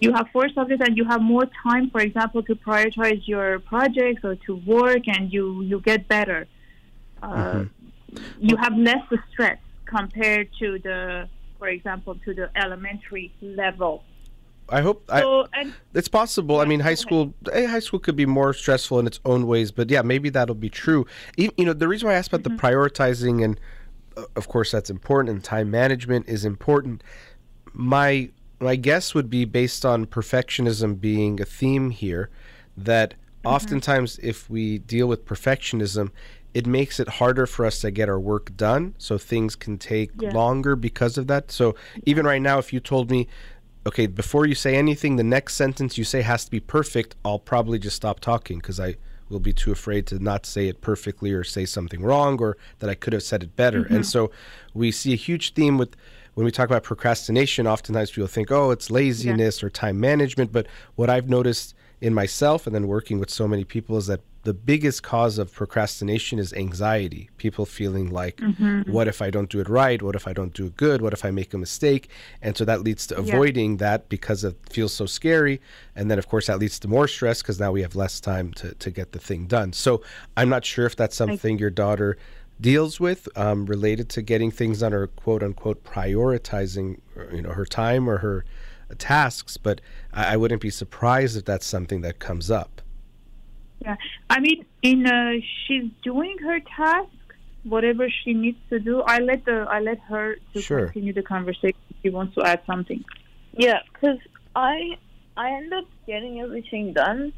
You 0.00 0.12
have 0.14 0.26
four 0.32 0.48
subjects 0.48 0.82
and 0.86 0.96
you 0.96 1.04
have 1.04 1.20
more 1.20 1.46
time, 1.62 1.90
for 1.90 2.00
example, 2.00 2.42
to 2.44 2.54
prioritize 2.54 3.20
your 3.28 3.58
projects 3.60 4.22
or 4.24 4.34
to 4.46 4.56
work 4.66 5.02
and 5.06 5.32
you, 5.32 5.62
you 5.62 5.80
get 5.80 6.08
better. 6.08 6.46
Uh, 7.22 7.64
You 8.38 8.56
have 8.56 8.76
less 8.76 9.02
stress 9.30 9.58
compared 9.84 10.48
to 10.58 10.78
the, 10.80 11.28
for 11.58 11.68
example, 11.68 12.16
to 12.24 12.34
the 12.34 12.50
elementary 12.56 13.32
level. 13.40 14.02
I 14.68 14.80
hope 14.80 15.04
I, 15.08 15.20
So, 15.20 15.46
and 15.52 15.74
it's 15.94 16.08
possible. 16.08 16.60
I 16.60 16.64
mean, 16.64 16.80
high 16.80 16.94
school, 16.94 17.34
eh, 17.52 17.66
high 17.66 17.80
school 17.80 17.98
could 17.98 18.16
be 18.16 18.26
more 18.26 18.52
stressful 18.52 18.98
in 19.00 19.06
its 19.06 19.20
own 19.24 19.46
ways, 19.46 19.70
but 19.70 19.90
yeah, 19.90 20.02
maybe 20.02 20.30
that'll 20.30 20.54
be 20.54 20.70
true. 20.70 21.06
Even, 21.36 21.54
you 21.58 21.64
know, 21.66 21.72
the 21.72 21.88
reason 21.88 22.06
why 22.08 22.14
I 22.14 22.18
asked 22.18 22.32
about 22.32 22.42
Mm-hmm. 22.44 22.56
the 22.56 22.62
prioritizing 22.62 23.44
and, 23.44 23.60
uh, 24.16 24.24
of 24.36 24.48
course, 24.48 24.70
that's 24.70 24.90
important, 24.90 25.34
and 25.34 25.44
time 25.44 25.70
management 25.70 26.28
is 26.28 26.44
important. 26.44 27.02
My 27.72 28.30
my 28.60 28.76
guess 28.76 29.14
would 29.14 29.30
be 29.30 29.44
based 29.44 29.84
on 29.84 30.06
perfectionism 30.06 31.00
being 31.00 31.40
a 31.40 31.44
theme 31.44 31.90
here, 31.90 32.30
that 32.76 33.14
Mm-hmm. 33.44 33.54
oftentimes 33.54 34.18
if 34.22 34.50
we 34.50 34.78
deal 34.78 35.06
with 35.06 35.24
perfectionism, 35.24 36.10
it 36.52 36.66
makes 36.66 37.00
it 37.00 37.08
harder 37.08 37.46
for 37.46 37.64
us 37.64 37.80
to 37.80 37.90
get 37.90 38.08
our 38.08 38.20
work 38.20 38.54
done. 38.56 38.94
So 38.98 39.16
things 39.18 39.56
can 39.56 39.78
take 39.78 40.10
Yeah. 40.18 40.32
longer 40.32 40.76
because 40.76 41.16
of 41.16 41.26
that. 41.28 41.50
So 41.50 41.74
even 42.04 42.26
right 42.26 42.42
now, 42.42 42.58
if 42.58 42.72
you 42.72 42.80
told 42.80 43.10
me, 43.10 43.28
okay, 43.86 44.06
before 44.06 44.46
you 44.46 44.54
say 44.54 44.76
anything, 44.76 45.16
the 45.16 45.24
next 45.24 45.54
sentence 45.54 45.96
you 45.96 46.04
say 46.04 46.22
has 46.22 46.44
to 46.44 46.50
be 46.50 46.60
perfect, 46.60 47.16
I'll 47.24 47.38
probably 47.38 47.78
just 47.78 47.96
stop 47.96 48.20
talking 48.20 48.58
because 48.58 48.78
I 48.78 48.96
will 49.30 49.40
be 49.40 49.52
too 49.52 49.70
afraid 49.72 50.06
to 50.08 50.18
not 50.18 50.44
say 50.44 50.68
it 50.68 50.80
perfectly 50.80 51.32
or 51.32 51.44
say 51.44 51.64
something 51.64 52.02
wrong 52.02 52.38
or 52.40 52.56
that 52.80 52.90
I 52.90 52.94
could 52.94 53.12
have 53.12 53.22
said 53.22 53.42
it 53.42 53.56
better. 53.56 53.84
And 53.84 54.04
so 54.04 54.30
we 54.74 54.90
see 54.90 55.12
a 55.12 55.16
huge 55.16 55.54
theme 55.54 55.78
with 55.78 55.96
when 56.34 56.44
we 56.44 56.50
talk 56.50 56.66
about 56.68 56.82
procrastination, 56.82 57.66
oftentimes 57.66 58.10
people 58.10 58.28
think, 58.28 58.50
oh, 58.50 58.70
it's 58.70 58.90
laziness 58.90 59.62
or 59.62 59.70
time 59.70 59.98
management. 60.00 60.52
But 60.52 60.66
what 60.94 61.10
I've 61.10 61.28
noticed 61.28 61.74
in 62.00 62.14
myself 62.14 62.66
and 62.66 62.74
then 62.74 62.86
working 62.86 63.18
with 63.18 63.30
so 63.30 63.46
many 63.46 63.64
people 63.64 63.96
is 63.96 64.06
that 64.06 64.20
the 64.42 64.54
biggest 64.54 65.02
cause 65.02 65.36
of 65.36 65.52
procrastination 65.52 66.38
is 66.38 66.54
anxiety. 66.54 67.28
People 67.36 67.66
feeling 67.66 68.08
like, 68.10 68.38
Mm-hmm. 68.38 68.90
what 68.90 69.06
if 69.06 69.20
I 69.20 69.28
don't 69.28 69.50
do 69.50 69.60
it 69.60 69.68
right? 69.68 70.00
What 70.00 70.14
if 70.14 70.26
I 70.26 70.32
don't 70.32 70.54
do 70.54 70.64
it 70.66 70.76
good? 70.78 71.02
What 71.02 71.12
if 71.12 71.26
I 71.26 71.30
make 71.30 71.52
a 71.52 71.58
mistake? 71.58 72.08
And 72.40 72.56
so 72.56 72.64
that 72.64 72.80
leads 72.82 73.06
to 73.08 73.16
Yeah. 73.16 73.34
avoiding 73.34 73.76
that 73.78 74.08
because 74.08 74.42
it 74.44 74.56
feels 74.70 74.94
so 74.94 75.04
scary. 75.04 75.60
And 75.94 76.10
then, 76.10 76.18
of 76.18 76.26
course, 76.26 76.46
that 76.46 76.58
leads 76.58 76.78
to 76.78 76.88
more 76.88 77.06
stress 77.06 77.42
because 77.42 77.60
now 77.60 77.70
we 77.70 77.82
have 77.82 77.94
less 77.94 78.18
time 78.18 78.52
to, 78.54 78.72
to 78.76 78.90
get 78.90 79.12
the 79.12 79.18
thing 79.18 79.44
done. 79.46 79.74
So 79.74 80.00
I'm 80.38 80.48
not 80.48 80.64
sure 80.64 80.86
if 80.86 80.96
that's 80.96 81.16
something 81.16 81.58
your 81.58 81.68
daughter 81.70 82.16
deals 82.60 83.00
with 83.00 83.28
um, 83.36 83.66
related 83.66 84.08
to 84.10 84.22
getting 84.22 84.50
things 84.50 84.80
done 84.80 84.92
or 84.92 85.06
quote 85.06 85.42
unquote 85.42 85.82
prioritizing 85.84 86.98
uh, 87.16 87.28
you 87.34 87.42
know 87.42 87.50
her 87.50 87.64
time 87.64 88.08
or 88.08 88.18
her 88.18 88.44
uh, 88.90 88.94
tasks 88.98 89.56
but 89.56 89.80
I, 90.12 90.34
I 90.34 90.36
wouldn't 90.36 90.60
be 90.60 90.70
surprised 90.70 91.36
if 91.36 91.44
that's 91.44 91.66
something 91.66 92.00
that 92.02 92.18
comes 92.18 92.50
up 92.50 92.82
Yeah, 93.82 93.96
I 94.28 94.40
mean, 94.40 94.66
in 94.82 95.06
uh, 95.06 95.32
she's 95.66 95.90
doing 96.02 96.36
her 96.42 96.60
task, 96.76 97.08
whatever 97.62 98.08
she 98.10 98.34
needs 98.34 98.58
to 98.68 98.78
do. 98.78 99.00
I 99.02 99.18
let 99.20 99.44
the 99.46 99.66
I 99.70 99.80
let 99.80 100.00
her 100.00 100.36
to 100.54 100.60
Sure. 100.60 100.88
continue 100.92 101.14
the 101.14 101.22
conversation. 101.22 101.80
if 101.90 101.96
She 102.02 102.10
wants 102.10 102.34
to 102.34 102.42
add 102.44 102.60
something. 102.66 103.02
Yeah, 103.52 103.78
because 103.92 104.18
I 104.54 104.98
I 105.36 105.50
end 105.52 105.72
up 105.72 105.86
getting 106.06 106.40
everything 106.40 106.92
done, 106.92 107.32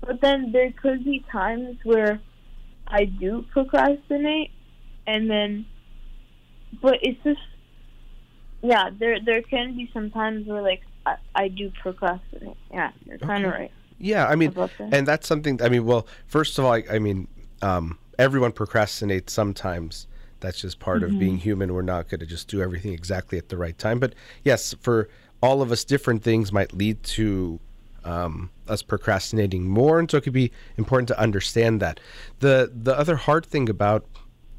but 0.00 0.20
then 0.20 0.50
there 0.52 0.72
could 0.72 1.04
be 1.04 1.24
times 1.30 1.78
where 1.84 2.20
I 2.88 3.04
do 3.04 3.44
procrastinate, 3.52 4.50
and 5.06 5.30
then, 5.30 5.66
but 6.82 6.98
it's 7.02 7.22
just 7.22 7.40
yeah, 8.62 8.90
there 8.98 9.20
there 9.20 9.42
can 9.42 9.76
be 9.76 9.90
some 9.92 10.10
times 10.10 10.46
where 10.46 10.62
like 10.62 10.82
I, 11.06 11.16
I 11.34 11.48
do 11.48 11.70
procrastinate. 11.82 12.56
Yeah, 12.72 12.90
you're 13.06 13.18
kind 13.18 13.44
of 13.44 13.52
right. 13.52 13.70
Yeah 14.00 14.26
i 14.26 14.36
mean 14.36 14.52
that. 14.52 14.70
and 14.92 15.08
that's 15.08 15.26
something 15.26 15.60
i 15.60 15.68
mean 15.68 15.84
well 15.84 16.06
first 16.28 16.56
of 16.56 16.64
all 16.64 16.72
i, 16.72 16.84
I 16.88 17.00
mean 17.00 17.26
um, 17.62 17.98
everyone 18.18 18.52
procrastinates 18.52 19.30
sometimes. 19.30 20.06
That's 20.40 20.60
just 20.60 20.78
part 20.78 21.02
of 21.02 21.18
being 21.18 21.36
human. 21.38 21.74
We're 21.74 21.82
not 21.82 22.08
going 22.08 22.20
to 22.20 22.26
just 22.26 22.46
do 22.46 22.62
everything 22.62 22.92
exactly 22.92 23.38
at 23.38 23.48
the 23.48 23.56
right 23.56 23.76
time. 23.76 23.98
But 23.98 24.14
yes 24.44 24.72
for 24.80 25.08
all 25.40 25.62
of 25.62 25.72
us 25.72 25.82
different 25.82 26.22
things 26.22 26.52
might 26.52 26.72
lead 26.72 27.02
to 27.02 27.58
um, 28.04 28.50
us 28.68 28.82
procrastinating 28.82 29.68
more 29.68 29.98
and 29.98 30.10
so 30.10 30.16
it 30.16 30.24
could 30.24 30.32
be 30.32 30.50
important 30.76 31.08
to 31.08 31.18
understand 31.18 31.80
that 31.80 32.00
the 32.40 32.70
the 32.74 32.96
other 32.98 33.16
hard 33.16 33.44
thing 33.44 33.68
about 33.68 34.04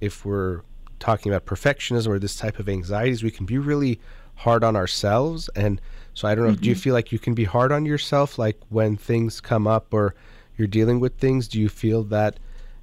if 0.02 0.26
we're 0.26 0.62
talking 1.00 1.32
about 1.32 1.46
perfectionism 1.46 2.08
or 2.08 2.20
this 2.20 2.36
type 2.36 2.60
of 2.60 2.68
anxieties 2.68 3.24
we 3.24 3.32
can 3.32 3.46
be 3.46 3.58
really 3.58 4.00
hard 4.36 4.64
on 4.64 4.76
ourselves 4.76 5.50
and 5.56 5.82
so 6.14 6.28
i 6.28 6.36
don't 6.36 6.48
know 6.48 6.56
do 6.56 6.70
you 6.70 6.76
mm-hmm. 6.76 6.82
feel 6.82 6.94
like 6.94 7.12
you 7.12 7.20
can 7.20 7.34
be 7.34 7.46
hard 7.46 7.72
on 7.72 7.86
yourself 7.86 8.38
like 8.38 8.58
when 8.70 8.96
things 8.96 9.40
come 9.40 9.68
up 9.68 9.94
or 9.94 10.16
you're 10.58 10.68
dealing 10.68 11.00
with 11.00 11.18
things 11.18 11.48
do 11.48 11.60
you 11.60 11.70
feel 11.70 12.04
that 12.04 12.38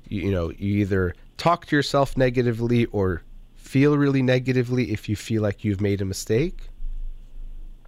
you, 0.08 0.22
you 0.22 0.30
know 0.30 0.50
you 0.58 0.78
either 0.78 1.14
talk 1.36 1.66
to 1.66 1.76
yourself 1.76 2.16
negatively 2.16 2.86
or 2.86 3.22
feel 3.54 3.98
really 3.98 4.22
negatively 4.22 4.92
if 4.92 5.08
you 5.08 5.16
feel 5.16 5.42
like 5.42 5.64
you've 5.64 5.80
made 5.80 6.00
a 6.00 6.04
mistake 6.04 6.68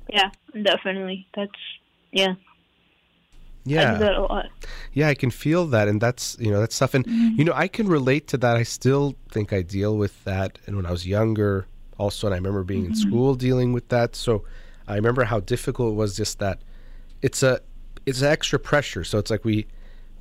yeah, 0.09 0.31
definitely. 0.63 1.27
That's 1.35 1.51
yeah. 2.13 2.35
Yeah 3.69 3.95
do 3.95 3.99
that 4.01 4.15
a 4.15 4.23
lot. 4.23 4.47
Yeah, 4.93 5.09
I 5.09 5.15
can 5.15 5.31
feel 5.31 5.67
that, 5.67 5.89
and 5.89 6.01
that's 6.01 6.37
you 6.41 6.51
know 6.51 6.61
that's 6.61 6.75
stuff, 6.75 6.95
and 6.95 7.07
you 7.07 7.45
know 7.45 7.53
I 7.55 7.69
can 7.69 7.89
relate 7.89 8.27
to 8.29 8.37
that. 8.39 8.57
I 8.57 8.63
still 8.63 9.17
think 9.31 9.53
I 9.53 9.63
deal 9.63 9.97
with 9.97 10.25
that, 10.25 10.59
and 10.67 10.77
when 10.77 10.87
I 10.87 10.91
was 10.91 11.07
younger, 11.07 11.67
also, 11.99 12.27
and 12.27 12.35
I 12.35 12.39
remember 12.39 12.65
being 12.65 12.85
in 12.85 12.93
mm-hmm. 12.93 13.09
school 13.09 13.35
dealing 13.35 13.73
with 13.73 13.89
that. 13.89 14.17
So 14.17 14.45
I 14.87 14.95
remember 14.95 15.25
how 15.25 15.41
difficult 15.41 15.93
it 15.93 15.97
was. 15.97 16.17
Just 16.17 16.39
that 16.39 16.61
it's 17.23 17.43
a 17.43 17.61
it's 18.07 18.23
extra 18.23 18.59
pressure. 18.59 19.05
So 19.05 19.19
it's 19.19 19.31
like 19.31 19.45
we 19.45 19.67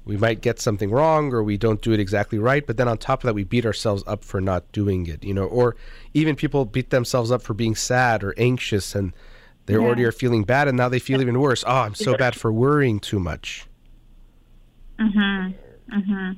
we 0.06 0.18
might 0.18 0.42
get 0.42 0.60
something 0.60 0.90
wrong 0.90 1.34
or 1.34 1.44
we 1.44 1.58
don't 1.58 1.82
do 1.82 1.92
it 1.92 2.00
exactly 2.00 2.40
right, 2.40 2.66
but 2.66 2.78
then 2.78 2.88
on 2.88 2.98
top 2.98 3.24
of 3.24 3.28
that, 3.28 3.34
we 3.34 3.44
beat 3.44 3.66
ourselves 3.66 4.04
up 4.08 4.24
for 4.24 4.40
not 4.40 4.72
doing 4.72 5.06
it. 5.06 5.24
You 5.24 5.34
know, 5.34 5.46
or 5.46 5.76
even 6.14 6.36
people 6.36 6.66
beat 6.66 6.90
themselves 6.90 7.32
up 7.32 7.42
for 7.42 7.54
being 7.54 7.76
sad 7.76 8.24
or 8.24 8.34
anxious, 8.38 8.96
and 8.96 9.14
they 9.68 9.76
already 9.76 10.04
are 10.06 10.12
feeling 10.12 10.44
bad, 10.44 10.68
and 10.68 10.76
now 10.76 10.90
they 10.90 10.98
feel 11.00 11.22
even 11.22 11.40
worse. 11.40 11.64
Oh, 11.68 11.72
I'm 11.72 11.94
so 11.96 12.18
bad 12.18 12.36
for 12.36 12.52
worrying 12.52 13.00
too 13.00 13.20
much. 13.20 13.66
Mhm. 15.00 15.54
Mhm. 15.94 16.38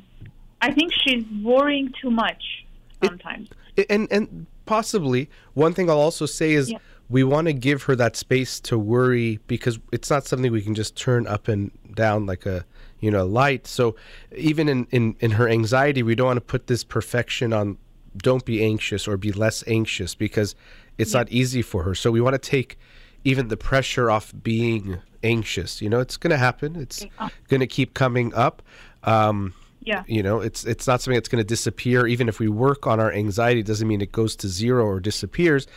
I 0.61 0.71
think 0.71 0.91
she's 0.93 1.23
worrying 1.41 1.93
too 2.01 2.11
much 2.11 2.65
sometimes. 3.03 3.49
I- 3.77 3.85
and 3.89 4.07
and 4.11 4.45
possibly 4.65 5.29
one 5.53 5.73
thing 5.73 5.89
I'll 5.89 5.97
also 5.99 6.25
say 6.25 6.51
is 6.53 6.71
Yeah. 6.71 6.79
we 7.07 7.23
want 7.23 7.47
to 7.47 7.53
give 7.53 7.83
her 7.83 7.95
that 7.95 8.15
space 8.17 8.59
to 8.61 8.77
worry 8.77 9.39
because 9.47 9.79
it's 9.93 10.09
not 10.09 10.25
something 10.27 10.51
we 10.51 10.61
can 10.61 10.75
just 10.75 10.95
turn 10.97 11.25
up 11.25 11.47
and 11.47 11.71
down 11.95 12.25
like 12.25 12.45
a 12.45 12.65
you 12.99 13.09
know 13.09 13.25
light. 13.25 13.65
So 13.67 13.95
even 14.35 14.67
in 14.67 14.87
in 14.91 15.15
in 15.19 15.31
her 15.31 15.47
anxiety, 15.47 16.03
we 16.03 16.15
don't 16.15 16.27
want 16.27 16.37
to 16.37 16.41
put 16.41 16.67
this 16.67 16.83
perfection 16.83 17.53
on. 17.53 17.77
Don't 18.17 18.43
be 18.43 18.61
anxious 18.63 19.07
or 19.07 19.15
be 19.17 19.31
less 19.31 19.63
anxious 19.67 20.15
because 20.15 20.55
it's 20.97 21.13
not 21.13 21.31
easy 21.31 21.61
for 21.61 21.83
her. 21.83 21.95
So 21.95 22.11
we 22.11 22.19
want 22.19 22.33
to 22.33 22.39
take 22.39 22.77
even 23.23 23.47
the 23.47 23.57
pressure 23.57 24.09
off 24.09 24.33
being 24.43 24.99
anxious. 25.23 25.81
You 25.81 25.89
know, 25.89 25.99
it's 25.99 26.17
going 26.17 26.31
to 26.31 26.37
happen. 26.37 26.75
It's 26.75 27.05
going 27.47 27.59
to 27.59 27.67
keep 27.67 27.93
coming 27.93 28.33
up. 28.33 28.61
Um, 29.03 29.53
yeah. 29.81 30.03
you 30.07 30.21
know 30.21 30.39
it's 30.41 30.65
it's 30.65 30.87
not 30.87 31.01
something 31.01 31.15
that's 31.15 31.29
going 31.29 31.41
to 31.41 31.47
disappear 31.47 32.05
even 32.05 32.27
if 32.27 32.39
we 32.39 32.47
work 32.47 32.85
on 32.85 32.99
our 32.99 33.11
anxiety 33.11 33.63
doesn't 33.63 33.87
mean 33.87 34.01
it 34.01 34.11
goes 34.11 34.35
to 34.35 34.47
zero 34.47 34.85
or 34.85 34.99
disappears 34.99 35.67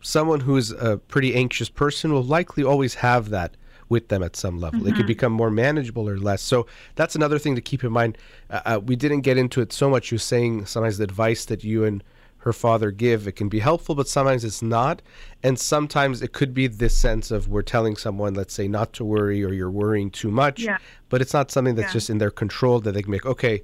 someone 0.00 0.40
who's 0.40 0.72
a 0.72 0.98
pretty 0.98 1.34
anxious 1.34 1.68
person 1.68 2.12
will 2.12 2.24
likely 2.24 2.64
always 2.64 2.94
have 2.94 3.30
that 3.30 3.56
with 3.88 4.08
them 4.08 4.22
at 4.22 4.34
some 4.34 4.58
level 4.58 4.86
it 4.86 4.96
could 4.96 5.06
become 5.06 5.32
more 5.32 5.50
manageable 5.50 6.08
or 6.08 6.18
less 6.18 6.42
so 6.42 6.66
that's 6.96 7.14
another 7.14 7.38
thing 7.38 7.54
to 7.54 7.60
keep 7.60 7.84
in 7.84 7.92
mind 7.92 8.18
uh, 8.50 8.60
uh, 8.64 8.80
we 8.84 8.96
didn't 8.96 9.20
get 9.20 9.38
into 9.38 9.60
it 9.60 9.72
so 9.72 9.88
much 9.88 10.10
You're 10.10 10.18
saying 10.18 10.66
sometimes 10.66 10.98
the 10.98 11.04
advice 11.04 11.44
that 11.44 11.62
you 11.62 11.84
and 11.84 12.02
her 12.42 12.52
father 12.52 12.90
give 12.90 13.26
it 13.28 13.32
can 13.36 13.48
be 13.48 13.60
helpful 13.60 13.94
but 13.94 14.08
sometimes 14.08 14.44
it's 14.44 14.62
not. 14.62 15.00
And 15.44 15.58
sometimes 15.58 16.22
it 16.22 16.32
could 16.32 16.52
be 16.54 16.66
this 16.66 16.96
sense 16.96 17.30
of 17.30 17.48
we're 17.48 17.62
telling 17.62 17.96
someone 17.96 18.34
let's 18.34 18.52
say 18.54 18.66
not 18.68 18.92
to 18.94 19.04
worry 19.04 19.44
or 19.44 19.52
you're 19.52 19.70
worrying 19.70 20.10
too 20.10 20.30
much 20.30 20.60
Yeah. 20.60 20.78
but 21.08 21.20
it's 21.20 21.32
not 21.32 21.50
something 21.50 21.74
that's 21.76 21.88
Yeah. 21.90 21.92
just 22.00 22.10
in 22.10 22.18
their 22.18 22.30
control 22.30 22.80
that 22.80 22.92
they 22.92 23.02
can 23.02 23.10
make 23.12 23.24
okay 23.26 23.62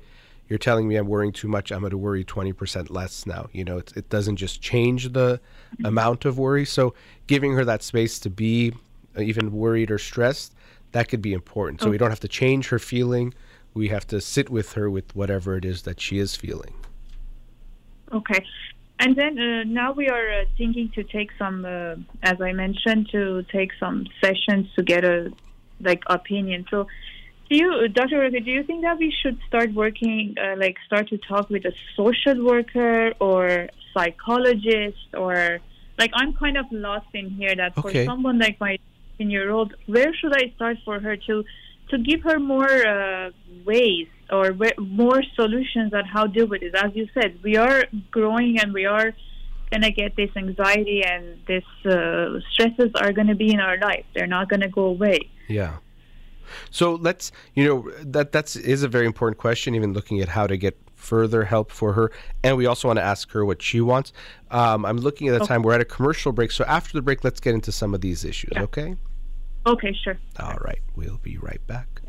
you're 0.48 0.58
telling 0.60 0.86
me 0.88 0.94
i'm 0.96 1.08
worrying 1.08 1.32
too 1.32 1.48
much 1.48 1.70
i'm 1.72 1.80
going 1.80 1.90
to 1.90 1.98
worry 1.98 2.24
20% 2.24 2.88
less 2.90 3.26
now. 3.26 3.48
You 3.52 3.64
know 3.64 3.78
it, 3.78 3.92
it 3.96 4.08
doesn't 4.08 4.36
just 4.36 4.60
change 4.62 5.12
the 5.12 5.40
amount 5.84 6.24
of 6.24 6.38
worry. 6.38 6.64
So 6.64 6.94
giving 7.26 7.52
her 7.54 7.64
that 7.64 7.82
space 7.82 8.18
to 8.20 8.30
be 8.30 8.72
uh, 9.16 9.20
even 9.22 9.52
worried 9.52 9.90
or 9.90 9.98
stressed 9.98 10.54
that 10.92 11.08
could 11.08 11.20
be 11.20 11.34
important. 11.34 11.82
So 11.82 11.90
we 11.90 11.98
don't 11.98 12.08
have 12.10 12.20
to 12.20 12.28
change 12.28 12.68
her 12.68 12.78
feeling. 12.78 13.34
We 13.74 13.88
have 13.88 14.06
to 14.06 14.20
sit 14.22 14.48
with 14.48 14.72
her 14.72 14.88
with 14.88 15.14
whatever 15.14 15.54
it 15.56 15.64
is 15.66 15.82
that 15.82 16.00
she 16.00 16.18
is 16.18 16.34
feeling 16.34 16.72
Okay. 18.12 18.44
And 19.00 19.14
then 19.14 19.38
uh, 19.38 19.62
now 19.64 19.92
we 19.92 20.08
are 20.08 20.40
uh, 20.40 20.44
thinking 20.56 20.90
to 20.96 21.04
take 21.04 21.30
some, 21.38 21.64
uh, 21.64 21.94
as 22.22 22.40
I 22.40 22.52
mentioned, 22.52 23.08
to 23.12 23.44
take 23.44 23.70
some 23.78 24.06
sessions 24.20 24.66
to 24.74 24.82
get 24.82 25.04
a 25.04 25.32
like 25.80 26.02
opinion. 26.06 26.66
So, 26.68 26.88
do 27.48 27.56
you, 27.56 27.88
Dr. 27.88 28.18
Roca, 28.18 28.40
do 28.40 28.50
you 28.50 28.64
think 28.64 28.82
that 28.82 28.98
we 28.98 29.14
should 29.22 29.38
start 29.46 29.72
working, 29.72 30.34
uh, 30.42 30.56
like 30.58 30.76
start 30.84 31.08
to 31.10 31.18
talk 31.18 31.48
with 31.48 31.64
a 31.64 31.72
social 31.96 32.44
worker 32.44 33.12
or 33.20 33.68
psychologist, 33.94 35.14
or 35.14 35.60
like 35.96 36.10
I'm 36.14 36.32
kind 36.32 36.58
of 36.58 36.66
lost 36.72 37.06
in 37.14 37.30
here. 37.30 37.54
That 37.54 37.74
for 37.76 37.92
someone 38.04 38.38
like 38.38 38.58
my 38.58 38.78
15 39.12 39.30
year 39.30 39.50
old, 39.50 39.74
where 39.86 40.12
should 40.12 40.36
I 40.36 40.52
start 40.56 40.78
for 40.84 40.98
her 40.98 41.16
to 41.16 41.44
to 41.90 41.98
give 41.98 42.22
her 42.22 42.38
more 42.38 42.86
uh, 42.86 43.30
ways 43.64 44.08
or 44.30 44.56
more 44.78 45.22
solutions 45.34 45.94
on 45.94 46.04
how 46.04 46.26
to 46.26 46.32
deal 46.32 46.46
with 46.46 46.62
it. 46.62 46.74
As 46.74 46.94
you 46.94 47.08
said, 47.14 47.38
we 47.42 47.56
are 47.56 47.86
growing 48.10 48.58
and 48.60 48.72
we 48.72 48.84
are 48.84 49.14
gonna 49.70 49.90
get 49.90 50.16
this 50.16 50.30
anxiety 50.36 51.02
and 51.04 51.38
this 51.46 51.64
uh, 51.86 52.38
stresses 52.52 52.90
are 52.96 53.12
gonna 53.12 53.34
be 53.34 53.52
in 53.52 53.60
our 53.60 53.78
life. 53.78 54.04
They're 54.14 54.26
not 54.26 54.48
gonna 54.48 54.68
go 54.68 54.84
away. 54.84 55.30
Yeah. 55.48 55.76
So 56.70 56.94
let's, 56.94 57.30
you 57.54 57.64
know, 57.64 57.90
that 58.02 58.32
that's 58.32 58.56
is 58.56 58.82
a 58.82 58.88
very 58.88 59.06
important 59.06 59.38
question. 59.38 59.74
Even 59.74 59.92
looking 59.92 60.20
at 60.20 60.28
how 60.28 60.46
to 60.46 60.56
get 60.56 60.78
further 60.94 61.44
help 61.44 61.70
for 61.70 61.92
her, 61.92 62.10
and 62.42 62.56
we 62.56 62.66
also 62.66 62.88
want 62.88 62.98
to 62.98 63.04
ask 63.04 63.30
her 63.32 63.44
what 63.44 63.62
she 63.62 63.80
wants. 63.80 64.12
Um, 64.50 64.84
I'm 64.84 64.96
looking 64.98 65.28
at 65.28 65.38
the 65.38 65.46
time. 65.46 65.62
We're 65.62 65.74
at 65.74 65.80
a 65.80 65.86
commercial 65.86 66.32
break, 66.32 66.50
so 66.50 66.64
after 66.64 66.92
the 66.94 67.02
break, 67.02 67.22
let's 67.22 67.40
get 67.40 67.54
into 67.54 67.70
some 67.70 67.94
of 67.94 68.00
these 68.00 68.24
issues. 68.24 68.52
Yeah. 68.54 68.62
Okay. 68.62 68.96
Okay, 69.68 69.92
sure. 70.02 70.18
All 70.40 70.56
right. 70.62 70.80
We'll 70.96 71.18
be 71.18 71.36
right 71.36 71.60
back. 71.66 72.00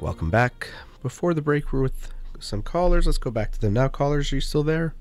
Welcome 0.00 0.30
back. 0.30 0.68
Before 1.02 1.34
the 1.34 1.42
break, 1.42 1.72
we're 1.72 1.82
with 1.82 2.12
some 2.38 2.62
callers. 2.62 3.06
Let's 3.06 3.18
go 3.18 3.32
back 3.32 3.50
to 3.52 3.60
them 3.60 3.72
now. 3.72 3.88
Callers, 3.88 4.32
are 4.32 4.36
you 4.36 4.40
still 4.40 4.62
there? 4.62 4.94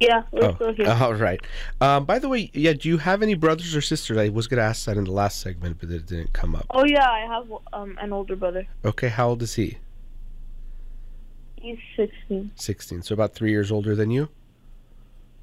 Yeah, 0.00 0.22
we're 0.30 0.44
Oh, 0.44 0.54
still 0.56 0.74
here. 0.74 0.88
all 0.88 1.14
right. 1.14 1.40
Um, 1.80 2.04
by 2.04 2.18
the 2.18 2.28
way, 2.28 2.50
yeah, 2.52 2.74
do 2.74 2.88
you 2.88 2.98
have 2.98 3.22
any 3.22 3.34
brothers 3.34 3.74
or 3.74 3.80
sisters? 3.80 4.16
I 4.18 4.28
was 4.28 4.46
going 4.46 4.58
to 4.58 4.64
ask 4.64 4.84
that 4.86 4.96
in 4.96 5.04
the 5.04 5.12
last 5.12 5.40
segment, 5.40 5.78
but 5.80 5.90
it 5.90 6.06
didn't 6.06 6.32
come 6.32 6.54
up. 6.54 6.66
Oh 6.70 6.84
yeah, 6.84 7.08
I 7.10 7.20
have 7.20 7.50
um 7.72 7.96
an 8.00 8.12
older 8.12 8.36
brother. 8.36 8.66
Okay, 8.84 9.08
how 9.08 9.30
old 9.30 9.42
is 9.42 9.54
he? 9.54 9.78
He's 11.56 11.78
sixteen. 11.96 12.52
16. 12.54 13.02
So 13.02 13.14
about 13.14 13.34
three 13.34 13.50
years 13.50 13.72
older 13.72 13.96
than 13.96 14.10
you? 14.10 14.28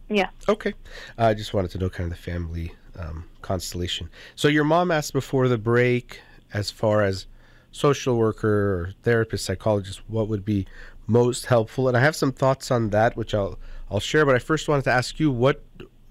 Yeah. 0.09 0.29
Okay. 0.47 0.73
I 1.17 1.33
just 1.33 1.53
wanted 1.53 1.71
to 1.71 1.77
know 1.79 1.89
kind 1.89 2.09
of 2.11 2.17
the 2.17 2.21
family 2.23 2.73
um, 2.97 3.25
constellation. 3.41 4.09
So 4.35 4.47
your 4.47 4.63
mom 4.63 4.91
asked 4.91 5.11
before 5.13 5.47
the 5.47 5.57
break, 5.57 6.21
as 6.53 6.71
far 6.71 7.01
as 7.01 7.25
social 7.71 8.15
worker 8.17 8.47
or 8.49 8.93
therapist, 9.03 9.43
psychologist, 9.45 10.01
what 10.07 10.27
would 10.29 10.45
be 10.45 10.67
most 11.07 11.47
helpful? 11.47 11.87
And 11.89 11.97
I 11.97 11.99
have 12.01 12.15
some 12.15 12.31
thoughts 12.31 12.71
on 12.71 12.91
that, 12.91 13.17
which 13.17 13.33
I'll 13.33 13.59
I'll 13.89 13.99
share. 13.99 14.25
But 14.25 14.35
I 14.35 14.39
first 14.39 14.67
wanted 14.67 14.83
to 14.85 14.91
ask 14.91 15.19
you, 15.19 15.31
what 15.31 15.63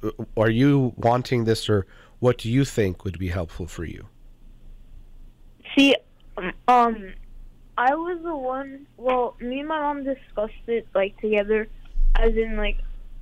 uh, 0.03 0.11
are 0.37 0.51
you 0.51 0.93
wanting 0.97 1.45
this, 1.45 1.69
or 1.69 1.87
what 2.21 2.39
do 2.39 2.51
you 2.51 2.65
think 2.65 3.05
would 3.05 3.19
be 3.19 3.29
helpful 3.29 3.67
for 3.67 3.85
you? 3.85 4.07
See, 5.77 5.97
um, 6.69 7.13
I 7.77 7.95
was 7.95 8.21
the 8.23 8.37
one. 8.37 8.87
Well, 8.97 9.37
me 9.41 9.61
and 9.61 9.69
my 9.69 9.81
mom 9.81 10.05
discussed 10.05 10.55
it 10.67 10.87
like 10.95 11.19
together, 11.21 11.69
as 12.17 12.37
in 12.37 12.57
like 12.57 12.79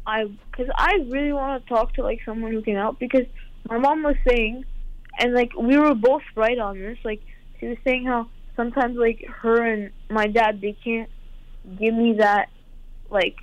I, 0.07 0.25
because 0.51 0.71
I 0.77 0.95
really 1.09 1.33
want 1.33 1.63
to 1.63 1.69
talk 1.69 1.95
to 1.95 2.03
like 2.03 2.21
someone 2.25 2.53
who 2.53 2.63
can 2.63 2.77
help. 2.77 2.99
Because 2.99 3.27
my 3.69 3.79
mom 3.79 4.03
was 4.03 4.17
saying, 4.29 4.65
and 5.19 5.33
like 5.35 5.55
we 5.57 5.79
were 5.79 5.95
both 5.95 6.23
right 6.35 6.59
on 6.59 6.79
this. 6.79 6.99
Like 7.05 7.23
she 7.59 7.69
was 7.69 7.79
saying 7.85 8.07
how 8.07 8.29
sometimes 8.57 8.97
like 8.97 9.25
her 9.29 9.63
and 9.63 9.91
my 10.11 10.27
dad 10.27 10.61
they 10.61 10.77
can't 10.85 11.09
give 11.79 11.95
me 11.95 12.15
that 12.19 12.49
like 13.11 13.37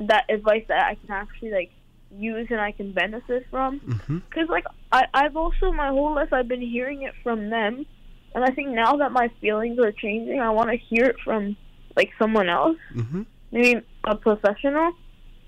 that 0.00 0.24
advice 0.28 0.64
that 0.68 0.86
I 0.86 0.94
can 0.94 1.10
actually 1.10 1.52
like 1.52 1.70
use 2.10 2.46
and 2.50 2.60
I 2.60 2.72
can 2.72 2.92
benefit 2.92 3.46
from. 3.50 3.80
Mm-hmm. 3.80 4.18
Because 4.18 4.48
like 4.48 4.64
I, 4.92 5.06
I've 5.14 5.36
also 5.36 5.72
my 5.72 5.88
whole 5.88 6.14
life 6.14 6.32
I've 6.32 6.48
been 6.48 6.60
hearing 6.60 7.02
it 7.02 7.14
from 7.22 7.50
them, 7.50 7.86
and 8.34 8.44
I 8.44 8.50
think 8.50 8.70
now 8.70 8.96
that 8.96 9.12
my 9.12 9.30
feelings 9.40 9.78
are 9.78 9.92
changing, 9.92 10.40
I 10.40 10.50
want 10.50 10.70
to 10.70 10.76
hear 10.76 11.06
it 11.06 11.16
from 11.24 11.56
like 11.96 12.10
someone 12.18 12.48
else, 12.48 12.78
Mm-hmm. 12.94 13.22
maybe 13.52 13.80
a 14.04 14.16
professional. 14.16 14.92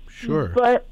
Sure. 0.09 0.49
But 0.49 0.87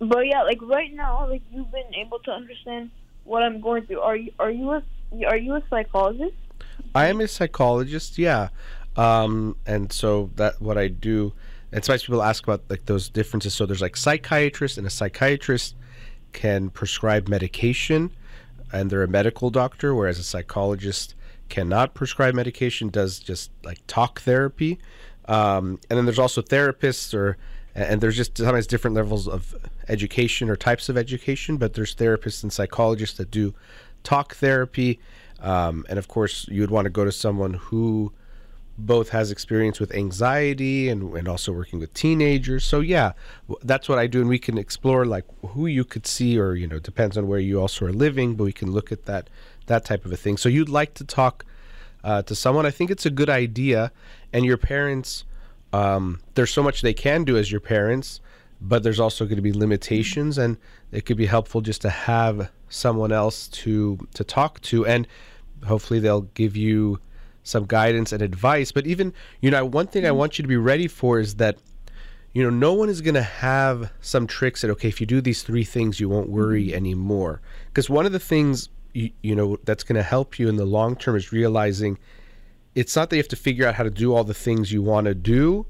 but 0.00 0.26
yeah, 0.26 0.42
like 0.42 0.60
right 0.62 0.92
now, 0.94 1.28
like 1.28 1.42
you've 1.52 1.70
been 1.70 1.94
able 1.94 2.18
to 2.20 2.30
understand 2.30 2.90
what 3.24 3.42
I'm 3.42 3.60
going 3.60 3.86
through. 3.86 4.00
Are 4.00 4.16
you 4.16 4.32
are 4.38 4.50
you 4.50 4.70
a 4.72 4.82
are 5.26 5.36
you 5.36 5.54
a 5.54 5.62
psychologist? 5.70 6.34
I 6.94 7.06
am 7.06 7.20
a 7.20 7.28
psychologist, 7.28 8.18
yeah. 8.18 8.48
Um, 8.96 9.56
and 9.66 9.92
so 9.92 10.30
that 10.36 10.60
what 10.60 10.76
I 10.76 10.88
do, 10.88 11.32
and 11.72 11.84
sometimes 11.84 12.02
people 12.02 12.22
ask 12.22 12.42
about 12.44 12.62
like 12.68 12.86
those 12.86 13.08
differences. 13.08 13.54
So 13.54 13.66
there's 13.66 13.82
like 13.82 13.96
psychiatrist, 13.96 14.78
and 14.78 14.86
a 14.86 14.90
psychiatrist 14.90 15.76
can 16.32 16.70
prescribe 16.70 17.28
medication, 17.28 18.12
and 18.72 18.90
they're 18.90 19.02
a 19.02 19.08
medical 19.08 19.50
doctor, 19.50 19.94
whereas 19.94 20.18
a 20.18 20.24
psychologist 20.24 21.14
cannot 21.48 21.94
prescribe 21.94 22.34
medication, 22.34 22.88
does 22.88 23.18
just 23.18 23.50
like 23.64 23.78
talk 23.86 24.20
therapy. 24.20 24.78
Um, 25.26 25.78
and 25.88 25.96
then 25.98 26.06
there's 26.06 26.18
also 26.18 26.42
therapists, 26.42 27.14
or 27.14 27.36
and 27.74 28.00
there's 28.00 28.16
just 28.16 28.36
sometimes 28.36 28.66
different 28.66 28.96
levels 28.96 29.28
of 29.28 29.54
education 29.88 30.50
or 30.50 30.56
types 30.56 30.88
of 30.88 30.96
education. 30.96 31.56
But 31.56 31.74
there's 31.74 31.94
therapists 31.94 32.42
and 32.42 32.52
psychologists 32.52 33.16
that 33.18 33.30
do 33.30 33.54
talk 34.02 34.34
therapy. 34.34 34.98
Um, 35.40 35.86
and 35.88 35.98
of 35.98 36.08
course, 36.08 36.46
you 36.48 36.60
would 36.60 36.70
want 36.70 36.86
to 36.86 36.90
go 36.90 37.04
to 37.04 37.12
someone 37.12 37.54
who 37.54 38.12
both 38.78 39.10
has 39.10 39.30
experience 39.30 39.78
with 39.78 39.92
anxiety 39.94 40.88
and, 40.88 41.14
and 41.14 41.28
also 41.28 41.52
working 41.52 41.78
with 41.78 41.92
teenagers. 41.94 42.64
So 42.64 42.80
yeah, 42.80 43.12
that's 43.62 43.88
what 43.88 43.98
I 43.98 44.06
do, 44.06 44.20
and 44.20 44.28
we 44.28 44.38
can 44.38 44.58
explore 44.58 45.04
like 45.04 45.24
who 45.46 45.66
you 45.66 45.84
could 45.84 46.06
see, 46.06 46.38
or 46.38 46.54
you 46.54 46.66
know, 46.66 46.78
depends 46.78 47.16
on 47.18 47.28
where 47.28 47.38
you 47.38 47.60
also 47.60 47.86
are 47.86 47.92
living, 47.92 48.34
but 48.34 48.44
we 48.44 48.52
can 48.52 48.70
look 48.72 48.90
at 48.92 49.04
that 49.04 49.28
that 49.66 49.84
type 49.84 50.04
of 50.04 50.12
a 50.12 50.16
thing. 50.16 50.36
So 50.36 50.48
you'd 50.48 50.68
like 50.68 50.94
to 50.94 51.04
talk 51.04 51.44
uh, 52.02 52.22
to 52.22 52.34
someone. 52.34 52.66
I 52.66 52.70
think 52.70 52.90
it's 52.90 53.06
a 53.06 53.10
good 53.10 53.30
idea, 53.30 53.92
and 54.32 54.44
your 54.44 54.56
parents. 54.56 55.24
Um, 55.72 56.20
there's 56.34 56.50
so 56.50 56.64
much 56.64 56.82
they 56.82 56.94
can 56.94 57.22
do 57.22 57.36
as 57.36 57.52
your 57.52 57.60
parents, 57.60 58.20
but 58.60 58.82
there's 58.82 58.98
also 58.98 59.24
going 59.24 59.36
to 59.36 59.42
be 59.42 59.52
limitations, 59.52 60.36
and 60.36 60.56
it 60.90 61.06
could 61.06 61.16
be 61.16 61.26
helpful 61.26 61.60
just 61.60 61.80
to 61.82 61.90
have 61.90 62.50
someone 62.68 63.12
else 63.12 63.46
to 63.48 63.98
to 64.14 64.24
talk 64.24 64.60
to, 64.62 64.86
and 64.86 65.06
hopefully 65.64 66.00
they'll 66.00 66.22
give 66.22 66.56
you 66.56 66.98
some 67.50 67.66
guidance 67.66 68.12
and 68.12 68.22
advice. 68.22 68.72
But 68.72 68.86
even 68.86 69.12
you 69.40 69.50
know, 69.50 69.64
one 69.64 69.86
thing 69.86 70.06
I 70.06 70.12
want 70.12 70.38
you 70.38 70.42
to 70.42 70.48
be 70.48 70.56
ready 70.56 70.88
for 70.88 71.18
is 71.18 71.36
that 71.36 71.58
you 72.32 72.42
know 72.42 72.50
no 72.50 72.72
one 72.72 72.88
is 72.88 73.00
going 73.00 73.14
to 73.14 73.22
have 73.22 73.92
some 74.00 74.26
tricks 74.26 74.62
that 74.62 74.70
okay 74.70 74.88
if 74.88 75.00
you 75.00 75.06
do 75.06 75.20
these 75.20 75.42
three 75.42 75.64
things 75.64 76.00
you 76.00 76.08
won't 76.08 76.30
worry 76.30 76.66
mm-hmm. 76.68 76.76
anymore. 76.76 77.40
Because 77.66 77.90
one 77.90 78.06
of 78.06 78.12
the 78.12 78.20
things 78.20 78.68
you, 78.94 79.10
you 79.22 79.34
know 79.34 79.58
that's 79.64 79.84
going 79.84 79.96
to 79.96 80.02
help 80.02 80.38
you 80.38 80.48
in 80.48 80.56
the 80.56 80.64
long 80.64 80.96
term 80.96 81.16
is 81.16 81.32
realizing 81.32 81.98
it's 82.74 82.94
not 82.94 83.10
that 83.10 83.16
you 83.16 83.20
have 83.20 83.28
to 83.28 83.36
figure 83.36 83.66
out 83.66 83.74
how 83.74 83.82
to 83.82 83.90
do 83.90 84.14
all 84.14 84.24
the 84.24 84.34
things 84.34 84.72
you 84.72 84.82
want 84.82 85.06
to 85.06 85.14
do. 85.14 85.66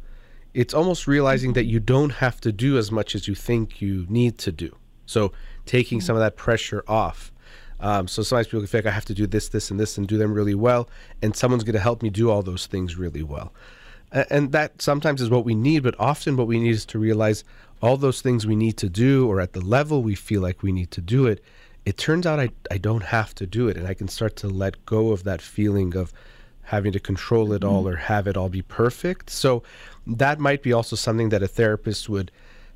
It's 0.53 0.75
almost 0.75 1.07
realizing 1.07 1.55
that 1.55 1.63
mm-hmm. 1.63 1.71
you 1.71 1.81
don't 1.81 2.11
have 2.11 2.41
to 2.43 2.53
do 2.53 2.77
as 2.77 2.93
much 2.93 3.15
as 3.15 3.27
you 3.27 3.35
think 3.35 3.81
you 3.81 4.07
need 4.09 4.37
to 4.39 4.53
do. 4.53 4.77
So 5.07 5.33
taking 5.65 5.99
mm-hmm. 5.99 6.07
some 6.07 6.17
of 6.17 6.21
that 6.21 6.37
pressure 6.37 6.85
off 6.87 7.33
um, 7.81 8.09
so 8.09 8.23
sometimes 8.23 8.49
people 8.49 8.61
can 8.61 8.67
feel 8.67 8.79
like 8.81 8.87
I 8.87 8.91
have 8.91 9.05
to 9.07 9.15
do 9.15 9.27
this, 9.27 9.49
this, 9.49 9.71
and 9.71 9.81
this, 9.81 9.97
and 9.99 10.07
do 10.07 10.19
them 10.19 10.33
really 10.35 10.55
well, 10.55 10.89
and 11.23 11.35
someone's 11.35 11.65
going 11.65 11.75
to 11.75 11.81
help 11.81 12.03
me 12.03 12.11
do 12.11 12.31
all 12.31 12.43
those 12.43 12.67
things 12.67 12.97
really 12.97 13.23
well. 13.23 13.53
And 14.13 14.53
that 14.53 14.83
sometimes 14.83 15.23
is 15.23 15.31
what 15.31 15.45
we 15.45 15.55
need, 15.55 15.85
but 15.85 15.95
often 15.99 16.37
what 16.37 16.49
we 16.49 16.59
need 16.59 16.73
is 16.73 16.85
to 16.87 16.99
realize 16.99 17.45
all 17.81 17.97
those 17.97 18.21
things 18.21 18.47
we 18.47 18.57
need 18.57 18.77
to 18.79 18.89
do, 18.89 19.29
or 19.29 19.41
at 19.41 19.53
the 19.53 19.61
level 19.61 20.03
we 20.03 20.15
feel 20.15 20.43
like 20.43 20.63
we 20.63 20.73
need 20.73 20.91
to 20.91 21.01
do 21.01 21.27
it. 21.27 21.43
It 21.87 21.97
turns 21.97 22.27
out 22.27 22.41
I, 22.41 22.51
I 22.71 22.79
don't 22.79 23.05
have 23.05 23.35
to 23.37 23.47
do 23.47 23.69
it, 23.69 23.77
and 23.77 23.87
I 23.87 23.95
can 23.95 24.09
start 24.09 24.37
to 24.37 24.49
let 24.49 24.85
go 24.85 25.13
of 25.13 25.25
that 25.25 25.41
feeling 25.41 25.97
of 25.97 26.13
having 26.63 26.93
to 26.93 27.01
control 27.01 27.53
it 27.53 27.65
all 27.65 27.89
or 27.89 27.97
have 27.97 28.27
it 28.27 28.37
all 28.37 28.49
be 28.49 28.63
perfect. 28.63 29.31
So 29.31 29.63
that 30.07 30.39
might 30.39 30.63
be 30.63 30.73
also 30.73 30.95
something 30.95 31.31
that 31.31 31.43
a 31.43 31.49
therapist 31.49 32.09
would 32.09 32.31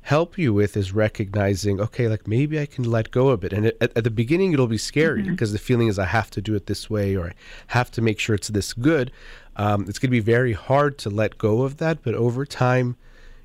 help 0.05 0.37
you 0.37 0.53
with 0.53 0.77
is 0.77 0.93
recognizing 0.93 1.81
okay 1.81 2.07
like 2.07 2.27
maybe 2.27 2.59
i 2.59 2.65
can 2.67 2.83
let 2.83 3.09
go 3.09 3.29
of 3.29 3.43
it. 3.43 3.51
And 3.51 3.65
at, 3.65 3.81
at 3.81 4.03
the 4.03 4.11
beginning 4.11 4.53
it'll 4.53 4.67
be 4.67 4.77
scary 4.77 5.23
because 5.23 5.51
the 5.51 5.57
feeling 5.57 5.87
is 5.87 5.97
i 5.97 6.05
have 6.05 6.29
to 6.31 6.41
do 6.41 6.53
it 6.53 6.67
this 6.67 6.91
way 6.91 7.15
or 7.15 7.29
i 7.29 7.33
have 7.67 7.89
to 7.91 8.01
make 8.03 8.19
sure 8.19 8.35
it's 8.35 8.49
this 8.49 8.71
good. 8.73 9.11
Um, 9.55 9.85
it's 9.87 9.97
going 9.97 10.09
to 10.09 10.17
be 10.19 10.19
very 10.19 10.53
hard 10.53 10.99
to 10.99 11.09
let 11.09 11.39
go 11.39 11.63
of 11.63 11.77
that 11.77 12.03
but 12.03 12.13
over 12.13 12.45
time 12.45 12.97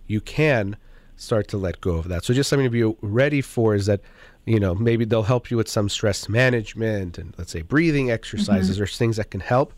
you 0.07 0.21
can 0.21 0.77
start 1.17 1.49
to 1.49 1.57
let 1.57 1.81
go 1.81 1.97
of 1.97 2.09
that. 2.09 2.25
So 2.25 2.35
just 2.35 2.51
something 2.51 2.71
to 2.71 2.93
be 2.93 2.97
ready 3.01 3.41
for 3.41 3.75
is 3.75 3.87
that 3.87 4.03
you 4.45 4.61
know 4.61 4.75
maybe 4.75 5.07
they'll 5.07 5.23
help 5.23 5.51
you 5.51 5.57
with 5.57 5.69
some 5.69 5.89
stress 5.89 6.29
management 6.29 7.17
and 7.17 7.33
let's 7.39 7.53
say 7.53 7.63
breathing 7.63 8.11
exercises 8.11 8.79
or 8.79 8.87
things 8.87 9.17
that 9.17 9.31
can 9.31 9.41
help. 9.41 9.73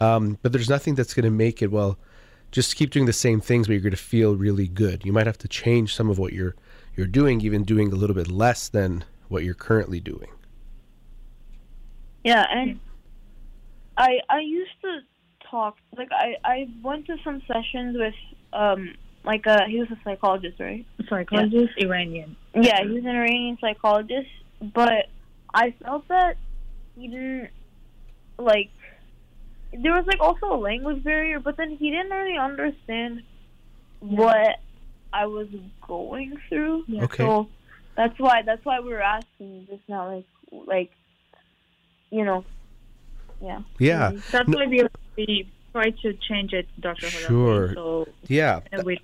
Um, 0.00 0.36
but 0.42 0.52
there's 0.52 0.68
nothing 0.68 0.96
that's 0.96 1.14
going 1.14 1.24
to 1.24 1.30
make 1.30 1.62
it 1.62 1.70
well 1.70 1.96
just 2.50 2.76
keep 2.76 2.90
doing 2.90 3.06
the 3.06 3.12
same 3.12 3.40
things 3.40 3.66
but 3.66 3.72
you're 3.72 3.82
going 3.82 3.90
to 3.90 3.96
feel 3.96 4.36
really 4.36 4.68
good 4.68 5.04
you 5.04 5.12
might 5.12 5.26
have 5.26 5.38
to 5.38 5.48
change 5.48 5.94
some 5.94 6.08
of 6.08 6.18
what 6.18 6.32
you're 6.32 6.54
you're 6.96 7.06
doing 7.06 7.40
even 7.40 7.64
doing 7.64 7.92
a 7.92 7.96
little 7.96 8.16
bit 8.16 8.28
less 8.28 8.68
than 8.68 9.04
what 9.28 9.44
you're 9.44 9.54
currently 9.54 10.00
doing 10.00 10.30
Yeah, 12.24 12.44
and 12.50 12.80
I 13.96 14.18
I 14.28 14.40
used 14.40 14.80
to 14.82 15.00
talk 15.48 15.76
like 15.96 16.08
I 16.10 16.34
I 16.44 16.68
went 16.82 17.06
to 17.06 17.16
some 17.22 17.40
sessions 17.46 17.96
with 17.96 18.14
um 18.52 18.94
like 19.24 19.46
a 19.46 19.66
he 19.68 19.78
was 19.78 19.88
a 19.90 19.98
psychologist, 20.02 20.58
right? 20.58 20.84
Psychologist, 21.08 21.72
Iranian. 21.78 22.36
Yeah, 22.54 22.82
he 22.82 22.88
was 22.88 23.04
an 23.04 23.14
Iranian 23.14 23.58
psychologist, 23.60 24.28
but 24.74 25.06
I 25.54 25.72
felt 25.82 26.08
that 26.08 26.36
he 26.96 27.06
didn't 27.08 27.50
like 28.38 28.70
there 29.72 29.92
was 29.92 30.06
like 30.06 30.20
also 30.20 30.54
a 30.54 30.58
language 30.58 31.02
barrier, 31.02 31.40
but 31.40 31.56
then 31.56 31.70
he 31.70 31.90
didn't 31.90 32.10
really 32.10 32.38
understand 32.38 33.22
what 34.00 34.58
I 35.12 35.26
was 35.26 35.48
going 35.86 36.36
through. 36.48 36.84
Yeah. 36.86 37.04
Okay. 37.04 37.24
So 37.24 37.48
that's 37.96 38.18
why 38.18 38.42
that's 38.42 38.64
why 38.64 38.80
we 38.80 38.90
were 38.90 39.02
asking 39.02 39.66
just 39.68 39.82
now, 39.88 40.14
like 40.14 40.26
like 40.66 40.90
you 42.10 42.24
know, 42.24 42.44
yeah. 43.42 43.60
yeah 43.78 44.12
That's 44.30 44.48
No- 44.48 44.58
why 44.58 44.66
we, 44.66 44.84
we 45.16 45.50
try 45.72 45.90
to 45.90 46.12
change 46.14 46.52
it, 46.52 46.68
Dr. 46.80 47.06
Holakouee, 47.06 47.26
Sure. 47.26 47.74
So 47.74 48.08
yeah 48.28 48.60
we 48.84 49.00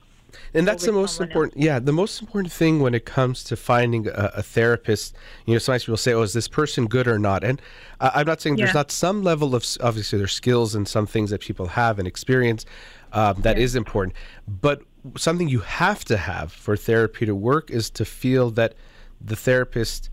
and 0.55 0.67
that's 0.67 0.85
the 0.85 0.93
most 0.93 1.21
important 1.21 1.57
yeah 1.57 1.79
the 1.79 1.93
most 1.93 2.21
important 2.21 2.53
thing 2.53 2.81
when 2.81 2.95
it 2.95 3.05
comes 3.05 3.45
to 3.45 3.57
finding 3.57 4.09
a, 4.09 4.31
a 4.37 4.43
therapist 4.43 5.15
you 5.47 5.53
know 5.53 5.59
sometimes 5.59 5.85
people 5.85 5.97
say 5.97 6.13
oh 6.13 6.23
is 6.23 6.33
this 6.33 6.49
person 6.49 6.87
good 6.87 7.07
or 7.07 7.19
not? 7.19 7.45
And 7.45 7.61
uh, 8.01 8.11
i'm 8.15 8.27
not 8.27 8.41
saying 8.41 8.57
there's 8.57 8.75
not 8.75 8.91
some 8.91 9.23
level 9.23 9.55
of 9.55 9.65
obviously 9.81 10.19
there's 10.19 10.33
skills 10.33 10.75
and 10.75 10.87
some 10.87 11.07
things 11.07 11.31
that 11.31 11.41
people 11.41 11.67
have 11.67 11.99
and 11.99 12.09
experience 12.09 12.65
um, 13.13 13.41
that 13.43 13.59
is 13.59 13.77
important. 13.77 14.17
But 14.49 14.83
something 15.17 15.49
you 15.49 15.61
have 15.61 16.05
to 16.07 16.17
have 16.17 16.53
for 16.53 16.77
therapy 16.77 17.27
to 17.27 17.35
work 17.35 17.71
is 17.71 17.91
to 17.91 18.05
feel 18.05 18.51
that 18.53 18.75
the 19.21 19.37
therapist 19.37 20.11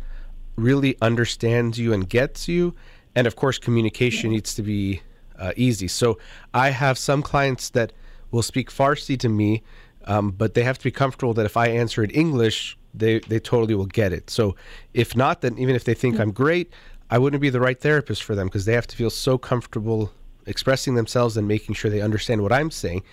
really 0.55 0.97
understands 1.01 1.79
you 1.79 1.93
and 1.93 2.09
gets 2.09 2.47
you. 2.47 2.75
And 3.15 3.25
of 3.25 3.35
course 3.35 3.57
communication 3.57 4.31
needs 4.31 4.53
to 4.55 4.61
be 4.61 5.01
uh, 5.37 5.53
easy. 5.55 5.87
So 5.87 6.17
i 6.53 6.69
have 6.69 6.97
some 6.97 7.21
clients 7.23 7.69
that 7.69 7.93
will 8.31 8.43
speak 8.43 8.69
farsi 8.69 9.17
to 9.19 9.29
me 9.29 9.63
um, 10.05 10.31
but 10.31 10.53
they 10.53 10.63
have 10.63 10.77
to 10.77 10.83
be 10.83 10.91
comfortable 10.91 11.33
that 11.35 11.45
if 11.45 11.57
I 11.57 11.67
answer 11.67 12.03
in 12.03 12.09
English, 12.11 12.77
they 12.93 13.19
they 13.19 13.39
totally 13.39 13.75
will 13.75 13.85
get 13.85 14.13
it. 14.13 14.29
So 14.29 14.55
if 14.93 15.15
not, 15.15 15.41
then 15.41 15.57
even 15.57 15.75
if 15.75 15.83
they 15.83 15.93
think 15.93 16.19
I'm 16.19 16.31
great, 16.31 16.71
I 17.09 17.17
wouldn't 17.17 17.41
be 17.41 17.49
the 17.49 17.59
right 17.59 17.79
therapist 17.79 18.23
for 18.23 18.35
them 18.35 18.47
because 18.47 18.65
they 18.65 18.73
have 18.73 18.87
to 18.87 18.95
feel 18.95 19.09
so 19.09 19.37
comfortable 19.37 20.11
expressing 20.45 20.95
themselves 20.95 21.37
and 21.37 21.47
making 21.47 21.75
sure 21.75 21.91
they 21.91 22.01
understand 22.01 22.41
what 22.41 22.51
I'm 22.51 22.71
saying. 22.71 23.03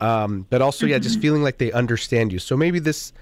Um, 0.00 0.46
but 0.50 0.60
also, 0.62 0.86
yeah, 0.86 0.98
just 0.98 1.20
feeling 1.20 1.42
like 1.42 1.58
they 1.58 1.72
understand 1.72 2.32
you. 2.32 2.38
So 2.38 2.56
maybe 2.56 2.78
this 2.78 3.12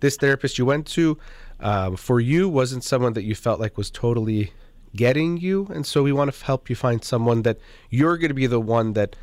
this 0.00 0.16
therapist 0.16 0.58
you 0.58 0.66
went 0.66 0.86
to 0.88 1.18
uh, 1.60 1.96
for 1.96 2.20
you 2.20 2.48
wasn't 2.48 2.84
someone 2.84 3.12
that 3.14 3.22
you 3.22 3.34
felt 3.34 3.60
like 3.60 3.76
was 3.76 3.90
totally 3.90 4.52
getting 4.94 5.38
you, 5.38 5.68
and 5.74 5.86
so 5.86 6.02
we 6.02 6.12
want 6.12 6.32
to 6.32 6.44
help 6.44 6.68
you 6.68 6.76
find 6.76 7.04
someone 7.04 7.42
that 7.42 7.58
you're 7.90 8.16
going 8.16 8.28
to 8.28 8.34
be 8.34 8.46
the 8.46 8.60
one 8.60 8.94
that 8.94 9.16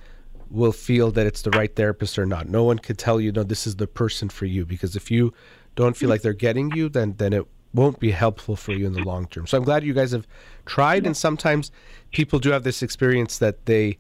will 0.51 0.71
feel 0.71 1.11
that 1.11 1.27
it's 1.27 1.41
the 1.41 1.51
right 1.51 1.75
therapist 1.75 2.17
or 2.17 2.25
not. 2.25 2.47
No 2.47 2.63
one 2.63 2.79
could 2.79 2.97
tell 2.97 3.21
you, 3.21 3.31
no, 3.31 3.43
this 3.43 3.67
is 3.67 3.75
the 3.75 3.87
person 3.87 4.29
for 4.29 4.45
you, 4.45 4.65
because 4.65 4.95
if 4.95 5.11
you 5.11 5.33
don't 5.75 5.95
feel 5.95 6.09
like 6.09 6.21
they're 6.21 6.33
getting 6.33 6.71
you, 6.71 6.89
then 6.89 7.15
then 7.17 7.33
it 7.33 7.45
won't 7.73 7.99
be 7.99 8.11
helpful 8.11 8.55
for 8.55 8.73
you 8.73 8.87
in 8.87 8.93
the 8.93 9.03
long 9.03 9.27
term. 9.27 9.45
So 9.45 9.57
I'm 9.57 9.63
glad 9.63 9.83
you 9.83 9.93
guys 9.93 10.11
have 10.11 10.27
tried, 10.65 11.05
and 11.05 11.15
sometimes 11.15 11.71
people 12.11 12.39
do 12.39 12.49
have 12.51 12.63
this 12.63 12.81
experience 12.81 13.37
that 13.39 13.65
they. 13.65 13.97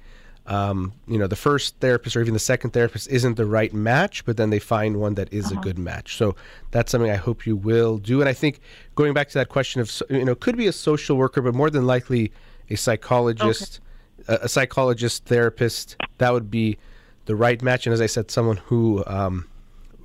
Um, 0.47 0.93
you 1.07 1.19
know, 1.19 1.27
the 1.27 1.35
first 1.35 1.75
therapist 1.79 2.15
or 2.15 2.21
even 2.21 2.33
the 2.33 2.39
second 2.39 2.71
therapist 2.71 3.07
isn't 3.09 3.35
the 3.35 3.45
right 3.45 3.71
match, 3.71 4.25
but 4.25 4.35
then 4.35 4.49
they 4.49 4.57
find 4.57 4.99
one 4.99 5.13
that 5.13 5.31
is 5.31 5.51
a 5.51 5.55
good 5.57 5.77
match. 5.77 6.17
So 6.17 6.35
that's 6.71 6.91
something 6.91 7.11
I 7.11 7.17
hope 7.17 7.45
you 7.45 7.55
will 7.55 7.99
do. 7.99 8.19
And 8.19 8.27
I 8.27 8.33
think 8.33 8.59
going 8.95 9.13
back 9.13 9.27
to 9.27 9.35
that 9.35 9.49
question 9.49 9.79
of, 9.79 10.01
you 10.09 10.25
know, 10.25 10.33
could 10.33 10.57
be 10.57 10.65
a 10.65 10.71
social 10.71 11.17
worker, 11.17 11.43
but 11.43 11.53
more 11.53 11.69
than 11.69 11.85
likely 11.85 12.31
a 12.67 12.77
psychologist, 12.77 13.79
a, 14.27 14.49
psychologist, 14.49 15.25
therapist, 15.25 15.95
that 16.17 16.33
would 16.33 16.51
be 16.51 16.77
the 17.25 17.35
right 17.35 17.61
match. 17.61 17.85
And 17.85 17.93
as 17.93 18.01
I 18.01 18.05
said, 18.05 18.31
someone 18.31 18.57
who 18.57 19.03
um, 19.07 19.47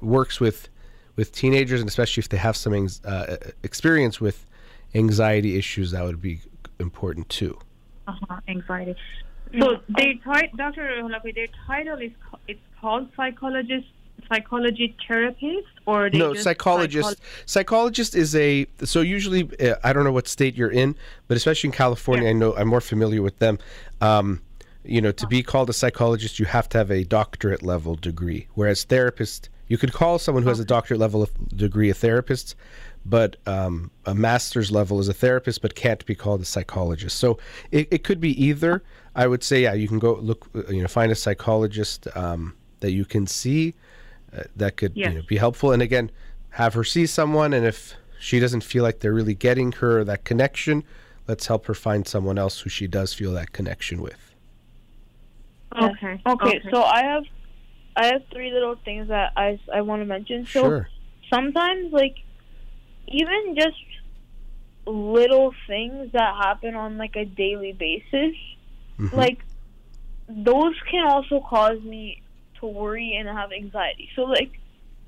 works 0.01 0.41
with 0.41 0.69
with 1.17 1.31
teenagers, 1.33 1.81
and 1.81 1.89
especially 1.89 2.21
if 2.21 2.29
they 2.29 2.37
have 2.37 2.57
some 2.57 2.89
uh, 3.05 3.37
experience 3.63 4.21
with 4.21 4.45
anxiety 4.95 5.57
issues, 5.57 5.93
that 5.93 6.03
would 6.05 6.21
be 6.21 6.41
important 6.81 7.29
too. 7.29 7.57
Uh-huh, 8.09 8.41
anxiety. 8.49 8.97
So 9.59 9.77
ti- 9.97 10.21
Dr. 10.57 11.01
Holakouee, 11.01 11.35
their 11.35 11.47
title 11.67 11.99
is 12.01 12.11
it's 12.49 12.61
called 12.81 13.09
psychologist, 13.17 13.87
psychology 14.29 14.97
therapist, 15.07 15.67
or 15.87 16.11
they 16.11 16.19
no 16.19 16.35
psychologist. 16.35 17.09
psychol- 17.09 17.47
psychologist 17.47 18.15
is 18.15 18.35
a 18.35 18.67
so 18.85 19.01
usually 19.01 19.49
uh, 19.61 19.75
i 19.85 19.93
don't 19.93 20.05
know 20.05 20.13
what 20.13 20.29
state 20.29 20.55
you're 20.57 20.71
in 20.71 20.95
but 21.29 21.37
especially 21.37 21.69
in 21.69 21.73
california 21.73 22.25
Yeah. 22.25 22.31
i 22.31 22.33
know 22.33 22.57
i'm 22.57 22.69
more 22.69 22.81
familiar 22.81 23.23
with 23.23 23.39
them. 23.39 23.59
Um, 24.01 24.41
you 24.85 25.01
know 25.01 25.13
to 25.13 25.27
be 25.27 25.43
called 25.43 25.71
a 25.71 25.73
psychologist 25.73 26.39
you 26.39 26.47
have 26.47 26.69
to 26.71 26.79
have 26.79 26.91
a 26.91 27.05
doctorate 27.05 27.63
level 27.63 27.95
degree 27.95 28.49
whereas 28.55 28.85
therapist 28.85 29.49
you 29.69 29.79
could 29.79 29.93
call 29.93 30.19
someone 30.19 30.43
who 30.43 30.51
has 30.51 30.61
a 30.61 30.65
doctorate 30.65 31.01
level 31.01 31.23
of 31.23 31.31
degree 31.57 31.89
a 31.91 31.95
therapist 31.95 32.55
but 33.07 33.37
um, 33.47 33.91
a 34.07 34.15
master's 34.15 34.71
level 34.71 34.99
is 34.99 35.09
a 35.09 35.15
therapist 35.15 35.61
but 35.63 35.75
can't 35.75 36.05
be 36.07 36.15
called 36.15 36.41
a 36.41 36.45
psychologist. 36.47 37.19
So 37.19 37.39
it, 37.71 37.87
it 37.91 38.03
could 38.03 38.19
be 38.19 38.33
either. 38.43 38.83
I 39.15 39.27
would 39.27 39.43
say 39.45 39.63
yeah 39.63 39.75
you 39.75 39.89
can 39.89 39.99
go 39.99 40.15
look 40.15 40.47
uh, 40.55 40.63
you 40.71 40.81
know 40.81 40.89
find 40.89 41.13
a 41.13 41.15
psychologist 41.15 42.09
um, 42.17 42.55
that 42.81 42.93
you 42.93 43.05
can 43.05 43.27
see 43.27 43.75
that 44.57 44.77
could 44.77 44.93
Yes. 44.95 45.13
you 45.13 45.19
know, 45.19 45.25
be 45.27 45.37
helpful. 45.37 45.73
And 45.73 45.83
again, 45.83 46.11
have 46.51 46.75
her 46.75 46.85
see 46.85 47.07
someone, 47.07 47.53
and 47.53 47.67
if 47.67 47.95
she 48.19 48.41
doesn't 48.41 48.63
feel 48.63 48.83
like 48.83 49.01
they're 49.01 49.13
really 49.13 49.35
getting 49.35 49.73
her 49.73 50.05
that 50.05 50.25
connection, 50.25 50.85
let's 51.27 51.47
help 51.47 51.67
her 51.67 51.75
find 51.75 52.07
someone 52.07 52.39
else 52.39 52.61
who 52.61 52.71
she 52.71 52.87
does 52.87 53.13
feel 53.15 53.33
that 53.33 53.53
connection 53.53 54.01
with. 54.01 54.35
Okay. 55.77 56.21
Okay, 56.27 56.63
so 56.71 56.83
I 56.83 57.03
have 57.05 57.25
I 57.97 58.07
have 58.07 58.23
three 58.33 58.53
little 58.53 58.77
things 58.85 59.09
that 59.09 59.33
I 59.37 59.59
I 59.73 59.81
want 59.81 60.03
to 60.03 60.07
mention. 60.07 60.47
So 60.47 60.63
sure. 60.63 60.89
sometimes 61.33 61.93
like 61.93 62.17
even 63.09 63.57
just 63.57 63.77
little 64.87 65.53
things 65.67 66.13
that 66.13 66.35
happen 66.37 66.75
on 66.75 66.99
like 66.99 67.17
a 67.17 67.25
daily 67.25 67.73
basis 67.73 68.37
Mhm. 68.99 69.17
like 69.17 69.43
those 70.29 70.75
can 70.91 71.07
also 71.07 71.41
cause 71.41 71.81
me 71.81 72.21
to 72.65 72.79
worry 72.79 73.17
and 73.19 73.29
have 73.29 73.53
anxiety. 73.53 74.09
So 74.17 74.23
like 74.23 74.53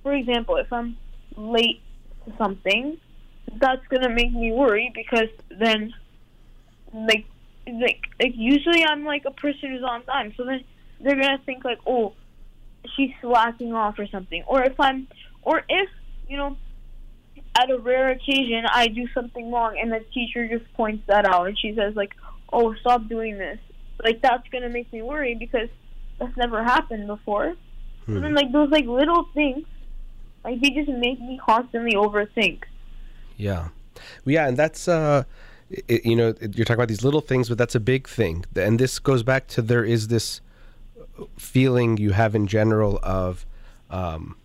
for 0.02 0.14
example 0.14 0.56
if 0.56 0.72
i'm 0.72 0.96
late 1.36 1.80
to 2.24 2.32
something 2.38 2.98
that's 3.60 3.86
gonna 3.88 4.08
make 4.08 4.32
me 4.32 4.52
worry 4.52 4.92
because 4.94 5.28
then 5.50 5.92
like 6.92 7.24
like 7.66 8.00
like 8.20 8.32
usually 8.34 8.84
i'm 8.84 9.04
like 9.04 9.24
a 9.26 9.30
person 9.30 9.70
who's 9.70 9.82
on 9.82 10.04
time. 10.04 10.32
So 10.36 10.44
then 10.44 10.64
they're 11.00 11.20
gonna 11.20 11.42
think 11.44 11.64
like 11.64 11.78
oh 11.86 12.14
she's 12.96 13.10
slacking 13.20 13.72
off 13.72 13.98
or 13.98 14.06
something. 14.06 14.42
Or 14.46 14.62
if 14.62 14.78
i'm 14.78 15.08
or 15.42 15.62
if 15.68 15.88
you 16.28 16.36
know 16.36 16.56
at 17.58 17.70
a 17.70 17.78
rare 17.78 18.10
occasion 18.10 18.64
I 18.70 18.88
do 18.88 19.06
something 19.14 19.50
wrong 19.50 19.78
and 19.80 19.90
the 19.90 20.04
teacher 20.12 20.46
just 20.46 20.70
points 20.74 21.04
that 21.08 21.26
out 21.26 21.46
and 21.46 21.58
she 21.58 21.74
says 21.74 21.94
like, 21.96 22.12
"Oh, 22.52 22.74
stop 22.80 23.08
doing 23.08 23.38
this." 23.38 23.58
Like 24.02 24.20
that's 24.20 24.46
gonna 24.52 24.68
make 24.68 24.92
me 24.92 25.02
worry 25.02 25.34
because 25.34 25.68
that's 26.18 26.36
never 26.36 26.62
happened 26.62 27.06
before. 27.06 27.54
Hmm. 28.06 28.16
And 28.16 28.24
then 28.24 28.34
like 28.34 28.52
those 28.52 28.70
like 28.70 28.86
little 28.86 29.28
things, 29.34 29.66
like 30.44 30.60
they 30.60 30.70
just 30.70 30.88
make 30.88 31.20
me 31.20 31.40
constantly 31.44 31.94
overthink. 31.94 32.64
Yeah. 33.36 33.68
Well, 34.24 34.32
yeah, 34.32 34.48
and 34.48 34.56
that's 34.56 34.88
uh 34.88 35.24
it, 35.70 36.04
you 36.04 36.16
know, 36.16 36.34
you're 36.40 36.64
talking 36.64 36.74
about 36.74 36.88
these 36.88 37.02
little 37.04 37.20
things, 37.20 37.48
but 37.48 37.58
that's 37.58 37.74
a 37.74 37.80
big 37.80 38.08
thing. 38.08 38.44
And 38.54 38.78
this 38.78 38.98
goes 38.98 39.22
back 39.22 39.48
to 39.48 39.62
there 39.62 39.84
is 39.84 40.08
this 40.08 40.40
feeling 41.36 41.96
you 41.96 42.12
have 42.12 42.34
in 42.34 42.46
general 42.46 43.00
of 43.02 43.46
um, 43.90 44.36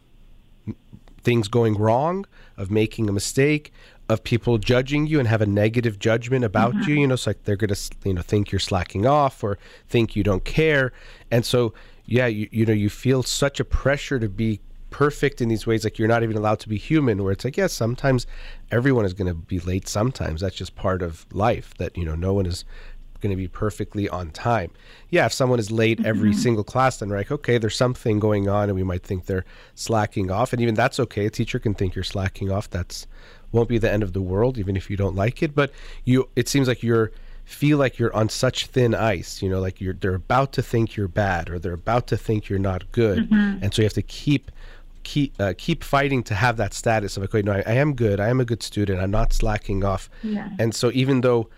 things 1.21 1.47
going 1.47 1.77
wrong, 1.77 2.25
of 2.57 2.71
making 2.71 3.09
a 3.09 3.11
mistake, 3.11 3.73
of 4.11 4.23
people 4.23 4.57
judging 4.57 5.07
you 5.07 5.19
and 5.19 5.27
have 5.27 5.41
a 5.41 5.45
negative 5.45 5.99
judgment 5.99 6.43
about 6.43 6.73
mm-hmm. 6.73 6.89
you. 6.89 6.95
You 6.95 7.07
know, 7.07 7.13
it's 7.13 7.27
like 7.27 7.43
they're 7.43 7.55
gonna 7.55 7.75
you 8.03 8.13
know 8.13 8.21
think 8.21 8.51
you're 8.51 8.59
slacking 8.59 9.05
off 9.05 9.43
or 9.43 9.57
think 9.87 10.15
you 10.15 10.23
don't 10.23 10.43
care, 10.43 10.91
and 11.31 11.45
so 11.45 11.73
yeah, 12.05 12.27
you 12.27 12.47
you 12.51 12.65
know 12.65 12.73
you 12.73 12.89
feel 12.89 13.23
such 13.23 13.59
a 13.59 13.65
pressure 13.65 14.19
to 14.19 14.29
be 14.29 14.59
perfect 14.91 15.39
in 15.41 15.47
these 15.47 15.65
ways 15.65 15.85
like 15.85 15.97
you're 15.97 16.07
not 16.07 16.21
even 16.21 16.35
allowed 16.37 16.59
to 16.59 16.67
be 16.67 16.77
human 16.77 17.23
where 17.23 17.31
it's 17.31 17.45
like 17.45 17.55
yes 17.55 17.71
sometimes 17.71 18.27
everyone 18.71 19.05
is 19.05 19.13
going 19.13 19.27
to 19.27 19.33
be 19.33 19.59
late 19.59 19.87
sometimes. 19.87 20.41
That's 20.41 20.55
just 20.55 20.75
part 20.75 21.01
of 21.01 21.25
life 21.33 21.73
that 21.77 21.97
you 21.97 22.05
know 22.05 22.13
no 22.13 22.33
one 22.33 22.45
is 22.45 22.65
going 23.21 23.31
to 23.31 23.37
be 23.37 23.47
perfectly 23.47 24.09
on 24.09 24.31
time. 24.31 24.71
Yeah 25.09 25.25
if 25.25 25.33
someone 25.33 25.59
is 25.59 25.71
late 25.71 26.05
every 26.05 26.31
mm-hmm. 26.31 26.39
single 26.39 26.63
class 26.65 26.97
then 26.97 27.09
like 27.09 27.31
okay 27.31 27.57
there's 27.57 27.75
something 27.75 28.19
going 28.19 28.49
on 28.49 28.63
and 28.63 28.75
we 28.75 28.83
might 28.83 29.03
think 29.03 29.25
they're 29.25 29.45
slacking 29.73 30.29
off. 30.29 30.51
And 30.51 30.61
even 30.61 30.75
that's 30.75 30.99
okay. 30.99 31.25
A 31.25 31.29
teacher 31.29 31.57
can 31.57 31.73
think 31.73 31.95
you're 31.95 32.03
slacking 32.03 32.51
off. 32.51 32.69
That's 32.69 33.07
won't 33.51 33.69
be 33.69 33.77
the 33.77 33.91
end 33.91 34.03
of 34.03 34.13
the 34.13 34.21
world 34.21 34.57
even 34.57 34.75
if 34.75 34.89
you 34.89 34.97
don't 34.97 35.15
like 35.15 35.41
it 35.43 35.53
but 35.53 35.71
you 36.05 36.27
it 36.35 36.47
seems 36.47 36.67
like 36.67 36.81
you're 36.81 37.11
feel 37.51 37.77
like 37.77 37.99
you're 37.99 38.15
on 38.15 38.29
such 38.29 38.67
thin 38.67 38.95
ice 38.95 39.41
you 39.41 39.49
know 39.49 39.59
like 39.59 39.81
you're 39.81 39.93
they're 39.93 40.15
about 40.15 40.53
to 40.53 40.61
think 40.61 40.95
you're 40.95 41.07
bad 41.07 41.49
or 41.49 41.59
they're 41.59 41.73
about 41.73 42.07
to 42.07 42.17
think 42.17 42.49
you're 42.49 42.59
not 42.59 42.89
good. 42.91 43.29
And 43.61 43.73
so 43.73 43.81
you 43.81 43.85
have 43.85 43.93
to 43.93 44.01
keep 44.01 44.51
keep 45.03 45.33
uh, 45.39 45.53
keep 45.57 45.83
fighting 45.83 46.23
to 46.23 46.35
have 46.35 46.57
that 46.57 46.73
status 46.73 47.17
of 47.17 47.23
like 47.23 47.33
wait 47.33 47.45
no 47.45 47.53
I, 47.53 47.63
I 47.65 47.73
am 47.73 47.93
good. 47.93 48.19
I 48.19 48.29
am 48.29 48.39
a 48.39 48.45
good 48.45 48.63
student. 48.63 49.01
I'm 49.01 49.11
not 49.11 49.33
slacking 49.33 49.83
off. 49.83 50.09
Yeah. 50.23 50.49
and 50.59 50.73
so 50.73 50.91
even 50.93 51.21
though 51.21 51.49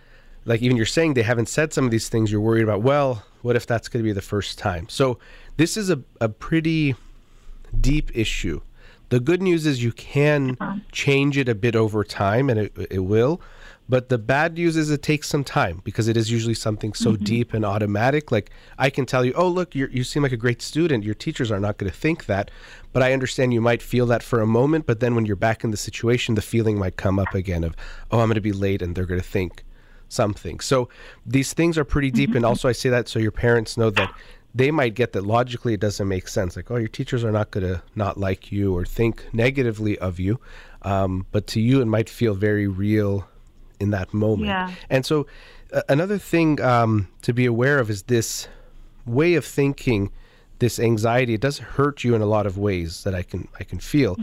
like 0.46 0.62
even 0.62 0.78
you're 0.78 0.86
saying 0.86 1.14
they 1.14 1.24
haven't 1.24 1.48
said 1.48 1.74
some 1.74 1.86
of 1.86 1.92
these 1.92 2.10
things 2.10 2.32
you're 2.32 2.42
worried 2.42 2.64
about 2.64 2.82
well 2.82 3.24
what 3.42 3.56
if 3.56 3.68
that's 3.68 3.88
going 3.88 4.02
to 4.02 4.08
be 4.08 4.14
the 4.14 4.22
first 4.22 4.58
time? 4.58 4.88
So 4.90 5.20
this 5.58 5.78
is 5.78 5.90
a, 5.90 6.02
a 6.22 6.30
pretty 6.30 6.96
deep 7.80 8.10
issue 8.16 8.62
the 9.10 9.20
good 9.20 9.42
news 9.42 9.66
is 9.66 9.84
you 9.84 9.92
can 9.92 10.58
change 10.92 11.38
it 11.38 11.50
a 11.50 11.56
bit 11.56 11.76
over 11.76 12.04
time 12.04 12.50
and 12.50 12.60
it, 12.60 12.88
it 12.90 13.00
will 13.00 13.42
but 13.90 14.08
the 14.08 14.18
bad 14.18 14.54
news 14.54 14.78
is 14.78 14.90
it 14.90 15.02
takes 15.02 15.28
some 15.28 15.44
time 15.44 15.82
because 15.84 16.08
it 16.08 16.16
is 16.16 16.32
usually 16.32 16.54
something 16.54 16.94
so 16.94 17.12
mm-hmm. 17.12 17.24
deep 17.26 17.54
and 17.54 17.66
automatic. 17.66 18.32
Like 18.32 18.50
i 18.78 18.90
can 18.90 19.06
tell 19.06 19.26
you 19.26 19.34
oh 19.36 19.48
look 19.48 19.76
you're, 19.76 19.90
you 19.90 20.04
seem 20.04 20.24
like 20.24 20.32
a 20.32 20.38
great 20.38 20.62
student. 20.62 21.04
Your 21.04 21.16
teachers 21.16 21.52
are 21.52 21.60
not 21.60 21.78
going 21.78 21.92
to 21.92 21.98
think 21.98 22.26
that 22.26 22.50
but 22.92 23.04
i 23.04 23.14
understand 23.14 23.54
you 23.54 23.62
might 23.62 23.82
feel 23.82 24.06
that 24.06 24.24
for 24.24 24.42
a 24.42 24.48
moment 24.48 24.86
but 24.86 25.00
then 25.00 25.16
when 25.16 25.26
you're 25.26 25.36
back 25.36 25.64
in 25.64 25.72
the 25.72 25.78
situation 25.78 26.36
the 26.36 26.42
feeling 26.42 26.78
might 26.78 26.96
come 26.96 27.20
up 27.20 27.34
again 27.34 27.64
of 27.64 27.76
oh 28.12 28.20
i'm 28.20 28.28
going 28.28 28.36
to 28.36 28.42
be 28.42 28.52
late 28.52 28.82
and 28.82 28.96
they're 28.96 29.06
going 29.06 29.20
to 29.20 29.28
think 29.28 29.64
something. 30.14 30.60
So 30.60 30.88
these 31.26 31.54
things 31.54 31.78
are 31.78 31.84
pretty 31.84 32.12
deep, 32.12 32.30
and 32.30 32.38
mm-hmm. 32.38 32.46
also 32.46 32.70
I 32.70 32.72
say 32.72 32.90
that 32.90 33.10
so 33.10 33.20
your 33.20 33.32
parents 33.32 33.78
know 33.78 33.90
that 33.92 34.14
they 34.56 34.72
might 34.72 34.94
get 34.94 35.14
that 35.14 35.26
logically 35.26 35.74
it 35.74 35.80
doesn't 35.80 36.08
make 36.08 36.28
sense. 36.28 36.56
Like, 36.56 36.70
oh, 36.70 36.76
your 36.76 36.88
teachers 36.88 37.24
are 37.24 37.32
not 37.32 37.52
going 37.52 37.66
to 37.66 37.82
not 37.96 38.18
like 38.18 38.52
you 38.52 38.76
or 38.76 38.86
think 38.86 39.26
negatively 39.34 39.98
of 40.00 40.20
you, 40.20 40.40
um, 40.84 41.26
but 41.32 41.48
to 41.48 41.62
you 41.62 41.82
it 41.82 41.86
might 41.86 42.10
feel 42.10 42.36
very 42.36 42.68
real 42.68 43.28
in 43.80 43.90
that 43.92 44.14
moment. 44.14 44.48
Yeah. 44.48 44.72
And 44.90 45.06
so 45.06 45.28
uh, 45.74 45.82
another 45.90 46.18
thing 46.18 46.62
um, 46.62 47.08
to 47.24 47.34
be 47.34 47.46
aware 47.46 47.80
of 47.80 47.90
is 47.90 48.04
this 48.04 48.48
way 49.06 49.34
of 49.36 49.46
thinking 49.46 50.12
this 50.60 50.80
anxiety 50.80 51.34
it 51.34 51.42
does 51.42 51.58
hurt 51.58 52.06
you 52.06 52.16
in 52.16 52.22
a 52.22 52.26
lot 52.26 52.46
of 52.46 52.58
ways 52.58 53.04
that 53.04 53.14
i 53.14 53.22
can 53.22 53.50
i 53.60 53.66
can 53.66 53.80
feel 53.80 54.16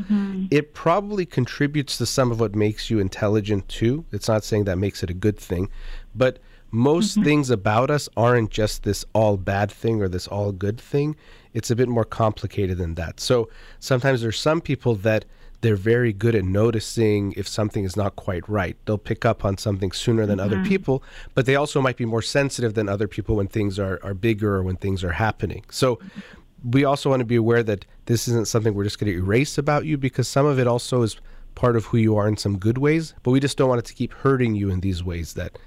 it 0.51 0.73
probably 0.73 1.27
contributes 1.27 1.99
to 1.99 2.07
some 2.07 2.31
of 2.31 2.41
what 2.41 2.55
makes 2.55 2.89
you 2.89 2.99
intelligent 2.99 3.69
too 3.69 4.07
it's 4.11 4.27
not 4.27 4.43
saying 4.43 4.65
that 4.65 4.79
makes 4.79 5.03
it 5.03 5.11
a 5.11 5.13
good 5.13 5.39
thing 5.39 5.69
but 6.15 6.39
most 6.71 7.13
mm-hmm. 7.13 7.25
things 7.25 7.51
about 7.51 7.91
us 7.91 8.09
aren't 8.17 8.51
just 8.51 8.83
this 8.83 9.05
all 9.13 9.37
bad 9.37 9.71
thing 9.71 10.01
or 10.03 10.09
this 10.09 10.27
all 10.29 10.53
good 10.53 10.81
thing 10.81 11.17
it's 11.53 11.71
a 11.71 11.77
bit 11.77 11.89
more 11.89 12.05
complicated 12.05 12.79
than 12.79 12.95
that. 12.95 13.21
So 13.21 13.49
sometimes 13.79 14.23
there's 14.23 14.39
some 14.39 14.61
people 14.61 14.95
that 14.97 15.25
they're 15.63 15.77
very 15.77 16.13
good 16.13 16.35
at 16.35 16.45
noticing 16.45 17.33
if 17.37 17.47
something 17.47 17.85
is 17.85 17.97
not 17.97 18.17
quite 18.17 18.49
right. 18.49 18.77
They'll 18.87 18.97
pick 18.99 19.27
up 19.27 19.45
on 19.45 19.59
something 19.59 19.93
sooner 19.93 20.25
than 20.25 20.41
other 20.41 20.57
mm-hmm. 20.57 20.69
people, 20.69 21.03
but 21.35 21.45
they 21.45 21.55
also 21.55 21.83
might 21.83 21.99
be 21.99 22.07
more 22.07 22.23
sensitive 22.23 22.75
than 22.75 22.89
other 22.89 23.07
people 23.07 23.37
when 23.37 23.47
things 23.47 23.79
are, 23.79 24.01
are 24.03 24.15
bigger 24.15 24.57
or 24.57 24.63
when 24.63 24.77
things 24.77 25.05
are 25.05 25.13
happening. 25.13 25.65
So 25.71 25.97
mm-hmm. 25.97 26.71
we 26.71 26.85
also 26.85 27.11
want 27.11 27.21
to 27.21 27.27
be 27.27 27.37
aware 27.37 27.63
that 27.63 27.85
this 28.07 28.27
isn't 28.27 28.49
something 28.49 28.73
we're 28.73 28.85
just 28.85 28.99
going 28.99 29.13
to 29.13 29.19
erase 29.19 29.59
about 29.59 29.85
you 29.85 29.99
because 29.99 30.29
some 30.29 30.47
of 30.47 30.59
it 30.59 30.67
also 30.67 31.03
is 31.03 31.17
part 31.55 31.77
of 31.77 31.85
who 31.87 31.99
you 31.99 32.17
are 32.17 32.27
in 32.27 32.39
some 32.39 32.59
good 32.59 32.79
ways, 32.79 33.13
but 33.23 33.33
we 33.33 33.41
just 33.41 33.59
don't 33.59 33.69
want 33.69 33.81
it 33.81 33.85
to 33.85 33.95
keep 33.95 34.15
hurting 34.15 34.55
you 34.55 34.71
in 34.71 34.81
these 34.81 35.05
ways 35.05 35.35
that 35.35 35.59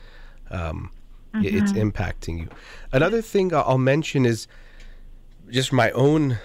um, 0.54 0.92
i- 1.34 1.40
it's 1.60 1.74
impacting 1.74 2.40
you. 2.40 2.48
Another 2.92 3.22
thing 3.22 3.54
I'll 3.54 3.78
mention 3.78 4.26
is 4.26 4.48
just 5.50 5.74
my 5.74 5.92
own 5.92 6.38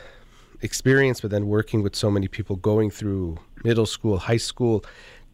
experience, 0.60 1.20
but 1.20 1.30
then 1.30 1.46
working 1.46 1.82
with 1.82 1.94
so 1.94 2.10
many 2.10 2.26
people 2.28 2.56
going 2.56 2.90
through 2.90 3.38
middle 3.64 3.86
school, 3.86 4.18
high 4.18 4.36
school, 4.38 4.84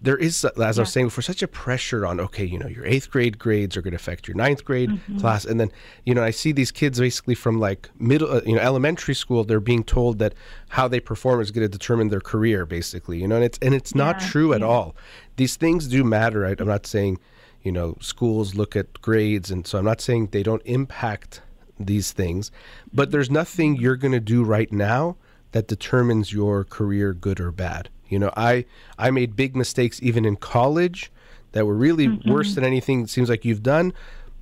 there 0.03 0.17
is, 0.19 0.45
as 0.45 0.79
I 0.79 0.83
was 0.83 0.91
saying 0.93 1.07
before, 1.07 1.23
such 1.23 1.43
a 1.43 1.49
pressure 1.49 2.05
on, 2.05 2.21
okay, 2.21 2.45
you 2.45 2.59
know, 2.59 2.67
your 2.67 2.85
eighth 2.85 3.11
grade 3.11 3.39
grades 3.39 3.75
are 3.75 3.81
going 3.81 3.93
to 3.93 3.97
affect 3.97 4.29
your 4.29 4.37
ninth 4.37 4.63
grade 4.63 4.91
class. 5.19 5.47
And 5.47 5.59
then, 5.59 5.71
you 6.05 6.13
know, 6.15 6.23
I 6.23 6.31
see 6.31 6.53
these 6.53 6.71
kids 6.71 6.99
basically 7.01 7.35
from 7.35 7.59
like 7.59 7.89
middle, 7.99 8.31
uh, 8.31 8.43
you 8.45 8.55
know, 8.57 8.61
elementary 8.61 9.15
school, 9.15 9.45
they're 9.45 9.61
being 9.61 9.83
told 9.83 10.19
that 10.19 10.35
how 10.69 10.89
they 10.89 11.01
perform 11.01 11.41
is 11.41 11.51
going 11.51 11.65
to 11.67 11.71
determine 11.73 12.09
their 12.09 12.21
career, 12.21 12.67
basically, 12.67 13.19
you 13.23 13.27
know, 13.29 13.37
and 13.37 13.45
it's, 13.45 13.59
and 13.63 13.75
it's 13.75 13.95
not 13.95 14.21
true 14.21 14.53
at 14.53 14.63
all. 14.63 14.95
These 15.37 15.57
things 15.57 15.87
do 15.89 16.05
matter. 16.05 16.45
I, 16.45 16.55
I'm 16.59 16.67
not 16.69 16.87
saying, 16.87 17.19
you 17.65 17.73
know, 17.73 17.97
schools 18.01 18.55
look 18.55 18.77
at 18.77 19.01
grades. 19.01 19.51
And 19.51 19.67
so 19.67 19.79
I'm 19.79 19.85
not 19.85 20.01
saying 20.01 20.29
they 20.29 20.45
don't 20.45 20.63
impact 20.65 21.41
these 21.81 22.13
things, 22.13 22.53
but 22.93 23.11
there's 23.11 23.31
nothing 23.31 23.77
you're 23.77 23.97
going 23.97 24.13
to 24.13 24.21
do 24.21 24.45
right 24.45 24.71
now 24.71 25.17
that 25.53 25.67
determines 25.67 26.33
your 26.33 26.63
career 26.63 27.13
good 27.15 27.41
or 27.41 27.51
bad. 27.51 27.89
You 28.09 28.19
know, 28.19 28.31
I 28.37 28.67
I 28.99 29.11
made 29.11 29.35
big 29.35 29.57
mistakes 29.57 30.01
even 30.03 30.25
in 30.25 30.37
college 30.37 31.11
that 31.53 31.67
were 31.67 31.75
really 31.75 32.09
mm-hmm. 32.09 32.31
worse 32.31 32.55
than 32.55 32.65
anything 32.65 33.03
it 33.03 33.11
seems 33.11 33.31
like 33.31 33.45
you've 33.45 33.63
done, 33.63 33.93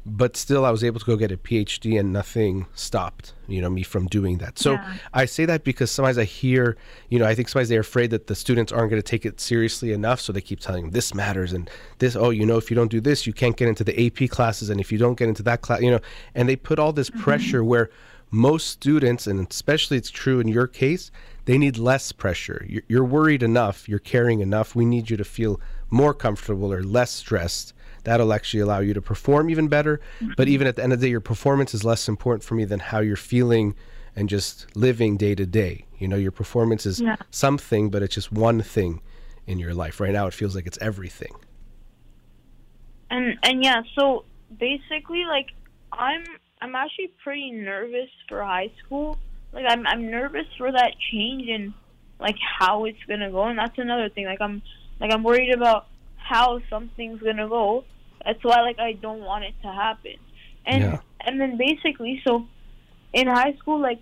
but 0.05 0.37
still 0.37 0.65
I 0.65 0.71
was 0.71 0.83
able 0.83 0.99
to 0.99 1.07
go 1.07 1.17
get 1.17 1.31
a 1.31 1.37
PhD 1.37 1.99
and 1.99 2.13
nothing 2.13 2.67
stopped, 2.75 3.35
you 3.47 3.61
know, 3.61 3.71
me 3.71 3.85
from 3.85 4.07
doing 4.07 4.39
that. 4.39 4.59
So 4.59 4.73
Yeah. 4.73 4.95
I 5.15 5.27
say 5.27 5.45
that 5.45 5.63
because 5.63 5.91
sometimes 5.91 6.19
I 6.19 6.25
hear, 6.25 6.77
you 7.09 7.21
know, 7.21 7.27
I 7.27 7.35
think 7.35 7.49
sometimes 7.49 7.69
they're 7.69 7.81
afraid 7.81 8.11
that 8.11 8.27
the 8.27 8.35
students 8.35 8.73
aren't 8.73 8.91
going 8.91 9.01
to 9.01 9.07
take 9.07 9.25
it 9.25 9.41
seriously 9.41 9.93
enough, 9.93 10.21
so 10.21 10.33
they 10.33 10.41
keep 10.41 10.59
telling 10.59 10.83
them 10.85 10.91
this 10.91 11.15
matters 11.15 11.53
and 11.53 11.71
this. 11.99 12.17
Oh, 12.17 12.31
you 12.31 12.45
know, 12.45 12.57
if 12.57 12.71
you 12.71 12.75
don't 12.75 12.91
do 12.91 13.01
this, 13.01 13.27
you 13.27 13.33
can't 13.33 13.57
get 13.57 13.69
into 13.69 13.85
the 13.85 14.07
AP 14.07 14.29
classes, 14.29 14.71
and 14.71 14.81
if 14.81 14.91
you 14.91 14.99
don't 14.99 15.17
get 15.17 15.29
into 15.29 15.43
that 15.45 15.61
class, 15.61 15.81
you 15.81 15.91
know, 15.91 16.01
and 16.35 16.49
they 16.49 16.57
put 16.57 16.81
all 16.81 16.93
this 16.93 17.11
mm-hmm. 17.11 17.21
pressure 17.21 17.63
where 17.63 17.89
most 18.33 18.69
students, 18.69 19.27
and 19.27 19.47
especially 19.49 19.99
it's 19.99 20.11
true 20.11 20.41
in 20.41 20.49
your 20.49 20.67
case, 20.67 21.13
they 21.45 21.59
need 21.59 21.77
less 21.77 22.13
pressure. 22.13 22.65
You're, 22.69 22.83
you're 22.89 23.05
worried 23.05 23.43
enough, 23.43 23.89
you're 23.89 23.99
caring 23.99 24.41
enough. 24.41 24.75
We 24.75 24.85
need 24.85 25.11
you 25.11 25.17
to 25.17 25.25
feel 25.25 25.61
more 25.91 26.15
comfortable 26.15 26.73
or 26.73 26.83
less 26.83 27.11
stressed. 27.11 27.75
That'll 28.05 28.33
actually 28.33 28.61
allow 28.61 28.81
you 28.81 28.95
to 28.95 29.03
perform 29.03 29.51
even 29.51 29.69
better. 29.69 30.01
But 30.21 30.27
mm-hmm. 30.47 30.49
even 30.55 30.67
at 30.67 30.77
the 30.77 30.83
end 30.83 30.93
of 30.93 31.01
the 31.01 31.07
day, 31.07 31.11
your 31.11 31.21
performance 31.21 31.75
is 31.75 31.85
less 31.85 32.09
important 32.09 32.43
for 32.45 32.55
me 32.55 32.65
than 32.65 32.81
how 32.81 33.01
you're 33.01 33.17
feeling 33.17 33.75
and 34.17 34.29
just 34.29 34.75
living 34.77 35.17
day 35.17 35.35
to 35.35 35.47
day. 35.47 35.87
You 35.99 36.09
know, 36.09 36.17
your 36.17 36.33
performance 36.33 36.85
is 36.87 37.01
Yeah. 37.01 37.17
something, 37.31 37.91
but 37.91 38.03
it's 38.03 38.15
just 38.15 38.33
one 38.33 38.61
thing 38.63 39.01
in 39.47 39.59
your 39.59 39.73
life. 39.75 40.01
Right 40.01 40.13
now, 40.13 40.27
it 40.27 40.35
feels 40.35 40.55
like 40.55 40.67
it's 40.67 40.79
everything. 40.81 41.33
and 43.11 43.37
and 43.43 43.63
yeah 43.63 43.83
so 43.95 44.25
basically 44.59 45.25
like 45.27 45.49
i'm 45.93 46.25
i'm 46.63 46.75
actually 46.75 47.11
pretty 47.23 47.51
nervous 47.51 48.09
for 48.29 48.43
high 48.43 48.71
school 48.85 49.19
like 49.53 49.67
i'm 49.69 49.87
i'm 49.87 50.11
nervous 50.11 50.47
for 50.57 50.73
that 50.73 50.93
change 51.11 51.49
and 51.49 51.75
like 52.19 52.37
how 52.59 52.85
it's 52.87 53.03
gonna 53.09 53.31
go 53.31 53.45
and 53.45 53.59
that's 53.59 53.79
another 53.79 54.09
thing 54.09 54.25
like 54.25 54.41
i'm 54.41 54.63
like 55.01 55.13
i'm 55.13 55.23
worried 55.23 55.53
about 55.53 55.89
how 56.17 56.59
something's 56.71 57.21
gonna 57.21 57.49
go 57.49 57.85
that's 58.25 58.43
why 58.45 58.61
like 58.63 58.79
i 58.79 58.93
don't 58.93 59.21
want 59.21 59.45
it 59.45 59.55
to 59.63 59.69
happen 59.69 60.15
and 60.67 60.83
Yeah. 60.83 61.01
and 61.21 61.41
then 61.41 61.57
basically 61.57 62.21
so 62.27 62.47
in 63.13 63.27
high 63.27 63.55
school 63.59 63.81
like 63.81 64.01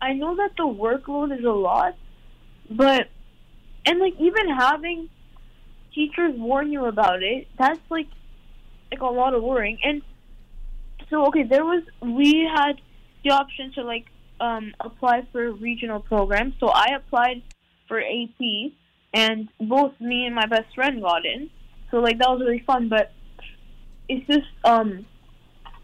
i 0.00 0.12
know 0.12 0.36
that 0.36 0.50
the 0.56 0.64
workload 0.64 1.36
is 1.36 1.44
a 1.44 1.48
lot 1.50 1.94
but 2.70 3.08
and 3.86 4.00
like 4.00 4.14
even 4.18 4.48
having 4.48 5.08
teachers 5.94 6.32
warn 6.36 6.70
you 6.72 6.86
about 6.86 7.22
it, 7.22 7.46
that's 7.58 7.80
like 7.90 8.08
like 8.90 9.00
a 9.00 9.06
lot 9.06 9.34
of 9.34 9.42
worrying. 9.42 9.78
And 9.82 10.02
so 11.10 11.26
okay, 11.26 11.44
there 11.44 11.64
was 11.64 11.82
we 12.02 12.48
had 12.54 12.74
the 13.24 13.30
option 13.30 13.72
to 13.74 13.82
like 13.82 14.06
um 14.40 14.74
apply 14.80 15.26
for 15.32 15.52
regional 15.52 16.00
programs. 16.00 16.54
So 16.60 16.68
I 16.68 16.88
applied 16.96 17.42
for 17.88 18.00
AP 18.00 18.72
and 19.12 19.48
both 19.60 19.92
me 20.00 20.26
and 20.26 20.34
my 20.34 20.46
best 20.46 20.74
friend 20.74 21.00
got 21.00 21.24
in. 21.24 21.50
So 21.90 21.98
like 21.98 22.18
that 22.18 22.28
was 22.28 22.40
really 22.40 22.62
fun, 22.66 22.88
but 22.88 23.12
it's 24.08 24.26
just 24.26 24.46
um 24.64 25.06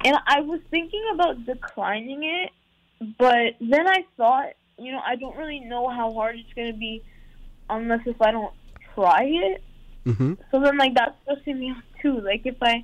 and 0.04 0.16
I 0.26 0.40
was 0.40 0.60
thinking 0.70 1.02
about 1.14 1.44
declining 1.44 2.24
it, 2.24 2.50
but 3.18 3.54
then 3.60 3.86
I 3.86 4.04
thought, 4.16 4.52
you 4.78 4.92
know, 4.92 5.00
I 5.06 5.16
don't 5.16 5.36
really 5.36 5.60
know 5.60 5.88
how 5.88 6.10
hard 6.12 6.36
it's 6.36 6.52
going 6.54 6.72
to 6.72 6.78
be 6.78 7.02
unless 7.68 8.00
if 8.06 8.20
I 8.22 8.30
don't 8.30 8.54
try 8.94 9.24
it. 9.24 9.62
Mm-hmm. 10.06 10.34
So 10.50 10.60
then, 10.60 10.78
like, 10.78 10.94
that's 10.94 11.14
stressing 11.22 11.60
me 11.60 11.70
out 11.70 11.82
too. 12.00 12.18
Like, 12.20 12.46
if 12.46 12.56
I 12.62 12.82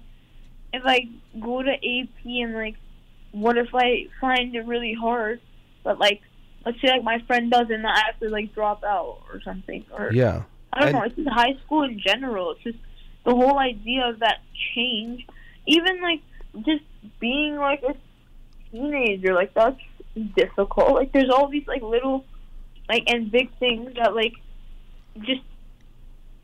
if 0.75 0.83
I 0.85 1.09
go 1.41 1.63
to 1.63 1.73
AP 1.73 2.25
and 2.27 2.53
like, 2.55 2.77
what 3.33 3.57
if 3.57 3.69
I 3.75 4.09
find 4.21 4.55
it 4.55 4.67
really 4.67 4.93
hard, 4.93 5.41
but 5.85 5.99
like, 5.99 6.21
let's 6.67 6.79
say 6.83 6.89
like 6.89 7.03
my 7.03 7.21
friend 7.27 7.51
does 7.51 7.69
and 7.71 7.87
I 7.87 7.97
have 8.07 8.21
to 8.21 8.29
like 8.29 8.55
drop 8.55 8.85
out 8.85 9.23
or 9.33 9.41
something, 9.43 9.87
or 9.91 10.13
Yeah. 10.13 10.43
I 10.75 10.81
don't 10.81 10.89
And- 10.89 10.99
know. 10.99 11.05
It's 11.05 11.17
just 11.17 11.29
high 11.31 11.55
school 11.65 11.85
in 11.85 11.99
general. 11.99 12.51
It's 12.51 12.63
just 12.63 12.79
the 13.27 13.33
whole 13.33 13.59
idea 13.59 14.09
of 14.09 14.21
that 14.21 14.39
change. 14.75 15.27
Even 15.67 16.01
like 16.01 16.21
just 16.65 16.85
being 17.21 17.57
like 17.57 17.83
a 17.83 17.95
teenager, 18.71 19.35
like 19.35 19.53
that's 19.53 19.79
difficult. 20.37 20.93
Like 20.95 21.13
there's 21.13 21.29
all 21.29 21.49
these 21.49 21.67
like 21.67 21.83
little, 21.83 22.25
like 22.89 23.03
and 23.09 23.31
big 23.31 23.51
things 23.59 23.93
that 23.97 24.15
like 24.15 24.33
just 25.21 25.43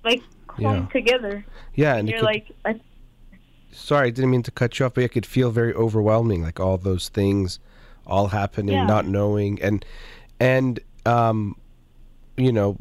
like 0.05 0.23
clump 0.49 0.89
Yeah. 0.93 1.01
together. 1.01 1.47
Yeah. 1.75 1.91
And 1.93 2.01
And 2.01 2.09
you're 2.11 2.19
could- 2.19 2.27
like, 2.27 2.51
I, 2.65 2.81
sorry, 3.71 4.09
I 4.09 4.11
didn't 4.11 4.31
mean 4.31 4.43
to 4.43 4.51
cut 4.51 4.79
you 4.79 4.87
off, 4.87 4.95
but 4.95 5.05
it 5.05 5.11
could 5.11 5.25
feel 5.27 5.51
very 5.51 5.73
overwhelming, 5.75 6.43
like 6.43 6.59
all 6.61 6.77
those 6.79 7.09
things 7.09 7.59
all 8.07 8.29
happening, 8.29 8.75
Yeah. 8.75 8.87
not 8.87 9.07
knowing, 9.07 9.63
and 9.63 9.85
and 10.41 10.81
um, 11.07 11.55
you 12.37 12.51
know, 12.51 12.77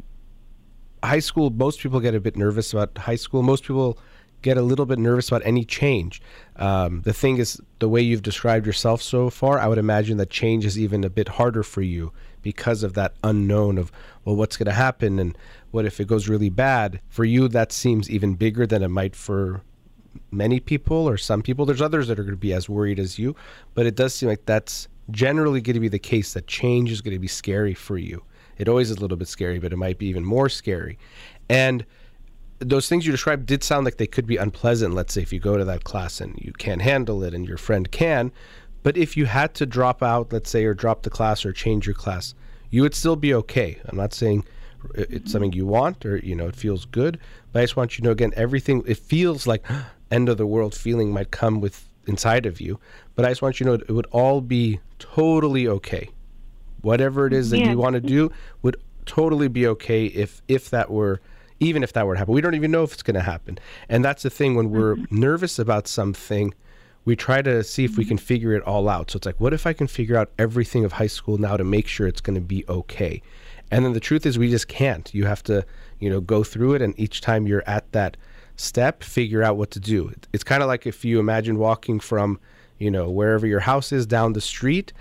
high 1.02 1.20
school. 1.20 1.50
Most 1.50 1.80
people 1.80 2.00
get 2.00 2.14
a 2.14 2.20
bit 2.20 2.36
nervous 2.36 2.72
about 2.72 2.96
high 2.96 3.16
school. 3.16 3.42
Most 3.42 3.64
people 3.64 3.98
get 4.42 4.56
a 4.56 4.62
little 4.62 4.86
bit 4.86 4.98
nervous 4.98 5.28
about 5.28 5.42
any 5.44 5.64
change. 5.64 6.20
Um, 6.56 7.02
the 7.02 7.12
thing 7.12 7.38
is, 7.38 7.60
the 7.78 7.88
way 7.88 8.00
you've 8.00 8.22
described 8.22 8.66
yourself 8.66 9.00
so 9.00 9.30
far, 9.30 9.58
I 9.58 9.68
would 9.68 9.78
imagine 9.78 10.16
that 10.18 10.30
change 10.30 10.64
is 10.64 10.78
even 10.78 11.04
a 11.04 11.10
bit 11.10 11.28
harder 11.28 11.62
for 11.62 11.80
you 11.80 12.12
because 12.42 12.82
of 12.82 12.94
that 12.94 13.14
unknown 13.22 13.78
of 13.78 13.92
well, 14.24 14.34
what's 14.34 14.56
going 14.56 14.66
to 14.66 14.72
happen 14.72 15.18
and 15.18 15.38
what 15.70 15.84
if 15.84 16.00
it 16.00 16.08
goes 16.08 16.28
really 16.28 16.50
bad. 16.50 17.00
For 17.08 17.24
you, 17.24 17.48
that 17.48 17.72
seems 17.72 18.10
even 18.10 18.34
bigger 18.34 18.66
than 18.66 18.82
it 18.82 18.88
might 18.88 19.14
for 19.14 19.62
many 20.30 20.60
people 20.60 21.08
or 21.08 21.16
some 21.16 21.42
people. 21.42 21.64
There's 21.64 21.80
others 21.80 22.08
that 22.08 22.18
are 22.18 22.24
going 22.24 22.34
to 22.34 22.40
be 22.40 22.52
as 22.52 22.68
worried 22.68 22.98
as 22.98 23.18
you, 23.18 23.36
but 23.74 23.86
it 23.86 23.94
does 23.94 24.14
seem 24.14 24.28
like 24.28 24.44
that's 24.44 24.88
generally 25.10 25.60
going 25.60 25.74
to 25.74 25.80
be 25.80 25.88
the 25.88 25.98
case 25.98 26.34
that 26.34 26.46
change 26.46 26.90
is 26.90 27.00
going 27.00 27.14
to 27.14 27.20
be 27.20 27.28
scary 27.28 27.74
for 27.74 27.96
you. 27.96 28.22
It 28.62 28.68
always 28.68 28.90
is 28.90 28.96
a 28.96 29.00
little 29.00 29.16
bit 29.16 29.26
scary, 29.26 29.58
but 29.58 29.72
it 29.72 29.76
might 29.76 29.98
be 29.98 30.06
even 30.06 30.24
more 30.24 30.48
scary. 30.48 30.96
And 31.48 31.84
those 32.60 32.88
things 32.88 33.04
you 33.04 33.10
described 33.10 33.44
did 33.46 33.64
sound 33.64 33.84
like 33.84 33.96
they 33.96 34.06
could 34.06 34.24
be 34.24 34.36
unpleasant. 34.36 34.94
Let's 34.94 35.12
say 35.12 35.20
if 35.20 35.32
you 35.32 35.40
go 35.40 35.56
to 35.56 35.64
that 35.64 35.82
class 35.82 36.20
and 36.20 36.38
you 36.40 36.52
can't 36.52 36.80
handle 36.80 37.24
it 37.24 37.34
and 37.34 37.44
your 37.44 37.58
friend 37.58 37.90
can, 37.90 38.30
but 38.84 38.96
if 38.96 39.16
you 39.16 39.26
had 39.26 39.54
to 39.54 39.66
drop 39.66 40.00
out, 40.00 40.32
let's 40.32 40.48
say, 40.48 40.64
or 40.64 40.74
drop 40.74 41.02
the 41.02 41.10
class 41.10 41.44
or 41.44 41.52
change 41.52 41.86
your 41.86 41.94
class, 41.94 42.34
you 42.70 42.82
would 42.82 42.94
still 42.94 43.16
be 43.16 43.34
okay. 43.34 43.80
I'm 43.84 43.96
not 43.96 44.14
saying 44.14 44.44
it's 44.94 45.32
something 45.32 45.52
you 45.52 45.66
want 45.66 46.06
or 46.06 46.18
you 46.18 46.36
know 46.36 46.46
it 46.46 46.54
feels 46.54 46.84
good, 46.84 47.18
but 47.52 47.60
I 47.60 47.62
just 47.64 47.76
want 47.76 47.98
you 47.98 48.02
to 48.02 48.04
know 48.04 48.12
again 48.12 48.32
everything. 48.36 48.84
It 48.86 48.98
feels 48.98 49.44
like 49.44 49.64
end 50.12 50.28
of 50.28 50.36
the 50.36 50.46
world 50.46 50.72
feeling 50.72 51.12
might 51.12 51.32
come 51.32 51.60
with 51.60 51.88
inside 52.06 52.46
of 52.46 52.60
you, 52.60 52.78
but 53.16 53.24
I 53.24 53.30
just 53.30 53.42
want 53.42 53.58
you 53.58 53.64
to 53.64 53.70
know 53.70 53.74
it 53.74 53.90
would 53.90 54.06
all 54.12 54.40
be 54.40 54.78
totally 55.00 55.66
okay. 55.66 56.10
Whatever 56.82 57.26
it 57.26 57.32
is 57.32 57.50
that 57.50 57.58
Yeah. 57.58 57.70
you 57.70 57.78
want 57.78 57.94
to 57.94 58.00
do 58.00 58.30
would 58.62 58.76
totally 59.06 59.48
be 59.48 59.66
okay 59.66 60.06
if 60.06 60.42
if 60.48 60.70
that 60.70 60.90
were 60.90 61.20
even 61.60 61.82
if 61.82 61.92
that 61.92 62.06
were 62.06 62.14
to 62.14 62.18
happen. 62.18 62.34
We 62.34 62.40
don't 62.40 62.54
even 62.54 62.70
know 62.70 62.82
if 62.82 62.92
it's 62.92 63.02
going 63.02 63.14
to 63.14 63.22
happen. 63.22 63.58
And 63.88 64.04
that's 64.04 64.24
the 64.24 64.30
thing 64.30 64.56
when 64.56 64.70
we're 64.70 64.96
mm-hmm. 64.96 65.20
nervous 65.20 65.58
about 65.60 65.86
something, 65.86 66.54
we 67.04 67.14
try 67.14 67.40
to 67.40 67.62
see 67.62 67.84
if 67.84 67.96
we 67.96 68.02
mm-hmm. 68.02 68.08
can 68.08 68.18
figure 68.18 68.52
it 68.52 68.62
all 68.64 68.88
out. 68.88 69.12
So 69.12 69.18
it's 69.18 69.26
like, 69.26 69.40
what 69.40 69.52
if 69.52 69.66
I 69.66 69.72
can 69.72 69.86
figure 69.86 70.16
out 70.16 70.32
everything 70.38 70.84
of 70.84 70.94
high 70.94 71.06
school 71.06 71.38
now 71.38 71.56
to 71.56 71.64
make 71.64 71.86
sure 71.86 72.08
it's 72.08 72.20
going 72.20 72.34
to 72.34 72.40
be 72.40 72.64
okay? 72.68 73.22
And 73.70 73.84
then 73.84 73.92
the 73.92 74.00
truth 74.00 74.26
is, 74.26 74.38
we 74.38 74.50
just 74.50 74.68
can't. 74.68 75.12
You 75.14 75.24
have 75.26 75.42
to, 75.44 75.64
you 75.98 76.10
know, 76.10 76.20
go 76.20 76.44
through 76.44 76.74
it, 76.74 76.82
and 76.82 76.98
each 76.98 77.20
time 77.20 77.46
you're 77.46 77.66
at 77.66 77.90
that 77.92 78.16
step, 78.56 79.02
figure 79.02 79.42
out 79.42 79.56
what 79.56 79.70
to 79.70 79.80
do. 79.80 80.12
It's 80.32 80.44
kind 80.44 80.62
of 80.62 80.68
like 80.68 80.86
if 80.86 81.04
you 81.04 81.18
imagine 81.18 81.58
walking 81.58 82.00
from, 82.00 82.38
you 82.78 82.90
know, 82.90 83.08
wherever 83.08 83.46
your 83.46 83.60
house 83.60 83.92
is 83.92 84.04
down 84.04 84.34
the 84.34 84.40
street 84.40 84.92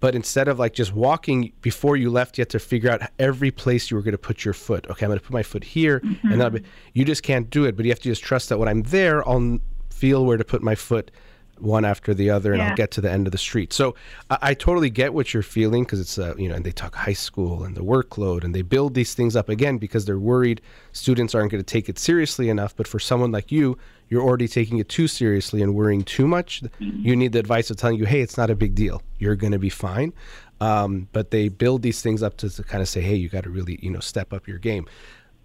but 0.00 0.14
instead 0.14 0.48
of 0.48 0.58
like 0.58 0.72
just 0.74 0.92
walking 0.94 1.52
before 1.62 1.96
you 1.96 2.10
left, 2.10 2.38
you 2.38 2.42
had 2.42 2.50
to 2.50 2.58
figure 2.58 2.90
out 2.90 3.00
every 3.18 3.50
place 3.50 3.90
you 3.90 3.96
were 3.96 4.02
going 4.02 4.12
to 4.12 4.18
put 4.18 4.44
your 4.44 4.54
foot. 4.54 4.86
Okay, 4.90 5.04
I'm 5.04 5.10
going 5.10 5.18
to 5.18 5.24
put 5.24 5.32
my 5.32 5.42
foot 5.42 5.64
here, 5.64 6.00
Mm-hmm. 6.00 6.32
and 6.32 6.40
then 6.40 6.64
you 6.94 7.04
just 7.04 7.22
can't 7.22 7.50
do 7.50 7.64
it. 7.64 7.76
But 7.76 7.84
you 7.84 7.90
have 7.90 8.00
to 8.00 8.08
just 8.08 8.22
trust 8.22 8.48
that 8.50 8.58
when 8.58 8.68
I'm 8.68 8.82
there, 8.82 9.26
I'll 9.28 9.58
feel 9.90 10.24
where 10.24 10.36
to 10.36 10.44
put 10.44 10.62
my 10.62 10.74
foot 10.74 11.10
one 11.58 11.84
after 11.84 12.14
the 12.14 12.30
other 12.30 12.52
and 12.52 12.62
I'll 12.62 12.76
get 12.76 12.92
to 12.92 13.00
the 13.00 13.10
end 13.10 13.26
of 13.26 13.32
the 13.32 13.38
street. 13.38 13.72
So 13.72 13.96
I, 14.30 14.38
I 14.42 14.54
totally 14.54 14.90
get 14.90 15.12
what 15.12 15.34
you're 15.34 15.42
feeling 15.42 15.82
because 15.82 15.98
it's, 15.98 16.16
uh, 16.16 16.36
you 16.38 16.48
know, 16.48 16.54
and 16.54 16.64
they 16.64 16.70
talk 16.70 16.94
high 16.94 17.14
school 17.14 17.64
and 17.64 17.74
the 17.76 17.82
workload 17.82 18.44
and 18.44 18.54
they 18.54 18.62
build 18.62 18.94
these 18.94 19.12
things 19.14 19.34
up 19.34 19.48
again 19.48 19.76
because 19.78 20.04
they're 20.04 20.20
worried 20.20 20.60
students 20.92 21.34
aren't 21.34 21.50
going 21.50 21.60
to 21.60 21.66
take 21.66 21.88
it 21.88 21.98
seriously 21.98 22.48
enough. 22.48 22.76
But 22.76 22.86
for 22.86 23.00
someone 23.00 23.32
like 23.32 23.50
you, 23.50 23.76
you're 24.08 24.22
already 24.22 24.48
taking 24.48 24.78
it 24.78 24.88
too 24.88 25.08
seriously 25.08 25.62
and 25.62 25.74
worrying 25.74 26.02
too 26.02 26.26
much. 26.26 26.62
You 26.78 27.14
need 27.16 27.32
the 27.32 27.38
advice 27.38 27.70
of 27.70 27.76
telling 27.76 27.98
you, 27.98 28.06
hey, 28.06 28.20
it's 28.20 28.36
not 28.36 28.50
a 28.50 28.54
big 28.54 28.74
deal. 28.74 29.02
You're 29.18 29.36
going 29.36 29.52
to 29.52 29.58
be 29.58 29.70
fine. 29.70 30.12
Um, 30.60 31.08
but 31.12 31.30
they 31.30 31.48
build 31.48 31.82
these 31.82 32.02
things 32.02 32.22
up 32.22 32.36
to, 32.38 32.50
to 32.50 32.62
kind 32.64 32.82
of 32.82 32.88
say, 32.88 33.00
hey, 33.00 33.14
you 33.14 33.28
got 33.28 33.44
to 33.44 33.50
really, 33.50 33.78
you 33.82 33.90
know, 33.90 34.00
step 34.00 34.32
up 34.32 34.48
your 34.48 34.58
game 34.58 34.86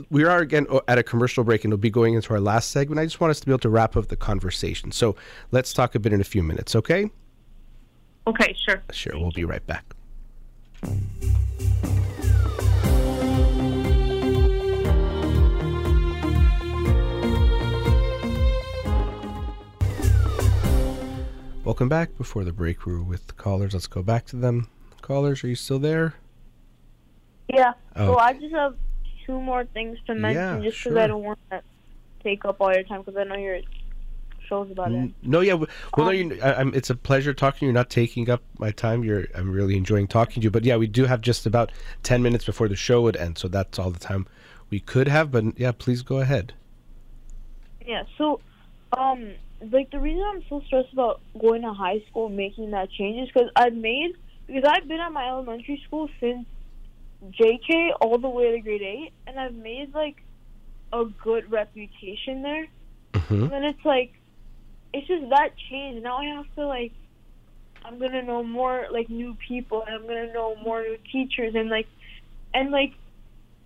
we 0.10 0.24
are 0.24 0.40
again 0.40 0.66
at 0.88 0.98
a 0.98 1.04
commercial 1.04 1.44
break 1.44 1.64
and 1.64 1.72
we'll 1.72 1.78
be 1.78 1.90
going 1.90 2.14
into 2.14 2.34
our 2.34 2.40
last 2.40 2.72
segment. 2.72 3.00
I 3.00 3.06
just 3.06 3.20
want 3.20 3.32
us 3.32 3.40
to 3.40 3.46
be 3.46 3.52
able 3.52 3.60
to 3.60 3.70
wrap 3.70 3.96
up 3.96 4.08
the 4.08 4.16
conversation. 4.16 4.92
So 4.92 5.16
let's 5.52 5.74
talk 5.74 5.96
a 5.96 6.00
bit 6.00 6.14
in 6.14 6.22
a 6.22 6.26
few 6.26 6.44
minutes, 6.44 6.76
okay? 6.76 7.10
Okay, 8.26 8.56
sure. 8.58 8.82
Sure, 8.92 9.14
we'll 9.18 9.32
be 9.32 9.46
right 9.46 9.66
back. 9.68 9.86
Welcome 21.84 21.90
back. 22.00 22.18
Before 22.18 22.46
the 22.46 22.54
break, 22.54 22.86
we 22.86 22.94
were 22.94 23.04
with 23.04 23.28
the 23.28 23.34
callers. 23.34 23.74
Let's 23.74 23.88
go 23.88 24.02
back 24.02 24.26
to 24.28 24.38
them. 24.38 24.70
Callers, 25.02 25.44
are 25.44 25.50
you 25.50 25.56
still 25.56 25.80
there? 25.80 26.14
Yeah. 27.50 27.74
Oh. 27.98 28.14
So 28.14 28.20
I 28.20 28.32
just 28.32 28.56
have 28.56 28.76
two 29.26 29.38
more 29.42 29.66
things 29.66 29.98
to 30.08 30.16
mention, 30.16 30.42
Yeah, 30.42 30.60
just 30.64 30.78
because 30.78 30.94
sure. 30.94 31.00
I 31.02 31.08
don't 31.08 31.24
want 31.24 31.40
to 31.52 31.62
take 32.24 32.46
up 32.46 32.62
all 32.62 32.74
your 32.74 32.84
time, 32.84 33.02
because 33.02 33.18
I 33.18 33.26
know 33.26 33.36
your 33.36 33.60
show's 34.48 34.72
about 34.72 34.94
it. 34.94 35.12
No, 35.24 35.42
yeah. 35.42 35.56
Well, 35.56 35.68
no, 35.98 36.08
Um, 36.08 36.16
you, 36.16 36.40
I, 36.42 36.54
I'm, 36.54 36.74
it's 36.74 36.90
a 36.90 36.96
pleasure 36.96 37.34
talking 37.34 37.60
to 37.60 37.66
you. 37.66 37.74
Not 37.74 37.90
taking 37.90 38.30
up 38.30 38.42
my 38.60 38.72
time. 38.72 39.04
You're, 39.04 39.28
I'm 39.36 39.52
really 39.52 39.76
enjoying 39.76 40.08
talking 40.08 40.36
to 40.36 40.46
you. 40.46 40.52
But 40.52 40.64
yeah, 40.64 40.78
we 40.78 40.88
do 40.88 41.04
have 41.04 41.20
just 41.20 41.46
about 41.46 41.70
ten 42.02 42.24
minutes 42.24 42.46
before 42.46 42.70
the 42.70 42.78
show 42.78 43.02
would 43.02 43.18
end, 43.18 43.38
so 43.38 43.50
that's 43.50 43.78
all 43.78 43.92
the 43.92 44.00
time 44.00 44.26
we 44.70 44.80
could 44.80 45.10
have. 45.10 45.32
But 45.32 45.60
yeah, 45.60 45.74
please 45.74 46.02
go 46.02 46.20
ahead. 46.20 46.54
Yeah. 47.86 48.04
So, 48.18 48.40
um, 48.98 49.34
like 49.72 49.92
the 49.92 50.00
reason 50.00 50.24
I'm 50.34 50.44
so 50.50 50.62
stressed 50.68 50.94
about 50.94 51.22
going 51.40 51.62
to 51.62 51.74
high 51.74 52.04
school, 52.10 52.28
and 52.28 52.36
making 52.36 52.72
that 52.72 52.92
change, 52.92 53.24
is 53.24 53.34
because 53.34 53.50
I've 53.56 53.74
made 53.74 54.14
because 54.48 54.64
I've 54.68 54.88
been 54.88 55.00
at 55.00 55.12
my 55.12 55.28
elementary 55.30 55.82
school 55.86 56.10
since 56.20 56.46
JK 57.40 57.92
all 58.02 58.18
the 58.18 58.30
way 58.30 58.52
to 58.52 58.60
grade 58.60 58.82
eight, 58.82 59.12
and 59.28 59.40
I've 59.40 59.54
made 59.54 59.94
like 59.94 60.18
a 60.92 61.06
good 61.24 61.52
reputation 61.52 62.42
there. 62.42 62.68
hmm 63.16 63.44
And 63.44 63.52
then 63.52 63.64
it's 63.64 63.86
like, 63.86 64.12
it's 64.94 65.08
just 65.08 65.30
that 65.30 65.52
change. 65.70 66.04
Now 66.04 66.18
I 66.18 66.26
have 66.36 66.46
to 66.56 66.68
like, 66.68 66.92
I'm 67.86 68.00
gonna 68.00 68.24
know 68.24 68.44
more 68.44 68.88
like 68.92 69.10
new 69.10 69.36
people, 69.48 69.84
and 69.86 69.96
I'm 69.96 70.08
gonna 70.08 70.34
know 70.34 70.56
more 70.64 70.82
new 70.82 70.98
teachers, 71.12 71.56
and 71.56 71.70
like, 71.70 71.88
and 72.54 72.72
like, 72.72 72.92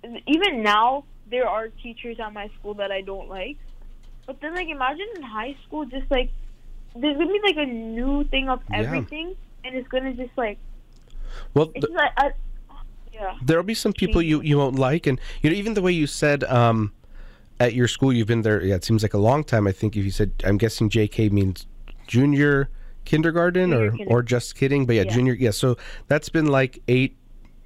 even 0.04 0.64
now 0.64 1.06
there 1.30 1.48
are 1.48 1.68
teachers 1.84 2.18
at 2.24 2.34
my 2.34 2.50
school 2.60 2.76
that 2.76 2.92
I 2.92 3.02
don't 3.02 3.30
like. 3.30 3.58
But 4.28 4.40
then 4.42 4.54
like, 4.54 4.68
imagine 4.68 5.08
in 5.16 5.24
high 5.24 5.56
school, 5.66 5.86
just 5.86 6.10
like, 6.12 6.30
there's 6.96 7.18
gonna 7.18 7.32
be 7.32 7.40
like 7.44 7.58
a 7.58 7.66
new 7.66 8.24
thing 8.26 8.50
of 8.50 8.62
Yeah. 8.70 8.80
everything, 8.80 9.36
and 9.64 9.76
it's 9.76 9.88
gonna 9.88 10.14
just 10.14 10.38
like, 10.38 10.60
Well, 11.54 11.72
just 11.80 11.92
like, 11.94 12.12
I, 12.18 12.32
yeah. 13.14 13.36
there'll 13.42 13.64
be 13.64 13.74
some 13.74 13.94
people 13.94 14.22
you, 14.22 14.42
you 14.42 14.58
won't 14.58 14.78
like 14.78 15.08
and 15.08 15.20
you 15.42 15.50
know 15.50 15.56
even 15.56 15.74
the 15.74 15.82
way 15.82 15.92
you 15.92 16.06
said 16.08 16.44
um 16.46 16.92
at 17.60 17.74
your 17.74 17.88
school 17.88 18.14
you've 18.14 18.28
been 18.28 18.44
there 18.44 18.64
yeah 18.64 18.76
it 18.76 18.84
seems 18.84 19.02
like 19.02 19.16
a 19.16 19.18
long 19.18 19.44
time 19.44 19.66
i 19.66 19.72
think 19.72 19.98
if 19.98 20.06
you 20.06 20.12
said 20.12 20.32
i'm 20.44 20.58
guessing 20.58 20.88
jk 20.90 21.32
means 21.32 21.66
junior 22.06 22.70
kindergarten 23.06 23.72
Junior 23.72 23.88
or 23.88 23.92
kinder- 23.98 24.06
or 24.12 24.22
just 24.24 24.56
kidding 24.56 24.86
but 24.86 24.96
yeah, 24.96 25.02
Yeah. 25.04 25.14
junior 25.14 25.34
yeah 25.34 25.50
so 25.52 25.76
that's 26.08 26.30
been 26.30 26.46
like 26.46 26.80
eight 26.88 27.18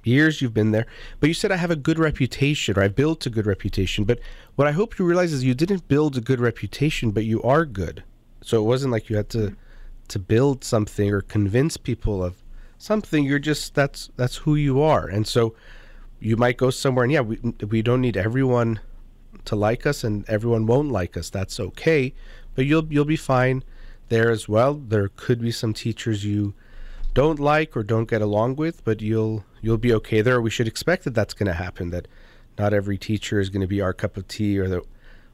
years 0.04 0.40
you've 0.40 0.54
been 0.54 0.72
there 0.72 0.86
but 1.20 1.28
you 1.28 1.34
said 1.34 1.52
i 1.52 1.56
have 1.56 1.70
a 1.70 1.76
good 1.76 1.98
reputation 1.98 2.76
or 2.76 2.82
i 2.82 2.88
built 2.88 3.26
a 3.26 3.30
good 3.30 3.46
reputation. 3.46 4.04
But 4.04 4.18
what 4.56 4.66
i 4.68 4.72
hope 4.72 4.98
you 4.98 5.04
realize 5.04 5.32
is 5.32 5.44
you 5.44 5.54
didn't 5.54 5.88
build 5.88 6.16
a 6.16 6.20
good 6.20 6.40
reputation 6.40 7.10
but 7.10 7.24
you 7.24 7.42
are 7.42 7.64
good. 7.64 8.02
So 8.42 8.58
it 8.60 8.66
wasn't 8.66 8.92
like 8.92 9.08
you 9.08 9.16
had 9.16 9.28
to 9.30 9.56
to 10.08 10.18
build 10.18 10.64
something 10.64 11.10
or 11.10 11.22
convince 11.22 11.76
people 11.76 12.22
of 12.22 12.42
something. 12.78 13.24
You're 13.24 13.38
just 13.38 13.74
that's 13.74 14.10
that's 14.16 14.36
who 14.36 14.54
you 14.56 14.82
are. 14.82 15.06
And 15.06 15.26
so 15.26 15.54
you 16.20 16.36
might 16.36 16.56
go 16.56 16.70
somewhere 16.70 17.04
and 17.04 17.12
yeah 17.12 17.20
we, 17.20 17.38
we 17.68 17.82
don't 17.82 18.00
need 18.00 18.16
everyone 18.16 18.80
to 19.44 19.56
like 19.56 19.86
us 19.86 20.04
and 20.04 20.28
everyone 20.28 20.66
won't 20.66 20.90
like 20.90 21.16
us. 21.16 21.30
That's 21.30 21.58
okay. 21.58 22.14
But 22.54 22.66
you'll 22.66 22.86
you'll 22.92 23.04
be 23.04 23.16
fine 23.16 23.64
there 24.08 24.30
as 24.30 24.48
well. 24.48 24.74
There 24.74 25.08
could 25.08 25.40
be 25.40 25.50
some 25.50 25.72
teachers 25.72 26.24
you 26.24 26.54
don't 27.14 27.38
like 27.38 27.76
or 27.76 27.82
don't 27.82 28.08
get 28.08 28.22
along 28.22 28.56
with 28.56 28.84
but 28.84 29.00
you'll 29.00 29.44
you'll 29.60 29.78
be 29.78 29.92
okay 29.94 30.20
there. 30.20 30.40
We 30.40 30.50
should 30.50 30.66
expect 30.66 31.04
that 31.04 31.14
that's 31.14 31.34
going 31.34 31.46
to 31.46 31.54
happen 31.54 31.90
that 31.90 32.08
not 32.58 32.74
every 32.74 32.98
teacher 32.98 33.40
is 33.40 33.48
going 33.48 33.60
to 33.60 33.66
be 33.66 33.80
our 33.80 33.92
cup 33.92 34.16
of 34.16 34.28
tea 34.28 34.58
or 34.58 34.68
that 34.68 34.82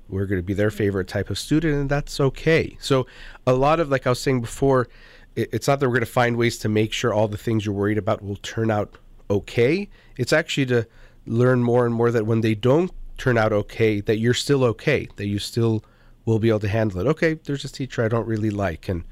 we're 0.09 0.26
going 0.26 0.38
to 0.38 0.46
be 0.46 0.55
their 0.55 0.70
favorite 0.70 1.09
type 1.09 1.30
of 1.30 1.38
student 1.38 1.74
and 1.74 1.90
that's 1.90 2.20
okay. 2.20 2.76
So 2.80 3.06
a 3.46 3.52
lot 3.52 3.80
of 3.80 3.88
like 3.88 4.06
i 4.06 4.10
was 4.10 4.20
saying 4.20 4.40
before 4.40 4.88
it, 5.36 5.50
it's 5.52 5.68
not 5.68 5.80
that 5.80 5.88
we're 5.88 5.94
going 5.94 6.00
to 6.00 6.06
find 6.06 6.36
ways 6.36 6.59
to 6.59 6.68
make 6.68 6.92
sure 6.92 7.12
all 7.12 7.28
the 7.28 7.36
things 7.36 7.64
you're 7.64 7.74
worried 7.74 7.98
about 7.98 8.22
will 8.22 8.36
turn 8.36 8.70
out 8.70 8.96
okay. 9.30 9.88
It's 10.16 10.32
actually 10.32 10.66
to 10.66 10.86
learn 11.26 11.62
more 11.62 11.84
and 11.84 11.94
more 11.94 12.10
that 12.10 12.26
when 12.26 12.40
they 12.40 12.55
don't 12.55 12.90
turn 13.18 13.36
out 13.36 13.52
okay 13.52 14.00
that 14.00 14.18
you're 14.18 14.32
still 14.34 14.64
okay 14.64 15.09
that 15.16 15.26
you 15.26 15.38
still 15.38 15.84
will 16.24 16.38
be 16.38 16.48
able 16.48 16.60
to 16.60 16.68
handle 16.68 17.00
it. 17.00 17.06
Okay 17.06 17.34
there's 17.34 17.62
this 17.62 17.72
teacher 17.72 18.05
i 18.05 18.09
don't 18.09 18.26
really 18.26 18.50
like 18.50 18.88
and 18.88 19.05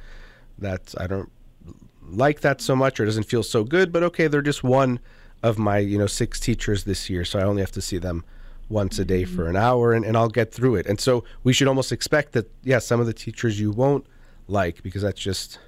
that's 0.59 0.97
i 0.97 1.07
don't 1.07 1.31
like 2.11 2.41
that 2.41 2.61
so 2.61 2.77
much 2.77 2.99
or 2.99 3.05
doesn't 3.05 3.25
feel 3.25 3.43
so 3.43 3.65
good 3.65 3.93
but 3.93 4.03
okay 4.03 4.27
they're 4.27 4.43
just 4.43 4.63
one 4.65 4.99
of 5.43 5.59
my 5.59 5.79
you 5.79 5.99
know 5.99 6.07
six 6.07 6.41
teachers 6.41 6.85
this 6.85 7.11
year 7.11 7.25
so 7.25 7.39
i 7.39 7.43
only 7.43 7.61
have 7.63 7.73
to 7.73 7.81
see 7.83 7.99
them 7.99 8.25
once 8.69 8.99
a 8.99 9.05
day 9.05 9.25
for 9.25 9.43
mm-hmm. 9.43 9.51
an 9.51 9.57
hour 9.57 9.93
and, 9.93 10.05
and 10.05 10.17
i'll 10.17 10.29
get 10.29 10.53
through 10.53 10.75
it. 10.75 10.87
And 10.87 11.01
so 11.01 11.25
we 11.45 11.53
should 11.53 11.69
almost 11.69 11.93
expect 11.93 12.33
that 12.33 12.51
yeah 12.63 12.79
some 12.79 13.01
of 13.01 13.07
the 13.07 13.13
teachers 13.13 13.61
you 13.61 13.71
won't 13.71 14.07
like 14.49 14.83
because 14.83 15.03
that's 15.03 15.21
just 15.21 15.59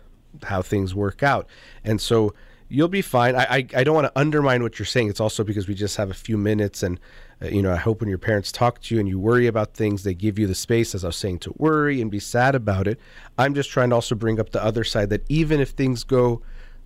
how 0.44 0.62
things 0.62 0.94
work 0.94 1.22
out. 1.22 1.46
And 1.84 2.00
so 2.00 2.34
you'll 2.68 2.88
be 2.88 3.02
fine. 3.02 3.34
I 3.34 3.44
i, 3.44 3.66
I 3.76 3.84
don't 3.84 3.94
want 3.94 4.06
to 4.06 4.18
undermine 4.18 4.62
what 4.62 4.78
you're 4.78 4.86
saying. 4.86 5.08
It's 5.08 5.20
also 5.20 5.44
because 5.44 5.68
we 5.68 5.74
just 5.74 5.96
have 5.96 6.10
a 6.10 6.14
few 6.14 6.36
minutes 6.36 6.82
and 6.82 7.00
uh, 7.42 7.46
you 7.46 7.62
know 7.62 7.72
i 7.72 7.76
hope 7.76 8.00
when 8.00 8.08
your 8.08 8.18
parents 8.18 8.50
talk 8.50 8.80
to 8.82 8.94
you 8.94 9.00
and 9.00 9.08
you 9.08 9.18
worry 9.18 9.46
about 9.46 9.74
things 9.74 10.02
they 10.02 10.14
give 10.14 10.38
you 10.38 10.46
the 10.46 10.54
space 10.54 10.94
as 10.94 11.04
i 11.04 11.08
was 11.08 11.16
saying 11.16 11.38
to 11.38 11.54
worry 11.56 12.00
and 12.00 12.10
be 12.10 12.20
sad 12.20 12.54
about 12.54 12.86
it. 12.86 12.98
I'm 13.36 13.54
just 13.54 13.70
trying 13.70 13.90
to 13.90 13.94
also 13.96 14.14
bring 14.14 14.40
up 14.40 14.50
the 14.50 14.62
other 14.62 14.84
side 14.84 15.10
that 15.10 15.24
even 15.28 15.60
if 15.60 15.70
things 15.70 16.04
go 16.04 16.42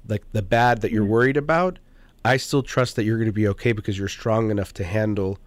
like 0.09 0.25
the 0.33 0.43
bad 0.43 0.81
that 0.83 0.93
you're 0.93 1.05
worried 1.05 1.37
about 1.37 1.79
i 2.25 2.37
still 2.37 2.63
trust 2.63 2.97
that 2.97 3.05
you're 3.05 3.19
going 3.19 3.27
to 3.27 3.33
be 3.33 3.49
okay 3.49 3.73
because 3.73 3.99
you're 3.99 4.09
strong 4.09 4.51
enough 4.51 4.73
to 4.75 4.85
handle 4.85 5.39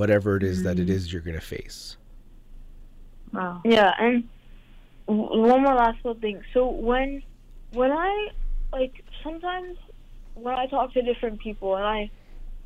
whatever 0.00 0.36
it 0.36 0.42
is 0.42 0.62
that 0.62 0.78
it 0.78 0.88
is 0.88 1.12
you're 1.12 1.22
going 1.22 1.38
to 1.38 1.44
face. 1.44 1.98
Wow. 3.32 3.60
Yeah, 3.64 3.92
and 3.98 4.26
one 5.06 5.62
more 5.62 5.74
last 5.74 6.04
little 6.04 6.20
thing. 6.20 6.42
So 6.54 6.68
when 6.68 7.22
when 7.72 7.92
I 7.92 8.28
like 8.72 9.04
sometimes 9.22 9.76
when 10.34 10.54
I 10.54 10.66
talk 10.66 10.92
to 10.94 11.02
different 11.02 11.40
people 11.40 11.76
and 11.76 11.84
I 11.84 12.10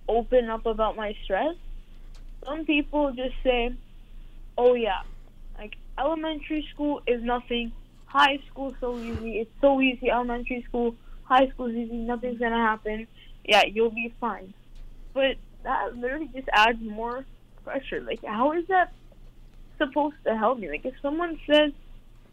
open 0.09 0.49
up 0.51 0.67
about 0.67 0.97
my 0.97 1.15
stress, 1.25 1.55
some 2.45 2.65
people 2.67 3.13
just 3.13 3.35
say, 3.43 3.75
"Oh 4.59 4.75
yeah, 4.75 5.03
like 5.59 5.77
elementary 5.99 6.67
school 6.73 7.03
is 7.07 7.23
nothing. 7.23 7.73
High 8.07 8.39
school 8.51 8.75
so 8.81 8.99
easy. 8.99 9.39
It's 9.41 9.51
so 9.61 9.81
easy. 9.81 10.11
Elementary 10.11 10.63
school, 10.69 10.95
high 11.25 11.49
school 11.49 11.67
is 11.67 11.77
easy. 11.77 11.97
Nothing's 11.97 12.39
gonna 12.39 12.57
happen. 12.57 13.07
Yeah, 13.45 13.65
you'll 13.65 13.91
be 13.91 14.13
fine." 14.21 14.53
But 15.15 15.37
that 15.63 15.97
literally 15.97 16.29
just 16.35 16.49
adds 16.53 16.79
more 16.81 17.25
pressure. 17.65 18.01
Like, 18.01 18.23
how 18.25 18.53
is 18.53 18.67
that 18.69 18.93
supposed 19.79 20.17
to 20.27 20.37
help 20.37 20.59
me? 20.59 20.69
Like, 20.69 20.85
if 20.85 20.95
someone 21.01 21.39
says 21.51 21.73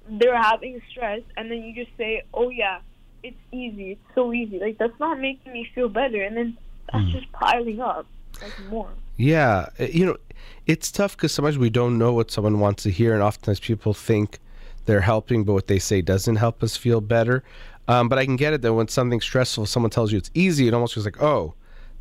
they're 0.10 0.41
having 0.41 0.81
stress 0.89 1.22
and 1.38 1.49
then 1.49 1.60
you 1.64 1.73
just 1.73 1.95
say, 1.98 2.23
"Oh 2.34 2.49
yeah, 2.49 2.80
it's 3.23 3.38
easy. 3.52 3.91
It's 3.91 4.15
so 4.15 4.34
easy." 4.34 4.60
Like, 4.60 4.77
that's 4.77 4.99
not 4.99 5.19
making 5.19 5.53
me 5.53 5.69
feel 5.73 5.89
better, 5.89 6.22
and 6.22 6.35
then 6.35 6.57
that's 6.91 7.07
just 7.11 7.31
piling 7.31 7.80
up 7.80 8.06
like 8.41 8.57
more. 8.69 8.89
Yeah, 9.18 9.69
uh, 9.80 9.84
you 9.85 10.06
know, 10.06 10.18
it's 10.65 10.91
tough 10.91 11.15
because 11.15 11.31
sometimes 11.31 11.57
we 11.57 11.69
don't 11.69 11.98
know 11.98 12.14
what 12.14 12.31
someone 12.31 12.60
wants 12.60 12.84
to 12.84 12.89
hear, 12.91 13.14
and 13.14 13.22
oftentimes 13.22 13.60
people 13.60 13.93
think 13.93 14.39
they're 14.85 15.02
helping, 15.02 15.43
but 15.43 15.53
what 15.53 15.68
they 15.68 15.80
say 15.80 16.02
doesn't 16.02 16.38
help 16.38 16.64
us 16.64 16.76
feel 16.76 17.02
better. 17.02 17.43
Um, 17.88 18.10
but 18.10 18.18
I 18.18 18.26
can 18.26 18.35
get 18.35 18.53
it 18.53 18.61
that 18.61 18.73
when 18.73 18.88
something's 18.88 19.23
stressful, 19.23 19.65
someone 19.65 19.89
tells 19.89 20.11
you 20.11 20.18
it's 20.18 20.31
easy, 20.34 20.68
it 20.68 20.73
almost 20.73 20.93
feels 20.93 21.06
like, 21.06 21.22
oh, 21.22 21.53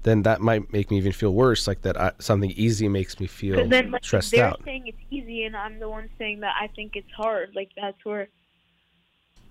then 0.02 0.22
that 0.22 0.40
might 0.40 0.72
make 0.72 0.90
me 0.90 0.96
even 0.96 1.12
feel 1.12 1.34
worse. 1.34 1.66
Like 1.66 1.82
that 1.82 2.00
I, 2.00 2.12
something 2.20 2.50
easy 2.52 2.88
makes 2.88 3.20
me 3.20 3.26
feel 3.26 3.68
then, 3.68 3.90
like, 3.90 4.04
stressed 4.04 4.32
they're 4.32 4.46
out. 4.46 4.60
saying 4.64 4.86
it's 4.86 4.98
easy, 5.10 5.44
and 5.44 5.56
I'm 5.56 5.78
the 5.78 5.88
one 5.88 6.08
saying 6.18 6.40
that 6.40 6.54
I 6.58 6.68
think 6.68 6.96
it's 6.96 7.10
hard. 7.14 7.54
Like, 7.54 7.70
that's 7.76 8.02
where 8.04 8.28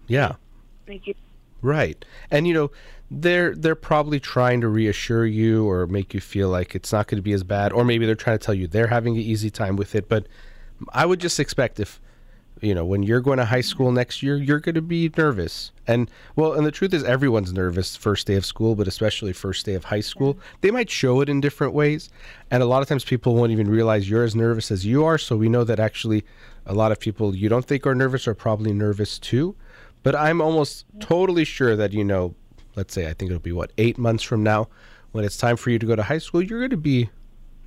Yeah. 0.08 0.36
like 0.88 1.08
it, 1.08 1.18
Right. 1.62 2.04
And 2.32 2.48
you 2.48 2.54
know, 2.54 2.72
they're 3.12 3.56
they're 3.56 3.76
probably 3.76 4.20
trying 4.20 4.62
to 4.62 4.68
reassure 4.68 5.26
you 5.26 5.68
or 5.68 5.88
make 5.88 6.14
you 6.14 6.20
feel 6.20 6.50
like 6.50 6.76
it's 6.76 6.92
not 6.94 7.08
going 7.08 7.18
to 7.18 7.24
be 7.24 7.34
as 7.34 7.44
bad 7.44 7.74
or 7.74 7.84
maybe 7.84 8.06
they're 8.06 8.16
trying 8.16 8.38
to 8.38 8.46
tell 8.46 8.54
you 8.54 8.68
they're 8.68 8.88
having 8.88 9.16
an 9.16 9.22
easy 9.22 9.50
time 9.50 9.76
with 9.76 9.96
it, 9.96 10.08
but 10.08 10.28
I 10.94 11.06
would 11.06 11.20
just 11.20 11.40
expect 11.40 11.80
if 11.80 12.00
you 12.62 12.76
know, 12.76 12.84
when 12.84 13.04
you're 13.04 13.22
going 13.22 13.38
to 13.38 13.46
high 13.46 13.62
school 13.62 13.92
next 13.92 14.22
year, 14.22 14.36
you're 14.36 14.60
going 14.60 14.76
to 14.76 14.82
be 14.82 15.12
nervous. 15.18 15.72
And 15.88 16.10
well, 16.36 16.54
and 16.54 16.66
the 16.66 16.72
truth 16.72 16.94
is 16.94 17.04
everyone's 17.04 17.54
nervous 17.54 17.96
first 17.96 18.28
day 18.28 18.36
of 18.36 18.46
school, 18.46 18.76
but 18.76 18.88
especially 18.88 19.34
first 19.34 19.66
day 19.66 19.76
of 19.76 19.86
high 19.86 20.02
school. 20.02 20.34
Mm-hmm. 20.34 20.58
They 20.62 20.72
might 20.72 20.90
show 20.90 21.22
it 21.22 21.30
in 21.30 21.42
different 21.42 21.74
ways, 21.74 22.10
and 22.52 22.62
a 22.62 22.66
lot 22.66 22.82
of 22.82 22.88
times 22.88 23.06
people 23.06 23.36
won't 23.36 23.52
even 23.52 23.70
realize 23.70 24.10
you're 24.10 24.24
as 24.24 24.36
nervous 24.36 24.72
as 24.72 24.86
you 24.86 25.06
are, 25.06 25.18
so 25.18 25.38
we 25.38 25.50
know 25.50 25.64
that 25.64 25.80
actually 25.80 26.26
a 26.66 26.74
lot 26.74 26.92
of 26.92 27.00
people 27.00 27.36
you 27.36 27.50
don't 27.50 27.66
think 27.66 27.88
are 27.88 27.96
nervous 27.96 28.28
are 28.28 28.36
probably 28.36 28.74
nervous 28.74 29.18
too. 29.18 29.56
But 30.04 30.16
I'm 30.16 30.42
almost 30.42 30.86
totally 31.00 31.44
sure 31.44 31.76
that, 31.76 31.94
you 31.94 32.04
know, 32.04 32.36
let's 32.76 32.94
say 32.94 33.08
I 33.10 33.14
think 33.14 33.32
it'll 33.32 33.42
be 33.42 33.52
what, 33.52 33.72
eight 33.78 33.98
months 33.98 34.24
from 34.24 34.44
now, 34.44 34.70
when 35.12 35.26
it's 35.26 35.38
time 35.38 35.58
for 35.58 35.70
you 35.70 35.80
to 35.80 35.86
go 35.86 35.96
to 35.96 36.04
high 36.04 36.20
school, 36.20 36.42
you're 36.42 36.60
going 36.60 36.70
to 36.70 36.78
be 36.78 37.10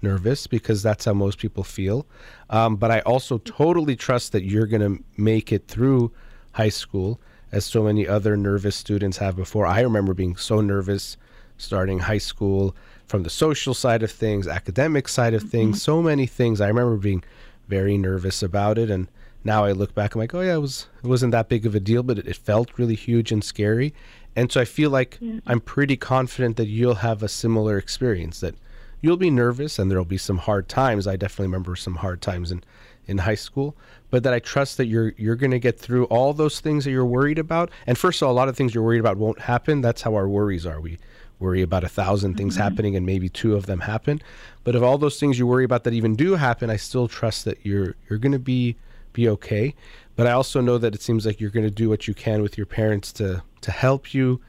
nervous 0.01 0.47
because 0.47 0.83
that's 0.83 1.05
how 1.05 1.13
most 1.13 1.39
people 1.39 1.65
feel. 1.65 2.07
Um, 2.51 2.77
but 2.77 2.91
I 2.91 3.01
also 3.01 3.39
totally 3.39 3.97
trust 3.97 4.33
that 4.33 4.45
you're 4.45 4.67
going 4.67 4.97
to 4.97 5.05
make 5.17 5.53
it 5.53 5.69
through 5.69 6.13
high 6.53 6.71
school, 6.71 7.21
as 7.51 7.65
so 7.65 7.83
many 7.83 8.09
other 8.09 8.37
nervous 8.37 8.77
students 8.77 9.19
have 9.19 9.37
before. 9.37 9.67
I 9.67 9.81
remember 9.81 10.15
being 10.15 10.37
so 10.37 10.61
nervous 10.61 11.17
starting 11.59 11.99
high 11.99 12.19
school 12.19 12.75
from 13.07 13.23
the 13.23 13.31
social 13.31 13.75
side 13.75 14.03
of 14.03 14.11
things, 14.11 14.49
academic 14.49 15.07
side 15.07 15.35
of 15.35 15.43
things, 15.43 15.77
mm-hmm. 15.77 15.93
so 15.93 16.03
many 16.03 16.27
things. 16.27 16.61
I 16.61 16.69
remember 16.69 16.97
being 16.97 17.23
very 17.69 17.99
nervous 17.99 18.43
about 18.43 18.79
it. 18.79 18.91
And 18.91 19.09
now 19.45 19.65
I 19.65 19.73
look 19.73 19.95
back, 19.95 20.15
I'm 20.15 20.21
like, 20.21 20.35
oh 20.35 20.41
yeah, 20.41 20.55
it 20.55 20.61
was 20.61 20.87
it 21.03 21.07
wasn't 21.07 21.33
that 21.33 21.49
big 21.49 21.67
of 21.67 21.75
a 21.75 21.81
deal, 21.81 22.03
but 22.03 22.19
it, 22.19 22.27
it 22.27 22.37
felt 22.37 22.79
really 22.79 22.95
huge 22.95 23.33
and 23.33 23.43
scary. 23.43 23.95
And 24.35 24.51
so 24.51 24.61
I 24.61 24.65
feel 24.65 24.91
like 24.91 25.19
yeah. 25.21 25.41
I'm 25.47 25.61
pretty 25.61 25.97
confident 25.97 26.57
that 26.57 26.69
you'll 26.69 26.97
have 26.97 27.23
a 27.23 27.29
similar 27.29 27.77
experience 27.77 28.41
that 28.41 28.55
you'll 29.01 29.17
be 29.17 29.31
nervous 29.31 29.79
and 29.79 29.91
there'll 29.91 30.05
be 30.05 30.17
some 30.17 30.39
hard 30.39 30.69
times. 30.69 31.07
I 31.07 31.17
definitely 31.17 31.49
remember 31.49 31.77
some 31.77 31.97
hard 31.97 32.23
times 32.23 32.51
in 32.51 32.65
in 33.07 33.19
high 33.19 33.35
school, 33.35 33.77
but 34.11 34.23
that 34.23 34.33
I 34.33 34.39
trust 34.39 34.77
that 34.77 34.87
you're 34.87 35.13
you're 35.17 35.37
going 35.37 35.51
to 35.51 35.59
get 35.59 35.79
through 35.79 36.05
all 36.05 36.33
those 36.33 36.61
things 36.61 36.85
that 36.85 36.93
you're 36.93 37.05
worried 37.05 37.39
about. 37.39 37.71
And 37.87 37.99
first 37.99 38.23
of 38.23 38.27
all, 38.27 38.33
a 38.33 38.37
lot 38.37 38.49
of 38.49 38.57
things 38.57 38.75
you're 38.75 38.85
worried 38.85 39.01
about 39.01 39.17
won't 39.17 39.41
happen. 39.41 39.81
That's 39.81 40.03
how 40.03 40.15
our 40.15 40.29
worries 40.29 40.65
are. 40.65 40.81
We 40.81 40.99
worry 41.39 41.63
about 41.63 41.83
a 41.83 41.87
1000 41.87 42.37
things 42.37 42.55
mm-hmm. 42.55 42.63
happening 42.63 42.97
and 42.97 43.05
maybe 43.05 43.29
two 43.29 43.57
of 43.57 43.67
them 43.67 43.81
happen. 43.81 44.23
But 44.63 44.77
if 44.77 44.83
all 44.83 44.97
those 44.97 45.19
things 45.19 45.39
you 45.39 45.47
worry 45.47 45.65
about 45.65 45.83
that 45.85 45.93
even 45.93 46.15
do 46.15 46.37
happen, 46.37 46.71
I 46.71 46.77
still 46.77 47.09
trust 47.09 47.45
that 47.45 47.67
you're 47.67 47.97
you're 48.09 48.21
going 48.21 48.33
to 48.33 48.39
be 48.39 48.77
be 49.13 49.29
okay. 49.29 49.75
But 50.17 50.27
I 50.27 50.33
also 50.33 50.61
know 50.61 50.79
that 50.79 50.95
it 50.95 51.03
seems 51.03 51.25
like 51.25 51.41
you're 51.41 51.51
going 51.51 51.65
to 51.65 51.71
do 51.71 51.89
what 51.89 52.07
you 52.07 52.15
can 52.15 52.43
with 52.43 52.57
your 52.57 52.67
parents 52.67 53.13
to 53.15 53.43
to 53.63 53.71
help 53.71 54.13
you 54.13 54.41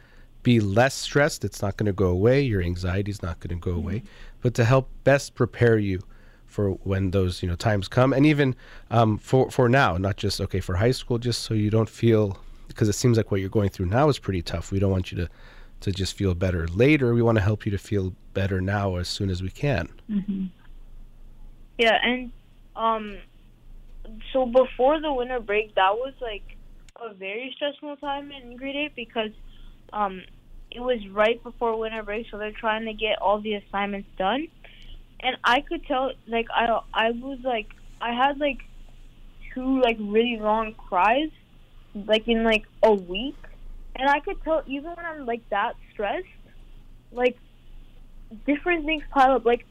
be 0.42 0.60
less 0.60 0.94
stressed. 0.94 1.46
It's 1.46 1.62
not 1.62 1.78
going 1.78 1.86
to 1.86 1.94
go 1.94 2.08
away. 2.08 2.42
Your 2.42 2.62
anxiety 2.62 3.12
is 3.12 3.22
not 3.22 3.40
going 3.40 3.58
to 3.58 3.64
go 3.64 3.72
mm-hmm. 3.72 3.80
away, 3.80 4.04
but 4.42 4.54
to 4.56 4.66
help 4.66 4.90
best 5.04 5.36
prepare 5.36 5.78
you 5.78 6.02
for 6.46 6.72
when 6.84 7.12
those 7.12 7.42
you 7.42 7.50
know 7.50 7.56
times 7.56 7.88
come, 7.88 8.14
and 8.14 8.26
even 8.26 8.56
um, 8.92 9.18
for 9.18 9.50
for 9.50 9.68
now, 9.70 9.98
not 9.98 10.18
just 10.18 10.40
okay 10.42 10.60
for 10.60 10.76
high 10.76 10.92
school, 10.92 11.18
just 11.18 11.44
so 11.44 11.54
you 11.54 11.70
don't 11.70 11.90
feel 11.90 12.38
because 12.68 12.90
it 12.90 12.94
seems 12.94 13.18
like 13.18 13.32
what 13.32 13.40
you're 13.40 13.50
going 13.50 13.70
through 13.70 13.88
now 13.88 14.10
is 14.10 14.20
pretty 14.20 14.42
tough. 14.42 14.72
We 14.72 14.80
don't 14.80 14.92
want 14.92 15.12
you 15.12 15.18
to 15.18 15.30
to 15.82 15.92
just 15.92 16.16
feel 16.16 16.34
better 16.34 16.68
later. 16.68 17.14
We 17.14 17.22
want 17.22 17.38
to 17.38 17.44
help 17.44 17.66
you 17.66 17.72
to 17.72 17.78
feel 17.78 18.14
better 18.34 18.62
now 18.62 18.96
as 18.96 19.08
soon 19.08 19.30
as 19.30 19.42
we 19.42 19.50
can. 19.50 19.90
Mm-hmm. 20.10 20.46
Yeah, 21.78 21.98
and 22.04 22.32
um, 22.76 23.18
so 24.32 24.46
before 24.46 25.00
the 25.02 25.14
winter 25.14 25.40
break, 25.40 25.76
that 25.76 25.94
was 25.94 26.14
like 26.22 26.44
a 27.02 27.14
very 27.14 27.54
stressful 27.56 27.98
time 27.98 28.32
in 28.32 28.58
grade 28.58 28.76
eight 28.76 28.96
because 28.96 29.32
um, 29.92 30.22
it 30.72 30.80
was 30.80 31.00
right 31.12 31.42
before 31.44 31.78
winter 31.78 32.04
break, 32.04 32.28
so 32.30 32.38
they're 32.38 32.52
trying 32.52 32.86
to 32.86 32.94
get 32.94 33.22
all 33.22 33.42
the 33.42 33.54
assignments 33.54 34.10
done. 34.18 34.48
And 35.22 35.38
I 35.44 35.62
could 35.62 35.86
tell, 35.86 36.12
like 36.28 36.48
I, 36.54 36.80
I 36.94 37.12
was 37.12 37.40
like, 37.44 37.68
I 38.02 38.14
had 38.14 38.38
like 38.40 38.60
two 39.54 39.82
like 39.82 39.98
really 40.00 40.38
long 40.40 40.74
cries, 40.74 41.30
like 41.94 42.28
in 42.28 42.44
like 42.44 42.64
a 42.84 42.94
week, 42.94 43.38
and 43.96 44.10
I 44.10 44.20
could 44.20 44.42
tell 44.44 44.64
even 44.68 44.92
when 44.96 45.06
I'm 45.06 45.26
like 45.26 45.44
that 45.50 45.74
stressed, 45.94 46.26
like 47.12 47.38
different 48.46 48.86
things 48.86 49.04
pile 49.14 49.36
up. 49.36 49.46
Like 49.46 49.66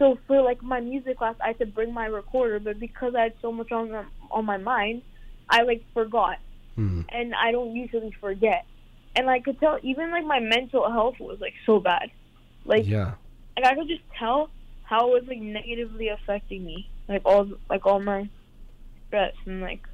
so 0.00 0.18
for 0.26 0.42
like 0.42 0.60
my 0.60 0.80
music 0.80 1.18
class, 1.18 1.36
I 1.40 1.48
had 1.48 1.58
to 1.60 1.66
bring 1.66 1.94
my 1.94 2.06
recorder, 2.06 2.58
but 2.58 2.80
because 2.80 3.14
I 3.14 3.22
had 3.22 3.34
so 3.40 3.52
much 3.52 3.70
on 3.70 3.90
the, 3.90 4.04
on 4.32 4.44
my 4.44 4.56
mind, 4.56 5.02
I 5.48 5.62
like 5.62 5.84
forgot, 5.94 6.38
mm. 6.76 7.04
and 7.08 7.34
I 7.36 7.52
don't 7.52 7.76
usually 7.76 8.10
forget 8.20 8.66
and 9.16 9.28
I 9.28 9.40
could 9.40 9.58
tell 9.60 9.78
even 9.82 10.10
like 10.10 10.24
my 10.24 10.40
mental 10.40 10.90
health 10.90 11.18
was 11.18 11.40
like 11.40 11.54
so 11.66 11.80
bad. 11.80 12.10
Like 12.64 12.86
yeah, 12.86 13.14
like 13.56 13.66
I 13.66 13.74
could 13.74 13.88
just 13.88 14.02
tell 14.18 14.50
how 14.84 15.08
it 15.08 15.22
was 15.22 15.28
like 15.28 15.40
negatively 15.40 16.08
affecting 16.08 16.64
me, 16.64 16.88
like 17.08 17.22
all 17.24 17.48
like 17.68 17.86
all 17.86 18.00
my 18.00 18.28
stress 19.08 19.34
and 19.46 19.60
like 19.60 19.86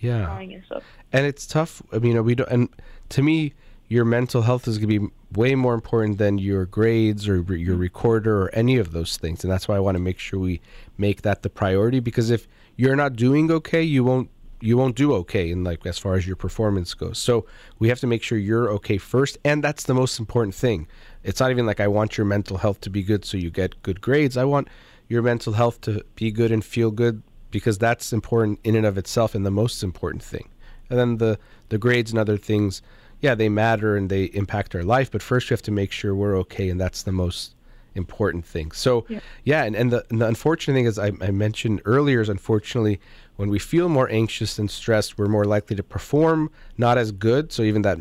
yeah 0.00 0.38
and 0.38 0.62
stuff. 0.66 0.84
And 1.12 1.26
it's 1.26 1.46
tough. 1.46 1.82
I 1.92 1.98
mean, 1.98 2.22
we 2.24 2.34
don't. 2.34 2.48
And 2.48 2.68
to 3.10 3.22
me, 3.22 3.54
your 3.88 4.04
mental 4.04 4.42
health 4.42 4.66
is 4.66 4.78
going 4.78 4.90
to 4.90 5.00
be 5.00 5.14
way 5.32 5.54
more 5.54 5.74
important 5.74 6.18
than 6.18 6.38
your 6.38 6.66
grades 6.66 7.28
or 7.28 7.36
your 7.36 7.44
mm-hmm. 7.44 7.78
recorder 7.78 8.42
or 8.42 8.54
any 8.54 8.76
of 8.76 8.92
those 8.92 9.16
things. 9.16 9.44
And 9.44 9.52
that's 9.52 9.68
why 9.68 9.76
I 9.76 9.80
want 9.80 9.96
to 9.96 10.02
make 10.02 10.18
sure 10.18 10.40
we 10.40 10.60
make 10.98 11.22
that 11.22 11.42
the 11.42 11.50
priority. 11.50 12.00
Because 12.00 12.30
if 12.30 12.48
you're 12.76 12.96
not 12.96 13.14
doing 13.16 13.50
okay, 13.50 13.82
you 13.82 14.04
won't 14.04 14.30
you 14.60 14.76
won't 14.76 14.96
do 14.96 15.12
okay 15.12 15.50
in 15.50 15.62
like 15.64 15.84
as 15.84 15.98
far 15.98 16.14
as 16.14 16.26
your 16.26 16.36
performance 16.36 16.94
goes. 16.94 17.18
So 17.18 17.46
we 17.78 17.88
have 17.88 18.00
to 18.00 18.06
make 18.06 18.22
sure 18.22 18.38
you're 18.38 18.70
okay 18.72 18.98
first, 18.98 19.36
and 19.44 19.62
that's 19.62 19.84
the 19.84 19.94
most 19.94 20.18
important 20.18 20.54
thing. 20.54 20.88
It's 21.22 21.40
not 21.40 21.50
even 21.50 21.66
like 21.66 21.78
I 21.78 21.88
want 21.88 22.16
your 22.16 22.24
mental 22.24 22.56
health 22.56 22.80
to 22.82 22.90
be 22.90 23.02
good 23.02 23.24
so 23.24 23.36
you 23.36 23.50
get 23.50 23.82
good 23.82 24.00
grades. 24.00 24.36
I 24.36 24.44
want 24.44 24.68
your 25.08 25.22
mental 25.22 25.52
health 25.52 25.82
to 25.82 26.04
be 26.14 26.30
good 26.30 26.50
and 26.50 26.64
feel 26.64 26.90
good 26.90 27.22
because 27.50 27.78
that's 27.78 28.12
important 28.12 28.58
in 28.64 28.74
and 28.74 28.86
of 28.86 28.98
itself 28.98 29.34
and 29.34 29.44
the 29.44 29.50
most 29.50 29.82
important 29.82 30.22
thing. 30.22 30.48
And 30.88 30.98
then 30.98 31.18
the 31.18 31.38
the 31.68 31.78
grades 31.78 32.10
and 32.10 32.18
other 32.18 32.36
things, 32.38 32.80
yeah, 33.26 33.34
they 33.34 33.48
matter 33.48 33.96
and 33.96 34.08
they 34.08 34.26
impact 34.42 34.76
our 34.76 34.84
life, 34.84 35.10
but 35.10 35.20
first 35.20 35.50
we 35.50 35.54
have 35.54 35.62
to 35.62 35.72
make 35.72 35.90
sure 35.90 36.14
we're 36.14 36.38
okay 36.38 36.70
and 36.70 36.80
that's 36.80 37.02
the 37.02 37.10
most 37.10 37.56
important 37.96 38.44
thing. 38.44 38.70
So 38.70 39.04
yeah, 39.08 39.18
yeah 39.42 39.64
and, 39.64 39.74
and, 39.74 39.90
the, 39.92 40.06
and 40.10 40.20
the 40.20 40.28
unfortunate 40.28 40.74
thing 40.74 40.84
is 40.84 40.96
I, 40.96 41.10
I 41.20 41.32
mentioned 41.32 41.82
earlier 41.84 42.20
is 42.20 42.28
unfortunately 42.28 43.00
when 43.34 43.50
we 43.50 43.58
feel 43.58 43.88
more 43.88 44.08
anxious 44.12 44.60
and 44.60 44.70
stressed, 44.70 45.18
we're 45.18 45.26
more 45.26 45.44
likely 45.44 45.74
to 45.74 45.82
perform 45.82 46.52
not 46.78 46.98
as 46.98 47.10
good. 47.10 47.50
So 47.50 47.64
even 47.64 47.82
that 47.82 47.98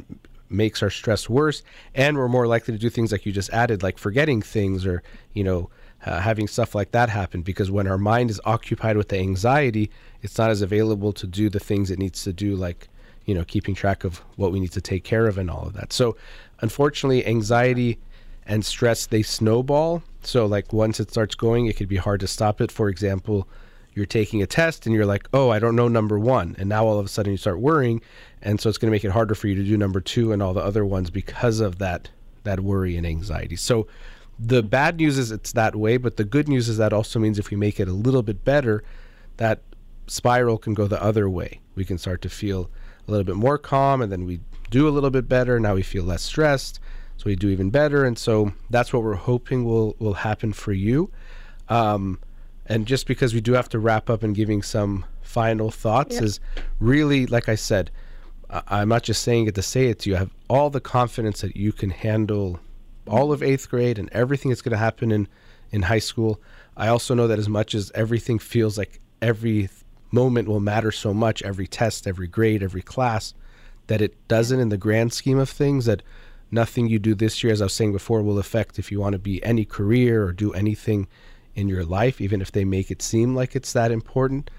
makes 0.47 0.84
our 0.84 0.91
stress 0.91 1.27
worse, 1.27 1.64
and 1.95 2.18
we're 2.18 2.27
more 2.27 2.45
likely 2.45 2.76
to 2.76 2.77
do 2.77 2.91
things 2.91 3.11
like 3.11 3.26
you 3.26 3.31
just 3.31 3.49
added, 3.49 3.81
like 3.81 3.97
forgetting 3.97 4.43
things 4.43 4.85
or 4.85 5.02
you 5.34 5.43
know 5.43 5.72
uh, 6.06 6.19
having 6.19 6.47
stuff 6.47 6.76
like 6.76 6.91
that 6.91 7.10
happen. 7.10 7.41
Because 7.41 7.72
when 7.72 7.88
our 7.88 7.97
mind 7.97 8.30
is 8.30 8.39
occupied 8.45 8.95
with 8.95 9.10
the 9.10 9.18
anxiety, 9.18 9.89
it's 10.22 10.38
not 10.38 10.52
as 10.52 10.61
available 10.61 11.11
to 11.14 11.26
do 11.26 11.49
the 11.49 11.60
things 11.60 11.89
it 11.89 11.97
needs 11.97 12.23
to 12.23 12.31
do, 12.31 12.56
like 12.56 12.88
you 13.26 13.34
know 13.34 13.43
keeping 13.43 13.76
track 13.76 14.03
of 14.03 14.18
what 14.35 14.52
we 14.52 14.60
need 14.60 14.72
to 14.72 14.81
take 14.81 15.03
care 15.03 15.27
of 15.27 15.38
and 15.38 15.49
all 15.49 15.68
of 15.68 15.73
that. 15.73 15.93
So 15.93 16.15
unfortunately, 16.60 17.26
anxiety 17.26 17.99
and 18.45 18.64
stress 18.64 19.06
they 19.07 19.23
snowball. 19.23 20.03
So 20.22 20.45
like 20.45 20.73
once 20.73 20.99
it 20.99 21.10
starts 21.10 21.35
going, 21.35 21.65
it 21.65 21.77
could 21.77 21.89
be 21.89 21.97
hard 21.97 22.19
to 22.22 22.27
stop 22.27 22.61
it. 22.61 22.72
For 22.72 22.89
example 22.89 23.47
you're 23.95 24.06
taking 24.06 24.43
a 24.43 24.45
test 24.45 24.85
and 24.85 24.93
you're 24.93 25.06
like, 25.06 25.27
oh, 25.34 25.49
I 25.49 25.57
don't 25.57 25.76
know 25.76 25.88
number 25.88 26.19
one. 26.19 26.56
And 26.60 26.68
now 26.68 26.85
all 26.85 26.99
of 26.99 27.06
a 27.06 27.10
sudden 27.10 27.31
you 27.31 27.38
start 27.38 27.60
worrying. 27.60 28.02
And 28.41 28.60
so 28.60 28.68
it's 28.68 28.77
going 28.77 28.89
to 28.89 28.91
make 28.91 29.06
it 29.06 29.11
harder 29.11 29.34
for 29.34 29.47
you 29.47 29.56
to 29.56 29.64
do 29.64 29.77
number 29.77 30.02
two 30.02 30.34
and 30.34 30.43
all 30.43 30.53
the 30.53 30.61
other 30.61 30.85
ones 30.85 31.10
because 31.10 31.61
of 31.61 31.80
that, 31.80 32.10
that 32.43 32.60
worry 32.60 32.97
and 32.97 33.07
anxiety. 33.07 33.56
So 33.56 33.88
the 34.38 34.61
bad 34.61 34.97
news 34.97 35.18
is 35.18 35.31
it's 35.31 35.53
that 35.53 35.77
way. 35.77 35.95
But 35.95 36.18
the 36.18 36.26
good 36.26 36.49
news 36.49 36.68
is 36.68 36.77
that 36.77 36.91
also 36.91 37.19
means 37.19 37.39
if 37.39 37.49
we 37.49 37.57
make 37.57 37.80
it 37.80 37.88
a 37.88 37.93
little 37.93 38.22
bit 38.22 38.43
better, 38.43 38.84
that 39.38 39.61
spiral 40.07 40.57
can 40.57 40.73
go 40.73 40.88
the 40.88 41.02
other 41.02 41.30
way. 41.30 41.61
We 41.76 41.85
can 41.85 41.97
start 41.97 42.22
to 42.23 42.30
feel 42.30 42.69
a 43.07 43.11
little 43.11 43.23
bit 43.23 43.36
more 43.36 43.57
calm 43.57 44.02
and 44.02 44.11
then 44.11 44.26
we 44.26 44.40
do 44.69 44.88
a 44.88 44.91
little 44.91 45.10
bit 45.10 45.27
better. 45.27 45.60
Now 45.60 45.76
we 45.76 45.84
feel 45.84 46.03
less 46.03 46.23
stressed. 46.23 46.80
So 47.18 47.26
we 47.27 47.36
do 47.36 47.49
even 47.49 47.69
better. 47.69 48.03
And 48.03 48.18
so 48.18 48.52
that's 48.69 48.91
what 48.91 49.03
we're 49.03 49.14
hoping 49.14 49.64
will, 49.64 49.95
will 49.99 50.15
happen 50.15 50.52
for 50.52 50.73
you. 50.73 51.11
Um, 51.69 52.19
and 52.65 52.86
just 52.86 53.07
because 53.07 53.34
we 53.34 53.41
do 53.41 53.53
have 53.53 53.69
to 53.69 53.80
wrap 53.80 54.10
up 54.10 54.23
and 54.23 54.36
giving 54.36 54.61
some 54.61 55.06
final 55.22 55.69
thoughts 55.72 56.15
yep. 56.15 56.23
is 56.23 56.40
really 56.80 57.26
like 57.26 57.49
i 57.49 57.56
said 57.56 57.91
i'm 58.68 58.90
not 58.90 59.03
just 59.03 59.22
saying 59.22 59.48
it 59.48 59.56
to 59.56 59.61
say 59.61 59.88
it 59.88 59.99
to 59.99 60.10
you 60.10 60.15
i 60.15 60.19
have 60.19 60.32
all 60.49 60.69
the 60.69 60.80
confidence 60.80 61.41
that 61.41 61.56
you 61.56 61.72
can 61.72 61.90
handle 61.90 62.60
all 63.07 63.32
of 63.32 63.44
eighth 63.44 63.69
grade 63.69 63.99
and 63.99 64.10
everything 64.11 64.49
that's 64.49 64.61
going 64.61 64.72
to 64.72 64.77
happen 64.77 65.11
in 65.11 65.27
in 65.72 65.82
high 65.82 65.99
school 65.99 66.40
i 66.77 66.88
also 66.88 67.14
know 67.14 67.27
that 67.27 67.40
as 67.40 67.49
much 67.49 67.76
as 67.76 67.91
everything 67.95 68.40
feels 68.40 68.77
like 68.77 68.99
every 69.22 69.68
moment 70.21 70.47
will 70.47 70.59
matter 70.59 70.91
so 70.91 71.13
much 71.13 71.43
every 71.43 71.67
test 71.67 72.07
every 72.07 72.27
grade 72.27 72.63
every 72.63 72.81
class 72.81 73.33
that 73.87 74.01
it 74.01 74.13
doesn't 74.27 74.59
in 74.59 74.69
the 74.69 74.85
grand 74.85 75.13
scheme 75.13 75.37
of 75.37 75.49
things 75.49 75.85
that 75.85 76.01
nothing 76.51 76.87
you 76.87 76.99
do 76.99 77.13
this 77.13 77.43
year 77.43 77.53
as 77.53 77.61
i 77.61 77.65
was 77.65 77.73
saying 77.73 77.91
before 77.91 78.21
will 78.23 78.39
affect 78.39 78.79
if 78.79 78.91
you 78.91 78.99
want 78.99 79.13
to 79.13 79.19
be 79.19 79.43
any 79.43 79.65
career 79.65 80.23
or 80.25 80.31
do 80.31 80.51
anything 80.53 81.07
in 81.55 81.69
your 81.69 81.85
life, 81.85 82.21
even 82.21 82.41
if 82.41 82.51
they 82.51 82.65
make 82.65 82.91
it 82.91 83.01
seem 83.01 83.33
like 83.33 83.55
it's 83.55 83.73
that 83.73 83.91
important, 83.91 84.51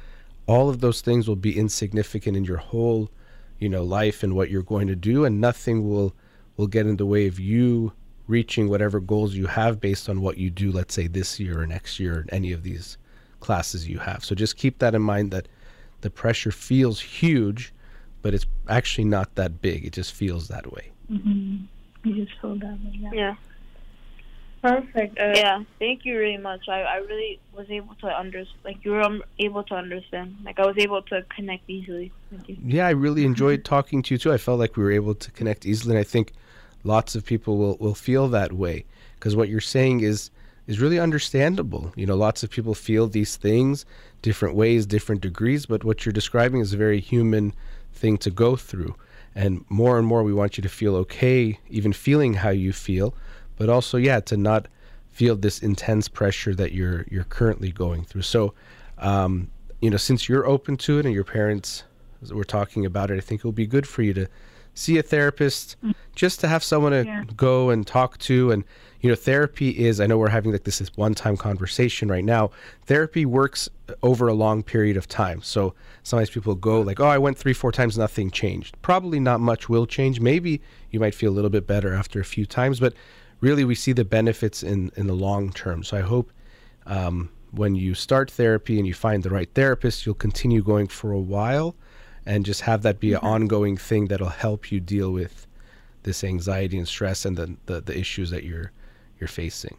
all 0.46 0.68
of 0.68 0.80
those 0.80 1.02
things 1.02 1.28
will 1.28 1.36
be 1.36 1.56
insignificant 1.56 2.36
in 2.36 2.44
your 2.44 2.56
whole 2.56 3.10
you 3.58 3.68
know, 3.68 3.84
life 3.84 4.22
and 4.22 4.34
what 4.34 4.50
you're 4.50 4.62
going 4.62 4.86
to 4.86 4.96
do, 4.96 5.24
and 5.24 5.40
nothing 5.40 5.88
will 5.88 6.14
will 6.56 6.66
get 6.66 6.86
in 6.86 6.96
the 6.96 7.06
way 7.06 7.26
of 7.26 7.38
you 7.38 7.92
reaching 8.26 8.68
whatever 8.68 8.98
goals 8.98 9.34
you 9.34 9.46
have 9.46 9.78
based 9.78 10.08
on 10.08 10.20
what 10.20 10.38
you 10.38 10.50
do. 10.50 10.72
Let's 10.72 10.94
say 10.94 11.06
this 11.06 11.38
year 11.38 11.60
or 11.60 11.66
next 11.66 12.00
year, 12.00 12.20
or 12.20 12.24
any 12.30 12.52
of 12.52 12.62
these 12.62 12.98
classes 13.46 13.88
you 13.88 13.98
have. 13.98 14.24
So 14.24 14.34
just 14.34 14.56
keep 14.56 14.78
that 14.80 14.94
in 14.94 15.02
mind 15.02 15.30
that 15.30 15.46
the 16.00 16.10
pressure 16.10 16.50
feels 16.50 17.00
huge, 17.00 17.72
but 18.22 18.34
it's 18.34 18.46
actually 18.68 19.04
not 19.04 19.36
that 19.36 19.62
big. 19.62 19.86
It 19.86 19.92
just 19.92 20.12
feels 20.12 20.48
that 20.48 20.72
way. 20.72 20.90
Mm-hmm. 21.10 21.64
You 22.04 22.24
just 22.24 22.38
feel 22.40 22.56
that 22.56 22.78
way. 22.84 22.98
Yeah. 23.04 23.10
Yeah. 23.14 23.34
Perfect. 24.62 25.18
Uh, 25.18 25.32
Yeah. 25.36 25.62
Thank 25.78 26.04
you 26.04 26.14
very 26.14 26.36
much. 26.36 26.68
I, 26.68 26.80
I 26.82 26.96
really 26.96 27.38
was 27.56 27.70
able 27.70 27.94
to 27.96 28.08
understand. 28.08 28.58
Like 28.64 28.84
you 28.84 28.90
were 28.90 29.02
um, 29.02 29.22
able 29.38 29.62
to 29.70 29.74
understand. 29.74 30.36
Like 30.44 30.58
I 30.58 30.66
was 30.66 30.76
able 30.78 31.02
to 31.02 31.22
connect 31.36 31.70
easily 31.70 32.10
with 32.32 32.48
you. 32.48 32.56
Yeah, 32.64 32.88
I 32.88 32.90
really 32.90 33.24
enjoyed 33.24 33.64
talking 33.64 34.02
to 34.02 34.14
you 34.14 34.18
too. 34.18 34.32
I 34.32 34.38
felt 34.38 34.58
like 34.58 34.76
we 34.76 34.82
were 34.82 34.96
able 35.02 35.14
to 35.14 35.30
connect 35.30 35.66
easily, 35.66 35.94
and 35.94 36.00
I 36.00 36.08
think 36.14 36.32
lots 36.82 37.14
of 37.14 37.24
people 37.24 37.58
will, 37.58 37.76
will 37.78 37.94
feel 37.94 38.26
that 38.28 38.52
way 38.52 38.84
because 39.14 39.36
what 39.36 39.48
you're 39.48 39.60
saying 39.60 40.00
is 40.00 40.30
is 40.66 40.80
really 40.80 40.98
understandable. 40.98 41.92
You 41.96 42.06
know, 42.06 42.16
lots 42.16 42.42
of 42.42 42.50
people 42.50 42.74
feel 42.74 43.06
these 43.06 43.36
things 43.36 43.84
different 44.22 44.56
ways, 44.56 44.86
different 44.86 45.20
degrees, 45.20 45.66
but 45.66 45.84
what 45.84 46.04
you're 46.04 46.12
describing 46.12 46.60
is 46.60 46.72
a 46.72 46.76
very 46.76 46.98
human 47.00 47.54
thing 47.92 48.16
to 48.18 48.30
go 48.30 48.56
through. 48.56 48.94
And 49.34 49.64
more 49.68 49.98
and 49.98 50.06
more, 50.06 50.22
we 50.24 50.32
want 50.32 50.56
you 50.56 50.62
to 50.62 50.68
feel 50.68 50.96
okay, 50.96 51.58
even 51.68 51.92
feeling 51.92 52.34
how 52.34 52.48
you 52.50 52.72
feel, 52.72 53.14
but 53.56 53.68
also, 53.68 53.98
yeah, 53.98 54.18
to 54.20 54.36
not 54.36 54.66
feel 55.10 55.36
this 55.36 55.62
intense 55.62 56.08
pressure 56.08 56.54
that 56.54 56.72
you're 56.72 57.04
you're 57.10 57.24
currently 57.24 57.70
going 57.70 58.02
through. 58.04 58.22
So, 58.22 58.52
um, 58.98 59.48
you 59.80 59.90
know, 59.90 59.96
since 59.98 60.28
you're 60.28 60.46
open 60.46 60.76
to 60.78 60.98
it 60.98 61.04
and 61.06 61.14
your 61.14 61.24
parents 61.24 61.84
were 62.32 62.44
talking 62.44 62.84
about 62.84 63.10
it, 63.10 63.16
I 63.18 63.20
think 63.20 63.40
it 63.40 63.44
will 63.44 63.52
be 63.52 63.66
good 63.66 63.86
for 63.86 64.02
you 64.02 64.14
to 64.14 64.26
see 64.74 64.98
a 64.98 65.02
therapist, 65.02 65.76
just 66.14 66.40
to 66.40 66.48
have 66.48 66.64
someone 66.64 66.92
to 66.92 67.04
Yeah. 67.04 67.24
go 67.36 67.70
and 67.70 67.86
talk 67.86 68.18
to. 68.18 68.50
And 68.50 68.64
you 69.00 69.08
know, 69.08 69.16
therapy 69.16 69.70
is. 69.70 70.00
I 70.00 70.06
know 70.06 70.18
we're 70.18 70.28
having 70.28 70.52
like 70.52 70.64
this, 70.64 70.78
this 70.78 70.94
one-time 70.96 71.36
conversation 71.36 72.08
right 72.08 72.24
now. 72.24 72.50
Therapy 72.86 73.26
works 73.26 73.68
over 74.02 74.28
a 74.28 74.34
long 74.34 74.62
period 74.62 74.96
of 74.96 75.06
time. 75.08 75.42
So 75.42 75.74
sometimes 76.02 76.30
people 76.30 76.54
go 76.54 76.80
like, 76.80 77.00
"Oh, 77.00 77.06
I 77.06 77.18
went 77.18 77.38
three, 77.38 77.52
four 77.52 77.72
times, 77.72 77.98
nothing 77.98 78.30
changed." 78.30 78.76
Probably 78.82 79.20
not 79.20 79.40
much 79.40 79.68
will 79.68 79.86
change. 79.86 80.20
Maybe 80.20 80.60
you 80.90 81.00
might 81.00 81.14
feel 81.14 81.30
a 81.30 81.34
little 81.34 81.50
bit 81.50 81.66
better 81.66 81.94
after 81.94 82.20
a 82.20 82.24
few 82.24 82.46
times, 82.46 82.80
but 82.80 82.94
really, 83.40 83.64
we 83.64 83.74
see 83.74 83.92
the 83.92 84.04
benefits 84.04 84.62
in 84.62 84.90
in 84.96 85.06
the 85.06 85.14
long 85.14 85.52
term. 85.52 85.82
So 85.82 85.96
I 85.96 86.02
hope 86.02 86.32
um, 86.86 87.30
when 87.52 87.74
you 87.74 87.94
start 87.94 88.30
therapy 88.30 88.78
and 88.78 88.86
you 88.86 88.94
find 88.94 89.22
the 89.22 89.30
right 89.30 89.48
therapist, 89.54 90.06
you'll 90.06 90.14
continue 90.14 90.62
going 90.62 90.88
for 90.88 91.12
a 91.12 91.18
while 91.18 91.74
and 92.26 92.44
just 92.44 92.62
have 92.62 92.82
that 92.82 92.98
be 93.00 93.12
an 93.12 93.20
ongoing 93.20 93.76
thing 93.76 94.06
that'll 94.06 94.28
help 94.28 94.72
you 94.72 94.80
deal 94.80 95.12
with 95.12 95.46
this 96.02 96.24
anxiety 96.24 96.76
and 96.76 96.88
stress 96.88 97.24
and 97.24 97.36
the, 97.36 97.56
the, 97.66 97.80
the 97.80 97.98
issues 97.98 98.30
that 98.30 98.44
you're 98.44 98.72
you're 99.18 99.28
facing. 99.28 99.76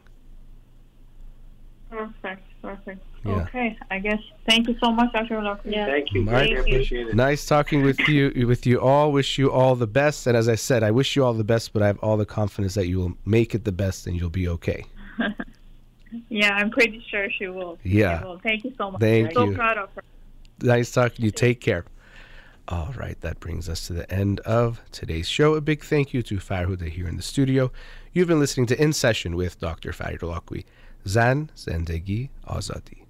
Perfect. 1.90 2.44
Perfect. 2.62 3.02
Yeah. 3.24 3.42
Okay. 3.44 3.78
I 3.90 4.00
guess. 4.00 4.20
Thank 4.48 4.68
you 4.68 4.76
so 4.84 4.92
much, 4.92 5.14
Dr. 5.14 5.38
Holakouee. 5.38 5.72
Yeah. 5.72 5.86
Thank 5.86 6.14
you. 6.14 6.28
All 6.28 6.34
right. 6.34 6.56
Thank 6.56 6.68
you. 6.68 6.76
appreciate 6.76 7.08
it. 7.08 7.16
Nice 7.16 7.46
talking 7.46 7.82
with 7.82 8.00
you 8.08 8.46
with 8.48 8.66
you 8.66 8.82
all. 8.82 9.12
Wish 9.12 9.38
you 9.38 9.52
all 9.52 9.76
the 9.76 9.88
best. 9.88 10.28
And 10.28 10.36
as 10.36 10.50
I 10.50 10.56
said, 10.56 10.84
I 10.84 10.92
wish 10.92 11.16
you 11.16 11.24
all 11.24 11.34
the 11.34 11.44
best, 11.44 11.72
but 11.72 11.82
I 11.82 11.88
have 11.88 12.00
all 12.00 12.18
the 12.18 12.26
confidence 12.26 12.74
that 12.74 12.88
you 12.88 12.98
will 13.00 13.14
make 13.26 13.56
it 13.56 13.64
the 13.64 13.72
best 13.72 14.08
and 14.08 14.16
you'll 14.16 14.30
be 14.30 14.48
okay. 14.48 14.86
Yeah, 16.30 16.54
I'm 16.54 16.70
pretty 16.70 17.04
sure 17.10 17.28
she 17.30 17.48
will. 17.48 17.78
Yeah. 17.84 18.20
She 18.20 18.26
will. 18.26 18.40
Thank 18.40 18.64
you 18.64 18.74
so 18.78 18.92
much. 18.92 19.02
Thank 19.02 19.30
I'm 19.30 19.34
so 19.34 19.44
you. 19.46 19.56
proud 19.56 19.78
of 19.78 19.90
her. 19.96 20.04
Nice 20.62 20.92
talking 20.92 21.18
to 21.18 21.22
you. 21.24 21.32
Take 21.32 21.62
care. 21.62 21.86
All 22.70 22.94
right, 22.98 23.20
that 23.22 23.40
brings 23.40 23.70
us 23.70 23.88
to 23.88 23.94
the 23.94 24.12
end 24.12 24.42
of 24.42 24.82
today's 24.92 25.28
show. 25.28 25.56
A 25.56 25.62
big 25.62 25.86
thank 25.86 26.14
you 26.14 26.22
to 26.24 26.36
Farhuda 26.36 26.90
here 26.90 27.08
in 27.08 27.16
the 27.16 27.24
studio. 27.24 27.72
You've 28.18 28.28
been 28.28 28.40
listening 28.40 28.66
to 28.66 28.82
In 28.82 28.94
Session 28.94 29.36
with 29.36 29.60
Dr. 29.60 29.94
Farid 29.94 30.22
Holakouee. 30.22 30.66
Zan 31.08 31.52
Zendegi 31.56 32.30
Azadi. 32.48 33.06